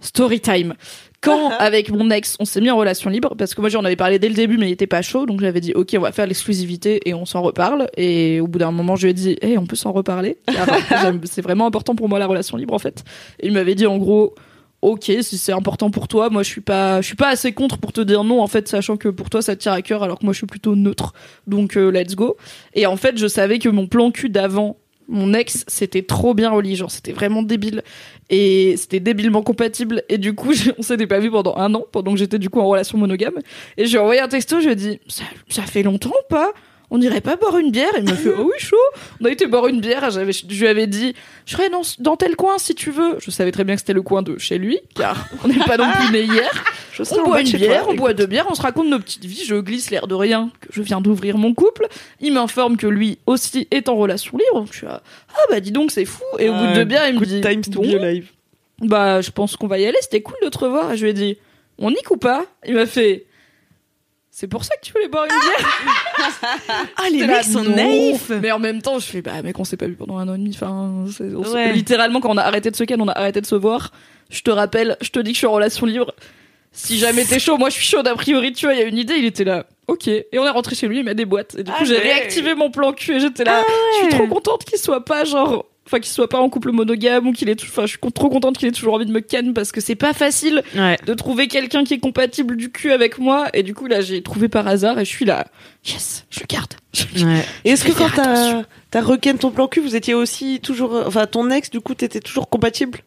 story 0.00 0.40
time. 0.40 0.74
Quand, 1.20 1.50
avec 1.50 1.90
mon 1.92 2.10
ex, 2.10 2.36
on 2.40 2.44
s'est 2.44 2.60
mis 2.60 2.70
en 2.70 2.76
relation 2.76 3.08
libre, 3.08 3.36
parce 3.38 3.54
que 3.54 3.60
moi 3.60 3.70
j'en 3.70 3.84
avais 3.84 3.94
parlé 3.94 4.18
dès 4.18 4.28
le 4.28 4.34
début, 4.34 4.58
mais 4.58 4.68
il 4.68 4.72
était 4.72 4.88
pas 4.88 5.02
chaud, 5.02 5.24
donc 5.24 5.40
j'avais 5.40 5.60
dit, 5.60 5.72
ok, 5.72 5.94
on 5.96 6.00
va 6.00 6.10
faire 6.10 6.26
l'exclusivité 6.26 7.08
et 7.08 7.14
on 7.14 7.24
s'en 7.24 7.42
reparle. 7.42 7.88
Et 7.96 8.40
au 8.40 8.48
bout 8.48 8.58
d'un 8.58 8.72
moment, 8.72 8.96
je 8.96 9.06
lui 9.06 9.10
ai 9.12 9.14
dit, 9.14 9.36
hey, 9.40 9.56
on 9.56 9.66
peut 9.66 9.76
s'en 9.76 9.92
reparler. 9.92 10.38
C'est 11.24 11.42
vraiment 11.42 11.66
important 11.66 11.94
pour 11.94 12.08
moi 12.08 12.18
la 12.18 12.26
relation 12.26 12.56
libre, 12.56 12.74
en 12.74 12.80
fait. 12.80 13.04
Et 13.38 13.46
il 13.46 13.52
m'avait 13.52 13.76
dit, 13.76 13.86
en 13.86 13.98
gros, 13.98 14.34
ok, 14.82 15.12
si 15.20 15.38
c'est 15.38 15.52
important 15.52 15.90
pour 15.90 16.08
toi, 16.08 16.28
moi 16.28 16.42
je 16.42 16.48
suis 16.48 16.60
pas, 16.60 17.00
je 17.00 17.06
suis 17.06 17.16
pas 17.16 17.28
assez 17.28 17.52
contre 17.52 17.78
pour 17.78 17.92
te 17.92 18.00
dire 18.00 18.24
non, 18.24 18.42
en 18.42 18.48
fait, 18.48 18.66
sachant 18.66 18.96
que 18.96 19.08
pour 19.08 19.30
toi 19.30 19.40
ça 19.40 19.54
te 19.54 19.62
tire 19.62 19.72
à 19.72 19.80
cœur, 19.80 20.02
alors 20.02 20.18
que 20.18 20.24
moi 20.24 20.32
je 20.32 20.38
suis 20.38 20.46
plutôt 20.46 20.74
neutre. 20.74 21.14
Donc 21.46 21.76
euh, 21.76 21.90
let's 21.90 22.16
go. 22.16 22.36
Et 22.74 22.84
en 22.86 22.96
fait, 22.96 23.16
je 23.16 23.28
savais 23.28 23.60
que 23.60 23.68
mon 23.68 23.86
plan 23.86 24.10
cul 24.10 24.28
d'avant, 24.28 24.76
mon 25.12 25.34
ex, 25.34 25.64
c'était 25.68 26.02
trop 26.02 26.34
bien 26.34 26.50
relié, 26.50 26.74
genre 26.74 26.90
c'était 26.90 27.12
vraiment 27.12 27.42
débile 27.42 27.82
et 28.30 28.74
c'était 28.76 28.98
débilement 29.00 29.42
compatible. 29.42 30.02
Et 30.08 30.18
du 30.18 30.34
coup, 30.34 30.52
j'ai- 30.54 30.72
on 30.78 30.82
s'était 30.82 31.06
pas 31.06 31.18
vu 31.20 31.30
pendant 31.30 31.56
un 31.56 31.72
an, 31.74 31.84
pendant 31.92 32.12
que 32.12 32.18
j'étais 32.18 32.38
du 32.38 32.48
coup 32.50 32.60
en 32.60 32.66
relation 32.66 32.98
monogame. 32.98 33.34
Et 33.76 33.84
je 33.86 33.90
lui 33.90 33.96
ai 33.96 34.00
envoyé 34.00 34.20
un 34.20 34.28
texto, 34.28 34.60
je 34.60 34.66
lui 34.66 34.72
ai 34.72 34.76
dit, 34.76 35.00
ça, 35.08 35.24
ça 35.48 35.62
fait 35.62 35.82
longtemps 35.82 36.10
ou 36.10 36.26
pas? 36.28 36.52
On 36.94 37.00
irait 37.00 37.22
pas 37.22 37.36
boire 37.36 37.56
une 37.56 37.70
bière? 37.70 37.92
Il 37.96 38.04
me 38.04 38.14
fait 38.14 38.32
oh 38.38 38.42
oui 38.44 38.58
chaud. 38.58 38.76
On 39.20 39.24
a 39.24 39.30
été 39.30 39.46
boire 39.46 39.66
une 39.66 39.80
bière. 39.80 40.10
J'avais, 40.10 40.32
je 40.32 40.46
lui 40.46 40.66
avais 40.68 40.86
dit 40.86 41.14
je 41.46 41.52
serais 41.56 41.70
dans, 41.70 41.80
dans 42.00 42.16
tel 42.16 42.36
coin 42.36 42.58
si 42.58 42.74
tu 42.74 42.90
veux. 42.90 43.16
Je 43.18 43.30
savais 43.30 43.50
très 43.50 43.64
bien 43.64 43.76
que 43.76 43.80
c'était 43.80 43.94
le 43.94 44.02
coin 44.02 44.20
de 44.22 44.36
chez 44.38 44.58
lui, 44.58 44.78
car 44.94 45.26
on 45.42 45.48
n'est 45.48 45.58
pas 45.64 45.78
non 45.78 45.90
plus 45.90 46.12
né 46.12 46.22
hier. 46.24 46.50
Je 46.92 47.02
On 47.10 47.24
boit 47.24 47.40
une 47.40 47.48
toi, 47.48 47.58
bière, 47.58 47.86
on 47.88 47.94
boit 47.94 48.12
deux 48.12 48.26
bières, 48.26 48.46
on 48.50 48.54
se 48.54 48.62
raconte 48.62 48.88
nos 48.88 48.98
petites 48.98 49.24
vies. 49.24 49.44
Je 49.44 49.54
glisse 49.56 49.90
l'air 49.90 50.06
de 50.06 50.14
rien 50.14 50.50
que 50.60 50.68
je 50.70 50.82
viens 50.82 51.00
d'ouvrir 51.00 51.38
mon 51.38 51.54
couple. 51.54 51.86
Il 52.20 52.34
m'informe 52.34 52.76
que 52.76 52.86
lui 52.86 53.18
aussi 53.26 53.66
est 53.70 53.88
en 53.88 53.96
relation 53.96 54.36
libre. 54.36 54.66
Je 54.70 54.76
suis 54.78 54.86
là, 54.86 55.02
ah 55.34 55.40
bah 55.50 55.60
dis 55.60 55.72
donc 55.72 55.90
c'est 55.90 56.04
fou. 56.04 56.22
Et 56.38 56.48
au 56.50 56.52
bout 56.52 56.66
de 56.66 56.74
deux 56.74 56.84
bières, 56.84 57.08
il 57.08 57.18
me 57.18 57.24
dit 57.24 57.40
times 57.40 57.62
to 57.62 57.80
bon, 57.80 57.90
be 57.90 57.94
alive. 58.02 58.30
bah 58.80 59.20
je 59.22 59.30
pense 59.30 59.56
qu'on 59.56 59.68
va 59.68 59.78
y 59.78 59.86
aller. 59.86 59.98
C'était 60.02 60.22
cool 60.22 60.36
de 60.44 60.48
te 60.50 60.58
revoir. 60.58 60.92
Et 60.92 60.96
je 60.96 61.04
lui 61.04 61.10
ai 61.10 61.14
dit 61.14 61.38
on 61.78 61.90
nique 61.90 62.10
ou 62.10 62.18
pas 62.18 62.44
Il 62.66 62.74
m'a 62.74 62.86
fait 62.86 63.26
c'est 64.34 64.46
pour 64.46 64.64
ça 64.64 64.74
que 64.76 64.80
tu 64.86 64.92
voulais 64.92 65.08
boire 65.08 65.26
une 65.26 65.30
bière 65.30 66.58
Ah, 66.96 67.10
les 67.12 67.26
mecs 67.26 67.44
sont 67.44 67.64
naïfs. 67.64 68.30
Mais 68.40 68.50
en 68.50 68.58
même 68.58 68.80
temps, 68.80 68.98
je 68.98 69.04
fais, 69.04 69.20
bah, 69.20 69.42
mec, 69.42 69.58
on 69.58 69.64
s'est 69.64 69.76
pas 69.76 69.86
vu 69.86 69.94
pendant 69.94 70.16
un 70.16 70.26
an 70.26 70.34
et 70.34 70.38
demi. 70.38 70.52
Enfin, 70.54 71.04
Ouais. 71.52 71.72
littéralement, 71.74 72.20
quand 72.20 72.30
on 72.30 72.38
a 72.38 72.42
arrêté 72.42 72.70
de 72.70 72.76
se 72.76 72.84
ken, 72.84 72.98
on 73.02 73.08
a 73.08 73.12
arrêté 73.12 73.42
de 73.42 73.46
se 73.46 73.54
voir. 73.54 73.92
Je 74.30 74.40
te 74.40 74.50
rappelle, 74.50 74.96
je 75.02 75.10
te 75.10 75.18
dis 75.20 75.32
que 75.32 75.34
je 75.34 75.38
suis 75.40 75.46
en 75.46 75.52
relation 75.52 75.84
libre. 75.84 76.14
Si 76.72 76.98
jamais 76.98 77.24
t'es 77.24 77.38
chaud, 77.38 77.58
moi 77.58 77.68
je 77.68 77.74
suis 77.74 77.84
chaude 77.86 78.08
a 78.08 78.14
priori, 78.14 78.52
tu 78.52 78.66
vois, 78.66 78.74
il 78.74 78.80
y 78.80 78.82
a 78.82 78.86
une 78.86 78.96
idée, 78.98 79.14
il 79.16 79.24
était 79.26 79.44
là. 79.44 79.66
Ok. 79.88 80.08
Et 80.08 80.26
on 80.38 80.46
est 80.46 80.50
rentré 80.50 80.74
chez 80.74 80.88
lui, 80.88 80.98
il 81.00 81.04
m'a 81.04 81.14
des 81.14 81.26
boîtes. 81.26 81.54
Et 81.58 81.64
du 81.64 81.70
coup, 81.70 81.76
Ah 81.80 81.84
j'ai 81.84 81.96
ouais. 81.96 82.00
réactivé 82.02 82.54
mon 82.54 82.70
plan 82.70 82.92
cul 82.92 83.16
et 83.16 83.20
j'étais 83.20 83.44
là. 83.44 83.62
Je 84.00 84.06
suis 84.08 84.16
trop 84.16 84.26
contente 84.26 84.64
qu'il 84.64 84.78
soit 84.78 85.04
pas 85.04 85.24
genre. 85.24 85.66
Enfin, 85.84 85.98
qu'il 85.98 86.12
soit 86.12 86.28
pas 86.28 86.38
en 86.38 86.48
couple 86.48 86.70
monogame 86.70 87.26
ou 87.26 87.32
qu'il 87.32 87.48
ait. 87.50 87.56
tou- 87.56 87.66
Enfin, 87.68 87.82
je 87.82 87.88
suis 87.88 87.98
trop 88.14 88.30
contente 88.30 88.56
qu'il 88.56 88.68
ait 88.68 88.72
toujours 88.72 88.94
envie 88.94 89.04
de 89.04 89.10
me 89.10 89.18
ken 89.20 89.52
parce 89.52 89.72
que 89.72 89.80
c'est 89.80 89.96
pas 89.96 90.12
facile 90.14 90.62
Ouais. 90.76 90.96
de 91.04 91.12
trouver 91.12 91.48
quelqu'un 91.48 91.82
qui 91.82 91.94
est 91.94 91.98
compatible 91.98 92.56
du 92.56 92.70
cul 92.70 92.92
avec 92.92 93.18
moi. 93.18 93.48
Et 93.52 93.64
du 93.64 93.74
coup, 93.74 93.86
là, 93.88 94.00
j'ai 94.00 94.22
trouvé 94.22 94.48
par 94.48 94.66
hasard 94.68 94.98
et 95.00 95.04
je 95.04 95.10
suis 95.10 95.24
là. 95.24 95.48
Yes, 95.84 96.24
je 96.30 96.40
garde. 96.48 96.72
Ouais. 97.16 97.44
Et 97.64 97.70
est-ce 97.70 97.84
que 97.84 97.92
quand 97.92 98.08
t'as 98.14 98.62
t'as 98.92 99.00
requin 99.00 99.34
ton 99.36 99.50
plan 99.50 99.66
cul, 99.66 99.80
vous 99.80 99.96
étiez 99.96 100.14
aussi 100.14 100.60
toujours, 100.62 101.02
enfin 101.06 101.26
ton 101.26 101.50
ex 101.50 101.68
du 101.68 101.80
coup 101.80 101.94
t'étais 101.94 102.20
toujours 102.20 102.48
compatible? 102.48 103.00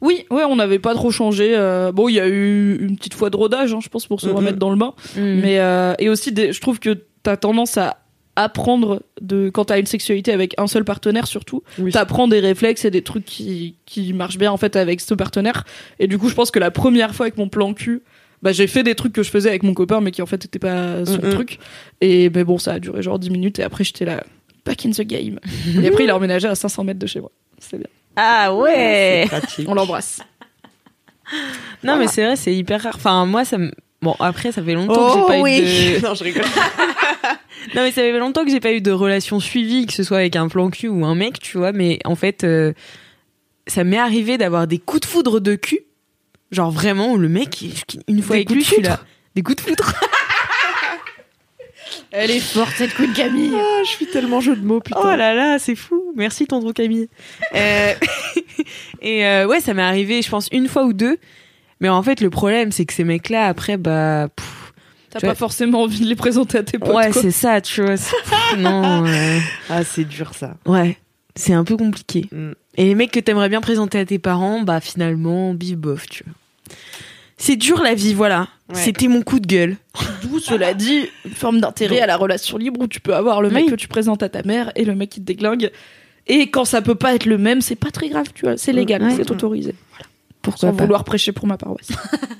Oui, 0.00 0.24
ouais, 0.30 0.44
on 0.44 0.56
n'avait 0.56 0.78
pas 0.78 0.94
trop 0.94 1.10
changé. 1.10 1.54
euh, 1.56 1.92
bon, 1.92 2.08
il 2.08 2.14
y 2.14 2.20
a 2.20 2.28
eu 2.28 2.76
une 2.80 2.96
petite 2.96 3.14
fois 3.14 3.30
de 3.30 3.36
rodage, 3.36 3.72
hein, 3.72 3.78
je 3.82 3.88
pense, 3.88 4.06
pour 4.06 4.20
se 4.20 4.28
Mhm. 4.28 4.34
remettre 4.36 4.58
dans 4.58 4.70
le 4.70 4.76
bain. 4.76 4.94
Mm. 5.16 5.20
Mais 5.40 5.58
euh, 5.60 5.94
et 5.98 6.08
aussi, 6.08 6.32
des- 6.32 6.52
je 6.52 6.60
trouve 6.60 6.78
que 6.78 6.98
t'as 7.22 7.36
tendance 7.36 7.78
à 7.78 7.98
apprendre 8.36 9.00
de 9.20 9.48
quand 9.48 9.66
t'as 9.66 9.78
une 9.78 9.86
sexualité 9.86 10.32
avec 10.32 10.54
un 10.58 10.66
seul 10.66 10.84
partenaire 10.84 11.28
surtout 11.28 11.62
Oui. 11.78 11.92
t'apprends 11.92 12.26
des 12.26 12.40
réflexes 12.40 12.84
et 12.84 12.90
des 12.90 13.02
trucs 13.02 13.24
qui 13.24 13.76
qui 13.86 14.12
marchent 14.12 14.38
bien 14.38 14.50
en 14.50 14.56
fait 14.56 14.74
avec 14.74 15.00
ce 15.00 15.14
partenaire 15.14 15.64
et 16.00 16.08
du 16.08 16.18
coup 16.18 16.28
je 16.28 16.34
pense 16.34 16.50
que 16.50 16.58
la 16.58 16.72
première 16.72 17.14
fois 17.14 17.26
avec 17.26 17.36
mon 17.38 17.48
plan 17.48 17.72
cul 17.74 18.02
bah 18.42 18.50
j'ai 18.50 18.66
fait 18.66 18.82
des 18.82 18.96
trucs 18.96 19.12
que 19.12 19.22
je 19.22 19.30
faisais 19.30 19.48
avec 19.50 19.62
mon 19.62 19.72
copain 19.72 20.00
mais 20.00 20.10
qui 20.10 20.20
en 20.20 20.26
fait 20.26 20.44
étaient 20.44 20.58
pas 20.58 21.06
son 21.06 21.18
Mhm. 21.22 21.30
truc 21.30 21.58
et 22.00 22.28
mais 22.28 22.42
bon 22.42 22.58
ça 22.58 22.72
a 22.72 22.78
duré 22.80 23.02
genre 23.02 23.20
10 23.20 23.30
minutes 23.30 23.60
et 23.60 23.62
après 23.62 23.84
j'étais 23.84 24.04
là 24.04 24.24
back 24.66 24.84
in 24.84 24.90
the 24.90 25.02
game 25.02 25.38
et 25.80 25.86
après 25.86 26.02
il 26.02 26.10
a 26.10 26.16
emménagé 26.16 26.48
à 26.48 26.56
500 26.56 26.82
mètres 26.82 26.98
de 26.98 27.06
chez 27.06 27.20
moi 27.20 27.30
c'est 27.60 27.78
bien 27.78 27.86
Ah 28.16 28.54
ouais. 28.54 29.24
Pratique. 29.28 29.68
on 29.68 29.74
l'embrasse 29.74 30.20
Non, 31.82 31.96
mais 31.96 32.06
c'est 32.08 32.24
vrai, 32.24 32.36
c'est 32.36 32.54
hyper 32.54 32.82
rare. 32.82 32.94
Enfin, 32.96 33.26
moi, 33.26 33.44
ça 33.44 33.58
me. 33.58 33.70
Bon, 34.02 34.14
après, 34.20 34.52
ça 34.52 34.62
fait 34.62 34.74
longtemps 34.74 35.08
que 35.08 35.14
j'ai 35.14 35.20
Oh 35.24 35.26
pas 35.28 35.40
oui. 35.40 35.58
eu 35.60 36.00
de. 36.00 36.02
non, 36.06 36.14
je 36.14 36.24
rigole. 36.24 36.44
Non, 37.74 37.80
mais 37.82 37.92
ça 37.92 38.02
fait 38.02 38.18
longtemps 38.18 38.44
que 38.44 38.50
j'ai 38.50 38.60
pas 38.60 38.72
eu 38.72 38.82
de 38.82 38.90
relation 38.92 39.40
suivie, 39.40 39.86
que 39.86 39.94
ce 39.94 40.02
soit 40.02 40.18
avec 40.18 40.36
un 40.36 40.48
plan 40.48 40.68
cul 40.68 40.88
ou 40.88 41.02
un 41.06 41.14
mec, 41.14 41.38
tu 41.40 41.56
vois. 41.56 41.72
Mais 41.72 41.98
en 42.04 42.14
fait, 42.14 42.44
euh, 42.44 42.74
ça 43.66 43.84
m'est 43.84 43.96
arrivé 43.96 44.36
d'avoir 44.36 44.66
des 44.66 44.78
coups 44.78 45.00
de 45.00 45.06
foudre 45.06 45.40
de 45.40 45.54
cul. 45.54 45.80
Genre 46.50 46.70
vraiment, 46.70 47.12
où 47.12 47.16
le 47.16 47.30
mec, 47.30 47.64
une 48.06 48.20
fois 48.22 48.36
Des 48.36 48.40
avec 48.42 48.48
coups 48.48 48.56
lui, 48.58 48.62
de 48.64 48.68
je 48.68 48.74
suis 48.74 48.82
là. 48.82 49.00
Des 49.34 49.42
coups 49.42 49.56
de 49.56 49.62
foudre. 49.62 49.92
elle 52.14 52.30
est 52.30 52.40
forte 52.40 52.72
cette 52.76 52.94
coup 52.94 53.06
de 53.06 53.12
Camille 53.14 53.52
Ah, 53.54 53.82
je 53.84 53.88
suis 53.90 54.06
tellement 54.06 54.40
jeu 54.40 54.56
de 54.56 54.64
mots, 54.64 54.80
putain. 54.80 54.98
Oh 55.02 55.16
là 55.16 55.34
là, 55.34 55.58
c'est 55.58 55.74
fou. 55.74 56.12
Merci 56.16 56.46
tonton 56.46 56.72
Camille. 56.72 57.08
Euh, 57.54 57.92
et 59.02 59.26
euh, 59.26 59.46
ouais, 59.46 59.60
ça 59.60 59.74
m'est 59.74 59.82
arrivé, 59.82 60.22
je 60.22 60.30
pense, 60.30 60.48
une 60.52 60.68
fois 60.68 60.84
ou 60.84 60.92
deux. 60.92 61.18
Mais 61.80 61.88
en 61.88 62.02
fait, 62.02 62.20
le 62.20 62.30
problème, 62.30 62.72
c'est 62.72 62.84
que 62.86 62.92
ces 62.92 63.04
mecs-là, 63.04 63.46
après, 63.46 63.76
bah. 63.76 64.28
pff, 64.34 64.72
T'as 65.10 65.20
pas 65.20 65.26
vois- 65.28 65.34
forcément 65.34 65.82
envie 65.82 66.00
de 66.00 66.06
les 66.06 66.16
présenter 66.16 66.58
à 66.58 66.62
tes 66.62 66.78
potes. 66.78 66.94
ouais, 66.94 67.10
quoi. 67.10 67.20
c'est 67.22 67.30
ça, 67.30 67.60
tu 67.60 67.82
vois. 67.82 67.96
c'est- 67.96 68.14
non. 68.58 69.04
euh, 69.06 69.38
Ah, 69.68 69.84
c'est 69.84 70.04
dur 70.04 70.34
ça. 70.34 70.56
ouais, 70.66 70.96
c'est 71.36 71.52
un 71.52 71.64
peu 71.64 71.76
compliqué. 71.76 72.26
Mm. 72.32 72.52
Et 72.76 72.84
les 72.86 72.94
mecs 72.94 73.10
que 73.12 73.20
t'aimerais 73.20 73.48
bien 73.48 73.60
présenter 73.60 73.98
à 74.00 74.04
tes 74.04 74.18
parents, 74.18 74.62
bah 74.62 74.80
finalement, 74.80 75.54
bif 75.54 75.76
bof, 75.76 76.06
tu 76.08 76.24
vois. 76.24 76.32
C'est 77.44 77.56
dur 77.56 77.82
la 77.82 77.94
vie, 77.94 78.14
voilà. 78.14 78.48
Ouais. 78.70 78.74
C'était 78.76 79.06
mon 79.06 79.20
coup 79.20 79.38
de 79.38 79.46
gueule. 79.46 79.76
D'où, 80.22 80.38
cela 80.38 80.72
dit, 80.72 81.10
une 81.26 81.32
forme 81.32 81.60
d'intérêt 81.60 82.00
à 82.00 82.06
la 82.06 82.16
relation 82.16 82.56
libre 82.56 82.80
où 82.80 82.86
tu 82.86 83.00
peux 83.00 83.14
avoir 83.14 83.42
le 83.42 83.50
mec 83.50 83.66
Oui. 83.66 83.70
que 83.70 83.74
tu 83.74 83.86
présentes 83.86 84.22
à 84.22 84.30
ta 84.30 84.42
mère 84.44 84.72
et 84.76 84.86
le 84.86 84.94
mec 84.94 85.10
qui 85.10 85.20
te 85.20 85.26
déglingue. 85.26 85.70
Et 86.26 86.48
quand 86.50 86.64
ça 86.64 86.80
peut 86.80 86.94
pas 86.94 87.14
être 87.14 87.26
le 87.26 87.36
même, 87.36 87.60
c'est 87.60 87.76
pas 87.76 87.90
très 87.90 88.08
grave, 88.08 88.28
tu 88.34 88.46
vois. 88.46 88.56
C'est 88.56 88.72
légal, 88.72 89.02
Ouais. 89.02 89.14
c'est 89.14 89.30
autorisé. 89.30 89.74
Pourquoi 90.40 90.70
Sans 90.70 90.74
vouloir 90.74 91.04
prêcher 91.04 91.32
pour 91.32 91.46
ma 91.46 91.58
paroisse. 91.58 91.88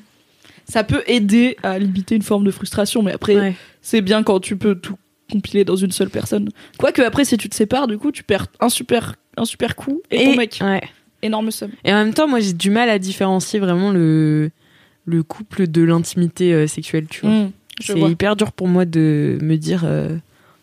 ça 0.66 0.84
peut 0.84 1.02
aider 1.06 1.58
à 1.62 1.78
limiter 1.78 2.14
une 2.14 2.22
forme 2.22 2.44
de 2.44 2.50
frustration, 2.50 3.02
mais 3.02 3.12
après, 3.12 3.54
c'est 3.82 4.00
bien 4.00 4.22
quand 4.22 4.40
tu 4.40 4.56
peux 4.56 4.74
tout 4.74 4.96
compiler 5.30 5.66
dans 5.66 5.76
une 5.76 5.92
seule 5.92 6.08
personne. 6.08 6.48
Quoique 6.78 7.02
après, 7.02 7.26
si 7.26 7.36
tu 7.36 7.50
te 7.50 7.54
sépares, 7.54 7.88
du 7.88 7.98
coup, 7.98 8.10
tu 8.10 8.22
perds 8.22 8.46
un 8.58 8.70
super, 8.70 9.16
un 9.36 9.44
super 9.44 9.76
coup 9.76 10.00
et, 10.10 10.24
ton 10.24 10.36
mec. 10.36 10.60
ouais. 10.62 10.80
Énorme 11.20 11.50
somme. 11.50 11.72
Et 11.84 11.92
en 11.92 11.96
même 11.96 12.14
temps, 12.14 12.26
moi, 12.26 12.40
j'ai 12.40 12.54
du 12.54 12.70
mal 12.70 12.88
à 12.88 12.98
différencier 12.98 13.60
vraiment 13.60 13.90
le, 13.90 14.50
le 15.06 15.22
couple 15.22 15.66
de 15.66 15.82
l'intimité 15.82 16.52
euh, 16.54 16.66
sexuelle, 16.66 17.06
tu 17.08 17.22
vois. 17.22 17.30
Mm, 17.30 17.52
je 17.80 17.92
c'est 17.92 18.00
hyper 18.00 18.36
dur 18.36 18.52
pour 18.52 18.68
moi 18.68 18.84
de 18.84 19.38
me 19.42 19.56
dire, 19.56 19.82
euh, 19.84 20.16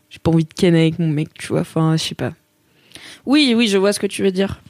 j'ai 0.10 0.20
pas 0.20 0.32
envie 0.32 0.46
de 0.46 0.54
ken 0.54 0.76
avec 0.76 0.98
mon 1.00 1.08
mec, 1.08 1.30
tu 1.34 1.48
vois. 1.48 1.62
Enfin, 1.62 1.96
je 1.98 2.04
sais 2.04 2.16
pas. 2.16 2.34
Oui, 3.26 3.54
oui, 3.56 3.68
je 3.68 3.78
vois 3.78 3.94
ce 3.94 4.00
que 4.00 4.08
tu 4.08 4.24
veux 4.24 4.32
dire. 4.32 4.62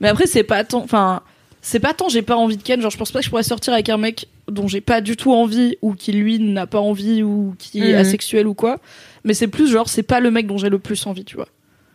Mais 0.00 0.08
après, 0.08 0.26
c'est 0.26 0.42
pas 0.44 0.64
tant. 0.64 0.82
Enfin, 0.82 1.22
c'est 1.62 1.80
pas 1.80 1.94
tant 1.94 2.08
j'ai 2.08 2.22
pas 2.22 2.36
envie 2.36 2.56
de 2.58 2.62
Ken. 2.62 2.80
Genre, 2.80 2.90
je 2.90 2.98
pense 2.98 3.10
pas 3.10 3.20
que 3.20 3.24
je 3.24 3.30
pourrais 3.30 3.42
sortir 3.42 3.72
avec 3.72 3.88
un 3.88 3.96
mec 3.96 4.28
dont 4.48 4.68
j'ai 4.68 4.82
pas 4.82 5.00
du 5.00 5.16
tout 5.16 5.32
envie 5.32 5.76
ou 5.80 5.94
qui 5.94 6.12
lui 6.12 6.38
n'a 6.38 6.66
pas 6.66 6.80
envie 6.80 7.22
ou 7.22 7.54
qui 7.58 7.82
est 7.82 7.94
Mhm. 7.94 8.00
asexuel 8.00 8.46
ou 8.46 8.52
quoi. 8.54 8.78
Mais 9.24 9.32
c'est 9.32 9.48
plus 9.48 9.70
genre, 9.70 9.88
c'est 9.88 10.02
pas 10.02 10.20
le 10.20 10.30
mec 10.30 10.46
dont 10.46 10.58
j'ai 10.58 10.68
le 10.68 10.78
plus 10.78 11.06
envie, 11.06 11.24
tu 11.24 11.36
vois. 11.36 11.48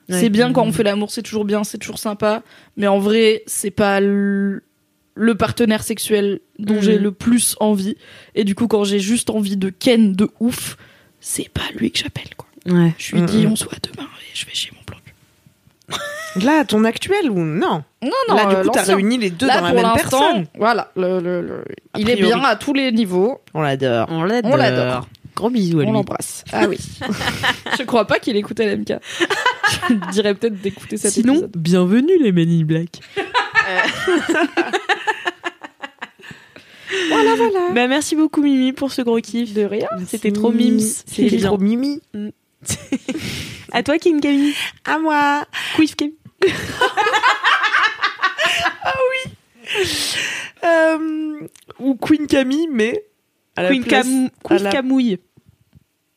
Ouais. 0.10 0.20
C'est 0.20 0.30
bien 0.30 0.52
quand 0.54 0.64
on 0.66 0.72
fait 0.72 0.82
l'amour, 0.82 1.12
c'est 1.12 1.22
toujours 1.22 1.46
bien, 1.46 1.64
c'est 1.64 1.78
toujours 1.78 2.00
sympa. 2.00 2.42
Mais 2.78 2.88
en 2.88 2.98
vrai, 2.98 3.44
c'est 3.46 3.70
pas 3.70 4.00
le, 4.00 4.64
le 5.20 5.36
partenaire 5.36 5.84
sexuel 5.84 6.40
dont 6.60 6.76
Mhm. 6.76 6.82
j'ai 6.82 6.98
le 6.98 7.12
plus 7.12 7.56
envie. 7.60 7.98
Et 8.36 8.44
du 8.46 8.56
coup, 8.56 8.68
quand 8.68 8.86
j'ai 8.86 9.00
juste 9.00 9.30
envie 9.30 9.58
de 9.58 9.70
Ken 9.70 10.14
de 10.14 10.30
ouf, 10.40 10.78
c'est 11.20 11.50
pas 11.50 11.62
lui 11.76 11.92
que 11.92 12.00
j'appelle, 12.00 12.30
quoi. 12.38 12.48
Ouais. 12.66 12.94
Je 12.98 13.14
lui 13.16 13.22
Mhm. 13.22 13.28
dis, 13.28 13.46
on 13.48 13.56
se 13.58 13.66
voit 13.66 13.74
demain 13.84 14.08
et 14.08 14.36
je 14.36 14.46
vais 14.46 14.54
chez 14.54 14.72
mon 14.76 14.82
plan. 14.84 14.98
Là, 16.44 16.64
ton 16.64 16.84
actuel 16.86 17.30
ou 17.32 17.40
non? 17.40 17.84
Non, 18.02 18.12
Là, 18.36 18.46
du 18.46 18.56
euh, 18.56 18.64
coup, 18.64 18.70
t'as 18.72 18.84
réuni 18.84 19.18
les 19.18 19.30
deux 19.30 19.48
Là, 19.48 19.60
dans 19.60 19.66
la 19.68 19.74
pour 19.74 19.82
même 19.82 19.94
personne. 19.94 20.46
Voilà, 20.58 20.92
le, 20.96 21.20
le- 21.20 21.42
le- 21.42 21.66
A 21.94 22.00
il 22.00 22.10
est 22.10 22.16
bien 22.16 22.42
à 22.44 22.56
tous 22.56 22.74
les 22.74 22.92
niveaux. 22.92 23.42
On 23.54 23.62
l'adore. 23.62 24.08
On 24.10 24.24
l'adore. 24.24 24.52
On 24.54 24.56
l'adore. 24.56 25.08
Gros 25.36 25.50
bisous 25.50 25.80
à 25.80 25.84
On 25.84 25.86
lui. 25.88 25.94
l'embrasse. 25.94 26.44
Ah 26.54 26.66
oui. 26.68 26.78
Je 27.78 27.84
crois 27.84 28.06
pas 28.06 28.20
qu'il 28.20 28.36
écoutait 28.38 28.74
l'MK. 28.74 28.94
Je 29.90 30.12
dirais 30.12 30.34
peut-être 30.36 30.62
d'écouter 30.62 30.98
cet 30.98 31.12
Sinon, 31.14 31.34
épisode. 31.34 31.52
bienvenue 31.58 32.18
les 32.22 32.32
Men 32.32 32.50
in 32.50 32.64
Black. 32.66 33.00
Voilà, 37.10 37.36
voilà. 37.36 37.70
Bah, 37.72 37.88
merci 37.88 38.16
beaucoup 38.16 38.42
Mimi 38.42 38.74
pour 38.74 38.92
ce 38.92 39.04
gros 39.04 39.20
kiff. 39.22 39.54
De 39.54 39.62
rien. 39.64 39.88
C'était 40.08 40.32
trop 40.32 40.52
mims. 40.52 40.80
C'était 41.06 41.38
trop 41.38 41.58
mimi. 41.60 42.02
À 43.72 43.84
toi 43.84 44.00
King 44.00 44.20
Camille. 44.20 44.56
À 44.86 44.98
moi. 44.98 45.46
Quiff 45.76 45.96
Camille. 45.96 46.16
Euh, 50.64 51.48
ou 51.80 51.96
Queen 51.96 52.28
Camille, 52.28 52.68
mais. 52.72 53.06
à 53.56 53.64
la 53.64 53.70
Queen, 53.70 53.84
place- 53.84 54.06
Cam... 54.08 54.26
à 54.26 54.30
Quiff 54.48 54.62
la- 54.64 54.72
Camouille. 54.72 55.20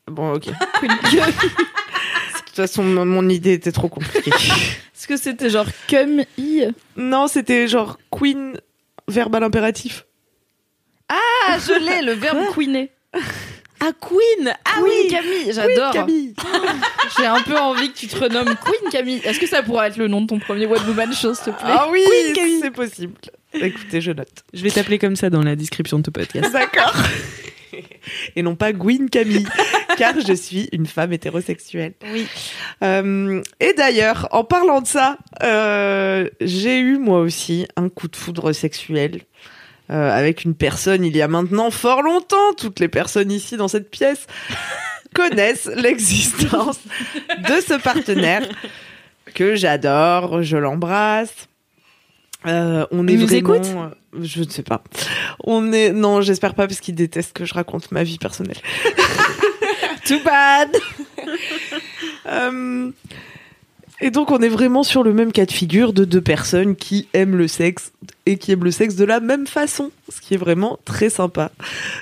Bon, 0.07 0.33
ok. 0.33 0.47
De 0.47 0.51
toute 2.45 2.55
façon, 2.55 2.83
mon 2.83 3.29
idée 3.29 3.53
était 3.53 3.71
trop 3.71 3.87
compliquée. 3.89 4.31
Est-ce 5.03 5.07
que 5.09 5.17
c'était 5.17 5.49
genre 5.49 5.67
cum 5.89 6.23
i? 6.37 6.63
Non, 6.95 7.27
c'était 7.27 7.67
genre 7.67 7.99
Queen, 8.09 8.53
verbe 9.09 9.35
à 9.35 9.41
l'impératif. 9.41 10.05
Ah, 11.09 11.57
je 11.59 11.73
l'ai, 11.73 12.01
le 12.05 12.13
verbe 12.13 12.37
queener. 12.55 12.89
Ah 13.81 13.91
Queen. 13.99 14.53
Ah 14.63 14.79
Queen 14.79 15.11
Camille, 15.11 15.51
j'adore. 15.51 15.91
Camille. 15.91 16.33
J'ai 17.17 17.25
un 17.25 17.41
peu 17.41 17.57
envie 17.59 17.91
que 17.91 17.97
tu 17.97 18.07
te 18.07 18.15
renommes 18.15 18.55
Queen 18.55 18.89
Camille. 18.89 19.19
Est-ce 19.25 19.41
que 19.41 19.45
ça 19.45 19.61
pourrait 19.61 19.87
être 19.89 19.97
le 19.97 20.07
nom 20.07 20.21
de 20.21 20.27
ton 20.27 20.39
premier 20.39 20.67
One 20.67 20.87
Woman 20.87 21.11
Show, 21.11 21.33
s'il 21.33 21.51
te 21.51 21.59
plaît? 21.59 21.67
Ah 21.67 21.89
oui, 21.91 22.01
Queen 22.07 22.33
Camille. 22.33 22.59
c'est 22.61 22.71
possible. 22.71 23.15
Écoutez, 23.55 23.99
je 23.99 24.13
note. 24.13 24.45
Je 24.53 24.63
vais 24.63 24.69
t'appeler 24.69 24.99
comme 24.99 25.17
ça 25.17 25.29
dans 25.29 25.43
la 25.43 25.57
description 25.57 25.97
de 25.99 26.03
ton 26.03 26.11
podcast. 26.11 26.49
D'accord. 26.53 26.93
Et 28.35 28.43
non 28.43 28.55
pas 28.55 28.73
Gwyn 28.73 29.09
Camille, 29.09 29.47
car 29.97 30.19
je 30.19 30.33
suis 30.33 30.69
une 30.71 30.85
femme 30.85 31.13
hétérosexuelle. 31.13 31.93
Oui. 32.11 32.27
Euh, 32.83 33.41
et 33.59 33.73
d'ailleurs, 33.73 34.27
en 34.31 34.43
parlant 34.43 34.81
de 34.81 34.87
ça, 34.87 35.17
euh, 35.43 36.29
j'ai 36.41 36.79
eu 36.79 36.97
moi 36.97 37.19
aussi 37.19 37.67
un 37.75 37.89
coup 37.89 38.07
de 38.07 38.15
foudre 38.15 38.53
sexuel 38.53 39.21
euh, 39.91 40.11
avec 40.11 40.45
une 40.45 40.55
personne 40.55 41.03
il 41.03 41.15
y 41.15 41.21
a 41.21 41.27
maintenant 41.27 41.71
fort 41.71 42.01
longtemps. 42.01 42.53
Toutes 42.57 42.79
les 42.79 42.87
personnes 42.87 43.31
ici 43.31 43.57
dans 43.57 43.67
cette 43.67 43.91
pièce 43.91 44.27
connaissent 45.13 45.69
l'existence 45.75 46.79
de 47.37 47.61
ce 47.61 47.79
partenaire 47.81 48.47
que 49.33 49.55
j'adore, 49.55 50.43
je 50.43 50.57
l'embrasse. 50.57 51.47
Euh, 52.45 52.85
on 52.91 53.07
est 53.07 53.13
Il 53.13 53.19
nous 53.19 53.27
vraiment, 53.27 53.55
écoute 53.55 53.67
euh, 53.75 54.19
Je 54.21 54.43
ne 54.43 54.49
sais 54.49 54.63
pas. 54.63 54.83
On 55.43 55.71
est 55.71 55.91
non, 55.91 56.21
j'espère 56.21 56.55
pas 56.55 56.67
parce 56.67 56.79
qu'il 56.79 56.95
déteste 56.95 57.33
que 57.33 57.45
je 57.45 57.53
raconte 57.53 57.91
ma 57.91 58.03
vie 58.03 58.17
personnelle. 58.17 58.57
Too 60.05 60.19
bad. 60.23 60.69
Euh, 62.25 62.89
et 63.99 64.09
donc 64.11 64.31
on 64.31 64.39
est 64.39 64.49
vraiment 64.49 64.83
sur 64.83 65.03
le 65.03 65.13
même 65.13 65.31
cas 65.31 65.45
de 65.45 65.51
figure 65.51 65.91
de 65.91 66.05
deux 66.05 66.21
personnes 66.21 66.75
qui 66.75 67.07
aiment 67.13 67.35
le 67.35 67.47
sexe 67.47 67.91
et 68.25 68.37
qui 68.37 68.51
aiment 68.51 68.63
le 68.63 68.71
sexe 68.71 68.95
de 68.95 69.03
la 69.03 69.19
même 69.19 69.45
façon, 69.45 69.91
ce 70.09 70.21
qui 70.21 70.33
est 70.33 70.37
vraiment 70.37 70.79
très 70.85 71.09
sympa. 71.09 71.51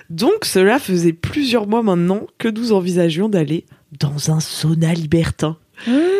Donc 0.09 0.45
cela 0.45 0.79
faisait 0.79 1.13
plusieurs 1.13 1.67
mois 1.67 1.81
maintenant 1.81 2.27
que 2.37 2.47
nous 2.47 2.71
envisagions 2.71 3.29
d'aller 3.29 3.65
dans 3.99 4.31
un 4.31 4.39
sauna 4.39 4.93
libertin. 4.93 5.57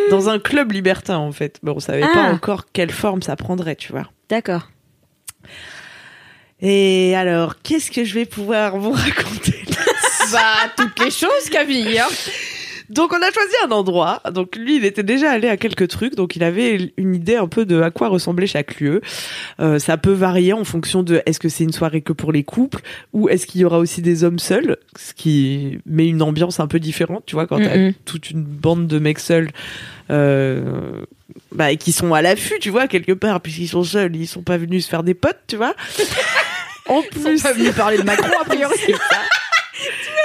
Dans 0.09 0.30
un 0.30 0.39
club 0.39 0.72
libertin 0.72 1.18
en 1.18 1.32
fait. 1.32 1.57
Mais 1.64 1.72
on 1.72 1.80
savait 1.80 2.01
pas 2.01 2.28
Ah. 2.28 2.32
encore 2.34 2.66
quelle 2.74 2.91
forme 2.91 3.22
ça 3.22 3.36
prendrait, 3.36 3.76
tu 3.76 3.91
vois. 3.91 4.07
D'accord. 4.30 4.70
Et 6.62 7.16
alors, 7.16 7.55
qu'est-ce 7.64 7.89
que 7.91 8.03
je 8.03 8.14
vais 8.14 8.26
pouvoir 8.26 8.78
vous 8.78 8.91
raconter? 8.91 9.64
Bah, 10.32 10.70
toutes 10.78 10.99
les 11.03 11.12
choses, 11.12 11.49
Camille. 11.51 11.97
hein. 11.99 12.07
Donc 12.92 13.14
on 13.14 13.22
a 13.22 13.32
choisi 13.32 13.54
un 13.66 13.72
endroit. 13.72 14.22
Donc 14.34 14.56
lui, 14.56 14.76
il 14.78 14.86
était 14.86 15.04
déjà 15.04 15.32
allé 15.32 15.48
à 15.48 15.58
quelques 15.58 15.88
trucs, 15.88 16.16
donc 16.16 16.36
il 16.36 16.44
avait 16.44 16.94
une 16.98 17.16
idée 17.16 17.36
un 17.38 17.48
peu 17.48 17.66
de 17.66 17.82
à 17.82 17.89
quoi 17.89 18.10
ressemblait 18.10 18.48
chaque 18.48 18.80
lieu. 18.80 19.02
Euh, 19.60 19.80
ça 19.80 19.98
peut 19.98 20.12
varier 20.12 20.54
en 20.54 20.64
fonction 20.64 21.02
de 21.02 21.22
est-ce 21.26 21.39
que 21.39 21.50
c'est 21.50 21.64
une 21.64 21.72
soirée 21.74 22.02
que 22.02 22.14
pour 22.14 22.32
les 22.32 22.44
couples 22.44 22.82
ou 23.14 23.30
est-ce 23.30 23.48
qu'il 23.48 23.62
y 23.62 23.66
aura 23.66 23.80
aussi 23.80 24.02
des 24.02 24.24
hommes 24.24 24.39
seuls, 24.39 24.78
ce 24.98 25.14
qui 25.14 25.80
met 25.86 26.08
une 26.08 26.22
ambiance 26.22 26.60
un 26.60 26.68
peu 26.68 26.80
différente. 26.80 27.24
Tu 27.26 27.36
vois, 27.36 27.48
quand 27.48 27.58
t'as 27.60 27.78
Mhm. 27.78 27.94
toute 28.06 28.30
une 28.30 28.44
bande 28.44 28.88
de 28.88 29.00
mecs 29.00 29.20
seuls. 29.20 29.50
Euh, 30.10 31.06
bah, 31.54 31.72
et 31.72 31.78
qui 31.78 31.94
sont 31.94 32.14
à 32.14 32.22
l'affût, 32.22 32.60
tu 32.60 32.70
vois, 32.70 32.88
quelque 32.88 33.14
part, 33.14 33.39
puisqu'ils 33.39 33.70
sont 33.70 33.84
seuls, 33.84 34.14
ils 34.16 34.28
sont 34.28 34.42
pas 34.44 34.58
venus 34.58 34.84
se 34.86 34.89
faire 34.89 35.04
des 35.04 35.14
potes, 35.14 35.39
tu 35.48 35.56
vois. 35.56 35.74
En 36.88 37.02
Ils 37.04 37.08
plus, 37.10 37.38
sont 37.38 37.44
pas 37.44 37.54
venus 37.54 37.74
parler 37.74 37.98
de 38.00 38.04
Macron, 38.04 38.28
a 38.42 38.44
priori. 38.44 38.76
Tu 38.86 38.94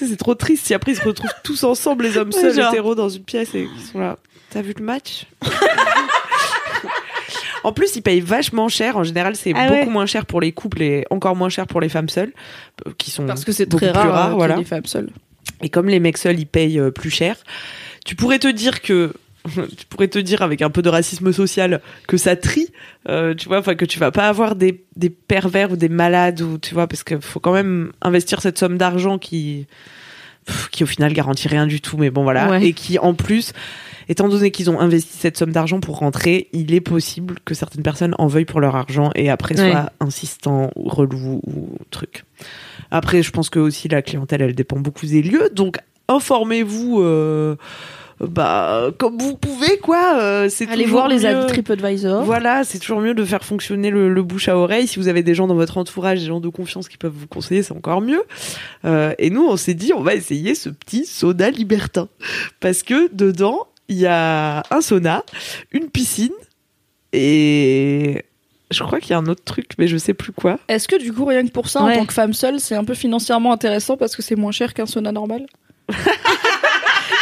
sais, 0.00 0.10
c'est 0.10 0.16
trop 0.16 0.34
triste 0.34 0.66
si 0.66 0.74
après 0.74 0.92
ils 0.92 0.96
se 0.96 1.04
retrouvent 1.04 1.30
tous 1.44 1.62
ensemble, 1.64 2.04
les 2.04 2.16
hommes 2.18 2.32
seuls 2.32 2.54
genre. 2.54 2.72
hétéros 2.72 2.94
dans 2.94 3.08
une 3.08 3.22
pièce 3.24 3.54
et 3.54 3.68
ils 3.74 3.82
sont 3.86 3.98
là. 4.00 4.18
T'as 4.50 4.62
vu 4.62 4.74
le 4.76 4.84
match? 4.84 5.26
En 7.62 7.72
plus, 7.72 7.94
ils 7.96 8.00
payent 8.02 8.20
vachement 8.22 8.68
cher. 8.68 8.96
En 8.96 9.04
général, 9.04 9.36
c'est 9.36 9.52
Ah 9.54 9.68
beaucoup 9.68 9.80
ouais. 9.80 9.86
moins 9.86 10.06
cher 10.06 10.24
pour 10.24 10.40
les 10.40 10.50
couples 10.50 10.80
et 10.82 11.04
encore 11.10 11.36
moins 11.36 11.50
cher 11.50 11.66
pour 11.66 11.82
les 11.82 11.90
femmes 11.90 12.08
seules, 12.08 12.32
euh, 12.86 12.92
qui 12.96 13.10
sont 13.10 13.26
Parce 13.26 13.44
que 13.44 13.52
c'est 13.52 13.66
très 13.66 13.90
plus 13.92 13.98
rare, 13.98 14.10
rares, 14.12 14.30
euh, 14.30 14.34
voilà. 14.34 14.56
des 14.56 14.64
femmes 14.64 14.86
seules. 14.86 15.10
Et 15.62 15.68
comme 15.68 15.86
les 15.88 16.00
mecs 16.00 16.16
seuls, 16.16 16.38
ils 16.40 16.46
payent 16.46 16.78
euh, 16.80 16.90
plus 16.90 17.10
cher, 17.10 17.36
tu 18.06 18.16
pourrais 18.16 18.38
te 18.38 18.48
dire 18.48 18.80
que 18.80 19.12
tu 19.76 19.86
pourrais 19.88 20.08
te 20.08 20.18
dire 20.18 20.42
avec 20.42 20.62
un 20.62 20.70
peu 20.70 20.82
de 20.82 20.88
racisme 20.88 21.32
social 21.32 21.80
que 22.06 22.16
ça 22.16 22.36
trie, 22.36 22.68
euh, 23.08 23.34
tu 23.34 23.48
vois, 23.48 23.58
enfin 23.58 23.74
que 23.74 23.84
tu 23.84 23.98
vas 23.98 24.10
pas 24.10 24.28
avoir 24.28 24.54
des, 24.56 24.84
des 24.96 25.10
pervers 25.10 25.72
ou 25.72 25.76
des 25.76 25.88
malades 25.88 26.40
ou 26.42 26.58
tu 26.58 26.74
vois 26.74 26.86
parce 26.86 27.02
qu'il 27.04 27.20
faut 27.20 27.40
quand 27.40 27.52
même 27.52 27.92
investir 28.02 28.40
cette 28.42 28.58
somme 28.58 28.76
d'argent 28.78 29.18
qui 29.18 29.66
pff, 30.46 30.68
qui 30.70 30.82
au 30.84 30.86
final 30.86 31.12
garantit 31.12 31.48
rien 31.48 31.66
du 31.66 31.80
tout, 31.80 31.96
mais 31.96 32.10
bon 32.10 32.22
voilà, 32.22 32.50
Ouais. 32.50 32.66
et 32.66 32.72
qui 32.72 32.98
en 32.98 33.14
plus 33.14 33.52
Étant 34.08 34.28
donné 34.28 34.50
qu'ils 34.50 34.68
ont 34.70 34.80
investi 34.80 35.16
cette 35.18 35.36
somme 35.36 35.52
d'argent 35.52 35.78
pour 35.78 35.98
rentrer, 35.98 36.48
il 36.52 36.74
est 36.74 36.80
possible 36.80 37.36
que 37.44 37.54
certaines 37.54 37.84
personnes 37.84 38.16
en 38.18 38.26
veuillent 38.26 38.44
pour 38.44 38.58
leur 38.58 38.74
argent 38.74 39.12
et 39.14 39.30
après 39.30 39.56
Ouais. 39.60 39.70
soient 39.70 39.92
insistants 40.00 40.72
ou 40.74 40.88
relous 40.88 41.40
ou 41.46 41.76
truc. 41.92 42.24
Après, 42.90 43.22
je 43.22 43.30
pense 43.30 43.50
que 43.50 43.60
aussi 43.60 43.86
la 43.86 44.02
clientèle, 44.02 44.42
elle 44.42 44.56
dépend 44.56 44.80
beaucoup 44.80 45.06
des 45.06 45.22
lieux. 45.22 45.48
Donc, 45.54 45.76
informez-vous. 46.08 47.00
euh, 47.02 47.54
bah, 48.20 48.90
comme 48.98 49.16
vous 49.18 49.34
pouvez, 49.36 49.78
quoi. 49.78 50.18
euh, 50.20 50.48
c'est 50.50 50.68
Allez 50.68 50.84
toujours 50.84 50.98
voir 51.00 51.08
les 51.08 51.24
avis 51.24 51.46
TripAdvisor. 51.46 52.22
Voilà, 52.24 52.64
c'est 52.64 52.78
toujours 52.78 53.00
mieux 53.00 53.14
de 53.14 53.24
faire 53.24 53.42
fonctionner 53.44 53.90
le, 53.90 54.12
le 54.12 54.22
bouche 54.22 54.48
à 54.48 54.56
oreille. 54.58 54.86
Si 54.86 54.98
vous 54.98 55.08
avez 55.08 55.22
des 55.22 55.34
gens 55.34 55.46
dans 55.46 55.54
votre 55.54 55.78
entourage, 55.78 56.20
des 56.20 56.26
gens 56.26 56.40
de 56.40 56.48
confiance 56.48 56.88
qui 56.88 56.98
peuvent 56.98 57.14
vous 57.14 57.26
conseiller, 57.26 57.62
c'est 57.62 57.72
encore 57.72 58.00
mieux. 58.02 58.22
Euh, 58.84 59.14
et 59.18 59.30
nous, 59.30 59.46
on 59.46 59.56
s'est 59.56 59.74
dit, 59.74 59.92
on 59.94 60.02
va 60.02 60.14
essayer 60.14 60.54
ce 60.54 60.68
petit 60.68 61.06
soda 61.06 61.50
libertin. 61.50 62.08
Parce 62.60 62.82
que 62.82 63.08
dedans, 63.14 63.66
il 63.88 63.96
y 63.96 64.06
a 64.06 64.62
un 64.70 64.80
sauna, 64.82 65.24
une 65.72 65.88
piscine, 65.88 66.30
et 67.12 68.24
je 68.70 68.82
crois 68.84 69.00
qu'il 69.00 69.10
y 69.10 69.14
a 69.14 69.18
un 69.18 69.26
autre 69.26 69.42
truc, 69.44 69.70
mais 69.78 69.88
je 69.88 69.96
sais 69.96 70.14
plus 70.14 70.32
quoi. 70.32 70.58
Est-ce 70.68 70.86
que 70.86 70.96
du 71.00 71.12
coup, 71.12 71.24
rien 71.24 71.44
que 71.46 71.50
pour 71.50 71.68
ça, 71.68 71.82
Ouais. 71.82 71.94
en 71.94 71.98
tant 72.00 72.06
que 72.06 72.12
femme 72.12 72.34
seule, 72.34 72.60
c'est 72.60 72.74
un 72.76 72.84
peu 72.84 72.94
financièrement 72.94 73.52
intéressant 73.52 73.96
parce 73.96 74.14
que 74.14 74.22
c'est 74.22 74.36
moins 74.36 74.52
cher 74.52 74.74
qu'un 74.74 74.86
sauna 74.86 75.10
normal? 75.10 75.46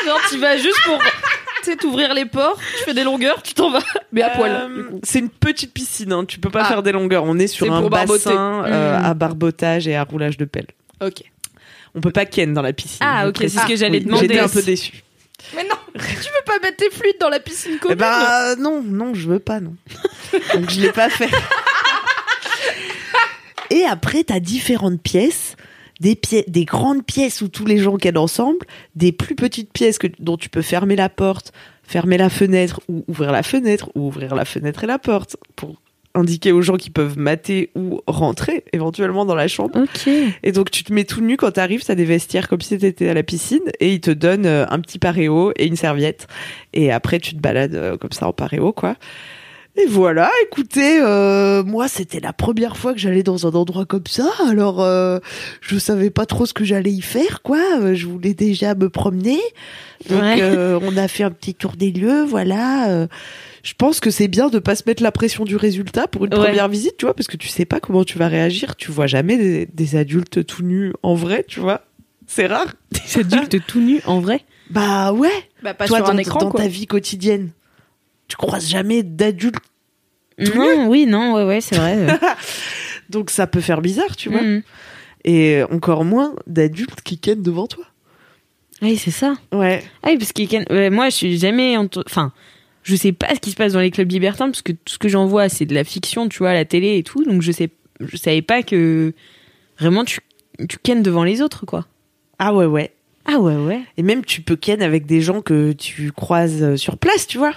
Genre, 0.07 0.21
tu 0.31 0.39
vas 0.39 0.57
juste 0.57 0.81
pour 0.85 0.99
tu 0.99 1.65
sais, 1.73 1.77
t'ouvrir 1.77 2.15
les 2.15 2.25
ports, 2.25 2.57
tu 2.79 2.85
fais 2.85 2.95
des 2.95 3.03
longueurs, 3.05 3.43
tu 3.43 3.53
t'en 3.53 3.71
vas, 3.71 3.83
mais 4.13 4.23
à 4.23 4.31
poil. 4.31 4.51
Euh, 4.51 4.69
du 4.77 4.85
coup. 4.89 5.01
c'est 5.03 5.19
une 5.19 5.29
petite 5.29 5.73
piscine, 5.75 6.13
hein. 6.13 6.25
tu 6.25 6.39
peux 6.39 6.51
pas 6.51 6.63
Ah. 6.63 6.69
faire 6.69 6.83
des 6.85 6.93
longueurs. 6.93 7.25
On 7.25 7.37
est 7.39 7.49
sur 7.49 7.73
un 7.73 7.81
pour 7.81 7.91
barboter. 7.91 8.25
bassin 8.31 8.65
euh, 8.67 8.99
Mm. 9.01 9.05
à 9.05 9.15
barbotage 9.15 9.89
et 9.89 9.97
à 9.97 10.05
roulage 10.05 10.37
de 10.37 10.45
pelle. 10.45 10.67
Ok. 11.03 11.23
On 11.95 12.01
peut 12.01 12.13
pas 12.13 12.27
ken 12.27 12.55
dans 12.55 12.63
la 12.63 12.73
piscine. 12.73 12.99
Ah, 13.01 13.23
je 13.25 13.29
ok, 13.31 13.37
c'est 13.41 13.49
ce 13.49 13.67
que 13.67 13.75
j'allais 13.77 13.99
Oui, 13.99 14.05
demander. 14.05 14.29
J'étais 14.29 14.39
un 14.41 14.49
peu 14.49 14.63
déçue. 14.63 15.03
Mais 15.57 15.65
non, 15.65 15.77
tu 15.95 16.01
veux 16.01 16.45
pas 16.47 16.59
mettre 16.63 16.77
tes 16.77 16.91
fluides 16.91 17.17
dans 17.21 17.29
la 17.29 17.41
piscine 17.41 17.73
Eh 17.77 17.79
commune 17.79 17.99
bah 17.99 18.55
non, 18.57 18.83
non, 18.83 19.15
je 19.15 19.29
veux 19.29 19.39
pas, 19.41 19.59
non. 19.61 19.75
Donc 20.55 20.71
je 20.71 20.81
l'ai 20.81 20.93
pas 20.93 21.09
fait. 21.11 21.31
Et 23.71 23.85
après, 23.85 24.25
t'as 24.25 24.41
différentes 24.41 25.01
pièces. 25.03 25.57
Des, 26.01 26.15
pièces, 26.15 26.45
des 26.49 26.65
grandes 26.65 27.05
pièces 27.05 27.43
où 27.43 27.49
tous 27.49 27.67
les 27.67 27.79
gens 27.79 27.97
viennent 27.97 28.19
ensemble, 28.19 28.67
des 28.95 29.13
plus 29.13 29.35
petites 29.35 29.73
pièces 29.73 29.99
que, 29.99 30.07
dont 30.21 30.37
tu 30.37 30.49
peux 30.49 30.63
fermer 30.63 30.97
la 30.97 31.09
porte, 31.09 31.53
fermer 31.83 32.19
la 32.19 32.31
fenêtre, 32.31 32.81
ou 32.89 33.05
ouvrir 33.09 33.33
la 33.33 33.43
fenêtre, 33.43 33.91
ou 33.95 34.07
ouvrir 34.07 34.35
la 34.35 34.45
fenêtre 34.45 34.85
et 34.85 34.87
la 34.87 34.99
porte, 34.99 35.37
pour 35.57 35.77
indiquer 36.15 36.53
aux 36.53 36.63
gens 36.63 36.77
qui 36.77 36.91
peuvent 36.91 37.19
mater 37.19 37.71
ou 37.75 38.01
rentrer 38.07 38.65
éventuellement 38.73 39.25
dans 39.25 39.35
la 39.35 39.49
chambre. 39.49 39.79
Et 40.43 40.53
donc 40.53 40.71
tu 40.71 40.85
te 40.85 40.93
mets 40.93 41.05
tout 41.05 41.21
nu 41.21 41.37
quand 41.37 41.53
t'arrives, 41.53 41.85
t'as 41.85 41.95
des 41.95 42.05
vestiaires 42.05 42.49
comme 42.49 42.61
si 42.61 42.77
t'étais 42.79 43.09
à 43.09 43.15
la 43.15 43.23
piscine 43.23 43.63
et 43.81 43.95
ils 43.95 44.01
te 44.01 44.11
donnent 44.11 44.47
euh, 44.47 44.67
un 44.69 44.81
petit 44.81 44.99
paréo 44.99 45.53
et 45.57 45.67
une 45.67 45.77
serviette. 45.77 46.27
Et 46.73 46.91
après 46.93 47.21
tu 47.21 47.35
te 47.35 47.41
balades 47.41 47.75
euh, 47.75 47.97
comme 47.97 48.13
ça 48.13 48.27
en 48.27 48.33
paréo 48.33 48.73
quoi. 48.73 48.97
Et 49.81 49.87
voilà, 49.87 50.31
écoutez, 50.45 50.99
euh, 51.01 51.63
moi 51.63 51.87
c'était 51.87 52.19
la 52.19 52.33
première 52.33 52.77
fois 52.77 52.93
que 52.95 52.99
j'allais 52.99 53.23
dans 53.23 53.47
un 53.47 53.51
endroit 53.53 53.85
comme 53.87 54.07
ça, 54.09 54.29
alors 54.49 54.83
euh, 54.83 55.21
je 55.61 55.79
savais 55.79 56.11
pas 56.11 56.27
trop 56.27 56.47
ce 56.47 56.53
que 56.53 56.65
j'allais 56.65 56.91
y 56.91 57.01
faire 57.01 57.43
quoi. 57.43 57.61
Euh, 57.81 57.95
Je 57.95 58.07
voulais 58.07 58.35
déjà 58.35 58.75
me 58.75 58.89
promener, 58.91 59.39
donc 60.09 60.21
Ouais. 60.21 60.39
euh, 60.43 60.81
on 60.83 60.97
a 60.97 61.07
fait 61.07 61.23
un 61.23 61.31
petit 61.31 61.55
tour 61.55 61.73
des 61.77 61.93
lieux, 61.93 62.25
voilà. 62.25 62.89
euh, 62.91 63.07
je 63.63 63.75
pense 63.79 64.01
que 64.01 64.11
c'est 64.11 64.27
bien 64.29 64.49
de 64.49 64.59
pas 64.59 64.75
se 64.75 64.83
mettre 64.87 65.03
la 65.03 65.13
pression 65.13 65.45
du 65.45 65.55
résultat 65.55 66.09
pour 66.09 66.25
une 66.25 66.35
Ouais. 66.35 66.41
première 66.47 66.69
visite, 66.69 66.97
tu 66.97 67.05
vois, 67.07 67.15
parce 67.15 67.29
que 67.29 67.37
tu 67.37 67.47
sais 67.49 67.65
pas 67.65 67.79
comment 67.79 68.03
tu 68.03 68.19
vas 68.19 68.27
réagir. 68.29 68.75
Tu 68.77 68.91
vois 68.91 69.07
jamais 69.07 69.37
des, 69.37 69.67
des 69.67 69.97
adultes 69.97 70.45
tout 70.47 70.63
nus 70.63 70.93
en 71.03 71.15
vrai, 71.15 71.45
tu 71.47 71.61
vois. 71.61 71.83
C'est 72.27 72.47
rare. 72.47 72.67
Des 72.93 73.21
adultes 73.21 73.65
tout 73.67 73.81
nus, 73.81 74.01
en 74.07 74.21
vrai? 74.21 74.41
Bah 74.71 75.13
ouais. 75.13 75.29
Bah 75.63 75.75
pas 75.75 75.87
Toi, 75.87 75.99
sur 75.99 76.07
dans, 76.07 76.13
un 76.13 76.19
écran 76.19 76.41
dans 76.41 76.51
quoi. 76.51 76.61
ta 76.63 76.69
vie 76.69 76.87
quotidienne, 76.87 77.51
tu 78.29 78.37
croises 78.37 78.69
jamais 78.69 79.03
d'adultes. 79.03 79.57
Non, 80.39 80.87
oui, 80.89 81.07
non, 81.07 81.35
ouais, 81.35 81.45
ouais, 81.45 81.61
c'est 81.61 81.77
vrai. 81.77 82.07
Donc 83.11 83.31
ça 83.31 83.47
peut 83.47 83.61
faire 83.61 83.81
bizarre, 83.81 84.15
tu 84.17 84.29
vois. 84.29 84.43
Mm. 84.43 84.63
Et 85.25 85.63
encore 85.71 86.05
moins 86.05 86.35
d'adultes 86.47 87.01
qui 87.03 87.19
kennent 87.19 87.43
devant 87.43 87.67
toi. 87.67 87.85
Oui, 88.83 88.97
c'est 88.97 89.11
ça. 89.11 89.35
Ouais. 89.53 89.83
Ah 90.05 90.11
oui, 90.11 90.19
parce 90.19 90.33
que 90.33 90.73
ouais, 90.73 90.91
moi, 90.91 91.09
je 91.11 91.17
suis 91.17 91.39
jamais. 91.39 91.75
ento- 91.77 92.05
Enfin, 92.07 92.33
je 92.85 92.95
sais 92.95 93.11
pas 93.13 93.35
ce 93.35 93.41
qui 93.41 93.51
se 93.51 93.57
passe 93.57 93.73
dans 93.73 93.81
les 93.81 93.91
clubs 93.91 94.11
libertins, 94.11 94.47
parce 94.47 94.63
que 94.63 94.73
tout 94.73 94.95
ce 94.95 94.99
que 94.99 95.09
j'en 95.09 95.27
vois, 95.27 95.49
c'est 95.49 95.65
de 95.65 95.75
la 95.75 95.83
fiction, 95.83 96.29
tu 96.29 96.39
vois, 96.39 96.51
à 96.51 96.55
la 96.55 96.65
télé 96.65 96.97
et 96.99 97.03
tout. 97.03 97.25
Donc, 97.25 97.43
je 97.43 97.51
sais, 97.51 97.71
je 98.01 98.17
savais 98.17 98.43
pas 98.43 98.63
que 98.63 99.13
vraiment 99.81 100.05
tu, 100.05 100.21
tu 100.69 100.79
kennes 100.79 101.03
devant 101.03 101.25
les 101.25 101.43
autres, 101.43 101.67
quoi. 101.67 101.87
Ah 102.39 102.55
ouais, 102.55 102.67
ouais. 102.67 102.93
Ah 103.25 103.41
ouais, 103.41 103.57
ouais. 103.57 103.81
Et 103.97 104.03
même 104.05 104.25
tu 104.25 104.41
peux 104.43 104.55
ken 104.57 104.81
avec 104.81 105.05
des 105.07 105.21
gens 105.21 105.43
que 105.43 105.73
tu 105.73 106.13
croises 106.13 106.63
euh, 106.63 106.77
sur 106.77 106.97
place, 106.97 107.27
tu 107.27 107.39
vois. 107.39 107.53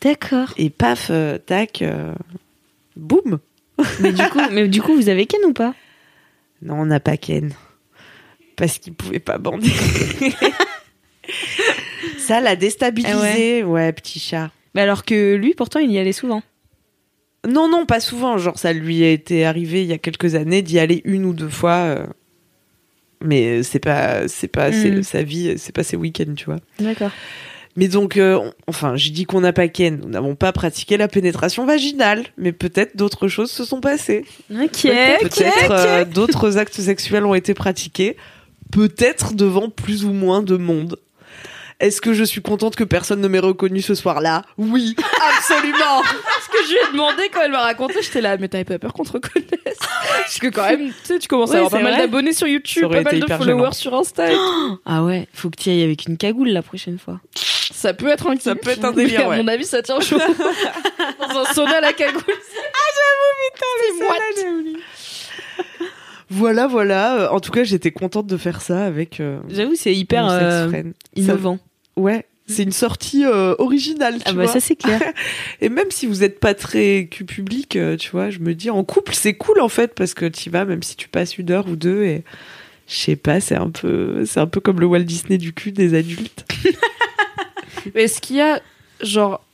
D'accord. 0.00 0.52
Et 0.56 0.70
paf, 0.70 1.08
euh, 1.10 1.38
tac, 1.38 1.82
euh, 1.82 2.14
boum. 2.96 3.38
Mais 4.00 4.12
du 4.12 4.22
coup, 4.28 4.40
mais 4.52 4.68
du 4.68 4.82
coup, 4.82 4.94
vous 4.94 5.08
avez 5.08 5.26
ken 5.26 5.40
ou 5.46 5.52
pas? 5.52 5.74
Non, 6.62 6.80
on 6.80 6.86
n'a 6.86 7.00
pas 7.00 7.16
ken. 7.16 7.52
Parce 8.56 8.78
qu'il 8.78 8.94
pouvait 8.94 9.18
pas 9.18 9.38
bander. 9.38 9.70
Ça 12.18 12.40
l'a 12.40 12.56
déstabilisé. 12.56 13.64
ouais. 13.64 13.92
petit 13.92 14.20
chat. 14.20 14.50
Mais 14.74 14.82
alors 14.82 15.04
que 15.04 15.34
lui, 15.34 15.54
pourtant, 15.54 15.80
il 15.80 15.90
y 15.90 15.98
allait 15.98 16.12
souvent. 16.12 16.42
Non, 17.46 17.68
non, 17.68 17.86
pas 17.86 18.00
souvent. 18.00 18.38
Genre, 18.38 18.58
ça 18.58 18.72
lui 18.72 19.04
a 19.04 19.10
été 19.10 19.44
arrivé 19.44 19.82
il 19.82 19.88
y 19.88 19.92
a 19.92 19.98
quelques 19.98 20.34
années 20.34 20.62
d'y 20.62 20.78
aller 20.78 21.02
une 21.04 21.24
ou 21.24 21.32
deux 21.34 21.48
fois. 21.48 21.76
euh, 21.76 22.06
Mais 23.22 23.62
c'est 23.62 23.78
pas, 23.80 24.28
c'est 24.28 24.48
pas 24.48 24.70
Mm. 24.70 25.02
sa 25.02 25.22
vie, 25.22 25.54
c'est 25.58 25.74
pas 25.74 25.82
ses 25.84 25.96
week-ends, 25.96 26.34
tu 26.36 26.46
vois. 26.46 26.58
D'accord. 26.80 27.10
Mais 27.76 27.88
donc, 27.88 28.16
euh, 28.16 28.36
on- 28.38 28.52
enfin, 28.68 28.94
j'ai 28.96 29.10
dit 29.10 29.24
qu'on 29.24 29.40
n'a 29.40 29.52
pas 29.52 29.66
ken. 29.68 30.00
Nous 30.02 30.08
n'avons 30.08 30.34
pas 30.36 30.52
pratiqué 30.52 30.96
la 30.96 31.08
pénétration 31.08 31.66
vaginale. 31.66 32.24
Mais 32.38 32.52
peut-être 32.52 32.96
d'autres 32.96 33.26
choses 33.28 33.50
se 33.50 33.64
sont 33.64 33.80
passées. 33.80 34.24
Ok. 34.52 34.82
Peut-être 35.20 35.70
euh, 35.72 36.04
d'autres 36.04 36.56
actes 36.58 36.80
sexuels 36.80 37.24
ont 37.24 37.34
été 37.34 37.52
pratiqués. 37.54 38.16
Peut-être 38.70 39.34
devant 39.34 39.70
plus 39.70 40.04
ou 40.04 40.12
moins 40.12 40.42
de 40.42 40.56
monde. 40.56 40.98
Est-ce 41.80 42.00
que 42.00 42.14
je 42.14 42.22
suis 42.24 42.40
contente 42.40 42.76
que 42.76 42.84
personne 42.84 43.20
ne 43.20 43.28
m'ait 43.28 43.40
reconnu 43.40 43.82
ce 43.82 43.94
soir-là? 43.94 44.42
Oui, 44.58 44.94
absolument. 45.36 46.02
Ce 46.44 46.48
que 46.50 46.64
je 46.66 46.70
lui 46.72 46.78
ai 46.88 46.92
demandé 46.92 47.28
quand 47.32 47.40
elle 47.42 47.50
m'a 47.50 47.62
raconté, 47.62 47.94
j'étais 48.00 48.20
là, 48.20 48.36
mais 48.36 48.48
t'avais 48.48 48.64
pas 48.64 48.78
peur 48.78 48.92
qu'on 48.92 49.02
te 49.04 49.12
reconnaisse? 49.12 49.48
Parce 49.78 50.38
que 50.38 50.46
quand 50.48 50.68
même, 50.68 50.88
tu 50.88 50.94
sais, 51.04 51.18
tu 51.18 51.26
commences 51.28 51.50
Ouais, 51.50 51.56
à 51.56 51.58
avoir 51.66 51.72
pas 51.72 51.80
mal 51.82 51.96
d'abonnés 51.98 52.32
sur 52.32 52.46
YouTube, 52.46 52.90
pas 52.90 53.02
mal 53.02 53.18
de 53.20 53.26
followers 53.26 53.44
gênant. 53.58 53.72
sur 53.72 53.94
Insta. 53.94 54.30
et 54.30 54.34
tout. 54.34 54.78
Ah 54.86 55.02
ouais, 55.02 55.26
faut 55.34 55.50
que 55.50 55.56
tu 55.56 55.70
y 55.70 55.72
ailles 55.72 55.82
avec 55.82 56.06
une 56.06 56.16
cagoule 56.16 56.48
la 56.48 56.62
prochaine 56.62 56.98
fois. 56.98 57.20
Ça 57.72 57.92
peut 57.92 58.08
être 58.08 58.28
un 58.30 58.36
Ça 58.38 58.54
peut 58.54 58.70
être 58.70 58.84
un 58.84 58.90
mais 58.92 59.04
délire, 59.06 59.26
À 59.26 59.28
ouais. 59.30 59.36
mon 59.42 59.48
avis, 59.48 59.64
ça 59.64 59.82
tient 59.82 59.98
chaud. 60.00 60.18
Dans 61.20 61.38
un 61.40 61.44
sauna 61.52 61.78
à 61.78 61.80
la 61.80 61.92
cagoule. 61.92 62.22
Ah, 62.26 62.90
j'avoue, 62.96 63.34
putain, 63.52 63.66
c'est 63.98 64.04
moite. 64.04 65.93
Voilà, 66.34 66.66
voilà. 66.66 67.16
Euh, 67.16 67.28
En 67.30 67.40
tout 67.40 67.50
cas, 67.52 67.64
j'étais 67.64 67.90
contente 67.90 68.26
de 68.26 68.36
faire 68.36 68.60
ça 68.60 68.84
avec 68.84 69.20
euh, 69.20 69.38
J'avoue, 69.48 69.74
c'est 69.74 69.94
hyper 69.94 70.28
euh, 70.30 70.68
friend. 70.68 70.92
innovant. 71.16 71.58
Ça- 71.96 72.00
ouais, 72.02 72.26
c'est 72.46 72.62
une 72.64 72.72
sortie 72.72 73.24
euh, 73.24 73.54
originale, 73.58 74.16
tu 74.16 74.22
Ah 74.26 74.32
bah 74.32 74.44
vois. 74.44 74.52
ça 74.52 74.60
c'est 74.60 74.76
clair. 74.76 75.00
Et 75.60 75.68
même 75.68 75.90
si 75.90 76.06
vous 76.06 76.22
êtes 76.24 76.40
pas 76.40 76.54
très 76.54 77.06
cul 77.10 77.24
public, 77.24 77.78
tu 77.98 78.10
vois, 78.10 78.30
je 78.30 78.38
me 78.40 78.54
dis 78.54 78.68
en 78.70 78.84
couple 78.84 79.14
c'est 79.14 79.34
cool 79.34 79.60
en 79.60 79.68
fait 79.68 79.94
parce 79.94 80.12
que 80.14 80.26
tu 80.26 80.50
vas 80.50 80.64
même 80.64 80.82
si 80.82 80.96
tu 80.96 81.08
passes 81.08 81.38
une 81.38 81.50
heure 81.50 81.68
ou 81.68 81.76
deux 81.76 82.02
et 82.04 82.22
je 82.86 82.94
sais 82.96 83.16
pas, 83.16 83.40
c'est 83.40 83.54
un 83.56 83.70
peu 83.70 84.24
c'est 84.26 84.40
un 84.40 84.46
peu 84.46 84.60
comme 84.60 84.78
le 84.80 84.84
Walt 84.86 85.04
Disney 85.04 85.38
du 85.38 85.52
cul 85.54 85.72
des 85.72 85.94
adultes. 85.94 86.44
Mais 87.94 88.02
Est-ce 88.04 88.20
qu'il 88.20 88.36
y 88.36 88.40
a, 88.40 88.60
genre, 89.02 89.44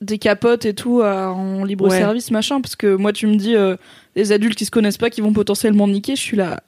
des 0.00 0.18
capotes 0.18 0.64
et 0.66 0.74
tout 0.74 1.00
euh, 1.00 1.26
en 1.26 1.64
libre 1.64 1.88
Ouais. 1.88 1.98
service, 1.98 2.30
machin? 2.30 2.60
Parce 2.60 2.76
que 2.76 2.94
moi, 2.94 3.12
tu 3.12 3.26
me 3.26 3.36
dis, 3.36 3.54
euh, 3.56 3.76
les 4.18 4.32
adultes 4.32 4.58
qui 4.58 4.64
se 4.66 4.70
connaissent 4.70 4.98
pas, 4.98 5.08
qui 5.10 5.20
vont 5.22 5.32
potentiellement 5.32 5.88
niquer, 5.88 6.16
je 6.16 6.20
suis 6.20 6.36
là. 6.36 6.60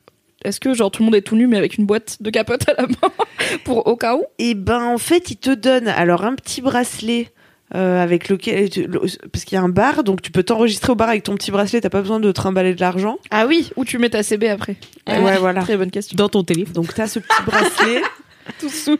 Est-ce 0.45 0.59
que, 0.61 0.73
genre, 0.73 0.91
tout 0.91 1.03
le 1.03 1.05
monde 1.07 1.15
est 1.17 1.21
tout 1.23 1.37
nu, 1.37 1.47
mais 1.47 1.59
avec 1.59 1.77
une 1.77 1.85
boîte 1.85 2.17
de 2.23 2.31
capotes 2.31 2.67
à 2.69 2.75
la 2.81 2.87
main 2.87 3.13
Pour 3.65 3.87
au 3.87 3.97
cas 3.97 4.17
où? 4.17 4.25
Et 4.39 4.55
ben 4.55 4.83
en 4.83 4.97
fait, 4.99 5.31
ils 5.31 5.37
te 5.37 5.51
donnent 5.51 5.89
alors 5.89 6.25
un 6.25 6.35
petit 6.35 6.63
bracelet 6.63 7.29
euh, 7.75 8.03
avec 8.03 8.29
lequel 8.31 8.69
le- 8.89 9.01
parce 9.31 9.45
qu'il 9.45 9.57
y 9.57 9.59
a 9.59 9.63
un 9.63 9.69
bar 9.69 10.03
donc 10.03 10.23
tu 10.23 10.33
peux 10.33 10.43
t'enregistrer 10.43 10.91
au 10.91 10.97
bar 10.97 11.09
avec 11.11 11.23
ton 11.25 11.35
petit 11.37 11.51
bracelet, 11.53 11.81
t'as 11.81 11.89
pas 11.91 12.01
besoin 12.01 12.19
de 12.19 12.33
trimballer 12.33 12.75
de 12.75 12.81
l'argent. 12.81 13.19
Ah 13.31 13.47
oui 13.47 13.71
Ou 13.77 13.85
tu 13.85 13.99
mets 13.99 14.09
ta 14.11 14.23
CB 14.23 14.49
après 14.49 14.77
Ouais, 15.07 15.37
voilà. 15.39 15.61
Très 15.61 15.77
bonne 15.77 15.91
question. 15.91 16.17
Dans 16.17 16.29
ton 16.29 16.43
téléphone. 16.43 16.73
Donc 16.75 16.95
t'as 16.95 17.07
ce 17.07 17.19
petit 17.19 17.43
bracelet. 17.47 18.03
Tout 18.61 18.69
sous. 18.69 18.97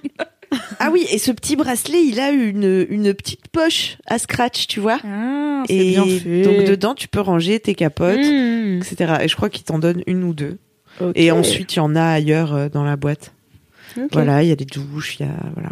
ah 0.79 0.91
oui, 0.93 1.07
et 1.11 1.19
ce 1.19 1.31
petit 1.33 1.57
bracelet, 1.57 2.03
il 2.05 2.19
a 2.21 2.31
une 2.31 2.87
une 2.89 3.15
petite 3.15 3.49
poche 3.49 3.99
à 4.07 4.19
scratch, 4.19 4.67
tu 4.67 4.81
vois. 4.81 4.99
Ah, 5.05 5.63
c'est 5.67 5.75
Et 5.77 5.91
bien 5.91 6.05
fait. 6.07 6.43
donc 6.43 6.65
dedans, 6.65 6.95
tu 6.95 7.09
peux 7.09 7.21
ranger 7.21 7.61
tes 7.61 7.75
capotes, 7.75 8.19
Mmh. 8.19 8.79
etc. 8.83 9.15
Et 9.23 9.29
je 9.29 9.37
crois 9.37 9.49
qu'ils 9.51 9.65
t'en 9.65 9.79
donnent 9.79 10.03
une 10.07 10.25
ou 10.25 10.35
deux. 10.35 10.59
Et 11.15 11.31
ensuite, 11.31 11.75
il 11.75 11.77
y 11.79 11.81
en 11.81 11.97
a 11.97 12.03
ailleurs 12.05 12.55
euh, 12.55 12.69
dans 12.69 12.85
la 12.85 12.97
boîte. 12.97 13.33
Voilà, 14.13 14.43
il 14.43 14.49
y 14.49 14.53
a 14.53 14.57
des 14.57 14.67
douches, 14.67 15.17
il 15.19 15.27
y 15.27 15.29
a 15.29 15.35
voilà. 15.55 15.71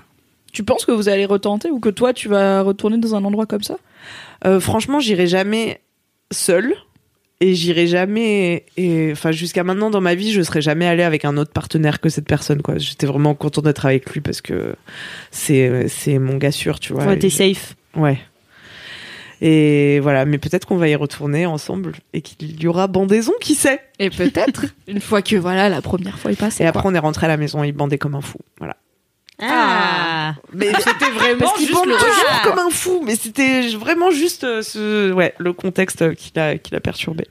Tu 0.52 0.64
penses 0.64 0.84
que 0.86 0.92
vous 0.92 1.08
allez 1.08 1.26
retenter 1.26 1.70
ou 1.70 1.78
que 1.78 1.90
toi, 1.90 2.12
tu 2.14 2.28
vas 2.28 2.62
retourner 2.62 2.96
dans 2.98 3.14
un 3.14 3.24
endroit 3.24 3.46
comme 3.46 3.62
ça? 3.62 3.76
Euh, 4.46 4.58
franchement, 4.60 4.98
j'irai 5.00 5.26
jamais 5.26 5.80
seule 6.30 6.74
et 7.40 7.54
j'irai 7.54 7.86
jamais 7.86 8.64
et 8.76 9.10
enfin 9.12 9.30
jusqu'à 9.30 9.64
maintenant 9.64 9.90
dans 9.90 10.00
ma 10.00 10.14
vie, 10.14 10.32
je 10.32 10.42
serais 10.42 10.60
jamais 10.60 10.86
allée 10.86 11.02
avec 11.02 11.24
un 11.24 11.36
autre 11.36 11.52
partenaire 11.52 12.00
que 12.00 12.08
cette 12.08 12.26
personne 12.26 12.62
quoi. 12.62 12.78
J'étais 12.78 13.06
vraiment 13.06 13.34
contente 13.34 13.64
d'être 13.64 13.86
avec 13.86 14.10
lui 14.10 14.20
parce 14.20 14.40
que 14.40 14.74
c'est 15.30 15.88
c'est 15.88 16.18
mon 16.18 16.36
gars 16.36 16.52
sûr, 16.52 16.80
tu 16.80 16.92
vois. 16.92 17.04
Ouais, 17.04 17.18
t'es 17.18 17.30
safe. 17.30 17.76
Ouais. 17.94 18.18
Et 19.40 20.00
voilà, 20.00 20.24
mais 20.24 20.38
peut-être 20.38 20.66
qu'on 20.66 20.78
va 20.78 20.88
y 20.88 20.96
retourner 20.96 21.46
ensemble 21.46 21.92
et 22.12 22.22
qu'il 22.22 22.60
y 22.60 22.66
aura 22.66 22.88
bandaison, 22.88 23.32
qui 23.40 23.54
sait? 23.54 23.80
Et 24.00 24.10
peut-être, 24.10 24.66
une 24.88 25.00
fois 25.00 25.22
que 25.22 25.36
voilà, 25.36 25.68
la 25.68 25.80
première 25.80 26.18
fois 26.18 26.32
est 26.32 26.38
passée. 26.38 26.64
Et 26.64 26.66
après, 26.66 26.82
on 26.86 26.94
est 26.94 26.98
rentré 26.98 27.26
à 27.26 27.28
la 27.28 27.36
maison, 27.36 27.62
il 27.62 27.70
bandait 27.70 27.98
comme 27.98 28.16
un 28.16 28.20
fou. 28.20 28.38
Voilà. 28.58 28.76
Ah. 29.40 30.34
Mais 30.52 30.72
c'était 30.80 31.10
vraiment 31.10 31.38
Parce 31.38 31.58
qu'il 31.58 31.68
juste 31.68 31.86
le 31.86 31.92
toujours 31.92 32.42
comme 32.42 32.58
un 32.58 32.70
fou. 32.70 33.02
Mais 33.04 33.14
c'était 33.14 33.68
vraiment 33.68 34.10
juste 34.10 34.44
euh, 34.44 34.62
ce, 34.62 35.12
ouais, 35.12 35.34
le 35.38 35.52
contexte 35.52 36.14
qui 36.14 36.32
l'a, 36.34 36.58
qui 36.58 36.72
l'a 36.72 36.80
perturbé. 36.80 37.26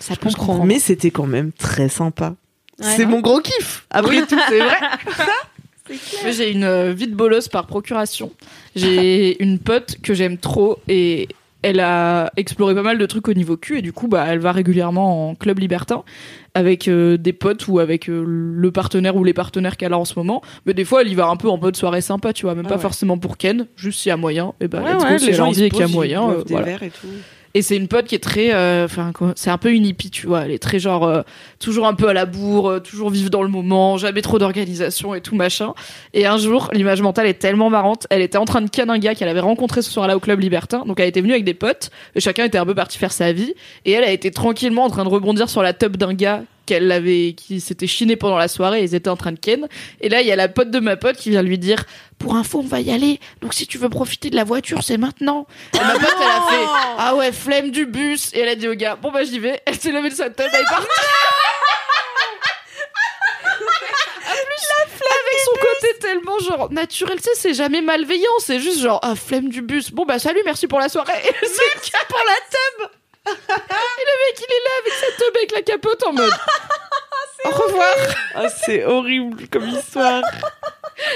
Ça 0.00 0.14
Je 0.14 0.20
comprends. 0.20 0.64
Mais 0.64 0.78
c'était 0.78 1.10
quand 1.10 1.26
même 1.26 1.52
très 1.52 1.88
sympa. 1.88 2.34
c'est 2.78 3.06
mon 3.06 3.20
gros 3.20 3.40
kiff. 3.40 3.86
Après 3.90 4.26
tout, 4.26 4.38
c'est 4.48 4.58
vrai. 4.58 4.76
J'ai 6.30 6.50
une 6.50 6.64
euh, 6.64 6.92
vie 6.92 7.08
de 7.08 7.14
bolosse 7.14 7.48
par 7.48 7.66
procuration. 7.66 8.32
J'ai 8.74 9.42
une 9.42 9.58
pote 9.58 9.96
que 10.02 10.14
j'aime 10.14 10.38
trop 10.38 10.78
et 10.88 11.28
elle 11.62 11.80
a 11.80 12.30
exploré 12.36 12.74
pas 12.74 12.82
mal 12.82 12.98
de 12.98 13.06
trucs 13.06 13.28
au 13.28 13.34
niveau 13.34 13.56
cul 13.56 13.78
et 13.78 13.82
du 13.82 13.92
coup, 13.92 14.08
bah, 14.08 14.26
elle 14.28 14.38
va 14.38 14.52
régulièrement 14.52 15.30
en 15.30 15.34
club 15.34 15.58
libertin 15.58 16.04
avec 16.54 16.86
euh, 16.88 17.16
des 17.16 17.32
potes 17.32 17.66
ou 17.68 17.80
avec 17.80 18.08
euh, 18.08 18.24
le 18.26 18.70
partenaire 18.70 19.16
ou 19.16 19.24
les 19.24 19.32
partenaires 19.34 19.76
qu'elle 19.76 19.92
a 19.92 19.98
en 19.98 20.04
ce 20.04 20.14
moment. 20.16 20.40
Mais 20.66 20.74
des 20.74 20.84
fois, 20.84 21.02
elle 21.02 21.08
y 21.08 21.14
va 21.14 21.26
un 21.26 21.36
peu 21.36 21.48
en 21.48 21.58
mode 21.58 21.74
soirée 21.76 22.00
sympa, 22.00 22.32
tu 22.32 22.46
vois, 22.46 22.54
même 22.54 22.64
Ah 22.66 22.70
pas 22.70 22.74
ouais. 22.76 22.80
forcément 22.80 23.18
pour 23.18 23.36
Ken, 23.36 23.66
juste 23.76 24.00
s'il 24.00 24.10
y 24.10 24.12
a 24.12 24.16
moyen. 24.16 24.52
Et 24.60 24.68
bah, 24.68 24.80
Ouais, 24.82 24.92
let's 24.94 25.02
go, 25.02 25.08
ouais, 25.10 25.18
si 25.18 25.26
les 25.26 25.32
gens, 25.32 25.52
se 25.52 25.60
qu'il 25.64 25.78
y 25.78 25.82
a 25.82 25.88
moyen. 25.88 26.30
euh, 26.30 26.44
voilà. 26.48 26.72
et 26.74 26.90
tout. 26.90 27.08
Et 27.56 27.62
c'est 27.62 27.76
une 27.76 27.86
pote 27.86 28.06
qui 28.06 28.16
est 28.16 28.22
très, 28.22 28.52
euh, 28.52 28.84
enfin, 28.84 29.12
c'est 29.36 29.50
un 29.50 29.58
peu 29.58 29.70
une 29.70 29.86
hippie, 29.86 30.10
tu 30.10 30.26
vois. 30.26 30.44
Elle 30.44 30.50
est 30.50 30.58
très 30.58 30.80
genre, 30.80 31.04
euh, 31.04 31.22
toujours 31.60 31.86
un 31.86 31.94
peu 31.94 32.08
à 32.08 32.12
la 32.12 32.26
bourre, 32.26 32.68
euh, 32.68 32.80
toujours 32.80 33.10
vivre 33.10 33.30
dans 33.30 33.44
le 33.44 33.48
moment, 33.48 33.96
jamais 33.96 34.22
trop 34.22 34.40
d'organisation 34.40 35.14
et 35.14 35.20
tout 35.20 35.36
machin. 35.36 35.72
Et 36.14 36.26
un 36.26 36.36
jour, 36.36 36.68
l'image 36.72 37.00
mentale 37.00 37.28
est 37.28 37.34
tellement 37.34 37.70
marrante. 37.70 38.08
Elle 38.10 38.22
était 38.22 38.38
en 38.38 38.44
train 38.44 38.60
de 38.60 38.68
ken 38.68 38.90
un 38.90 38.98
gars 38.98 39.14
qu'elle 39.14 39.28
avait 39.28 39.38
rencontré 39.38 39.82
ce 39.82 39.90
soir-là 39.92 40.16
au 40.16 40.20
club 40.20 40.40
libertin. 40.40 40.82
Donc 40.84 40.98
elle 40.98 41.08
était 41.08 41.20
venue 41.20 41.32
avec 41.32 41.44
des 41.44 41.54
potes. 41.54 41.90
Et 42.16 42.20
chacun 42.20 42.44
était 42.44 42.58
un 42.58 42.66
peu 42.66 42.74
parti 42.74 42.98
faire 42.98 43.12
sa 43.12 43.32
vie. 43.32 43.54
Et 43.84 43.92
elle 43.92 44.04
a 44.04 44.10
été 44.10 44.32
tranquillement 44.32 44.84
en 44.84 44.90
train 44.90 45.04
de 45.04 45.08
rebondir 45.08 45.48
sur 45.48 45.62
la 45.62 45.72
top 45.72 45.96
d'un 45.96 46.12
gars 46.12 46.42
qu'elle 46.66 46.90
avait, 46.92 47.34
qui 47.36 47.60
s'était 47.60 47.86
chiné 47.86 48.16
pendant 48.16 48.38
la 48.38 48.48
soirée. 48.48 48.80
Et 48.80 48.84
ils 48.84 48.94
étaient 48.94 49.10
en 49.10 49.16
train 49.16 49.32
de 49.32 49.38
ken. 49.38 49.68
Et 50.00 50.08
là, 50.08 50.20
il 50.20 50.26
y 50.26 50.32
a 50.32 50.36
la 50.36 50.48
pote 50.48 50.70
de 50.70 50.80
ma 50.80 50.96
pote 50.96 51.16
qui 51.16 51.30
vient 51.30 51.42
lui 51.42 51.58
dire, 51.58 51.84
pour 52.18 52.36
info, 52.36 52.60
on 52.60 52.66
va 52.66 52.80
y 52.80 52.90
aller. 52.90 53.20
Donc 53.40 53.54
si 53.54 53.66
tu 53.66 53.78
veux 53.78 53.88
profiter 53.88 54.30
de 54.30 54.36
la 54.36 54.44
voiture, 54.44 54.82
c'est 54.82 54.98
maintenant. 54.98 55.46
Et 55.74 55.78
ma 55.78 55.92
pote, 55.92 56.16
elle 56.20 56.26
a 56.26 56.48
fait, 56.48 56.66
ah 56.98 57.14
ouais, 57.16 57.32
flemme 57.32 57.70
du 57.70 57.86
bus. 57.86 58.30
Et 58.34 58.40
elle 58.40 58.48
a 58.48 58.54
dit 58.54 58.68
au 58.68 58.74
gars, 58.74 58.96
bon 58.96 59.10
bah 59.10 59.24
j'y 59.24 59.38
vais. 59.38 59.60
Elle 59.66 59.78
s'est 59.78 59.92
levée 59.92 60.10
de 60.10 60.14
sa 60.14 60.30
table, 60.30 60.50
elle 60.52 60.60
est 60.60 60.64
partie. 60.64 60.86
Avec 65.04 65.40
son 65.44 65.52
côté 65.52 65.98
tellement 66.00 66.38
genre 66.38 66.72
naturel, 66.72 67.16
tu 67.18 67.24
sais, 67.24 67.30
c'est 67.34 67.54
jamais 67.54 67.82
malveillant, 67.82 68.30
c'est 68.38 68.60
juste 68.60 68.80
genre, 68.80 69.00
ah, 69.02 69.14
flemme 69.14 69.48
du 69.48 69.62
bus. 69.62 69.90
Bon 69.90 70.04
bah 70.04 70.18
salut, 70.18 70.40
merci 70.44 70.66
pour 70.66 70.80
la 70.80 70.88
soirée. 70.88 71.12
Et 71.24 71.30
gars 71.30 71.98
pour 72.08 72.18
la 72.18 72.88
tub. 72.88 73.03
Et 73.26 74.04
le 74.06 74.14
mec, 74.26 74.38
il 74.38 74.52
est 74.52 74.64
là 74.64 74.70
avec 74.80 74.92
sa 74.92 75.06
tub 75.16 75.36
avec 75.36 75.52
la 75.52 75.62
capote 75.62 76.02
en 76.06 76.12
mode. 76.12 76.32
Au 77.46 77.50
revoir. 77.50 77.94
Ah, 78.34 78.48
c'est 78.48 78.84
horrible 78.84 79.48
comme 79.48 79.68
histoire. 79.68 80.22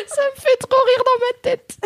Ça 0.07 0.23
me 0.37 0.41
fait 0.41 0.57
trop 0.59 0.77
rire 0.85 1.05
dans 1.05 1.21
ma 1.21 1.41
tête. 1.43 1.79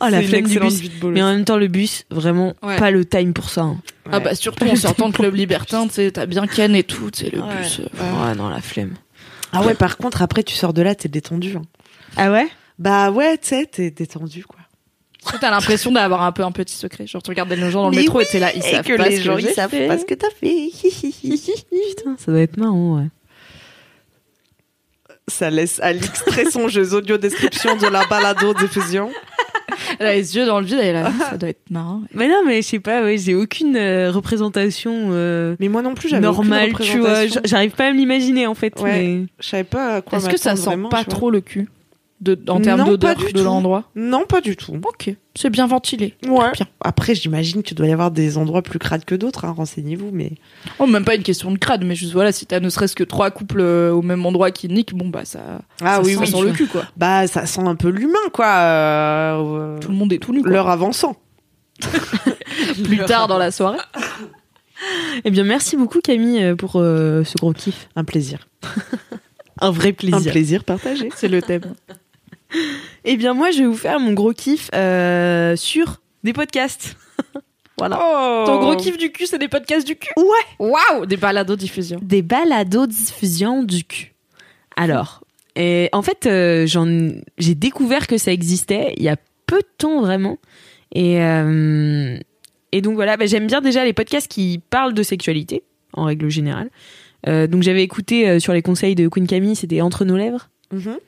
Oh, 0.00 0.06
la 0.08 0.22
flemme 0.22 0.46
du 0.46 0.58
bus. 0.58 0.80
Mais 1.04 1.22
en 1.22 1.32
même 1.32 1.44
temps, 1.44 1.56
le 1.58 1.66
bus, 1.68 2.04
vraiment 2.10 2.54
Ouais. 2.62 2.76
pas 2.78 2.90
le 2.90 3.04
time 3.04 3.32
pour 3.34 3.50
ça. 3.50 3.62
hein. 3.62 3.76
Ah 4.10 4.20
bah 4.20 4.34
surtout 4.34 4.66
en 4.68 4.76
sortant 4.76 5.08
de 5.08 5.14
club 5.14 5.34
libertin, 5.34 5.86
tu 5.88 5.94
sais, 5.94 6.10
t'as 6.12 6.26
bien 6.26 6.46
Ken 6.46 6.74
et 6.74 6.82
tout, 6.84 7.10
tu 7.10 7.24
sais, 7.24 7.30
le 7.30 7.40
Ouais. 7.40 7.56
bus. 7.58 7.80
euh, 7.80 7.84
Ah 8.00 8.34
non, 8.34 8.48
la 8.48 8.60
flemme. 8.60 8.94
Ah 9.52 9.62
ouais, 9.62 9.74
par 9.74 9.96
contre, 9.96 10.22
après, 10.22 10.42
tu 10.42 10.54
sors 10.54 10.72
de 10.72 10.82
là, 10.82 10.94
t'es 10.94 11.08
détendu. 11.08 11.56
hein. 11.56 11.62
Ah 12.16 12.30
ouais? 12.30 12.48
Bah 12.78 13.10
ouais, 13.10 13.36
tu 13.38 13.48
sais, 13.48 13.66
t'es 13.66 13.90
détendu, 13.90 14.44
quoi. 14.44 14.58
T'as 15.40 15.50
l'impression 15.50 15.92
d'avoir 15.92 16.22
un 16.22 16.32
peu 16.32 16.42
un 16.44 16.52
petit 16.52 16.74
secret. 16.74 17.06
Genre, 17.06 17.22
tu 17.22 17.30
regardais 17.30 17.56
les 17.56 17.70
gens 17.70 17.82
dans 17.82 17.90
le 17.90 17.96
Mais 17.96 18.02
métro 18.02 18.18
oui, 18.18 18.24
et 18.24 18.30
t'es 18.30 18.38
là, 18.40 18.52
ils 18.54 18.58
Et 18.58 18.70
savent 18.72 18.84
que 18.84 18.96
pas 18.96 19.08
les 19.08 19.16
ce 19.18 19.22
gens, 19.22 19.36
que 19.36 19.40
ils 19.42 19.48
savent 19.48 19.70
fait. 19.70 19.86
pas 19.86 19.98
ce 19.98 20.04
que 20.04 20.14
t'as 20.14 20.30
fait. 20.30 20.70
Putain, 21.96 22.16
ça 22.18 22.32
doit 22.32 22.40
être 22.40 22.56
marrant, 22.56 22.96
ouais. 22.98 23.06
Ça 25.28 25.50
laisse 25.50 25.78
Alix 25.80 26.24
très 26.24 26.50
songeuse. 26.50 26.94
Audio 26.94 27.16
description 27.16 27.76
de 27.76 27.86
la 27.86 28.04
balado 28.06 28.52
diffusion. 28.54 29.10
Elle 29.98 30.06
a 30.06 30.14
les 30.14 30.36
yeux 30.36 30.44
dans 30.46 30.60
le 30.60 30.66
vide, 30.66 30.78
elle 30.80 30.86
est 30.96 31.02
là, 31.02 31.12
ça 31.30 31.36
doit 31.36 31.48
être 31.48 31.70
marrant. 31.70 32.02
Mais 32.14 32.28
non, 32.28 32.42
mais 32.46 32.60
je 32.60 32.66
sais 32.68 32.78
pas, 32.80 33.02
ouais, 33.02 33.16
j'ai 33.18 33.34
aucune 33.34 33.76
euh, 33.76 34.10
représentation 34.10 35.08
euh, 35.12 35.54
Mais 35.60 35.68
moi 35.68 35.80
non 35.82 35.94
plus, 35.94 36.08
j'avais 36.08 36.26
aucune 36.26 36.48
normale, 36.50 36.72
tu 36.80 36.98
vois. 36.98 37.26
J'arrive 37.44 37.70
pas 37.72 37.86
à 37.86 37.92
me 37.92 37.96
l'imaginer, 37.96 38.46
en 38.46 38.54
fait. 38.54 38.78
Ouais. 38.80 38.90
mais- 38.90 39.26
Je 39.40 39.48
savais 39.48 39.64
pas 39.64 39.94
à 39.96 40.00
quoi 40.02 40.18
Est-ce 40.18 40.28
que 40.28 40.36
ça 40.36 40.56
sent 40.56 40.64
vraiment, 40.66 40.88
pas 40.88 41.04
trop 41.04 41.30
le 41.30 41.40
cul 41.40 41.68
de, 42.22 42.38
en 42.48 42.60
termes 42.60 42.80
Non, 42.80 42.86
d'odeur 42.86 43.14
pas 43.16 43.20
du 43.20 43.32
de 43.32 43.38
tout. 43.38 43.44
l'endroit 43.44 43.84
Non, 43.94 44.24
pas 44.26 44.40
du 44.40 44.56
tout. 44.56 44.72
Ok, 44.84 45.14
c'est 45.34 45.50
bien 45.50 45.66
ventilé. 45.66 46.14
Ouais. 46.26 46.52
Bien. 46.52 46.66
Après, 46.80 47.14
j'imagine 47.14 47.62
qu'il 47.62 47.76
doit 47.76 47.86
y 47.88 47.92
avoir 47.92 48.10
des 48.10 48.38
endroits 48.38 48.62
plus 48.62 48.78
crades 48.78 49.04
que 49.04 49.14
d'autres. 49.14 49.44
hein, 49.44 49.52
Renseignez-vous, 49.56 50.10
mais 50.12 50.32
Oh, 50.78 50.86
même 50.86 51.04
pas 51.04 51.14
une 51.16 51.22
question 51.24 51.50
de 51.50 51.58
crade, 51.58 51.84
mais 51.84 51.94
juste 51.94 52.12
voilà, 52.12 52.32
si 52.32 52.46
t'as 52.46 52.60
ne 52.60 52.68
serait-ce 52.68 52.94
que 52.96 53.04
trois 53.04 53.30
couples 53.30 53.60
euh, 53.60 53.92
au 53.92 54.02
même 54.02 54.24
endroit 54.24 54.50
qui 54.52 54.68
niquent, 54.68 54.94
bon 54.94 55.08
bah 55.08 55.24
ça, 55.24 55.40
ah 55.82 55.96
ça 55.96 56.02
oui, 56.02 56.12
sent 56.14 56.18
oui, 56.20 56.26
sur 56.28 56.42
le 56.42 56.52
cul 56.52 56.66
quoi. 56.68 56.84
bah 56.96 57.26
ça 57.26 57.44
sent 57.44 57.62
un 57.66 57.74
peu 57.74 57.88
l'humain, 57.88 58.18
quoi. 58.32 58.46
euh, 58.46 59.78
Tout 59.80 59.88
le 59.90 59.96
monde 59.96 60.12
est 60.12 60.18
tout 60.18 60.32
nu. 60.32 60.42
L'heure 60.44 60.68
avançant. 60.68 61.16
Plus 62.84 62.98
tard 63.06 63.28
dans 63.28 63.38
la 63.38 63.50
soirée. 63.50 63.78
Eh 65.24 65.30
bien, 65.30 65.44
merci 65.44 65.76
beaucoup, 65.76 66.00
Camille, 66.00 66.42
euh, 66.42 66.56
pour 66.56 66.72
euh, 66.76 67.24
ce 67.24 67.34
gros 67.38 67.52
kiff. 67.52 67.88
Un 67.96 68.04
plaisir. 68.04 68.48
Un 69.60 69.70
vrai 69.70 69.92
plaisir. 69.92 70.16
Un 70.18 70.30
plaisir 70.32 70.64
partagé. 70.64 71.08
C'est 71.14 71.28
le 71.28 71.40
thème. 71.42 71.62
Eh 73.04 73.16
bien, 73.16 73.34
moi, 73.34 73.50
je 73.50 73.60
vais 73.60 73.66
vous 73.66 73.76
faire 73.76 73.98
mon 73.98 74.12
gros 74.12 74.32
kiff 74.32 74.70
euh, 74.74 75.56
sur 75.56 76.00
des 76.22 76.32
podcasts. 76.32 76.96
voilà. 77.78 77.98
Oh. 78.00 78.44
Ton 78.46 78.60
gros 78.60 78.76
kiff 78.76 78.96
du 78.96 79.10
cul, 79.10 79.26
c'est 79.26 79.38
des 79.38 79.48
podcasts 79.48 79.86
du 79.86 79.96
cul. 79.96 80.12
Ouais. 80.16 80.24
Waouh, 80.58 81.06
des 81.06 81.16
balados 81.16 81.56
diffusion. 81.56 81.98
Des 82.02 82.22
balados-diffusion 82.22 83.64
du 83.64 83.84
cul. 83.84 84.14
Alors, 84.76 85.22
et 85.56 85.88
en 85.92 86.02
fait, 86.02 86.26
euh, 86.26 86.66
j'ai 87.38 87.54
découvert 87.54 88.06
que 88.06 88.18
ça 88.18 88.32
existait 88.32 88.94
il 88.96 89.02
y 89.02 89.08
a 89.08 89.16
peu 89.46 89.58
de 89.58 89.68
temps 89.78 90.00
vraiment. 90.00 90.38
Et, 90.94 91.20
euh, 91.22 92.18
et 92.72 92.80
donc 92.80 92.94
voilà, 92.94 93.16
bah, 93.16 93.26
j'aime 93.26 93.46
bien 93.46 93.60
déjà 93.60 93.84
les 93.84 93.92
podcasts 93.92 94.28
qui 94.28 94.60
parlent 94.70 94.94
de 94.94 95.02
sexualité, 95.02 95.62
en 95.92 96.04
règle 96.04 96.28
générale. 96.28 96.70
Euh, 97.28 97.46
donc 97.46 97.62
j'avais 97.62 97.82
écouté 97.82 98.40
sur 98.40 98.52
les 98.52 98.62
conseils 98.62 98.94
de 98.94 99.08
Queen 99.08 99.26
Camille, 99.26 99.56
c'était 99.56 99.80
Entre 99.80 100.04
nos 100.04 100.16
lèvres. 100.16 100.48
Mhm. 100.72 100.98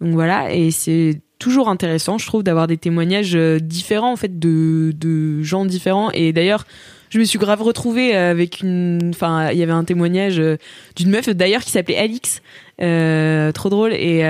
Donc 0.00 0.12
voilà, 0.12 0.54
et 0.54 0.70
c'est 0.70 1.20
toujours 1.38 1.68
intéressant, 1.68 2.18
je 2.18 2.26
trouve, 2.26 2.42
d'avoir 2.42 2.66
des 2.66 2.76
témoignages 2.76 3.34
euh, 3.34 3.58
différents, 3.60 4.12
en 4.12 4.16
fait, 4.16 4.38
de, 4.38 5.42
gens 5.42 5.64
différents. 5.64 6.10
Et 6.12 6.32
d'ailleurs, 6.32 6.66
je 7.10 7.18
me 7.18 7.24
suis 7.24 7.38
grave 7.38 7.62
retrouvée 7.62 8.14
avec 8.14 8.60
une... 8.60 9.10
Enfin, 9.14 9.50
il 9.50 9.58
y 9.58 9.62
avait 9.62 9.72
un 9.72 9.84
témoignage 9.84 10.38
euh, 10.40 10.56
d'une 10.96 11.10
meuf, 11.10 11.28
d'ailleurs, 11.28 11.62
qui 11.62 11.70
s'appelait 11.70 11.96
Alix. 11.96 12.42
Euh, 12.80 13.52
trop 13.52 13.68
drôle. 13.68 13.92
Et... 13.94 14.22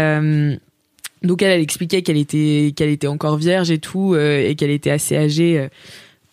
donc 1.23 1.43
elle, 1.43 1.51
elle 1.51 1.61
expliquait 1.61 2.03
qu'elle 2.03 2.17
était, 2.17 2.73
qu'elle 2.77 2.91
était 2.91 3.09
encore 3.09 3.37
vierge 3.37 3.71
et 3.71 3.79
tout, 3.79 4.15
et 4.17 4.55
qu'elle 4.57 4.71
était 4.71 4.91
assez 4.91 5.17
âgée 5.17 5.69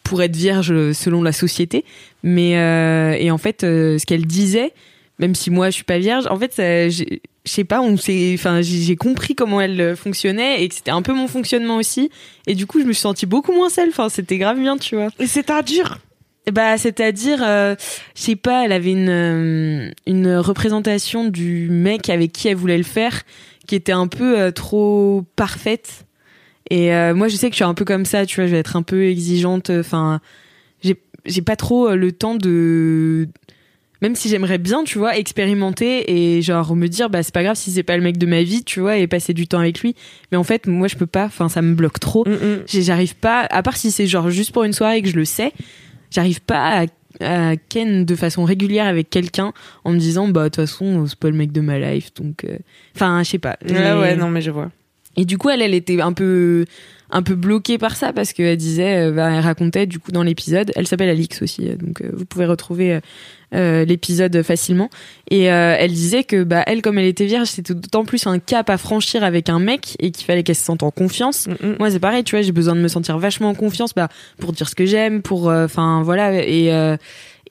pour 0.03 0.21
être 0.21 0.35
vierge 0.35 0.91
selon 0.93 1.23
la 1.23 1.31
société. 1.31 1.83
Mais 2.23 2.51
et 3.19 3.31
en 3.31 3.37
fait, 3.37 3.61
ce 3.61 4.05
qu'elle 4.05 4.25
disait, 4.25 4.71
même 5.19 5.35
si 5.35 5.49
moi 5.49 5.71
je 5.71 5.75
suis 5.75 5.83
pas 5.83 5.97
vierge, 5.97 6.27
en 6.29 6.37
fait, 6.37 6.53
ça- 6.53 7.03
je 7.45 7.51
sais 7.51 7.63
pas, 7.63 7.81
on 7.81 7.95
s'est, 7.97 8.31
enfin, 8.33 8.61
j'ai 8.61 8.95
compris 8.95 9.35
comment 9.35 9.61
elle 9.61 9.79
euh, 9.79 9.95
fonctionnait 9.95 10.63
et 10.63 10.69
que 10.69 10.75
c'était 10.75 10.91
un 10.91 11.01
peu 11.01 11.13
mon 11.13 11.27
fonctionnement 11.27 11.77
aussi. 11.77 12.09
Et 12.47 12.55
du 12.55 12.65
coup, 12.65 12.79
je 12.79 12.85
me 12.85 12.93
suis 12.93 13.01
sentie 13.01 13.25
beaucoup 13.25 13.51
moins 13.51 13.69
seule. 13.69 13.89
Enfin, 13.89 14.09
c'était 14.09 14.37
grave 14.37 14.59
bien, 14.59 14.77
tu 14.77 14.95
vois. 14.95 15.09
Et 15.19 15.27
c'est-à-dire 15.27 15.99
Bah, 16.51 16.77
c'est-à-dire, 16.77 17.39
euh, 17.43 17.75
je 18.15 18.21
sais 18.21 18.35
pas, 18.35 18.65
elle 18.65 18.71
avait 18.71 18.91
une 18.91 19.09
euh, 19.09 19.91
une 20.05 20.35
représentation 20.35 21.25
du 21.27 21.69
mec 21.69 22.09
avec 22.09 22.31
qui 22.31 22.47
elle 22.47 22.55
voulait 22.55 22.77
le 22.77 22.83
faire 22.83 23.23
qui 23.67 23.73
était 23.75 23.91
un 23.91 24.07
peu 24.07 24.39
euh, 24.39 24.51
trop 24.51 25.23
parfaite. 25.35 26.05
Et 26.71 26.89
moi, 27.13 27.27
je 27.27 27.35
sais 27.35 27.49
que 27.49 27.53
je 27.53 27.57
suis 27.57 27.63
un 27.63 27.75
peu 27.75 27.85
comme 27.85 28.05
ça, 28.05 28.25
tu 28.25 28.37
vois, 28.37 28.47
je 28.47 28.51
vais 28.51 28.57
être 28.57 28.75
un 28.75 28.81
peu 28.81 29.05
exigeante. 29.05 29.69
Enfin, 29.69 30.19
j'ai 30.81 30.95
j'ai 31.23 31.43
pas 31.43 31.55
trop 31.55 31.93
le 31.95 32.11
temps 32.11 32.33
de 32.33 33.27
même 34.05 34.15
si 34.15 34.29
j'aimerais 34.29 34.59
bien, 34.59 34.83
tu 34.83 34.99
vois, 34.99 35.17
expérimenter 35.17 36.35
et 36.37 36.41
genre 36.43 36.75
me 36.75 36.87
dire 36.87 37.09
bah 37.09 37.23
c'est 37.23 37.33
pas 37.33 37.41
grave 37.43 37.55
si 37.55 37.71
c'est 37.71 37.81
pas 37.83 37.97
le 37.97 38.03
mec 38.03 38.17
de 38.19 38.27
ma 38.27 38.43
vie, 38.43 38.63
tu 38.63 38.79
vois, 38.79 38.97
et 38.97 39.07
passer 39.07 39.33
du 39.33 39.47
temps 39.47 39.57
avec 39.59 39.79
lui. 39.79 39.95
Mais 40.31 40.37
en 40.37 40.43
fait, 40.43 40.67
moi 40.67 40.87
je 40.87 40.95
peux 40.95 41.07
pas, 41.07 41.25
enfin 41.25 41.49
ça 41.49 41.61
me 41.63 41.73
bloque 41.73 41.99
trop. 41.99 42.23
Mm, 42.27 42.63
J'ai- 42.67 42.83
J'arrive 42.83 43.15
pas, 43.15 43.47
à 43.49 43.63
part 43.63 43.77
si 43.77 43.89
c'est 43.91 44.05
genre 44.05 44.29
juste 44.29 44.51
pour 44.51 44.63
une 44.63 44.73
soirée 44.73 44.97
et 44.97 45.01
que 45.01 45.09
je 45.09 45.15
le 45.15 45.25
sais, 45.25 45.53
j'arrive 46.11 46.39
pas 46.41 46.83
à, 46.83 46.85
à 47.51 47.55
ken 47.55 48.05
de 48.05 48.15
façon 48.15 48.43
régulière 48.43 48.85
avec 48.85 49.09
quelqu'un 49.09 49.53
en 49.85 49.91
me 49.91 49.97
disant 49.97 50.27
bah 50.27 50.43
de 50.43 50.49
toute 50.49 50.57
façon 50.57 51.05
c'est 51.07 51.17
pas 51.17 51.29
le 51.29 51.35
mec 51.35 51.51
de 51.51 51.61
ma 51.61 51.79
life 51.79 52.13
donc 52.13 52.43
euh, 52.43 52.57
enfin 52.95 53.23
je 53.23 53.29
sais 53.31 53.39
pas 53.39 53.57
Ouais, 53.65 53.71
Mais 53.73 53.93
ouais, 53.93 54.15
non, 54.15 54.29
mais 54.29 54.41
je 54.41 54.51
vois. 54.51 54.69
Et 55.17 55.23
du 55.23 55.37
coup, 55.37 55.49
elle, 55.49 55.61
elle 55.61 55.73
était 55.73 56.01
un 56.01 56.11
peu 56.11 56.65
un 57.11 57.21
peu 57.21 57.35
bloquée 57.35 57.77
par 57.77 57.95
ça 57.95 58.13
parce 58.13 58.33
qu'elle 58.33 58.57
disait, 58.57 59.07
euh, 59.07 59.11
bah, 59.11 59.29
elle 59.31 59.39
racontait 59.39 59.85
du 59.85 59.99
coup 59.99 60.11
dans 60.11 60.23
l'épisode, 60.23 60.71
elle 60.75 60.87
s'appelle 60.87 61.09
Alix 61.09 61.41
aussi, 61.41 61.69
euh, 61.69 61.75
donc 61.75 62.01
euh, 62.01 62.09
vous 62.13 62.25
pouvez 62.25 62.45
retrouver 62.45 62.99
euh, 63.53 63.85
l'épisode 63.85 64.41
facilement. 64.41 64.89
Et 65.29 65.51
euh, 65.51 65.75
elle 65.77 65.91
disait 65.93 66.23
que 66.23 66.43
bah 66.43 66.63
elle, 66.67 66.81
comme 66.81 66.97
elle 66.97 67.05
était 67.05 67.25
vierge, 67.25 67.47
c'était 67.47 67.73
d'autant 67.75 68.03
plus 68.05 68.25
un 68.27 68.39
cap 68.39 68.69
à 68.69 68.77
franchir 68.77 69.23
avec 69.23 69.49
un 69.49 69.59
mec 69.59 69.95
et 69.99 70.11
qu'il 70.11 70.25
fallait 70.25 70.43
qu'elle 70.43 70.55
se 70.55 70.63
sente 70.65 70.83
en 70.83 70.91
confiance. 70.91 71.47
Mm, 71.47 71.75
Moi, 71.79 71.91
c'est 71.91 71.99
pareil, 71.99 72.23
tu 72.23 72.35
vois, 72.35 72.41
j'ai 72.41 72.51
besoin 72.51 72.75
de 72.75 72.81
me 72.81 72.87
sentir 72.87 73.17
vachement 73.19 73.49
en 73.49 73.55
confiance, 73.55 73.93
bah 73.95 74.09
pour 74.39 74.51
dire 74.51 74.67
ce 74.67 74.75
que 74.75 74.85
j'aime, 74.85 75.21
pour, 75.21 75.47
enfin 75.47 76.01
voilà, 76.03 76.33
et 76.43 76.73
euh, 76.73 76.97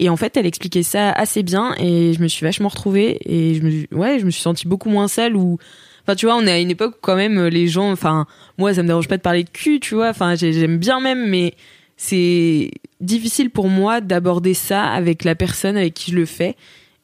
et 0.01 0.09
en 0.09 0.17
fait, 0.17 0.37
elle 0.37 0.47
expliquait 0.47 0.83
ça 0.83 1.13
assez 1.13 1.45
bien 1.45 1.73
et 1.79 2.13
je 2.15 2.21
me 2.21 2.27
suis 2.27 2.45
vachement 2.45 2.69
retrouvée 2.69 3.17
et 3.27 3.55
je 3.55 3.63
me, 3.63 3.71
suis- 3.71 3.89
ouais, 3.93 4.19
je 4.19 4.25
me 4.27 4.31
suis 4.33 4.43
sentie 4.43 4.67
beaucoup 4.67 4.89
moins 4.91 5.07
seule 5.07 5.37
ou, 5.37 5.59
enfin, 6.05 6.15
tu 6.15 6.27
vois, 6.27 6.37
on 6.37 6.47
est 6.47 6.53
à 6.53 6.59
une 6.61 6.71
époque 6.71 6.95
où 6.97 6.99
quand 7.01 7.17
même 7.17 7.47
les 7.47 7.67
gens, 7.67 7.91
enfin, 7.91 8.27
moi, 8.59 8.73
ça 8.75 8.83
me 8.83 8.89
dérange 8.89 9.09
pas 9.09 9.17
de 9.17 9.23
parler 9.23 9.45
de 9.45 9.51
cul, 9.51 9.81
tu 9.81 9.95
vois, 9.95 10.09
enfin, 10.11 10.35
j'ai- 10.37 10.53
j'aime 10.53 10.79
bien 10.79 11.01
même, 11.01 11.29
mais 11.29 11.55
c'est 11.97 12.71
difficile 13.01 13.51
pour 13.51 13.69
moi 13.69 14.01
d'aborder 14.01 14.55
ça 14.55 14.85
avec 14.85 15.25
la 15.25 15.35
personne 15.35 15.77
avec 15.77 15.95
qui 15.95 16.11
je 16.13 16.17
le 16.17 16.27
fais 16.27 16.57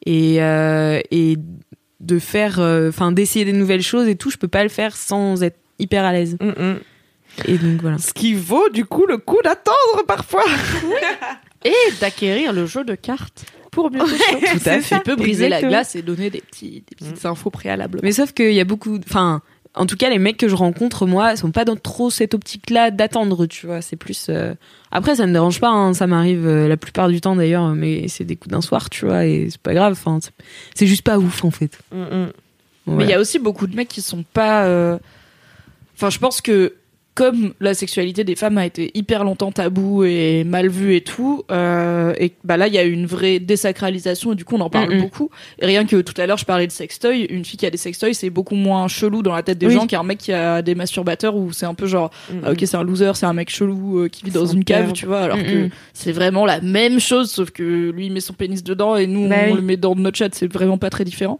et 0.05 0.41
euh, 0.41 0.99
et 1.11 1.37
de 1.99 2.17
faire, 2.19 2.59
euh, 2.59 2.89
enfin, 2.89 3.11
d'essayer 3.11 3.45
des 3.45 3.53
nouvelles 3.53 3.83
choses 3.83 4.07
et 4.07 4.15
tout. 4.15 4.31
Je 4.31 4.37
peux 4.37 4.47
pas 4.47 4.63
le 4.63 4.69
faire 4.69 4.95
sans 4.97 5.43
être 5.43 5.59
hyper 5.77 6.03
à 6.03 6.11
l'aise. 6.11 6.35
Mm, 6.41 6.47
mm. 6.63 6.79
Et 7.47 7.57
donc 7.57 7.81
voilà. 7.81 7.97
Ce 7.99 8.11
qui 8.11 8.33
vaut 8.33 8.69
du 8.69 8.85
coup 8.85 9.05
le 9.05 9.17
coup 9.17 9.37
d'attendre 9.43 10.03
parfois. 10.07 10.43
Et 11.63 11.73
d'acquérir 12.01 12.53
le 12.53 12.65
jeu 12.65 12.83
de 12.83 12.95
cartes 12.95 13.45
pour 13.71 13.89
mieux 13.91 13.99
pécho. 13.99 14.37
Tout 14.59 14.69
à 14.69 14.79
fait. 14.81 14.97
Tu 14.97 15.01
peux 15.03 15.15
briser 15.15 15.49
la 15.49 15.61
glace 15.61 15.95
et 15.95 16.01
donner 16.01 16.29
des, 16.29 16.41
petits, 16.41 16.83
des 16.89 16.95
petites 16.95 17.25
infos 17.25 17.49
préalables. 17.49 17.99
Mais 18.03 18.11
sauf 18.11 18.31
qu'il 18.33 18.53
y 18.53 18.59
a 18.59 18.65
beaucoup, 18.65 18.97
enfin, 19.07 19.41
en 19.73 19.85
tout 19.85 19.95
cas, 19.95 20.09
les 20.09 20.19
mecs 20.19 20.35
que 20.37 20.49
je 20.49 20.55
rencontre, 20.55 21.05
moi, 21.07 21.35
sont 21.37 21.51
pas 21.51 21.63
dans 21.63 21.77
trop 21.77 22.09
cette 22.09 22.33
optique-là 22.33 22.91
d'attendre, 22.91 23.45
tu 23.45 23.65
vois. 23.67 23.81
C'est 23.81 23.95
plus. 23.95 24.27
euh, 24.29 24.53
Après, 24.91 25.15
ça 25.15 25.25
me 25.25 25.31
dérange 25.31 25.61
pas, 25.61 25.69
hein, 25.69 25.93
ça 25.93 26.07
m'arrive 26.07 26.45
euh, 26.45 26.67
la 26.67 26.75
plupart 26.77 27.07
du 27.07 27.21
temps 27.21 27.35
d'ailleurs, 27.37 27.69
mais 27.69 28.07
c'est 28.09 28.25
des 28.25 28.35
coups 28.35 28.51
d'un 28.51 28.59
soir, 28.61 28.89
tu 28.89 29.05
vois, 29.05 29.25
et 29.25 29.47
c'est 29.49 29.61
pas 29.61 29.73
grave. 29.73 29.93
Enfin, 29.93 30.19
c'est- 30.21 30.31
c'est 30.75 30.87
juste 30.87 31.03
pas 31.03 31.17
ouf 31.17 31.45
en 31.45 31.51
fait. 31.51 31.79
Mm, 31.93 32.01
mm. 32.01 32.31
Mais 32.87 33.03
il 33.05 33.09
y 33.09 33.13
a 33.13 33.19
aussi 33.19 33.39
beaucoup 33.39 33.67
de 33.67 33.75
mecs 33.75 33.87
qui 33.87 34.01
sont 34.01 34.23
pas. 34.33 34.65
euh, 34.65 34.97
Enfin, 35.95 36.09
je 36.09 36.17
pense 36.19 36.41
que 36.41 36.73
comme 37.13 37.53
la 37.59 37.73
sexualité 37.73 38.23
des 38.23 38.35
femmes 38.37 38.57
a 38.57 38.65
été 38.65 38.89
hyper 38.93 39.25
longtemps 39.25 39.51
tabou 39.51 40.05
et 40.05 40.45
mal 40.45 40.69
vue 40.69 40.95
et 40.95 41.01
tout, 41.01 41.43
euh, 41.51 42.13
et 42.17 42.31
bah 42.45 42.55
là 42.55 42.67
il 42.67 42.73
y 42.73 42.77
a 42.77 42.85
eu 42.85 42.91
une 42.91 43.05
vraie 43.05 43.39
désacralisation 43.39 44.31
et 44.31 44.35
du 44.35 44.45
coup 44.45 44.55
on 44.55 44.61
en 44.61 44.69
parle 44.69 44.97
beaucoup. 44.99 45.29
Et 45.59 45.65
rien 45.65 45.85
que 45.85 45.99
tout 46.01 46.13
à 46.21 46.25
l'heure 46.25 46.37
je 46.37 46.45
parlais 46.45 46.67
de 46.67 46.71
sextoy, 46.71 47.23
une 47.29 47.43
fille 47.43 47.57
qui 47.57 47.65
a 47.65 47.69
des 47.69 47.77
sextoys 47.77 48.13
c'est 48.13 48.29
beaucoup 48.29 48.55
moins 48.55 48.87
chelou 48.87 49.21
dans 49.23 49.35
la 49.35 49.43
tête 49.43 49.57
des 49.57 49.67
Oui. 49.67 49.73
gens 49.73 49.87
qu'un 49.87 50.03
mec 50.03 50.19
qui 50.19 50.31
a 50.31 50.61
des 50.61 50.73
masturbateurs 50.73 51.35
où 51.35 51.51
c'est 51.51 51.65
un 51.65 51.73
peu 51.73 51.85
genre 51.85 52.11
Mm, 52.31 52.35
ah, 52.45 52.51
ok 52.51 52.59
c'est 52.65 52.75
un 52.77 52.83
loser, 52.83 53.11
c'est 53.15 53.25
un 53.25 53.33
mec 53.33 53.49
chelou 53.49 53.99
euh, 53.99 54.07
qui 54.07 54.23
vit 54.25 54.31
dans 54.31 54.45
une 54.45 54.63
cave, 54.63 54.93
tu 54.93 55.05
vois, 55.05 55.19
alors 55.21 55.37
que 55.37 55.69
c'est 55.93 56.11
vraiment 56.13 56.45
la 56.45 56.61
même 56.61 56.99
chose 56.99 57.29
sauf 57.29 57.51
que 57.51 57.89
lui 57.91 58.05
il 58.05 58.11
met 58.13 58.19
son 58.21 58.33
pénis 58.33 58.63
dedans 58.63 58.95
et 58.95 59.05
nous 59.07 59.27
Bah 59.27 59.35
on 59.47 59.51
oui. 59.51 59.55
le 59.55 59.61
met 59.61 59.77
dans 59.77 59.95
notre 59.95 60.17
chat, 60.17 60.33
c'est 60.33 60.51
vraiment 60.51 60.77
pas 60.77 60.89
très 60.89 61.03
différent. 61.03 61.39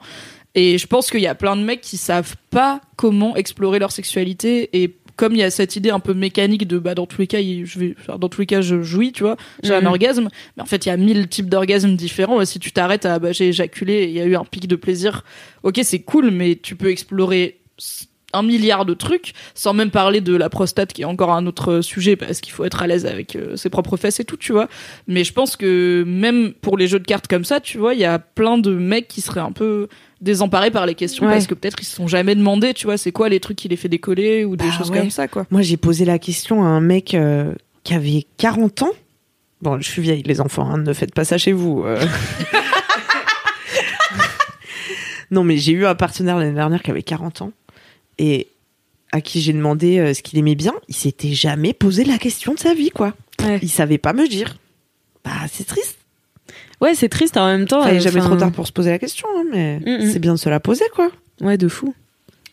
Et 0.53 0.77
je 0.77 0.85
pense 0.85 1.10
qu'il 1.10 1.22
y 1.22 1.27
a 1.27 1.35
plein 1.35 1.56
de 1.56 1.61
mecs 1.64 1.80
qui 1.80 1.95
savent 1.95 2.35
pas 2.49 2.81
comment 2.98 3.38
explorer 3.38 3.80
leur 3.80 3.93
sexualité 3.93 4.69
et 4.84 4.89
comme 5.22 5.34
il 5.34 5.38
y 5.39 5.43
a 5.43 5.52
cette 5.52 5.76
idée 5.76 5.91
un 5.91 5.99
peu 5.99 6.15
mécanique 6.15 6.68
de 6.68 6.80
bah 6.80 6.95
dans 6.95 7.06
tous 7.06 7.22
les 7.22 7.27
cas 7.27 7.38
je 7.41 7.77
vais 7.80 7.95
dans 8.18 8.27
tous 8.27 8.41
les 8.41 8.48
cas 8.48 8.61
je 8.61 8.81
jouis 8.81 9.11
tu 9.11 9.22
vois. 9.22 9.38
J'ai 9.61 9.76
un 9.76 9.81
Mhm. 9.81 9.88
orgasme. 9.88 10.30
Mais 10.57 10.64
en 10.64 10.65
fait 10.65 10.84
il 10.88 10.89
y 10.89 10.91
a 10.91 10.98
mille 10.98 11.27
types 11.27 11.48
d'orgasmes 11.48 11.95
différents. 11.95 12.41
Et 12.41 12.48
si 12.48 12.57
tu 12.60 12.72
t'arrêtes 12.72 13.06
à 13.06 13.19
bah 13.19 13.31
j'ai 13.31 13.49
éjaculé 13.49 13.93
et 13.93 14.06
il 14.06 14.14
y 14.14 14.19
a 14.19 14.26
eu 14.26 14.35
un 14.35 14.43
pic 14.45 14.68
de 14.68 14.76
plaisir 14.76 15.23
ok 15.61 15.80
c'est 15.84 15.99
cool 15.99 16.31
mais 16.31 16.56
tu 16.56 16.76
peux 16.76 16.89
explorer 16.89 17.60
un 18.34 18.43
milliard 18.43 18.85
de 18.85 18.93
trucs 18.95 19.34
sans 19.53 19.73
même 19.73 19.91
parler 19.91 20.22
de 20.22 20.35
la 20.35 20.49
prostate 20.49 20.93
qui 20.93 21.02
est 21.03 21.06
encore 21.06 21.31
un 21.34 21.45
autre 21.45 21.81
sujet 21.81 22.15
parce 22.15 22.39
qu'il 22.41 22.53
faut 22.53 22.64
être 22.64 22.81
à 22.81 22.88
l'aise 22.88 23.06
avec 23.06 23.35
euh, 23.35 23.56
ses 23.57 23.69
propres 23.69 23.98
fesses 23.98 24.19
et 24.22 24.23
tout 24.26 24.38
tu 24.38 24.53
vois. 24.53 24.69
Mais 25.07 25.23
je 25.23 25.34
pense 25.34 25.56
que 25.56 26.03
même 26.07 26.53
pour 26.61 26.77
les 26.77 26.88
jeux 26.88 26.99
de 26.99 27.06
cartes 27.06 27.27
comme 27.27 27.45
ça 27.45 27.60
tu 27.60 27.77
vois 27.77 27.93
il 27.93 27.99
y 27.99 28.06
a 28.06 28.18
plein 28.18 28.57
de 28.57 28.72
mecs 28.73 29.07
qui 29.07 29.22
seraient 29.22 29.41
un 29.41 29.52
peu 29.52 29.88
désemparés 30.22 30.72
par 30.72 30.85
les 30.85 30.95
questions 30.95 31.26
Ouais. 31.26 31.34
parce 31.34 31.48
que 31.48 31.53
peut-être 31.56 31.77
ils 31.81 31.85
se 31.85 31.95
sont 31.95 32.07
jamais 32.07 32.35
demandé 32.35 32.73
tu 32.73 32.85
vois 32.85 32.98
c'est 32.98 33.11
quoi 33.11 33.27
les 33.30 33.39
trucs 33.39 33.57
qui 33.57 33.68
les 33.68 33.76
fait 33.76 33.89
décoller 33.89 34.45
ou 34.45 34.56
des 34.56 34.65
Bah 34.65 34.72
choses 34.77 34.89
ouais. 34.91 34.99
comme 34.99 35.10
ça 35.10 35.27
quoi 35.27 35.45
Moi, 35.52 35.61
j'ai 35.61 35.77
posé 35.77 36.06
la 36.06 36.19
question 36.19 36.64
à 36.64 36.68
un 36.68 36.81
mec 36.81 37.14
euh, 37.14 37.53
qui 37.84 37.93
avait 37.93 38.26
40 38.38 38.84
ans. 38.84 38.91
Bon, 39.61 39.80
je 39.80 39.89
suis 39.89 40.02
vieille, 40.02 40.23
les 40.23 40.39
enfants, 40.41 40.65
hein, 40.69 40.77
ne 40.77 40.93
faites 40.93 41.14
pas 41.14 41.23
ça 41.26 41.38
chez 41.38 41.52
vous. 41.52 41.84
euh. 41.85 42.03
non, 45.31 45.43
mais 45.43 45.57
j'ai 45.57 45.72
eu 45.73 45.85
un 45.85 45.95
partenaire 45.95 46.38
l'année 46.38 46.53
dernière 46.56 46.81
qui 46.84 46.91
avait 46.91 47.03
40 47.03 47.41
ans 47.43 47.52
et 48.18 48.48
à 49.11 49.22
qui 49.22 49.41
j'ai 49.41 49.53
demandé 49.53 49.99
euh, 49.99 50.14
ce 50.14 50.22
qu'il 50.22 50.38
aimait 50.39 50.56
bien. 50.56 50.73
Il 50.88 50.95
s'était 50.95 51.34
jamais 51.34 51.73
posé 51.73 52.03
la 52.03 52.18
question 52.18 52.53
de 52.53 52.60
sa 52.60 52.73
vie, 52.73 52.89
quoi. 52.91 53.14
Ouais. 53.41 53.60
Il 53.61 53.69
savait 53.69 53.98
pas 53.98 54.14
me 54.14 54.27
dire. 54.27 54.57
Bah, 55.23 55.31
c'est 55.52 55.65
triste. 55.65 55.98
Ouais, 56.81 56.95
c'est 56.95 57.09
triste 57.09 57.37
en 57.37 57.45
même 57.45 57.67
temps. 57.67 57.79
Enfin, 57.81 57.91
il 57.91 57.95
est 57.95 57.99
euh, 57.99 58.11
jamais 58.11 58.21
trop 58.21 58.35
tard 58.35 58.51
pour 58.51 58.67
se 58.67 58.71
poser 58.71 58.89
la 58.89 58.99
question, 58.99 59.27
hein, 59.37 59.43
mais 59.51 59.79
Mm, 59.79 60.11
c'est 60.11 60.19
bien 60.19 60.33
de 60.33 60.39
se 60.39 60.49
la 60.49 60.59
poser, 60.59 60.85
quoi. 60.93 61.09
Ouais, 61.39 61.57
de 61.57 61.67
fou. 61.67 61.93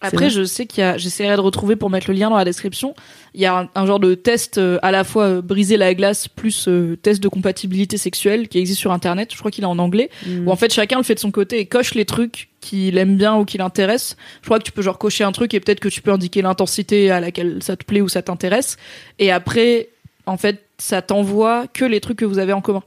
Après, 0.01 0.31
je 0.31 0.45
sais 0.45 0.67
qu'il 0.67 0.83
y 0.83 0.85
a, 0.85 0.97
j'essaierai 0.97 1.35
de 1.35 1.41
retrouver 1.41 1.75
pour 1.75 1.91
mettre 1.91 2.09
le 2.09 2.17
lien 2.17 2.31
dans 2.31 2.37
la 2.37 2.45
description. 2.45 2.95
Il 3.35 3.41
y 3.41 3.47
a 3.47 3.59
un, 3.59 3.69
un 3.75 3.85
genre 3.85 3.99
de 3.99 4.15
test 4.15 4.59
euh, 4.59 4.79
à 4.83 4.93
la 4.93 5.03
fois 5.03 5.25
euh, 5.25 5.43
briser 5.43 5.77
la 5.77 5.93
glace 5.93 6.29
plus 6.29 6.69
euh, 6.69 6.97
test 6.97 7.21
de 7.21 7.27
compatibilité 7.29 7.97
sexuelle 7.97 8.47
qui 8.47 8.59
existe 8.59 8.79
sur 8.79 8.93
internet. 8.93 9.31
Je 9.33 9.39
crois 9.39 9.51
qu'il 9.51 9.65
est 9.65 9.69
en 9.69 9.79
anglais. 9.81 10.09
Où 10.47 10.53
en 10.53 10.57
fait 10.57 10.73
chacun 10.73 10.99
le 10.99 11.03
fait 11.03 11.15
de 11.17 11.19
son 11.19 11.33
côté 11.33 11.59
et 11.59 11.67
coche 11.67 11.95
les 11.95 12.05
trucs 12.05 12.49
qu'il 12.61 12.97
aime 12.97 13.17
bien 13.17 13.35
ou 13.37 13.45
qui 13.45 13.59
l'intéressent. 13.59 14.17
Je 14.43 14.47
crois 14.47 14.61
que 14.61 14.65
tu 14.65 14.71
peux 14.73 14.83
genre 14.83 14.99
cocher 14.99 15.25
un 15.25 15.33
truc 15.33 15.53
et 15.53 15.59
peut-être 15.59 15.81
que 15.81 15.89
tu 15.89 16.01
peux 16.01 16.13
indiquer 16.13 16.43
l'intensité 16.43 17.11
à 17.11 17.19
laquelle 17.19 17.61
ça 17.61 17.77
te 17.77 17.85
plaît 17.85 18.01
ou 18.01 18.09
ça 18.09 18.23
t'intéresse. 18.23 18.77
Et 19.19 19.33
après, 19.33 19.89
en 20.27 20.37
fait, 20.37 20.63
ça 20.79 21.03
t'envoie 21.03 21.67
que 21.67 21.85
les 21.85 22.01
trucs 22.01 22.19
que 22.19 22.25
vous 22.25 22.39
avez 22.39 22.53
en 22.53 22.61
commun. 22.61 22.85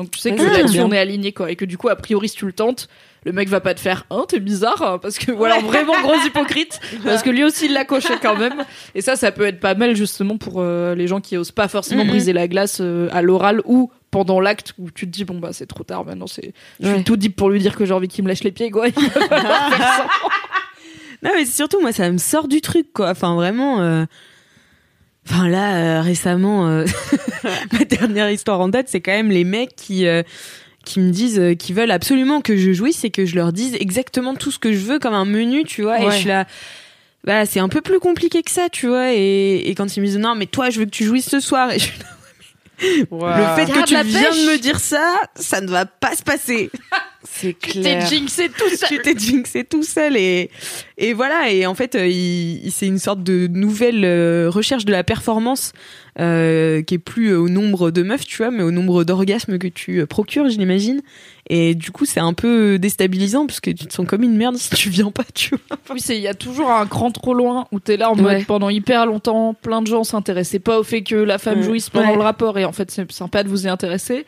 Donc 0.00 0.10
tu 0.12 0.18
sais 0.18 0.34
que 0.34 0.42
là-dessus 0.42 0.80
on 0.80 0.90
est 0.92 0.98
aligné 0.98 1.32
quoi 1.32 1.50
et 1.50 1.56
que 1.56 1.66
du 1.66 1.76
coup 1.76 1.90
a 1.90 1.96
priori 1.96 2.28
si 2.30 2.36
tu 2.36 2.46
le 2.46 2.52
tentes 2.54 2.88
le 3.26 3.32
mec 3.32 3.50
va 3.50 3.60
pas 3.60 3.74
te 3.74 3.80
faire 3.80 4.06
hein 4.10 4.24
t'es 4.26 4.40
bizarre 4.40 4.80
hein, 4.80 4.98
parce 4.98 5.18
que 5.18 5.30
voilà 5.30 5.58
vraiment 5.58 5.92
gros 6.00 6.14
hypocrite 6.24 6.80
parce 7.04 7.22
que 7.22 7.28
lui 7.28 7.44
aussi 7.44 7.66
il 7.66 7.74
l'a 7.74 7.84
coché 7.84 8.14
quand 8.22 8.34
même 8.34 8.64
et 8.94 9.02
ça 9.02 9.14
ça 9.16 9.30
peut 9.30 9.44
être 9.44 9.60
pas 9.60 9.74
mal 9.74 9.94
justement 9.94 10.38
pour 10.38 10.54
euh, 10.62 10.94
les 10.94 11.06
gens 11.06 11.20
qui 11.20 11.36
osent 11.36 11.50
pas 11.52 11.68
forcément 11.68 12.04
Mhm. 12.04 12.08
briser 12.10 12.32
la 12.32 12.48
glace 12.48 12.78
euh, 12.80 13.08
à 13.12 13.20
l'oral 13.20 13.60
ou 13.66 13.90
pendant 14.10 14.40
l'acte 14.40 14.72
où 14.78 14.90
tu 14.90 15.04
te 15.06 15.10
dis 15.10 15.24
bon 15.26 15.38
bah 15.38 15.50
c'est 15.52 15.66
trop 15.66 15.84
tard 15.84 16.06
maintenant 16.06 16.26
c'est 16.26 16.54
je 16.80 16.86
suis 16.86 16.96
Ouais. 16.96 17.02
tout 17.04 17.18
deep 17.18 17.36
pour 17.36 17.50
lui 17.50 17.60
dire 17.60 17.76
que 17.76 17.84
j'ai 17.84 17.92
envie 17.92 18.08
qu'il 18.08 18.24
me 18.24 18.28
lâche 18.30 18.42
les 18.42 18.52
pieds 18.52 18.70
quoi. 18.70 18.86
Non, 21.22 21.32
mais 21.34 21.44
surtout, 21.44 21.80
moi, 21.82 21.92
ça 21.92 22.10
me 22.10 22.16
sort 22.16 22.48
du 22.48 22.62
truc, 22.62 22.94
quoi. 22.94 23.10
Enfin, 23.10 23.34
vraiment. 23.34 23.80
euh, 23.82 24.06
Enfin, 25.28 25.48
là, 25.48 25.76
euh, 25.76 26.00
récemment, 26.02 26.68
euh, 26.68 26.84
ma 27.72 27.84
dernière 27.84 28.30
histoire 28.30 28.60
en 28.60 28.68
date, 28.68 28.86
c'est 28.88 29.00
quand 29.00 29.12
même 29.12 29.30
les 29.30 29.44
mecs 29.44 29.74
qui. 29.76 30.06
euh, 30.06 30.22
qui 30.82 30.98
me 30.98 31.10
disent 31.10 31.42
qui 31.58 31.74
veulent 31.74 31.90
absolument 31.90 32.40
que 32.40 32.56
je 32.56 32.72
jouisse 32.72 33.04
et 33.04 33.10
que 33.10 33.26
je 33.26 33.34
leur 33.36 33.52
dise 33.52 33.74
exactement 33.78 34.34
tout 34.34 34.50
ce 34.50 34.58
que 34.58 34.72
je 34.72 34.78
veux 34.78 34.98
comme 34.98 35.12
un 35.12 35.26
menu 35.26 35.62
tu 35.64 35.82
vois. 35.82 36.00
Et 36.00 36.10
je 36.10 36.16
suis 36.16 36.28
là 36.28 36.46
bah 37.22 37.44
c'est 37.44 37.60
un 37.60 37.68
peu 37.68 37.82
plus 37.82 38.00
compliqué 38.00 38.42
que 38.42 38.50
ça 38.50 38.70
tu 38.70 38.86
vois. 38.86 39.12
Et, 39.12 39.56
et 39.68 39.74
quand 39.74 39.94
ils 39.94 40.00
me 40.00 40.06
disent 40.06 40.16
non 40.16 40.34
mais 40.34 40.46
toi 40.46 40.70
je 40.70 40.78
veux 40.78 40.86
que 40.86 40.90
tu 40.90 41.04
jouisses 41.04 41.28
ce 41.28 41.38
soir. 41.38 41.70
Et 41.70 41.78
je 41.78 41.84
suis 41.84 41.98
là, 42.00 42.06
le 43.20 43.56
fait 43.56 43.70
que 43.70 43.74
Garde 43.76 43.88
tu 43.88 43.92
la 43.94 44.02
viens 44.02 44.22
pêche. 44.30 44.46
de 44.46 44.50
me 44.52 44.56
dire 44.58 44.80
ça 44.80 45.20
ça 45.34 45.60
ne 45.60 45.68
va 45.68 45.84
pas 45.84 46.16
se 46.16 46.22
passer 46.22 46.70
C'est 47.40 47.58
t'es 47.58 47.80
clair. 47.80 48.06
jinxé 48.06 48.48
tout 48.48 48.68
ça 48.76 48.86
tu 48.88 48.98
t'es 49.00 49.14
jinxé 49.18 49.64
tout 49.64 49.82
seul 49.82 50.16
et 50.16 50.50
et 50.98 51.12
voilà 51.12 51.50
et 51.50 51.66
en 51.66 51.74
fait 51.74 51.94
euh, 51.94 52.06
il, 52.06 52.70
c'est 52.70 52.86
une 52.86 52.98
sorte 52.98 53.22
de 53.22 53.46
nouvelle 53.46 54.04
euh, 54.04 54.50
recherche 54.50 54.84
de 54.84 54.92
la 54.92 55.04
performance 55.04 55.72
euh, 56.18 56.82
qui 56.82 56.94
est 56.94 56.98
plus 56.98 57.34
au 57.34 57.48
nombre 57.48 57.90
de 57.90 58.02
meufs 58.02 58.26
tu 58.26 58.36
vois 58.38 58.50
mais 58.50 58.62
au 58.62 58.70
nombre 58.70 59.04
d'orgasmes 59.04 59.58
que 59.58 59.68
tu 59.68 60.04
procures 60.06 60.48
j'imagine 60.48 61.00
et 61.48 61.74
du 61.74 61.90
coup 61.92 62.04
c'est 62.04 62.20
un 62.20 62.32
peu 62.34 62.78
déstabilisant 62.78 63.46
parce 63.46 63.60
que 63.60 63.70
tu 63.70 63.86
te 63.86 63.92
sens 63.94 64.06
comme 64.06 64.22
une 64.22 64.36
merde 64.36 64.56
si 64.58 64.70
tu 64.70 64.90
viens 64.90 65.10
pas 65.10 65.24
tu 65.34 65.50
vois 65.68 65.78
Oui, 65.90 66.00
c'est 66.00 66.16
il 66.16 66.22
y 66.22 66.28
a 66.28 66.34
toujours 66.34 66.70
un 66.70 66.86
cran 66.86 67.10
trop 67.10 67.32
loin 67.32 67.66
où 67.72 67.80
t'es 67.80 67.96
là 67.96 68.10
en 68.10 68.16
mode 68.16 68.26
Ouais. 68.26 68.44
pendant 68.44 68.68
hyper 68.70 69.06
longtemps, 69.06 69.54
plein 69.54 69.80
de 69.82 69.86
gens 69.86 70.04
s'intéressaient 70.04 70.58
pas 70.58 70.78
au 70.78 70.82
fait 70.82 71.02
que 71.02 71.14
la 71.14 71.38
femme 71.38 71.58
Ouais. 71.60 71.64
jouisse 71.64 71.90
pendant 71.90 72.08
Ouais. 72.10 72.16
le 72.16 72.22
rapport 72.22 72.58
et 72.58 72.64
en 72.64 72.72
fait 72.72 72.90
c'est 72.90 73.10
sympa 73.10 73.42
de 73.44 73.48
vous 73.48 73.66
y 73.66 73.68
intéresser. 73.68 74.26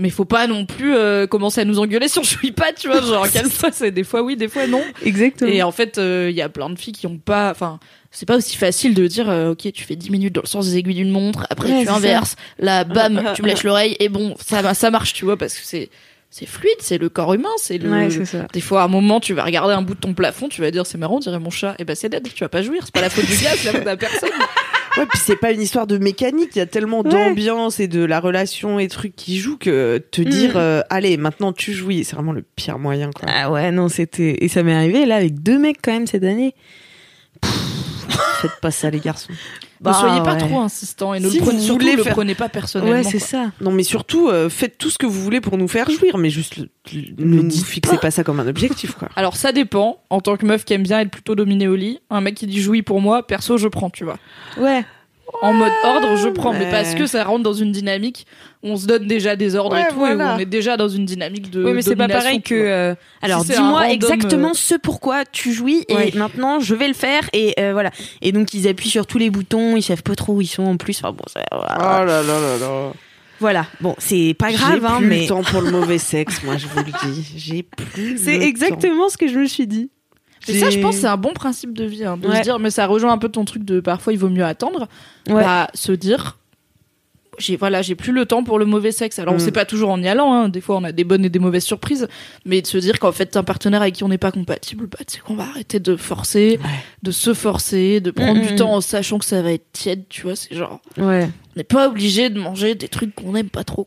Mais 0.00 0.10
faut 0.10 0.24
pas 0.24 0.46
non 0.46 0.64
plus 0.64 0.96
euh, 0.96 1.26
commencer 1.26 1.60
à 1.60 1.64
nous 1.64 1.78
engueuler 1.78 2.08
si 2.08 2.18
on 2.18 2.22
jouit 2.22 2.52
pas, 2.52 2.72
tu 2.72 2.88
vois, 2.88 3.00
genre 3.02 3.26
fois 3.26 3.70
c'est 3.72 3.90
des 3.90 4.04
fois 4.04 4.22
oui, 4.22 4.36
des 4.36 4.48
fois 4.48 4.66
non. 4.66 4.82
exactement 5.04 5.50
Et 5.50 5.62
en 5.62 5.72
fait, 5.72 5.98
euh, 5.98 6.28
il 6.30 6.36
y 6.36 6.42
a 6.42 6.48
plein 6.48 6.70
de 6.70 6.78
filles 6.78 6.94
qui 6.94 7.06
ont 7.06 7.18
pas 7.18 7.50
enfin 7.50 7.78
c'est 8.10 8.26
pas 8.26 8.36
aussi 8.36 8.56
facile 8.56 8.94
de 8.94 9.06
dire 9.06 9.28
euh, 9.28 9.50
OK, 9.50 9.70
tu 9.72 9.84
fais 9.84 9.96
10 9.96 10.10
minutes 10.10 10.34
dans 10.34 10.40
le 10.42 10.48
sens 10.48 10.66
des 10.66 10.78
aiguilles 10.78 10.94
d'une 10.94 11.10
montre, 11.10 11.46
après 11.50 11.70
Ouais, 11.70 11.84
tu 11.84 11.90
inverses, 11.90 12.36
là 12.58 12.84
bam, 12.84 13.32
tu 13.34 13.42
me 13.42 13.46
lèches 13.46 13.62
l'oreille 13.62 13.96
et 14.00 14.08
bon, 14.08 14.34
ça 14.40 14.62
va 14.62 14.74
ça 14.74 14.90
marche, 14.90 15.12
tu 15.12 15.24
vois 15.24 15.36
parce 15.36 15.54
que 15.54 15.64
c'est 15.64 15.90
c'est 16.30 16.46
fluide, 16.46 16.76
c'est 16.78 16.98
le 16.98 17.08
corps 17.08 17.34
humain, 17.34 17.48
c'est 17.58 17.78
le 17.78 17.90
ouais 17.90 18.08
c'est 18.10 18.24
ça 18.24 18.46
des 18.52 18.60
fois, 18.60 18.82
à 18.82 18.84
un 18.86 18.88
moment, 18.88 19.20
tu 19.20 19.34
vas 19.34 19.44
regarder 19.44 19.74
un 19.74 19.82
bout 19.82 19.94
de 19.94 20.00
ton 20.00 20.14
plafond, 20.14 20.48
tu 20.48 20.60
vas 20.60 20.70
dire 20.70 20.86
c'est 20.86 20.98
marrant, 20.98 21.16
on 21.16 21.20
dirait 21.20 21.38
mon 21.38 21.50
chat. 21.50 21.74
Et 21.78 21.84
ben 21.84 21.94
c'est 21.94 22.08
dead, 22.08 22.26
tu 22.32 22.44
vas 22.44 22.48
pas 22.48 22.62
jouir, 22.62 22.82
c'est 22.84 22.94
pas 22.94 23.00
la 23.00 23.10
faute 23.10 23.26
du 23.26 23.36
gars, 23.42 23.50
c'est 23.56 23.66
la 23.66 23.72
faute 23.72 23.80
de 23.80 23.86
la 23.86 23.96
personne. 23.96 24.30
Ouais, 24.96 25.06
puis 25.06 25.20
c'est 25.22 25.36
pas 25.36 25.52
une 25.52 25.62
histoire 25.62 25.86
de 25.86 25.98
mécanique, 25.98 26.50
il 26.56 26.58
y 26.58 26.62
a 26.62 26.66
tellement 26.66 27.02
d'ambiance 27.02 27.78
et 27.80 27.86
de 27.88 28.02
la 28.04 28.18
relation 28.20 28.78
et 28.78 28.88
trucs 28.88 29.14
qui 29.14 29.38
jouent 29.38 29.56
que 29.58 29.98
te 30.10 30.20
dire 30.20 30.56
euh, 30.56 30.80
allez, 30.90 31.16
maintenant 31.16 31.52
tu 31.52 31.72
jouis, 31.72 32.04
c'est 32.04 32.16
vraiment 32.16 32.32
le 32.32 32.42
pire 32.42 32.78
moyen 32.78 33.10
quoi. 33.12 33.28
ah 33.32 33.50
ouais 33.50 33.70
non 33.70 33.88
c'était 33.88 34.44
et 34.44 34.48
ça 34.48 34.62
m'est 34.62 34.74
arrivé 34.74 35.06
là 35.06 35.16
avec 35.16 35.42
deux 35.42 35.58
mecs 35.58 35.78
quand 35.82 35.92
même 35.92 36.06
cette 36.06 36.24
année 36.24 36.54
Pff, 37.40 37.52
Faites 38.42 38.60
pas 38.60 38.70
ça, 38.70 38.90
les 38.90 39.00
garçons. 39.00 39.32
Ne 39.88 39.92
soyez 39.94 40.20
pas 40.22 40.32
ouais. 40.34 40.38
trop 40.38 40.60
insistant 40.60 41.14
et 41.14 41.20
ne 41.20 41.28
Si 41.28 41.38
le 41.38 41.42
prenez, 41.44 41.58
vous 41.58 41.64
surtout, 41.64 41.80
voulez 41.84 41.96
le 41.96 42.02
faire- 42.02 42.12
prenez 42.12 42.34
pas 42.34 42.48
personnellement. 42.48 42.92
Ouais, 42.92 43.02
c'est 43.02 43.18
ça. 43.18 43.50
Non, 43.60 43.70
mais 43.70 43.82
surtout, 43.82 44.28
euh, 44.28 44.48
faites 44.50 44.76
tout 44.78 44.90
ce 44.90 44.98
que 44.98 45.06
vous 45.06 45.22
voulez 45.22 45.40
pour 45.40 45.56
nous 45.56 45.68
faire 45.68 45.90
jouir, 45.90 46.18
mais 46.18 46.28
juste 46.30 46.56
le- 46.58 46.68
le- 46.92 47.24
ne 47.24 47.36
nous 47.36 47.48
dites 47.48 47.64
fixez 47.64 47.96
pas. 47.98 48.10
ça 48.10 48.22
comme 48.24 48.40
un 48.40 48.46
objectif, 48.46 48.94
quoi. 48.94 49.08
Alors 49.16 49.36
ça 49.36 49.52
dépend. 49.52 50.02
En 50.10 50.20
tant 50.20 50.36
que 50.36 50.44
meuf 50.44 50.64
qui 50.64 50.74
aime 50.74 50.82
bien 50.82 51.00
être 51.00 51.10
plutôt 51.10 51.34
dominée 51.34 51.68
au 51.68 51.76
lit, 51.76 52.00
un 52.10 52.20
mec 52.20 52.34
qui 52.34 52.46
dit 52.46 52.60
jouis 52.60 52.82
pour 52.82 53.00
moi, 53.00 53.26
perso 53.26 53.56
je 53.58 53.68
prends, 53.68 53.88
tu 53.90 54.04
vois. 54.04 54.18
Ouais. 54.58 54.84
En 55.42 55.52
mode 55.54 55.72
ordre, 55.84 56.16
je 56.16 56.28
prends, 56.28 56.52
mais 56.52 56.70
parce 56.70 56.94
que 56.94 57.06
ça 57.06 57.24
rentre 57.24 57.42
dans 57.42 57.52
une 57.54 57.72
dynamique. 57.72 58.26
On 58.62 58.76
se 58.76 58.86
donne 58.86 59.06
déjà 59.06 59.36
des 59.36 59.56
ordres 59.56 59.74
Ouais, 59.76 59.82
et 59.82 59.88
tout, 59.88 59.94
voilà. 59.98 60.14
et 60.14 60.32
où 60.32 60.36
on 60.36 60.38
est 60.38 60.44
déjà 60.46 60.76
dans 60.76 60.88
une 60.88 61.06
dynamique 61.06 61.50
de. 61.50 61.64
Oui, 61.64 61.72
mais 61.72 61.80
c'est 61.82 61.96
pas 61.96 62.08
pareil 62.08 62.42
que. 62.42 62.54
euh, 62.54 62.94
alors, 63.22 63.42
dis-moi 63.44 63.80
random, 63.80 63.90
exactement 63.90 64.50
euh, 64.50 64.54
ce 64.54 64.74
pourquoi 64.74 65.24
tu 65.24 65.52
jouis 65.52 65.84
et 65.88 65.94
Ouais. 65.94 66.12
maintenant 66.14 66.60
je 66.60 66.74
vais 66.74 66.88
le 66.88 66.94
faire 66.94 67.22
et 67.32 67.54
euh, 67.58 67.72
voilà. 67.72 67.90
Et 68.20 68.32
donc 68.32 68.52
ils 68.52 68.68
appuient 68.68 68.90
sur 68.90 69.06
tous 69.06 69.16
les 69.18 69.30
boutons, 69.30 69.76
ils 69.76 69.82
savent 69.82 70.02
pas 70.02 70.14
trop 70.14 70.34
où 70.34 70.40
ils 70.42 70.46
sont 70.46 70.64
en 70.64 70.76
plus. 70.76 70.98
Enfin 71.02 71.12
bon, 71.12 71.24
ça- 71.26 71.40
Oh 71.52 71.56
là 71.64 72.04
là 72.04 72.22
là 72.22 72.58
là. 72.60 72.92
voilà. 73.40 73.64
Bon, 73.80 73.94
c'est 73.98 74.34
pas 74.38 74.50
J'ai 74.50 74.56
grave, 74.56 74.84
hein, 74.84 74.96
plus 74.98 75.06
mais 75.06 75.20
le 75.22 75.26
temps 75.28 75.42
pour 75.42 75.62
le 75.62 75.70
mauvais 75.70 75.96
sexe, 75.98 76.42
moi, 76.44 76.58
je 76.58 76.66
vous 76.66 76.78
le 76.80 77.12
dis. 77.12 77.32
J'ai 77.36 77.62
plus. 77.62 78.18
c'est 78.22 78.36
exactement 78.42 79.08
ce 79.08 79.16
que 79.16 79.26
je 79.26 79.38
me 79.38 79.46
suis 79.46 79.66
dit. 79.66 79.90
Et 80.48 80.58
ça, 80.58 80.70
je 80.70 80.78
pense, 80.80 80.96
c'est 80.96 81.06
un 81.06 81.16
bon 81.16 81.32
principe 81.32 81.74
de 81.76 81.84
vie, 81.84 82.04
hein, 82.04 82.16
de 82.16 82.26
Ouais. 82.28 82.38
se 82.38 82.42
dire, 82.42 82.58
mais 82.58 82.70
ça 82.70 82.86
rejoint 82.86 83.12
un 83.12 83.18
peu 83.18 83.28
ton 83.28 83.44
truc 83.44 83.64
de 83.64 83.80
parfois 83.80 84.12
il 84.12 84.18
vaut 84.18 84.30
mieux 84.30 84.44
attendre. 84.44 84.88
Ouais. 85.28 85.42
Bah, 85.42 85.68
se 85.74 85.92
dire, 85.92 86.38
j'ai 87.38 87.56
voilà, 87.56 87.80
j'ai 87.82 87.94
plus 87.94 88.12
le 88.12 88.26
temps 88.26 88.42
pour 88.44 88.58
le 88.58 88.64
mauvais 88.64 88.92
sexe. 88.92 89.18
Alors, 89.18 89.34
on 89.34 89.36
Mm. 89.36 89.40
sait 89.40 89.52
pas 89.52 89.64
toujours 89.64 89.90
en 89.90 90.02
y 90.02 90.08
allant, 90.08 90.32
hein. 90.32 90.48
des 90.48 90.60
fois 90.60 90.76
on 90.76 90.84
a 90.84 90.92
des 90.92 91.04
bonnes 91.04 91.24
et 91.24 91.28
des 91.30 91.38
mauvaises 91.38 91.64
surprises, 91.64 92.08
mais 92.44 92.60
de 92.62 92.66
se 92.66 92.76
dire 92.78 92.98
qu'en 92.98 93.12
fait, 93.12 93.36
un 93.36 93.42
partenaire 93.42 93.82
avec 93.82 93.94
qui 93.94 94.04
on 94.04 94.08
n'est 94.08 94.18
pas 94.18 94.30
compatible, 94.32 94.86
bah, 94.86 94.98
tu 95.06 95.16
sais 95.16 95.20
qu'on 95.20 95.34
va 95.36 95.44
arrêter 95.44 95.80
de 95.80 95.96
forcer, 95.96 96.58
de 97.02 97.10
se 97.10 97.32
forcer, 97.34 98.00
de 98.00 98.10
prendre 98.10 98.40
Mm, 98.40 98.46
du 98.46 98.52
mm, 98.54 98.56
temps 98.56 98.72
en 98.74 98.80
sachant 98.80 99.18
que 99.18 99.24
ça 99.24 99.40
va 99.42 99.52
être 99.52 99.70
tiède, 99.72 100.04
tu 100.08 100.22
vois, 100.22 100.36
c'est 100.36 100.54
genre, 100.54 100.80
Ouais. 100.98 101.28
on 101.54 101.58
n'est 101.58 101.64
pas 101.64 101.88
obligé 101.88 102.30
de 102.30 102.38
manger 102.40 102.74
des 102.74 102.88
trucs 102.88 103.14
qu'on 103.14 103.32
n'aime 103.32 103.48
pas 103.50 103.64
trop. 103.64 103.84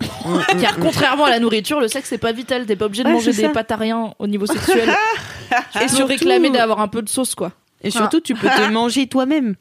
Car 0.61 0.77
contrairement 0.79 1.25
à 1.25 1.29
la 1.29 1.39
nourriture, 1.39 1.79
le 1.79 1.87
sexe 1.87 2.09
c'est 2.09 2.17
pas 2.17 2.31
vital, 2.31 2.65
t'es 2.65 2.75
pas 2.75 2.85
obligé 2.85 3.03
de 3.03 3.07
Ouais, 3.09 3.13
manger 3.15 3.31
des 3.33 3.41
ça. 3.43 3.49
pâtes 3.49 3.71
à 3.71 3.75
rien 3.77 4.13
au 4.19 4.27
niveau 4.27 4.45
sexuel. 4.45 4.89
et 5.83 5.87
se 5.87 6.01
réclamer 6.03 6.49
d'avoir 6.49 6.79
un 6.81 6.87
peu 6.87 7.01
de 7.01 7.09
sauce, 7.09 7.35
quoi. 7.35 7.51
Et 7.85 7.91
surtout, 7.91 8.21
tu 8.21 8.33
peux 8.33 8.47
te 8.47 8.71
manger 8.71 9.07
toi-même. 9.07 9.55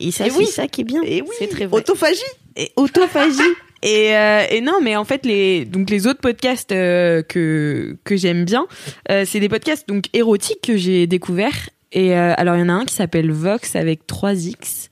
Et 0.00 0.10
ça, 0.10 0.24
c'est 0.24 0.36
oui. 0.36 0.46
ça 0.46 0.66
qui 0.66 0.80
est 0.80 0.84
bien. 0.84 1.00
Et 1.04 1.22
oui, 1.22 1.28
C'est 1.38 1.48
très 1.48 1.66
vrai. 1.66 1.78
autophagie. 1.78 2.20
Et 2.58 2.70
autophagie. 2.76 3.40
Et, 3.84 4.16
euh, 4.16 4.42
et 4.50 4.60
non, 4.60 4.80
mais 4.82 4.96
en 4.96 5.04
fait, 5.04 5.24
les, 5.24 5.64
donc 5.64 5.88
les 5.88 6.08
autres 6.08 6.18
podcasts 6.20 6.72
euh, 6.72 7.22
que, 7.22 7.96
que 8.02 8.16
j'aime 8.16 8.44
bien, 8.44 8.66
euh, 9.08 9.22
c'est 9.24 9.38
des 9.38 9.48
podcasts 9.48 9.88
donc 9.88 10.06
érotiques 10.14 10.62
que 10.64 10.76
j'ai 10.76 11.06
découverts. 11.06 11.68
Et 11.92 12.12
alors, 12.12 12.56
il 12.56 12.58
y 12.58 12.62
en 12.64 12.70
a 12.70 12.72
un 12.72 12.84
qui 12.84 12.94
s'appelle 12.94 13.30
Vox 13.30 13.76
avec 13.76 14.00
3X. 14.08 14.88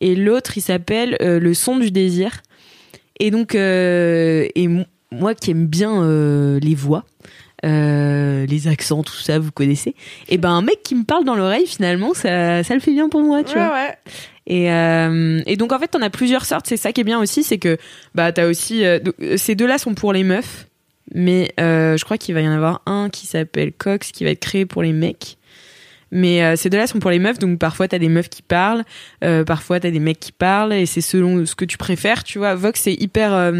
Et 0.00 0.16
l'autre, 0.16 0.58
il 0.58 0.60
s'appelle 0.60 1.16
Le 1.20 1.54
son 1.54 1.78
du 1.78 1.92
désir. 1.92 2.42
Et 3.20 3.30
donc, 3.30 3.54
et 3.54 4.50
mo- 4.68 4.84
moi 5.12 5.36
qui 5.36 5.52
aime 5.52 5.66
bien 5.66 6.02
les 6.60 6.74
voix, 6.74 7.04
euh, 7.64 8.44
les 8.46 8.68
accents, 8.68 9.02
tout 9.02 9.14
ça, 9.14 9.38
vous 9.38 9.52
connaissez. 9.52 9.94
Et 10.28 10.36
ben, 10.36 10.50
un 10.50 10.62
mec 10.62 10.82
qui 10.82 10.94
me 10.96 11.04
parle 11.04 11.24
dans 11.24 11.36
l'oreille, 11.36 11.66
finalement, 11.66 12.12
ça, 12.12 12.62
ça 12.64 12.74
le 12.74 12.80
fait 12.80 12.92
bien 12.92 13.08
pour 13.08 13.22
moi, 13.22 13.44
tu 13.44 13.54
vois. 13.54 13.72
ouais. 13.72 13.94
Et, 14.46 14.70
euh, 14.70 15.40
et 15.46 15.56
donc 15.56 15.72
en 15.72 15.78
fait, 15.78 15.88
t'en 15.88 16.02
as 16.02 16.10
plusieurs 16.10 16.44
sortes. 16.44 16.66
C'est 16.68 16.76
ça 16.76 16.92
qui 16.92 17.00
est 17.00 17.04
bien 17.04 17.20
aussi, 17.20 17.42
c'est 17.42 17.58
que 17.58 17.76
bah 18.14 18.30
t'as 18.32 18.46
aussi 18.46 18.84
euh, 18.84 18.98
euh, 19.20 19.36
ces 19.36 19.54
deux-là 19.56 19.78
sont 19.78 19.94
pour 19.94 20.12
les 20.12 20.22
meufs, 20.22 20.68
mais 21.14 21.52
euh, 21.58 21.96
je 21.96 22.04
crois 22.04 22.16
qu'il 22.16 22.34
va 22.34 22.42
y 22.42 22.48
en 22.48 22.52
avoir 22.52 22.82
un 22.86 23.08
qui 23.10 23.26
s'appelle 23.26 23.72
Cox 23.72 24.12
qui 24.12 24.24
va 24.24 24.30
être 24.30 24.40
créé 24.40 24.64
pour 24.64 24.82
les 24.82 24.92
mecs. 24.92 25.36
Mais 26.12 26.54
ces 26.56 26.70
deux-là 26.70 26.86
sont 26.86 27.00
pour 27.00 27.10
les 27.10 27.18
meufs, 27.18 27.40
donc 27.40 27.58
parfois 27.58 27.88
t'as 27.88 27.98
des 27.98 28.08
meufs 28.08 28.28
qui 28.28 28.40
parlent, 28.42 28.84
parfois 29.44 29.80
t'as 29.80 29.90
des 29.90 29.98
mecs 29.98 30.20
qui 30.20 30.30
parlent, 30.30 30.72
et 30.72 30.86
c'est 30.86 31.00
selon 31.00 31.44
ce 31.44 31.56
que 31.56 31.64
tu 31.64 31.76
préfères, 31.78 32.22
tu 32.22 32.38
vois. 32.38 32.54
Vox 32.54 32.80
c'est 32.80 32.94
hyper, 32.94 33.52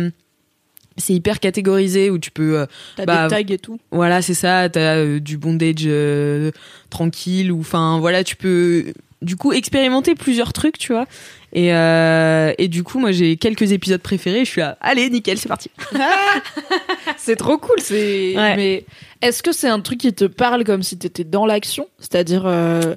c'est 0.97 1.13
hyper 1.13 1.41
catégorisé 1.41 2.09
où 2.09 2.19
tu 2.19 2.31
peux 2.31 2.61
euh, 2.61 2.67
T'as 2.97 3.05
Bah, 3.05 3.29
des 3.29 3.35
tags 3.45 3.53
et 3.55 3.59
tout. 3.59 3.79
voilà, 3.91 4.23
c'est 4.23 4.35
ça. 4.35 4.69
T'as 4.69 4.97
euh, 4.97 5.21
du 5.21 5.37
bondage 5.37 5.83
euh, 5.87 6.53
tranquille 6.89 7.51
ou 7.53 7.61
enfin 7.61 7.99
voilà, 7.99 8.23
tu 8.25 8.37
peux 8.37 8.93
du 9.23 9.37
coup 9.37 9.53
expérimenter 9.53 10.15
plusieurs 10.15 10.53
trucs, 10.53 10.79
tu 10.79 10.93
vois. 10.93 11.07
Et 11.53 11.73
euh, 11.73 12.53
et 12.59 12.69
du 12.69 12.83
coup, 12.83 12.99
moi 12.99 13.13
j'ai 13.13 13.37
quelques 13.37 13.73
épisodes 13.73 14.01
préférés. 14.03 14.45
Je 14.45 14.51
suis 14.51 14.61
là, 14.61 14.77
allez, 14.81 15.09
nickel, 15.11 15.39
c'est 15.39 15.49
parti. 15.49 15.71
C'est 17.17 17.37
trop 17.37 17.59
cool, 17.59 17.77
c'est. 17.81 18.35
Ouais. 18.37 18.57
Mais 18.57 18.85
est-ce 19.23 19.43
que 19.43 19.53
c'est 19.53 19.69
un 19.69 19.81
truc 19.81 19.99
qui 20.01 20.13
te 20.13 20.25
parle 20.25 20.65
comme 20.65 20.83
si 20.83 20.99
t'étais 20.99 21.25
dans 21.25 21.47
l'action? 21.47 21.89
C'est-à-dire. 21.99 22.45
euh, 22.47 22.95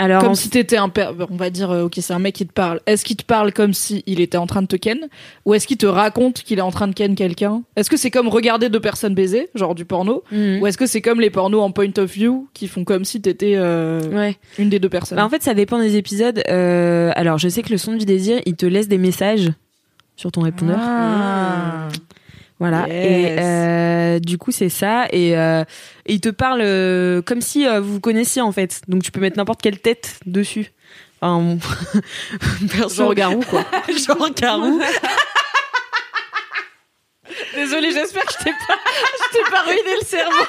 Alors 0.00 0.22
comme 0.22 0.36
si 0.36 0.48
t'étais 0.48 0.76
un 0.76 0.88
père, 0.88 1.12
on 1.28 1.34
va 1.36 1.50
dire, 1.50 1.70
euh, 1.72 1.82
ok, 1.86 1.94
c'est 2.00 2.12
un 2.12 2.20
mec 2.20 2.34
qui 2.36 2.46
te 2.46 2.52
parle. 2.52 2.80
Est-ce 2.86 3.04
qu'il 3.04 3.16
te 3.16 3.24
parle 3.24 3.52
comme 3.52 3.74
si 3.74 4.04
il 4.06 4.20
était 4.20 4.36
en 4.38 4.46
train 4.46 4.62
de 4.62 4.68
te 4.68 4.76
ken 4.76 5.08
Ou 5.44 5.54
est-ce 5.54 5.66
qu'il 5.66 5.76
te 5.76 5.86
raconte 5.86 6.42
qu'il 6.44 6.58
est 6.58 6.62
en 6.62 6.70
train 6.70 6.86
de 6.86 6.94
ken 6.94 7.16
quelqu'un? 7.16 7.62
Est-ce 7.74 7.90
que 7.90 7.96
c'est 7.96 8.10
comme 8.12 8.28
regarder 8.28 8.68
deux 8.68 8.78
personnes 8.80 9.14
baiser, 9.14 9.48
genre 9.56 9.74
du 9.74 9.84
porno 9.84 10.22
Mhm. 10.30 10.60
Ou 10.62 10.66
est-ce 10.68 10.78
que 10.78 10.86
c'est 10.86 11.00
comme 11.02 11.20
les 11.20 11.30
pornos 11.30 11.60
en 11.62 11.72
point 11.72 11.90
of 11.98 12.12
view 12.12 12.46
qui 12.54 12.68
font 12.68 12.84
comme 12.84 13.04
si 13.04 13.20
t'étais 13.20 13.54
euh, 13.56 14.00
Ouais. 14.14 14.36
une 14.58 14.68
des 14.68 14.78
deux 14.78 14.88
personnes? 14.88 15.16
Bah, 15.16 15.24
en 15.26 15.30
fait, 15.30 15.42
ça 15.42 15.54
dépend 15.54 15.80
des 15.80 15.96
épisodes. 15.96 16.42
Euh, 16.48 17.10
alors, 17.16 17.38
je 17.38 17.48
sais 17.48 17.62
que 17.62 17.70
le 17.70 17.78
son 17.78 17.94
du 17.94 18.04
désir, 18.04 18.40
il 18.46 18.54
te 18.54 18.66
laisse 18.66 18.86
des 18.88 18.98
messages 18.98 19.50
sur 20.14 20.30
ton 20.30 20.42
répondeur. 20.42 20.78
Ah. 20.80 21.88
Voilà. 22.60 22.86
Yes. 22.88 23.06
Et 23.06 23.36
euh, 23.40 24.18
du 24.18 24.36
coup, 24.38 24.50
c'est 24.50 24.68
ça. 24.68 25.06
Et, 25.12 25.36
euh, 25.38 25.62
et 26.06 26.14
il 26.14 26.20
te 26.20 26.28
parle 26.28 26.60
euh, 26.62 27.22
comme 27.22 27.40
si 27.40 27.66
vous 27.66 27.94
vous 27.94 28.00
connaissiez 28.00 28.42
en 28.42 28.52
fait. 28.52 28.82
Donc, 28.88 29.02
tu 29.02 29.10
peux 29.12 29.20
mettre 29.20 29.36
n'importe 29.36 29.62
quelle 29.62 29.78
tête 29.80 30.18
dessus. 30.26 30.72
Enfin, 31.20 31.56
perso, 32.72 33.04
Genre 33.04 33.14
Garou, 33.14 33.40
quoi. 33.48 33.64
genre 34.06 34.30
Garou. 34.34 34.80
Désolée, 37.54 37.92
j'espère 37.92 38.24
que 38.24 38.32
je 38.32 38.44
t'ai 38.44 38.50
pas, 38.50 38.76
je 38.76 39.36
t'ai 39.36 39.50
pas 39.50 39.62
ruiné 39.62 39.96
le 40.00 40.06
cerveau. 40.06 40.44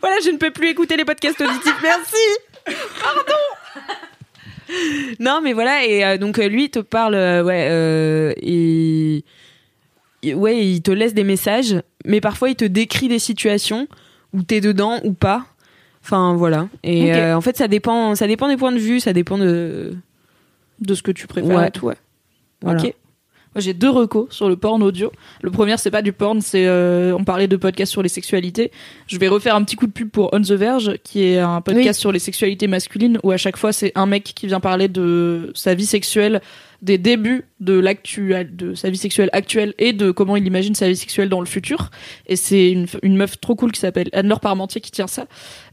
voilà, 0.00 0.16
je 0.24 0.30
ne 0.30 0.36
peux 0.36 0.50
plus 0.50 0.68
écouter 0.68 0.96
les 0.96 1.04
podcasts 1.04 1.40
auditifs. 1.40 1.76
Merci. 1.82 2.76
Pardon. 3.02 3.22
Non, 5.20 5.40
mais 5.42 5.52
voilà. 5.52 5.84
Et 5.84 6.04
euh, 6.04 6.18
donc, 6.18 6.38
lui, 6.38 6.64
il 6.64 6.70
te 6.70 6.80
parle. 6.80 7.14
euh, 7.14 7.42
ouais. 7.42 7.66
Euh, 7.70 8.32
il... 8.42 9.22
Ouais, 10.32 10.64
il 10.64 10.80
te 10.80 10.90
laisse 10.90 11.12
des 11.12 11.24
messages, 11.24 11.76
mais 12.06 12.20
parfois 12.20 12.48
il 12.48 12.54
te 12.56 12.64
décrit 12.64 13.08
des 13.08 13.18
situations 13.18 13.86
où 14.32 14.42
t'es 14.42 14.60
dedans 14.62 15.00
ou 15.04 15.12
pas. 15.12 15.44
Enfin 16.02 16.34
voilà. 16.34 16.68
Et 16.82 17.14
euh, 17.14 17.36
en 17.36 17.40
fait, 17.40 17.56
ça 17.56 17.68
dépend, 17.68 18.14
ça 18.14 18.26
dépend 18.26 18.48
des 18.48 18.56
points 18.56 18.72
de 18.72 18.78
vue, 18.78 19.00
ça 19.00 19.12
dépend 19.12 19.38
de. 19.38 19.92
De 20.80 20.94
ce 20.94 21.02
que 21.02 21.12
tu 21.12 21.26
préfères 21.26 21.56
Ouais. 21.56 21.68
et 21.68 21.70
tout, 21.70 21.86
ouais. 21.86 21.96
Voilà. 22.62 22.82
Ok. 22.82 22.94
Moi, 23.54 23.60
j'ai 23.60 23.72
deux 23.72 23.88
recos 23.88 24.26
sur 24.30 24.48
le 24.48 24.56
porn 24.56 24.82
audio. 24.82 25.12
Le 25.40 25.52
premier, 25.52 25.76
c'est 25.78 25.92
pas 25.92 26.02
du 26.02 26.12
porn, 26.12 26.40
c'est 26.40 26.66
euh, 26.66 27.14
on 27.16 27.22
parlait 27.22 27.46
de 27.46 27.54
podcast 27.56 27.92
sur 27.92 28.02
les 28.02 28.08
sexualités. 28.08 28.72
Je 29.06 29.16
vais 29.16 29.28
refaire 29.28 29.54
un 29.54 29.62
petit 29.62 29.76
coup 29.76 29.86
de 29.86 29.92
pub 29.92 30.10
pour 30.10 30.30
On 30.32 30.40
the 30.40 30.50
Verge, 30.50 30.96
qui 31.04 31.22
est 31.22 31.38
un 31.38 31.60
podcast 31.60 32.00
sur 32.00 32.10
les 32.10 32.18
sexualités 32.18 32.66
masculines, 32.66 33.20
où 33.22 33.30
à 33.30 33.36
chaque 33.36 33.56
fois 33.56 33.72
c'est 33.72 33.92
un 33.94 34.06
mec 34.06 34.24
qui 34.24 34.48
vient 34.48 34.58
parler 34.58 34.88
de 34.88 35.52
sa 35.54 35.74
vie 35.74 35.86
sexuelle, 35.86 36.42
des 36.84 36.98
débuts 36.98 37.46
de 37.60 37.82
sa 38.74 38.90
vie 38.90 38.98
sexuelle 38.98 39.30
actuelle 39.32 39.72
et 39.78 39.94
de 39.94 40.10
comment 40.10 40.36
il 40.36 40.46
imagine 40.46 40.74
sa 40.74 40.86
vie 40.86 40.96
sexuelle 40.96 41.30
dans 41.30 41.40
le 41.40 41.46
futur. 41.46 41.90
Et 42.26 42.36
c'est 42.36 42.70
une, 42.70 42.86
une 43.02 43.16
meuf 43.16 43.40
trop 43.40 43.54
cool 43.54 43.72
qui 43.72 43.80
s'appelle 43.80 44.10
Anne-Laure 44.12 44.40
Parmentier 44.40 44.82
qui 44.82 44.90
tient 44.90 45.06
ça. 45.06 45.26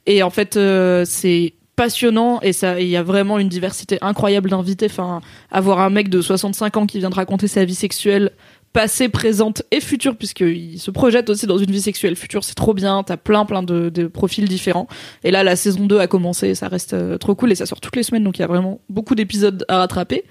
Et 0.05 0.23
en 0.23 0.29
fait, 0.29 0.55
euh, 0.55 1.03
c'est 1.05 1.53
passionnant 1.75 2.39
et 2.41 2.53
ça 2.53 2.79
il 2.79 2.87
y 2.87 2.97
a 2.97 3.01
vraiment 3.01 3.39
une 3.39 3.47
diversité 3.47 3.97
incroyable 4.01 4.49
d'invités 4.49 4.87
enfin 4.87 5.21
avoir 5.49 5.79
un 5.79 5.89
mec 5.89 6.09
de 6.09 6.21
65 6.21 6.77
ans 6.77 6.85
qui 6.85 6.99
vient 6.99 7.09
de 7.09 7.15
raconter 7.15 7.47
sa 7.47 7.63
vie 7.63 7.75
sexuelle 7.75 8.31
passée, 8.73 9.09
présente 9.09 9.63
et 9.71 9.81
future, 9.81 10.15
puisqu'il 10.15 10.79
se 10.79 10.91
projette 10.91 11.29
aussi 11.29 11.45
dans 11.45 11.57
une 11.57 11.71
vie 11.71 11.81
sexuelle 11.81 12.15
future, 12.15 12.43
c'est 12.43 12.55
trop 12.55 12.73
bien, 12.73 13.03
t'as 13.03 13.17
plein 13.17 13.45
plein 13.45 13.63
de, 13.63 13.89
de 13.89 14.07
profils 14.07 14.47
différents. 14.47 14.87
Et 15.23 15.31
là, 15.31 15.43
la 15.43 15.55
saison 15.55 15.85
2 15.85 15.99
a 15.99 16.07
commencé, 16.07 16.55
ça 16.55 16.67
reste 16.67 16.93
euh, 16.93 17.17
trop 17.17 17.35
cool 17.35 17.51
et 17.51 17.55
ça 17.55 17.65
sort 17.65 17.81
toutes 17.81 17.95
les 17.95 18.03
semaines, 18.03 18.23
donc 18.23 18.37
il 18.37 18.41
y 18.41 18.45
a 18.45 18.47
vraiment 18.47 18.79
beaucoup 18.89 19.15
d'épisodes 19.15 19.65
à 19.67 19.77
rattraper. 19.79 20.23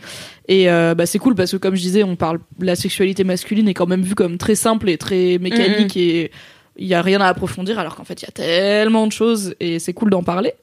Et 0.49 0.71
euh, 0.71 0.95
bah, 0.95 1.07
c'est 1.07 1.19
cool 1.19 1.35
parce 1.35 1.53
que 1.53 1.57
comme 1.57 1.75
je 1.75 1.83
disais, 1.83 2.03
on 2.03 2.17
parle, 2.17 2.41
la 2.61 2.77
sexualité 2.77 3.25
masculine 3.25 3.69
est 3.69 3.75
quand 3.75 3.87
même 3.87 4.03
vue 4.03 4.15
comme 4.15 4.39
très 4.39 4.55
simple 4.55 4.89
et 4.89 4.99
très 4.99 5.39
mécanique 5.39 5.97
et 5.97 6.31
il 6.77 6.87
y 6.87 6.95
a 6.95 7.03
rien 7.03 7.21
à 7.21 7.27
approfondir, 7.27 7.79
alors 7.79 7.95
qu'en 7.95 8.05
fait, 8.05 8.23
il 8.23 8.25
y 8.25 8.29
a 8.29 8.33
tellement 8.33 9.07
de 9.07 9.13
choses 9.13 9.55
et 9.61 9.79
c'est 9.79 9.93
cool 9.93 10.09
d'en 10.09 10.23
parler. 10.23 10.55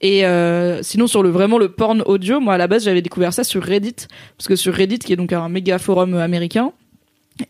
Et 0.00 0.26
euh, 0.26 0.82
sinon 0.82 1.06
sur 1.06 1.22
le 1.22 1.30
vraiment 1.30 1.58
le 1.58 1.70
porn 1.70 2.02
audio, 2.06 2.38
moi 2.38 2.54
à 2.54 2.58
la 2.58 2.66
base 2.66 2.84
j'avais 2.84 3.00
découvert 3.00 3.32
ça 3.32 3.44
sur 3.44 3.62
Reddit 3.62 3.94
parce 4.36 4.46
que 4.46 4.54
sur 4.54 4.74
Reddit 4.74 4.98
qui 4.98 5.12
est 5.14 5.16
donc 5.16 5.32
un 5.32 5.48
méga 5.48 5.78
forum 5.78 6.14
américain, 6.14 6.72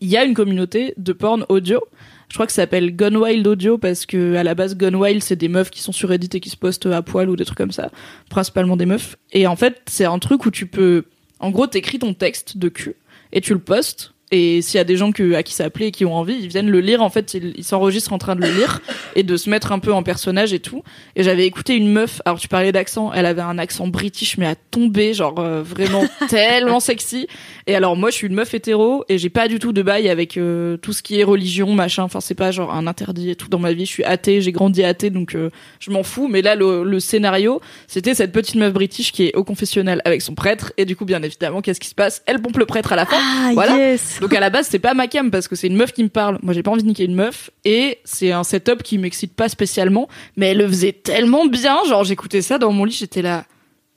il 0.01 0.07
y 0.07 0.17
a 0.17 0.23
une 0.23 0.33
communauté 0.33 0.93
de 0.97 1.13
porn 1.13 1.45
audio. 1.49 1.81
Je 2.29 2.33
crois 2.33 2.45
que 2.45 2.51
ça 2.51 2.63
s'appelle 2.63 2.95
Gone 2.95 3.15
Wild 3.15 3.47
Audio 3.47 3.77
parce 3.77 4.05
que 4.05 4.35
à 4.35 4.43
la 4.43 4.53
base 4.53 4.75
Gone 4.75 4.95
Wild 4.95 5.23
c'est 5.23 5.35
des 5.35 5.47
meufs 5.47 5.69
qui 5.69 5.81
sont 5.81 5.93
sur 5.93 6.09
Reddit 6.09 6.29
et 6.33 6.39
qui 6.39 6.49
se 6.49 6.57
postent 6.57 6.85
à 6.87 7.01
poil 7.01 7.29
ou 7.29 7.35
des 7.35 7.45
trucs 7.45 7.57
comme 7.57 7.71
ça, 7.71 7.89
principalement 8.29 8.75
des 8.75 8.85
meufs. 8.85 9.17
Et 9.31 9.47
en 9.47 9.55
fait 9.55 9.81
c'est 9.87 10.05
un 10.05 10.19
truc 10.19 10.45
où 10.45 10.51
tu 10.51 10.67
peux, 10.67 11.05
en 11.39 11.51
gros 11.51 11.67
t'écris 11.67 11.99
ton 11.99 12.13
texte 12.13 12.57
de 12.57 12.69
cul 12.69 12.95
et 13.31 13.41
tu 13.41 13.53
le 13.53 13.59
postes 13.59 14.13
Et 14.31 14.61
s'il 14.61 14.77
y 14.77 14.81
a 14.81 14.83
des 14.83 14.97
gens 14.97 15.13
que, 15.13 15.35
à 15.35 15.43
qui 15.43 15.53
ça 15.53 15.69
plaît 15.69 15.87
et 15.87 15.91
qui 15.91 16.03
ont 16.03 16.13
envie, 16.13 16.35
ils 16.37 16.47
viennent 16.49 16.69
le 16.69 16.81
lire. 16.81 17.01
En 17.01 17.09
fait, 17.09 17.33
ils 17.33 17.63
s'enregistrent 17.63 18.11
en 18.11 18.17
train 18.17 18.35
de 18.35 18.41
le 18.41 18.49
lire 18.51 18.81
et 19.15 19.23
de 19.23 19.37
se 19.37 19.49
mettre 19.49 19.71
un 19.71 19.79
peu 19.79 19.93
en 19.93 20.03
personnage 20.03 20.51
et 20.51 20.59
tout. 20.59 20.83
Et 21.15 21.23
j'avais 21.23 21.45
écouté 21.45 21.75
une 21.75 21.89
meuf. 21.89 22.21
Alors 22.25 22.37
tu 22.37 22.49
parlais 22.49 22.73
d'accent. 22.73 23.13
Elle 23.13 23.25
avait 23.25 23.41
un 23.41 23.57
accent 23.57 23.87
british 23.87 24.37
mais 24.37 24.45
à 24.45 24.55
tomber, 24.55 25.13
genre 25.13 25.39
euh, 25.39 25.63
vraiment 25.63 26.03
tellement 26.29 26.81
sexy. 26.81 27.27
Et 27.67 27.75
alors 27.75 27.95
moi, 27.95 28.09
je 28.09 28.15
suis 28.15 28.27
une 28.27 28.33
meuf 28.33 28.53
hétéro 28.53 29.05
et 29.07 29.17
j'ai 29.17 29.29
pas 29.29 29.47
du 29.47 29.59
tout 29.59 29.71
de 29.71 29.81
bail 29.81 30.09
avec 30.09 30.35
euh, 30.35 30.75
tout 30.75 30.91
ce 30.91 31.01
qui 31.01 31.19
est 31.19 31.23
religion, 31.23 31.71
machin. 31.73 32.03
Enfin, 32.03 32.19
c'est 32.19 32.35
pas 32.35 32.51
genre 32.51 32.73
un 32.73 32.85
interdit 32.85 33.29
et 33.29 33.35
tout 33.35 33.47
dans 33.47 33.59
ma 33.59 33.71
vie. 33.71 33.85
Je 33.85 33.91
suis 33.91 34.03
athée, 34.03 34.41
j'ai 34.41 34.51
grandi 34.51 34.83
athée, 34.83 35.09
donc 35.09 35.35
euh, 35.35 35.49
je 35.79 35.89
m'en 35.89 36.03
fous. 36.03 36.27
Mais 36.27 36.41
là, 36.41 36.55
le, 36.55 36.83
le 36.83 36.99
scénario, 36.99 37.61
c'était 37.87 38.13
cette 38.13 38.33
petite 38.33 38.55
meuf 38.55 38.73
british 38.73 39.13
qui 39.13 39.27
est 39.27 39.35
au 39.37 39.45
confessionnal 39.45 40.01
avec 40.03 40.21
son 40.21 40.35
prêtre. 40.35 40.73
Et 40.75 40.83
du 40.83 40.97
coup, 40.97 41.05
bien 41.05 41.21
évidemment, 41.23 41.61
qu'est-ce 41.61 41.79
qui 41.79 41.87
se 41.87 41.95
passe? 41.95 42.23
Elle 42.25 42.41
pompe 42.41 42.57
le 42.57 42.65
prêtre 42.65 42.91
à 42.91 42.97
la 42.97 43.05
fin. 43.05 43.17
Ah, 43.17 43.51
Voilà. 43.53 43.77
yes. 43.77 44.15
Donc 44.21 44.33
à 44.33 44.39
la 44.39 44.49
base, 44.49 44.67
c'est 44.69 44.79
pas 44.79 44.93
ma 44.93 45.07
cam 45.07 45.31
parce 45.31 45.47
que 45.47 45.55
c'est 45.55 45.67
une 45.67 45.75
meuf 45.75 45.93
qui 45.93 46.03
me 46.03 46.09
parle. 46.09 46.39
Moi, 46.41 46.53
j'ai 46.53 46.63
pas 46.63 46.71
envie 46.71 46.83
de 46.83 46.87
niquer 46.87 47.05
une 47.05 47.15
meuf 47.15 47.49
et 47.65 47.99
c'est 48.03 48.31
un 48.31 48.43
setup 48.43 48.83
qui 48.83 48.97
m'excite 48.97 49.33
pas 49.33 49.49
spécialement, 49.49 50.07
mais 50.35 50.47
elle 50.47 50.57
le 50.57 50.67
faisait 50.67 50.93
tellement 50.93 51.45
bien. 51.45 51.77
Genre, 51.87 52.03
j'écoutais 52.03 52.41
ça 52.41 52.57
dans 52.57 52.71
mon 52.71 52.85
lit, 52.85 52.93
j'étais 52.93 53.21
là, 53.21 53.45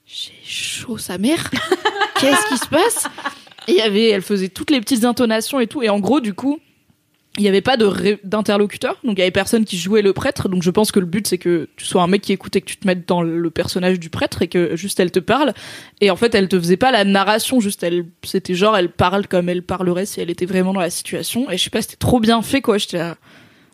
j'ai 0.06 0.32
chaud 0.44 0.98
sa 0.98 1.18
mère. 1.18 1.50
Qu'est-ce 2.20 2.48
qui 2.48 2.58
se 2.58 2.68
passe? 2.68 3.06
Et 3.68 3.72
il 3.72 3.76
y 3.76 3.82
avait, 3.82 4.08
elle 4.08 4.22
faisait 4.22 4.48
toutes 4.48 4.70
les 4.70 4.80
petites 4.80 5.04
intonations 5.04 5.60
et 5.60 5.66
tout. 5.66 5.82
Et 5.82 5.88
en 5.88 6.00
gros, 6.00 6.20
du 6.20 6.34
coup, 6.34 6.58
il 7.38 7.44
y 7.44 7.48
avait 7.48 7.60
pas 7.60 7.76
de 7.76 7.84
ré- 7.84 8.18
d'interlocuteur, 8.24 8.98
donc 9.04 9.16
il 9.16 9.20
y 9.20 9.22
avait 9.22 9.30
personne 9.30 9.64
qui 9.64 9.78
jouait 9.78 10.02
le 10.02 10.12
prêtre. 10.12 10.48
Donc 10.48 10.62
je 10.64 10.70
pense 10.70 10.90
que 10.90 10.98
le 10.98 11.06
but 11.06 11.26
c'est 11.28 11.38
que 11.38 11.68
tu 11.76 11.84
sois 11.84 12.02
un 12.02 12.06
mec 12.08 12.22
qui 12.22 12.32
écoute 12.32 12.56
et 12.56 12.60
que 12.60 12.66
tu 12.66 12.76
te 12.76 12.86
mettes 12.86 13.06
dans 13.08 13.22
le 13.22 13.50
personnage 13.50 14.00
du 14.00 14.10
prêtre 14.10 14.42
et 14.42 14.48
que 14.48 14.74
juste 14.76 14.98
elle 14.98 15.12
te 15.12 15.20
parle. 15.20 15.52
Et 16.00 16.10
en 16.10 16.16
fait, 16.16 16.34
elle 16.34 16.48
te 16.48 16.58
faisait 16.58 16.76
pas 16.76 16.90
la 16.90 17.04
narration, 17.04 17.60
juste 17.60 17.82
elle, 17.84 18.04
c'était 18.24 18.54
genre 18.54 18.76
elle 18.76 18.90
parle 18.90 19.28
comme 19.28 19.48
elle 19.48 19.62
parlerait 19.62 20.06
si 20.06 20.20
elle 20.20 20.30
était 20.30 20.46
vraiment 20.46 20.72
dans 20.72 20.80
la 20.80 20.90
situation. 20.90 21.48
Et 21.50 21.56
je 21.56 21.62
sais 21.62 21.70
pas, 21.70 21.82
c'était 21.82 21.96
trop 21.96 22.18
bien 22.18 22.42
fait 22.42 22.60
quoi. 22.62 22.78
J'étais 22.78 22.98
là. 22.98 23.16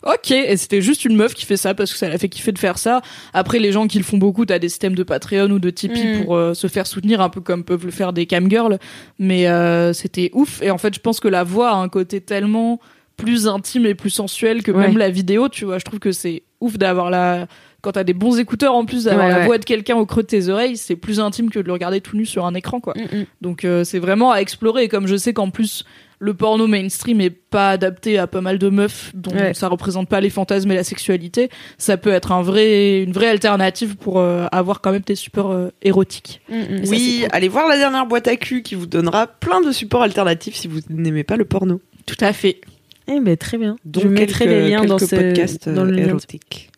Ok, 0.04 0.30
et 0.30 0.56
c'était 0.56 0.82
juste 0.82 1.04
une 1.04 1.16
meuf 1.16 1.34
qui 1.34 1.46
fait 1.46 1.56
ça 1.56 1.74
parce 1.74 1.90
que 1.92 1.98
ça 1.98 2.08
l'a 2.08 2.16
fait 2.18 2.28
kiffer 2.28 2.52
de 2.52 2.58
faire 2.60 2.78
ça. 2.78 3.00
Après, 3.32 3.58
les 3.58 3.72
gens 3.72 3.88
qui 3.88 3.98
le 3.98 4.04
font 4.04 4.18
beaucoup, 4.18 4.44
t'as 4.46 4.60
des 4.60 4.68
systèmes 4.68 4.94
de 4.94 5.02
Patreon 5.02 5.50
ou 5.50 5.58
de 5.58 5.70
Tipeee 5.70 6.18
Mm. 6.20 6.24
pour 6.24 6.36
euh, 6.36 6.54
se 6.54 6.68
faire 6.68 6.86
soutenir, 6.86 7.20
un 7.20 7.28
peu 7.30 7.40
comme 7.40 7.64
peuvent 7.64 7.84
le 7.86 7.90
faire 7.90 8.12
des 8.12 8.26
camgirls. 8.26 8.78
Mais 9.18 9.48
euh, 9.48 9.92
c'était 9.94 10.30
ouf. 10.34 10.62
Et 10.62 10.70
en 10.70 10.78
fait, 10.78 10.94
je 10.94 11.00
pense 11.00 11.18
que 11.18 11.26
la 11.26 11.42
voix 11.42 11.70
a 11.70 11.74
un 11.76 11.88
côté 11.88 12.20
tellement 12.20 12.78
plus 13.16 13.48
intime 13.48 13.86
et 13.86 13.94
plus 13.94 14.10
sensuel 14.10 14.62
que 14.62 14.70
Ouais. 14.72 14.86
même 14.88 14.98
la 14.98 15.10
vidéo, 15.10 15.48
tu 15.48 15.64
vois. 15.64 15.78
Je 15.78 15.84
trouve 15.84 15.98
que 16.00 16.12
c'est 16.12 16.42
ouf 16.60 16.76
d'avoir 16.78 17.10
la 17.10 17.46
quand 17.82 17.92
t'as 17.92 18.04
des 18.04 18.14
bons 18.14 18.36
écouteurs 18.40 18.74
en 18.74 18.84
plus 18.84 19.04
d'avoir 19.04 19.26
Ouais, 19.26 19.32
la 19.32 19.38
ouais. 19.40 19.46
voix 19.46 19.58
de 19.58 19.64
quelqu'un 19.64 19.94
au 19.96 20.06
creux 20.06 20.22
de 20.22 20.26
tes 20.26 20.48
oreilles, 20.48 20.76
c'est 20.76 20.96
plus 20.96 21.20
intime 21.20 21.50
que 21.50 21.60
de 21.60 21.66
le 21.66 21.72
regarder 21.72 22.00
tout 22.00 22.16
nu 22.16 22.26
sur 22.26 22.44
un 22.44 22.54
écran, 22.54 22.80
quoi. 22.80 22.94
Mm, 22.96 23.16
mm. 23.18 23.24
Donc 23.42 23.64
euh, 23.64 23.84
c'est 23.84 24.00
vraiment 24.00 24.32
à 24.32 24.38
explorer. 24.40 24.84
Et 24.84 24.88
comme 24.88 25.06
je 25.06 25.16
sais 25.16 25.32
qu'en 25.32 25.50
plus 25.50 25.84
le 26.18 26.32
porno 26.34 26.66
mainstream 26.66 27.20
est 27.20 27.30
pas 27.30 27.70
adapté 27.70 28.18
à 28.18 28.26
pas 28.26 28.40
mal 28.40 28.58
de 28.58 28.70
meufs 28.70 29.12
dont 29.14 29.30
Ouais. 29.36 29.52
ça 29.54 29.68
représente 29.68 30.08
pas 30.08 30.20
les 30.20 30.30
fantasmes 30.30 30.70
et 30.72 30.74
la 30.74 30.82
sexualité, 30.82 31.48
ça 31.78 31.96
peut 31.98 32.10
être 32.10 32.32
un 32.32 32.42
vrai, 32.42 33.02
une 33.02 33.12
vraie 33.12 33.28
alternative 33.28 33.96
pour 33.96 34.18
euh, 34.18 34.46
avoir 34.50 34.80
quand 34.80 34.90
même 34.92 35.02
des 35.02 35.14
supports 35.14 35.52
euh, 35.52 35.68
érotiques. 35.82 36.40
Mm, 36.48 36.84
ça, 36.84 36.90
Oui, 36.90 37.18
cool. 37.20 37.28
allez 37.32 37.48
voir 37.48 37.68
la 37.68 37.76
dernière 37.76 38.06
boîte 38.06 38.26
à 38.28 38.36
cul 38.36 38.62
qui 38.62 38.74
vous 38.74 38.86
donnera 38.86 39.26
plein 39.28 39.60
de 39.60 39.70
supports 39.72 40.02
alternatifs 40.02 40.56
si 40.56 40.66
vous 40.68 40.80
n'aimez 40.90 41.22
pas 41.22 41.36
le 41.36 41.44
porno. 41.44 41.80
Tout 42.06 42.16
à 42.20 42.32
fait. 42.32 42.60
Eh 43.08 43.20
ben 43.20 43.36
très 43.36 43.56
bien. 43.58 43.76
Donc 43.84 44.02
je 44.04 44.08
mettrai 44.08 44.46
quelques- 44.46 44.50
les 44.64 44.70
liens 44.70 44.84
dans 44.84 44.98
ce 44.98 45.14
podcasts 45.14 45.68
dans 45.68 45.84
le 45.84 45.92
euh, 45.92 45.96
lien. 45.96 46.08
érotiques. 46.08 46.70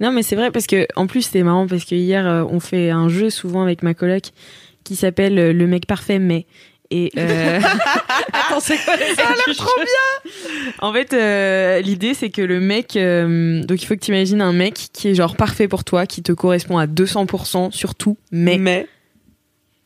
Non, 0.00 0.10
mais 0.12 0.22
c'est 0.22 0.36
vrai 0.36 0.50
parce 0.50 0.66
que 0.66 0.86
en 0.96 1.06
plus 1.06 1.22
c'était 1.22 1.42
marrant 1.42 1.66
parce 1.66 1.84
que 1.84 1.94
hier 1.94 2.26
euh, 2.26 2.44
on 2.50 2.60
fait 2.60 2.90
un 2.90 3.08
jeu 3.08 3.30
souvent 3.30 3.62
avec 3.62 3.82
ma 3.82 3.94
coloc 3.94 4.24
qui 4.84 4.94
s'appelle 4.96 5.38
euh, 5.38 5.52
le 5.52 5.66
mec 5.66 5.86
parfait 5.86 6.18
mais 6.18 6.44
et 6.90 7.10
euh, 7.16 7.60
Attends, 8.32 8.60
c'est 8.60 8.76
quoi 8.78 8.94
Ça 8.96 9.26
a 9.26 9.34
l'air 9.46 9.56
trop 9.56 9.70
en 10.80 10.92
fait 10.92 11.12
euh, 11.14 11.80
l'idée 11.80 12.12
c'est 12.14 12.28
que 12.30 12.42
le 12.42 12.60
mec 12.60 12.96
euh, 12.96 13.62
donc 13.62 13.80
il 13.82 13.86
faut 13.86 13.94
que 13.94 14.00
tu 14.00 14.10
imagines 14.10 14.42
un 14.42 14.52
mec 14.52 14.74
qui 14.92 15.08
est 15.08 15.14
genre 15.14 15.36
parfait 15.36 15.68
pour 15.68 15.84
toi 15.84 16.04
qui 16.06 16.22
te 16.22 16.32
correspond 16.32 16.76
à 16.76 16.86
200% 16.86 17.70
sur 17.72 17.94
tout 17.94 18.18
mais 18.32 18.58
Mais 18.58 18.86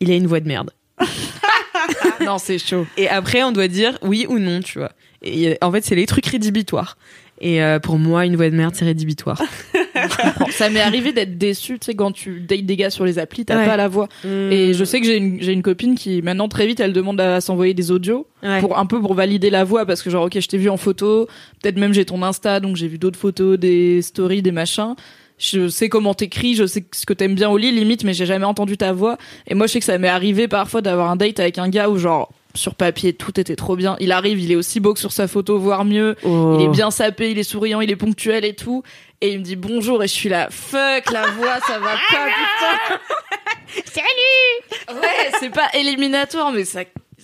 il 0.00 0.10
a 0.10 0.14
une 0.14 0.26
voix 0.26 0.40
de 0.40 0.48
merde. 0.48 0.70
bien. 0.98 1.08
Non, 2.24 2.38
c'est 2.38 2.58
chaud. 2.58 2.86
Et 2.96 3.08
après 3.08 3.42
on 3.42 3.52
doit 3.52 3.68
dire 3.68 3.98
oui 4.02 4.26
ou 4.28 4.38
non, 4.38 4.60
tu 4.60 4.78
vois. 4.78 4.92
Et 5.22 5.48
euh, 5.50 5.54
en 5.62 5.70
fait 5.72 5.84
c'est 5.84 5.94
les 5.94 6.06
trucs 6.06 6.26
rédhibitoires. 6.26 6.96
Et 7.40 7.62
euh, 7.62 7.78
pour 7.80 7.98
moi 7.98 8.24
une 8.26 8.36
voix 8.36 8.48
de 8.50 8.54
merde 8.56 8.74
c'est 8.74 8.84
rédhibitoire. 8.84 9.40
ça 10.50 10.70
m'est 10.70 10.80
arrivé 10.80 11.12
d'être 11.12 11.38
déçu, 11.38 11.78
tu 11.78 11.86
sais, 11.86 11.94
quand 11.94 12.12
tu 12.12 12.40
dates 12.40 12.64
des 12.66 12.76
gars 12.76 12.90
sur 12.90 13.04
les 13.04 13.18
applis, 13.18 13.44
t'as 13.44 13.58
Ouais. 13.58 13.66
pas 13.66 13.76
la 13.76 13.88
voix. 13.88 14.08
Et 14.24 14.72
je 14.74 14.84
sais 14.84 15.00
que 15.00 15.06
j'ai 15.06 15.16
une, 15.16 15.40
j'ai 15.42 15.52
une 15.52 15.62
copine 15.62 15.94
qui, 15.94 16.22
maintenant, 16.22 16.48
très 16.48 16.66
vite, 16.66 16.80
elle 16.80 16.92
demande 16.92 17.20
à 17.20 17.40
s'envoyer 17.40 17.74
des 17.74 17.90
audios. 17.90 18.26
Ouais. 18.42 18.60
pour 18.60 18.78
un 18.78 18.86
peu 18.86 19.00
pour 19.00 19.14
valider 19.14 19.50
la 19.50 19.62
voix 19.64 19.86
parce 19.86 20.02
que 20.02 20.10
genre 20.10 20.24
ok 20.26 20.40
je 20.40 20.48
t'ai 20.48 20.58
vu 20.58 20.68
en 20.68 20.76
photo 20.76 21.28
peut-être 21.62 21.76
même 21.78 21.94
j'ai 21.94 22.04
ton 22.04 22.22
insta 22.24 22.58
donc 22.58 22.74
j'ai 22.74 22.88
vu 22.88 22.98
d'autres 22.98 23.18
photos 23.18 23.56
des 23.56 24.02
stories 24.02 24.42
des 24.42 24.50
machins 24.50 24.96
je 25.38 25.68
sais 25.68 25.88
comment 25.88 26.12
t'écris 26.12 26.56
je 26.56 26.66
sais 26.66 26.84
ce 26.92 27.06
que 27.06 27.12
t'aimes 27.12 27.36
bien 27.36 27.48
au 27.50 27.56
lit 27.56 27.70
limite 27.70 28.02
mais 28.02 28.14
j'ai 28.14 28.26
jamais 28.26 28.44
entendu 28.44 28.76
ta 28.76 28.92
voix 28.92 29.16
et 29.46 29.54
moi 29.54 29.68
je 29.68 29.74
sais 29.74 29.78
que 29.78 29.84
ça 29.84 29.96
m'est 29.96 30.08
arrivé 30.08 30.48
parfois 30.48 30.82
d'avoir 30.82 31.08
un 31.08 31.14
date 31.14 31.38
avec 31.38 31.58
un 31.58 31.68
gars 31.68 31.88
où 31.88 31.98
genre 31.98 32.32
sur 32.54 32.74
papier 32.74 33.12
tout 33.12 33.38
était 33.40 33.56
trop 33.56 33.76
bien. 33.76 33.96
Il 34.00 34.12
arrive 34.12 34.40
il 34.40 34.52
est 34.52 34.56
aussi 34.56 34.80
beau 34.80 34.94
que 34.94 35.00
sur 35.00 35.12
sa 35.12 35.28
photo 35.28 35.58
voire 35.58 35.84
mieux. 35.84 36.16
Oh. 36.24 36.56
il 36.58 36.64
est 36.64 36.68
bien 36.68 36.90
sapé 36.90 37.30
il 37.30 37.38
est 37.38 37.42
souriant 37.44 37.80
il 37.80 37.90
est 37.90 37.96
ponctuel 37.96 38.44
et 38.44 38.54
tout. 38.54 38.82
Et 39.20 39.32
il 39.32 39.38
me 39.38 39.44
dit 39.44 39.56
bonjour 39.56 40.02
et 40.02 40.08
je 40.08 40.12
suis 40.12 40.28
là 40.28 40.48
fuck 40.50 41.10
la 41.12 41.26
voix 41.28 41.60
ça 41.66 41.78
va 41.78 41.92
pas 41.92 42.26
putain. 42.26 42.98
Salut 43.86 44.98
ouais 45.00 45.30
c'est 45.40 45.50
pas 45.50 45.68
éliminatoire 45.74 46.52
mais 46.52 46.64
ça 46.64 46.80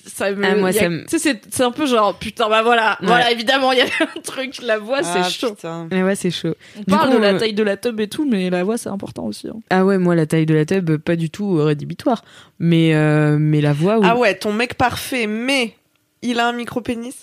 ça 0.09 0.33
me 0.33 0.45
Ah, 0.45 0.57
moi, 0.57 0.69
a- 0.71 0.73
ça 0.73 0.89
me- 0.89 1.05
c'est 1.09 1.41
c'est 1.51 1.63
un 1.63 1.71
peu 1.71 1.87
genre 1.87 2.15
putain 2.19 2.49
bah 2.49 2.63
voilà 2.63 2.99
Ouais. 3.01 3.07
voilà 3.07 3.31
évidemment 3.31 3.73
il 3.73 3.79
y 3.79 3.83
a 3.83 3.85
un 3.85 4.21
truc 4.23 4.61
la 4.63 4.79
voix 4.79 4.99
Ah, 5.03 5.23
c'est 5.25 5.31
chaud 5.39 5.55
putain. 5.55 5.87
Ouais, 5.93 6.03
ouais, 6.03 6.17
c'est 6.17 6.31
chaud. 6.31 6.55
on 6.77 6.81
Du 6.81 6.85
parle 6.87 7.11
coup, 7.11 7.17
de 7.17 7.23
la 7.23 7.35
euh, 7.35 7.39
taille 7.39 7.53
de 7.55 7.63
la 7.63 7.77
tub 7.77 8.01
et 8.01 8.09
tout 8.09 8.27
mais 8.29 8.51
la 8.51 8.65
voix 8.65 8.79
c'est 8.79 8.89
important 8.89 9.25
aussi 9.27 9.49
hein. 9.49 9.57
Ah 9.71 9.85
ouais, 9.85 9.99
moi 9.99 10.15
la 10.15 10.27
taille 10.27 10.47
de 10.47 10.55
la 10.55 10.65
tub 10.65 10.97
pas 10.97 11.17
du 11.17 11.31
tout 11.31 11.59
euh, 11.59 11.65
rédhibitoire. 11.65 12.23
Mais 12.59 12.95
euh, 12.95 13.37
mais 13.39 13.61
la 13.61 13.73
voix 13.73 13.99
oui. 13.99 14.07
Ah 14.09 14.17
ouais, 14.17 14.35
ton 14.37 14.53
mec 14.53 14.75
parfait, 14.75 15.27
mais 15.29 15.75
il 16.23 16.41
a 16.41 16.49
un 16.49 16.53
micro-pénis? 16.53 17.15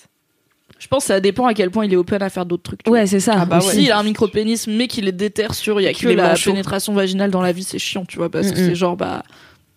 Je 0.78 0.88
pense 0.88 1.04
que 1.04 1.08
ça 1.08 1.20
dépend 1.20 1.46
à 1.46 1.54
quel 1.54 1.70
point 1.70 1.86
il 1.86 1.92
est 1.92 1.96
open 1.96 2.22
à 2.22 2.28
faire 2.28 2.44
d'autres 2.44 2.62
trucs. 2.64 2.80
Ouais, 2.86 3.06
c'est 3.06 3.20
ça. 3.20 3.34
Ah 3.38 3.44
bah 3.46 3.58
ouais. 3.58 3.62
si 3.72 3.84
il 3.84 3.90
a 3.92 3.98
un 3.98 4.02
micro 4.02 4.28
pénis 4.28 4.66
mais 4.66 4.88
qu'il 4.88 5.08
est 5.08 5.12
déter 5.12 5.46
sur 5.52 5.80
il 5.80 5.84
y 5.84 5.86
a 5.86 5.94
que 5.94 6.08
la 6.08 6.28
manchot. 6.30 6.50
pénétration 6.50 6.92
vaginale 6.92 7.30
dans 7.30 7.40
la 7.42 7.52
vie 7.52 7.64
c'est 7.64 7.78
chiant 7.78 8.04
tu 8.04 8.18
vois 8.18 8.30
parce 8.30 8.50
que 8.50 8.58
Mm, 8.58 8.62
mm. 8.62 8.66
c'est 8.68 8.74
genre 8.74 8.96
bah 8.96 9.22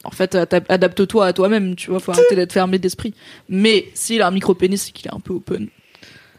en 0.04 0.12
fait 0.12 0.36
adap- 0.36 0.66
adapte-toi 0.70 1.26
à 1.26 1.34
toi-même 1.34 1.76
tu 1.76 1.90
vois 1.92 2.00
faut 2.00 2.12
arrêter 2.12 2.36
d'être 2.36 2.54
fermé 2.54 2.80
d'esprit 2.80 3.14
mais 3.50 3.86
s'il 3.94 4.22
a 4.22 4.28
un 4.28 4.32
micro 4.32 4.54
pénis 4.56 4.82
c'est 4.82 4.92
qu'il 4.92 5.08
est 5.08 5.14
un 5.14 5.20
peu 5.20 5.34
open 5.34 5.68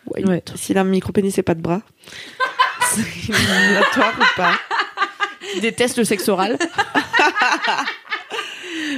Why 0.07 0.25
Ouais. 0.25 0.43
not? 0.49 0.57
S'il 0.57 0.79
a 0.79 0.81
un 0.81 0.85
micro-pénis 0.85 1.37
et 1.39 1.43
pas 1.43 1.55
de 1.55 1.61
bras 1.61 1.83
C'est 2.83 3.03
éliminatoire 3.03 4.15
ou 4.19 4.25
pas? 4.37 4.55
Il 5.55 5.61
déteste 5.61 5.99
le 5.99 6.05
sexe 6.05 6.27
oral 6.29 6.57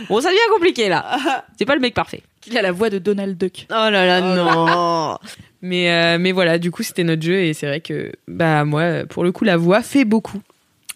Bon, 0.08 0.20
ça 0.20 0.28
devient 0.28 0.38
compliqué 0.54 0.88
là. 0.88 1.44
C'est 1.58 1.64
pas 1.66 1.74
le 1.74 1.80
mec 1.80 1.92
parfait. 1.94 2.22
il 2.46 2.56
a 2.56 2.62
la 2.62 2.72
voix 2.72 2.88
de 2.90 2.98
Donald 2.98 3.36
Duck 3.36 3.66
Oh 3.70 3.74
là 3.74 4.06
là, 4.06 4.20
non. 4.20 5.18
mais 5.60 5.90
euh, 5.90 6.18
mais 6.18 6.32
voilà, 6.32 6.58
du 6.58 6.70
coup, 6.70 6.82
c'était 6.82 7.04
notre 7.04 7.22
jeu 7.22 7.40
et 7.42 7.52
c'est 7.54 7.66
vrai 7.66 7.80
que 7.80 8.12
bah 8.28 8.64
moi 8.64 9.04
pour 9.08 9.24
le 9.24 9.32
coup 9.32 9.44
la 9.44 9.56
voix 9.56 9.82
fait 9.82 10.04
beaucoup. 10.04 10.40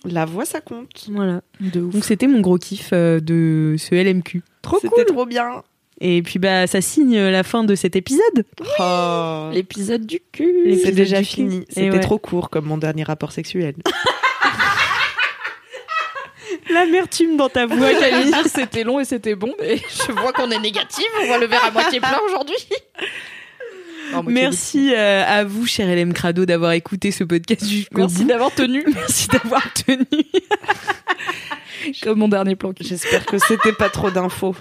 La 0.08 0.24
voix, 0.24 0.44
ça 0.44 0.60
compte. 0.60 1.06
Voilà. 1.10 1.40
de 1.60 1.80
ouf 1.80 1.92
Donc 1.92 2.04
c'était 2.04 2.26
mon 2.26 2.40
gros 2.40 2.58
kiff 2.58 2.90
euh, 2.92 3.20
de 3.20 3.76
ce 3.78 3.94
LMQ. 3.94 4.42
Trop 4.62 4.78
C'était 4.80 5.04
cool. 5.04 5.04
trop 5.04 5.26
bien. 5.26 5.62
Et 6.00 6.20
puis 6.22 6.38
bah 6.38 6.66
ça 6.66 6.82
signe 6.82 7.18
la 7.18 7.42
fin 7.42 7.64
de 7.64 7.74
cet 7.74 7.96
épisode. 7.96 8.44
Oh. 8.78 9.48
l'épisode 9.52 10.04
du 10.04 10.20
cul 10.32 10.78
C'est 10.82 10.92
déjà 10.92 11.22
fini. 11.22 11.64
C'était 11.68 11.90
ouais. 11.90 12.00
trop 12.00 12.18
court 12.18 12.50
comme 12.50 12.66
mon 12.66 12.76
dernier 12.76 13.02
rapport 13.04 13.32
sexuel. 13.32 13.74
L'amertume 16.70 17.36
dans 17.36 17.48
ta 17.48 17.66
voix, 17.66 17.92
dire 17.94 18.44
c'était 18.46 18.84
long 18.84 19.00
et 19.00 19.04
c'était 19.04 19.34
bon, 19.36 19.54
mais 19.60 19.76
je 20.06 20.12
vois 20.12 20.32
qu'on 20.32 20.50
est 20.50 20.58
négatif, 20.58 21.06
on 21.22 21.26
voit 21.26 21.38
le 21.38 21.46
verre 21.46 21.64
à 21.64 21.70
moitié 21.70 22.00
plein 22.00 22.18
aujourd'hui. 22.28 22.56
Merci 24.26 24.92
euh, 24.94 25.24
à 25.26 25.44
vous, 25.44 25.66
cher 25.66 25.88
LM 25.88 26.12
Crado, 26.12 26.46
d'avoir 26.46 26.72
écouté 26.72 27.10
ce 27.10 27.24
podcast 27.24 27.66
jusqu'au 27.66 27.98
Merci 27.98 28.24
d'avoir 28.24 28.52
tenu, 28.52 28.84
Merci 28.94 29.28
d'avoir 29.28 29.72
tenu. 29.72 30.06
comme 32.02 32.18
mon 32.18 32.28
dernier 32.28 32.56
plan. 32.56 32.72
J'espère 32.78 33.26
que 33.26 33.38
c'était 33.38 33.72
pas 33.72 33.88
trop 33.88 34.10
d'infos. 34.10 34.54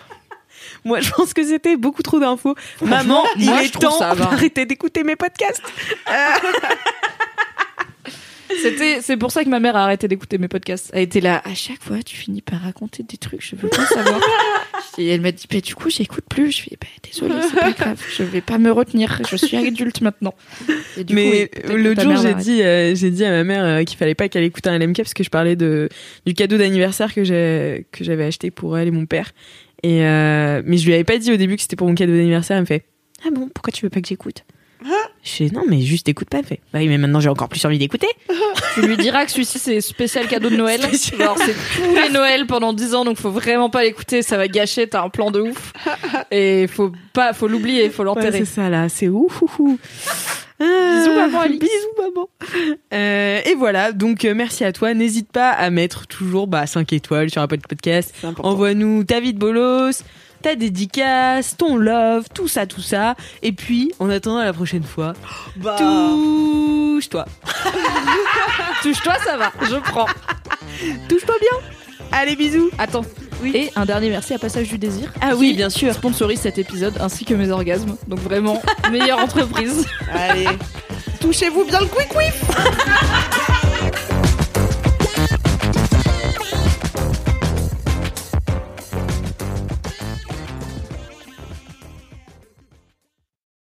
Moi, 0.84 0.99
je 0.99 1.11
pense 1.11 1.34
que 1.34 1.43
c'était 1.43 1.77
beaucoup 1.77 2.03
trop 2.03 2.19
d'infos. 2.19 2.55
Maman, 2.81 3.23
il 3.38 3.45
moi, 3.45 3.63
est 3.63 3.69
temps 3.69 3.97
d'arrêter 3.99 4.65
d'écouter 4.65 5.03
mes 5.03 5.15
podcasts. 5.15 5.63
C'était, 8.61 9.02
c'est 9.02 9.18
pour 9.18 9.32
ça 9.32 9.44
que 9.44 9.49
ma 9.49 9.60
mère 9.60 9.76
a 9.76 9.84
arrêté 9.84 10.07
d'écouter 10.07 10.38
mes 10.38 10.48
podcasts. 10.48 10.90
Elle 10.94 11.03
était 11.03 11.22
là, 11.22 11.41
à 11.45 11.53
chaque 11.53 11.82
fois, 11.82 12.02
tu 12.03 12.15
finis 12.15 12.41
par 12.41 12.61
raconter 12.61 13.03
des 13.03 13.18
trucs, 13.18 13.44
je 13.45 13.56
veux 13.56 13.69
pas 13.69 13.86
savoir. 13.86 14.19
Et 14.98 15.07
elle 15.07 15.22
m'a 15.22 15.32
dit, 15.32 15.45
bah, 15.52 15.60
du 15.60 15.76
coup, 15.76 15.90
j'écoute 15.90 16.23
plus. 16.30 16.52
Je 16.52 16.64
fais, 16.64 16.77
bah, 16.80 16.88
désolée, 17.03 17.36
c'est 17.49 17.60
pas 17.60 17.72
grave, 17.77 18.02
je 18.15 18.23
vais 18.23 18.41
pas 18.41 18.57
me 18.57 18.72
retenir, 18.72 19.22
je 19.30 19.36
suis 19.36 19.57
adulte 19.57 20.02
maintenant. 20.02 20.34
Et 20.98 21.03
du 21.03 21.14
coup, 21.14 21.22
Mais 21.22 21.49
oui, 21.53 21.61
que 21.61 21.73
l'autre 21.73 22.02
jour, 22.02 22.18
j'ai 22.18 22.34
dit, 22.34 22.61
euh, 22.61 22.95
j'ai 22.95 23.11
dit 23.11 23.26
à 23.26 23.32
ma 23.32 23.44
mère 23.44 23.64
euh, 23.64 23.84
qu'il 23.84 23.98
fallait 23.98 24.15
pas 24.15 24.30
qu'elle 24.30 24.44
écoute 24.44 24.65
un 24.68 24.77
LMK 24.77 24.98
parce 24.98 25.14
que 25.14 25.23
je 25.23 25.30
parlais 25.30 25.56
de 25.56 25.90
du 26.26 26.34
cadeau 26.34 26.57
d'anniversaire 26.57 27.14
que 27.14 27.23
j'ai 27.23 27.86
que 27.91 28.03
j'avais 28.03 28.26
acheté 28.26 28.52
pour 28.52 28.77
elle 28.77 28.88
et 28.88 28.91
mon 28.91 29.06
père. 29.06 29.32
Et 29.84 30.06
euh, 30.06 30.61
mais 30.65 30.77
je 30.77 30.86
lui 30.86 30.94
avais 30.94 31.03
pas 31.03 31.18
dit 31.18 31.32
au 31.32 31.38
début 31.38 31.56
que 31.56 31.61
c'était 31.61 31.76
pour 31.76 31.88
mon 31.88 31.95
cadeau 31.95 32.14
d'anniversaire. 32.14 32.57
Elle 32.57 32.61
me 32.61 32.68
fait 32.68 32.86
Ah 33.26 33.30
bon, 33.32 33.49
pourquoi 33.53 33.72
tu 33.72 33.86
veux 33.86 33.90
pas 33.90 34.02
que 34.02 34.07
j'écoute? 34.07 34.44
Je 35.24 35.30
fais 35.32 35.49
non, 35.52 35.64
mais 35.68 35.82
juste 35.82 36.07
écoute 36.10 36.30
pas. 36.30 36.38
Elle 36.40 36.45
fait 36.45 36.60
bah 36.74 36.80
oui, 36.80 36.88
mais 36.88 36.98
maintenant 36.98 37.20
j'ai 37.20 37.30
encore 37.30 37.49
plus 37.49 37.64
envie 37.66 37.80
d'écouter. 37.80 38.07
Tu 38.76 38.82
lui 38.82 38.98
diras 38.98 39.26
que 39.26 39.32
celui-ci 39.32 39.57
c'est 39.60 39.82
spécial 39.82 40.28
cadeau 40.28 40.49
de 40.49 40.56
Noël. 40.57 40.82
Genre 40.82 41.38
c'est 41.38 41.53
tous 41.53 41.95
les 41.95 42.10
Noëls 42.10 42.45
pendant 42.45 42.74
10 42.74 42.94
ans 42.95 43.06
donc 43.06 43.18
faut 43.18 43.32
vraiment 43.32 43.70
pas 43.70 43.84
l'écouter, 43.84 44.22
ça 44.22 44.38
va 44.38 44.48
gâcher, 44.48 44.88
t'as 44.88 45.02
un 45.03 45.10
plan 45.10 45.32
de 45.32 45.41
ouf. 45.41 45.74
Et 46.32 46.68
faut 46.68 46.91
pas 47.14 47.34
faut 47.34 47.48
l'oublier, 47.48 47.90
faut 47.90 48.03
Ouais, 48.03 48.07
l'enterrer. 48.07 48.40
c'est 48.40 48.45
ça 48.45 48.70
là, 48.70 48.88
c'est 48.90 49.07
ouf. 49.10 49.41
ouf, 49.41 49.60
ouf. 49.60 50.41
Bisous, 50.57 51.14
maman, 51.14 51.41
Alix. 51.41 51.60
Bisous 51.60 52.02
maman. 52.14 52.30
Euh, 52.94 53.41
et 53.45 53.56
voilà, 53.56 53.91
donc 53.91 54.24
euh, 54.24 54.34
merci 54.34 54.64
à 54.64 54.72
toi. 54.72 54.94
N'hésite 54.94 55.30
pas 55.32 55.49
à 55.49 55.70
mettre 55.70 56.07
toujours 56.07 56.48
bah, 56.48 56.66
5 56.66 56.94
étoiles 56.94 57.30
sur 57.30 57.41
Apple 57.41 57.57
Podcast. 57.68 58.16
Envoie-nous 58.40 59.03
ta 59.03 59.20
vie 59.20 59.34
de 59.34 59.38
bolos, 59.40 60.03
ta 60.45 60.53
dédicace, 60.53 61.57
ton 61.57 61.76
love, 61.76 62.26
tout 62.31 62.47
ça, 62.47 62.67
tout 62.67 62.80
ça. 62.81 63.15
Et 63.41 63.51
puis, 63.51 63.91
en 63.97 64.11
attendant 64.11 64.43
la 64.43 64.53
prochaine 64.53 64.84
fois, 64.84 65.13
Bah, 65.55 65.76
touche-toi. 65.80 67.26
Touche-toi, 68.84 69.15
ça 69.26 69.38
va, 69.38 69.51
je 69.67 69.76
prends. 69.77 70.05
Touche-toi 71.09 71.34
bien. 71.41 71.67
Allez, 72.11 72.35
bisous. 72.35 72.69
Attends. 72.77 73.05
Et 73.43 73.72
un 73.76 73.85
dernier 73.85 74.11
merci 74.11 74.35
à 74.35 74.38
Passage 74.38 74.69
du 74.69 74.77
Désir. 74.77 75.11
Ah 75.19 75.35
oui, 75.35 75.49
qui 75.49 75.55
bien 75.55 75.72
sûr. 75.72 75.91
Sponsorise 75.95 76.41
cet 76.41 76.59
épisode 76.59 76.93
ainsi 76.99 77.26
que 77.26 77.34
mes 77.34 77.49
orgasmes. 77.49 77.97
Donc 78.07 78.19
vraiment, 78.19 78.61
meilleure 78.91 79.17
entreprise. 79.17 79.88
allez. 80.13 80.47
Touchez-vous 81.22 81.65
bien 81.65 81.80
le 81.80 81.88
quick 81.88 82.15
whiff 82.15 82.43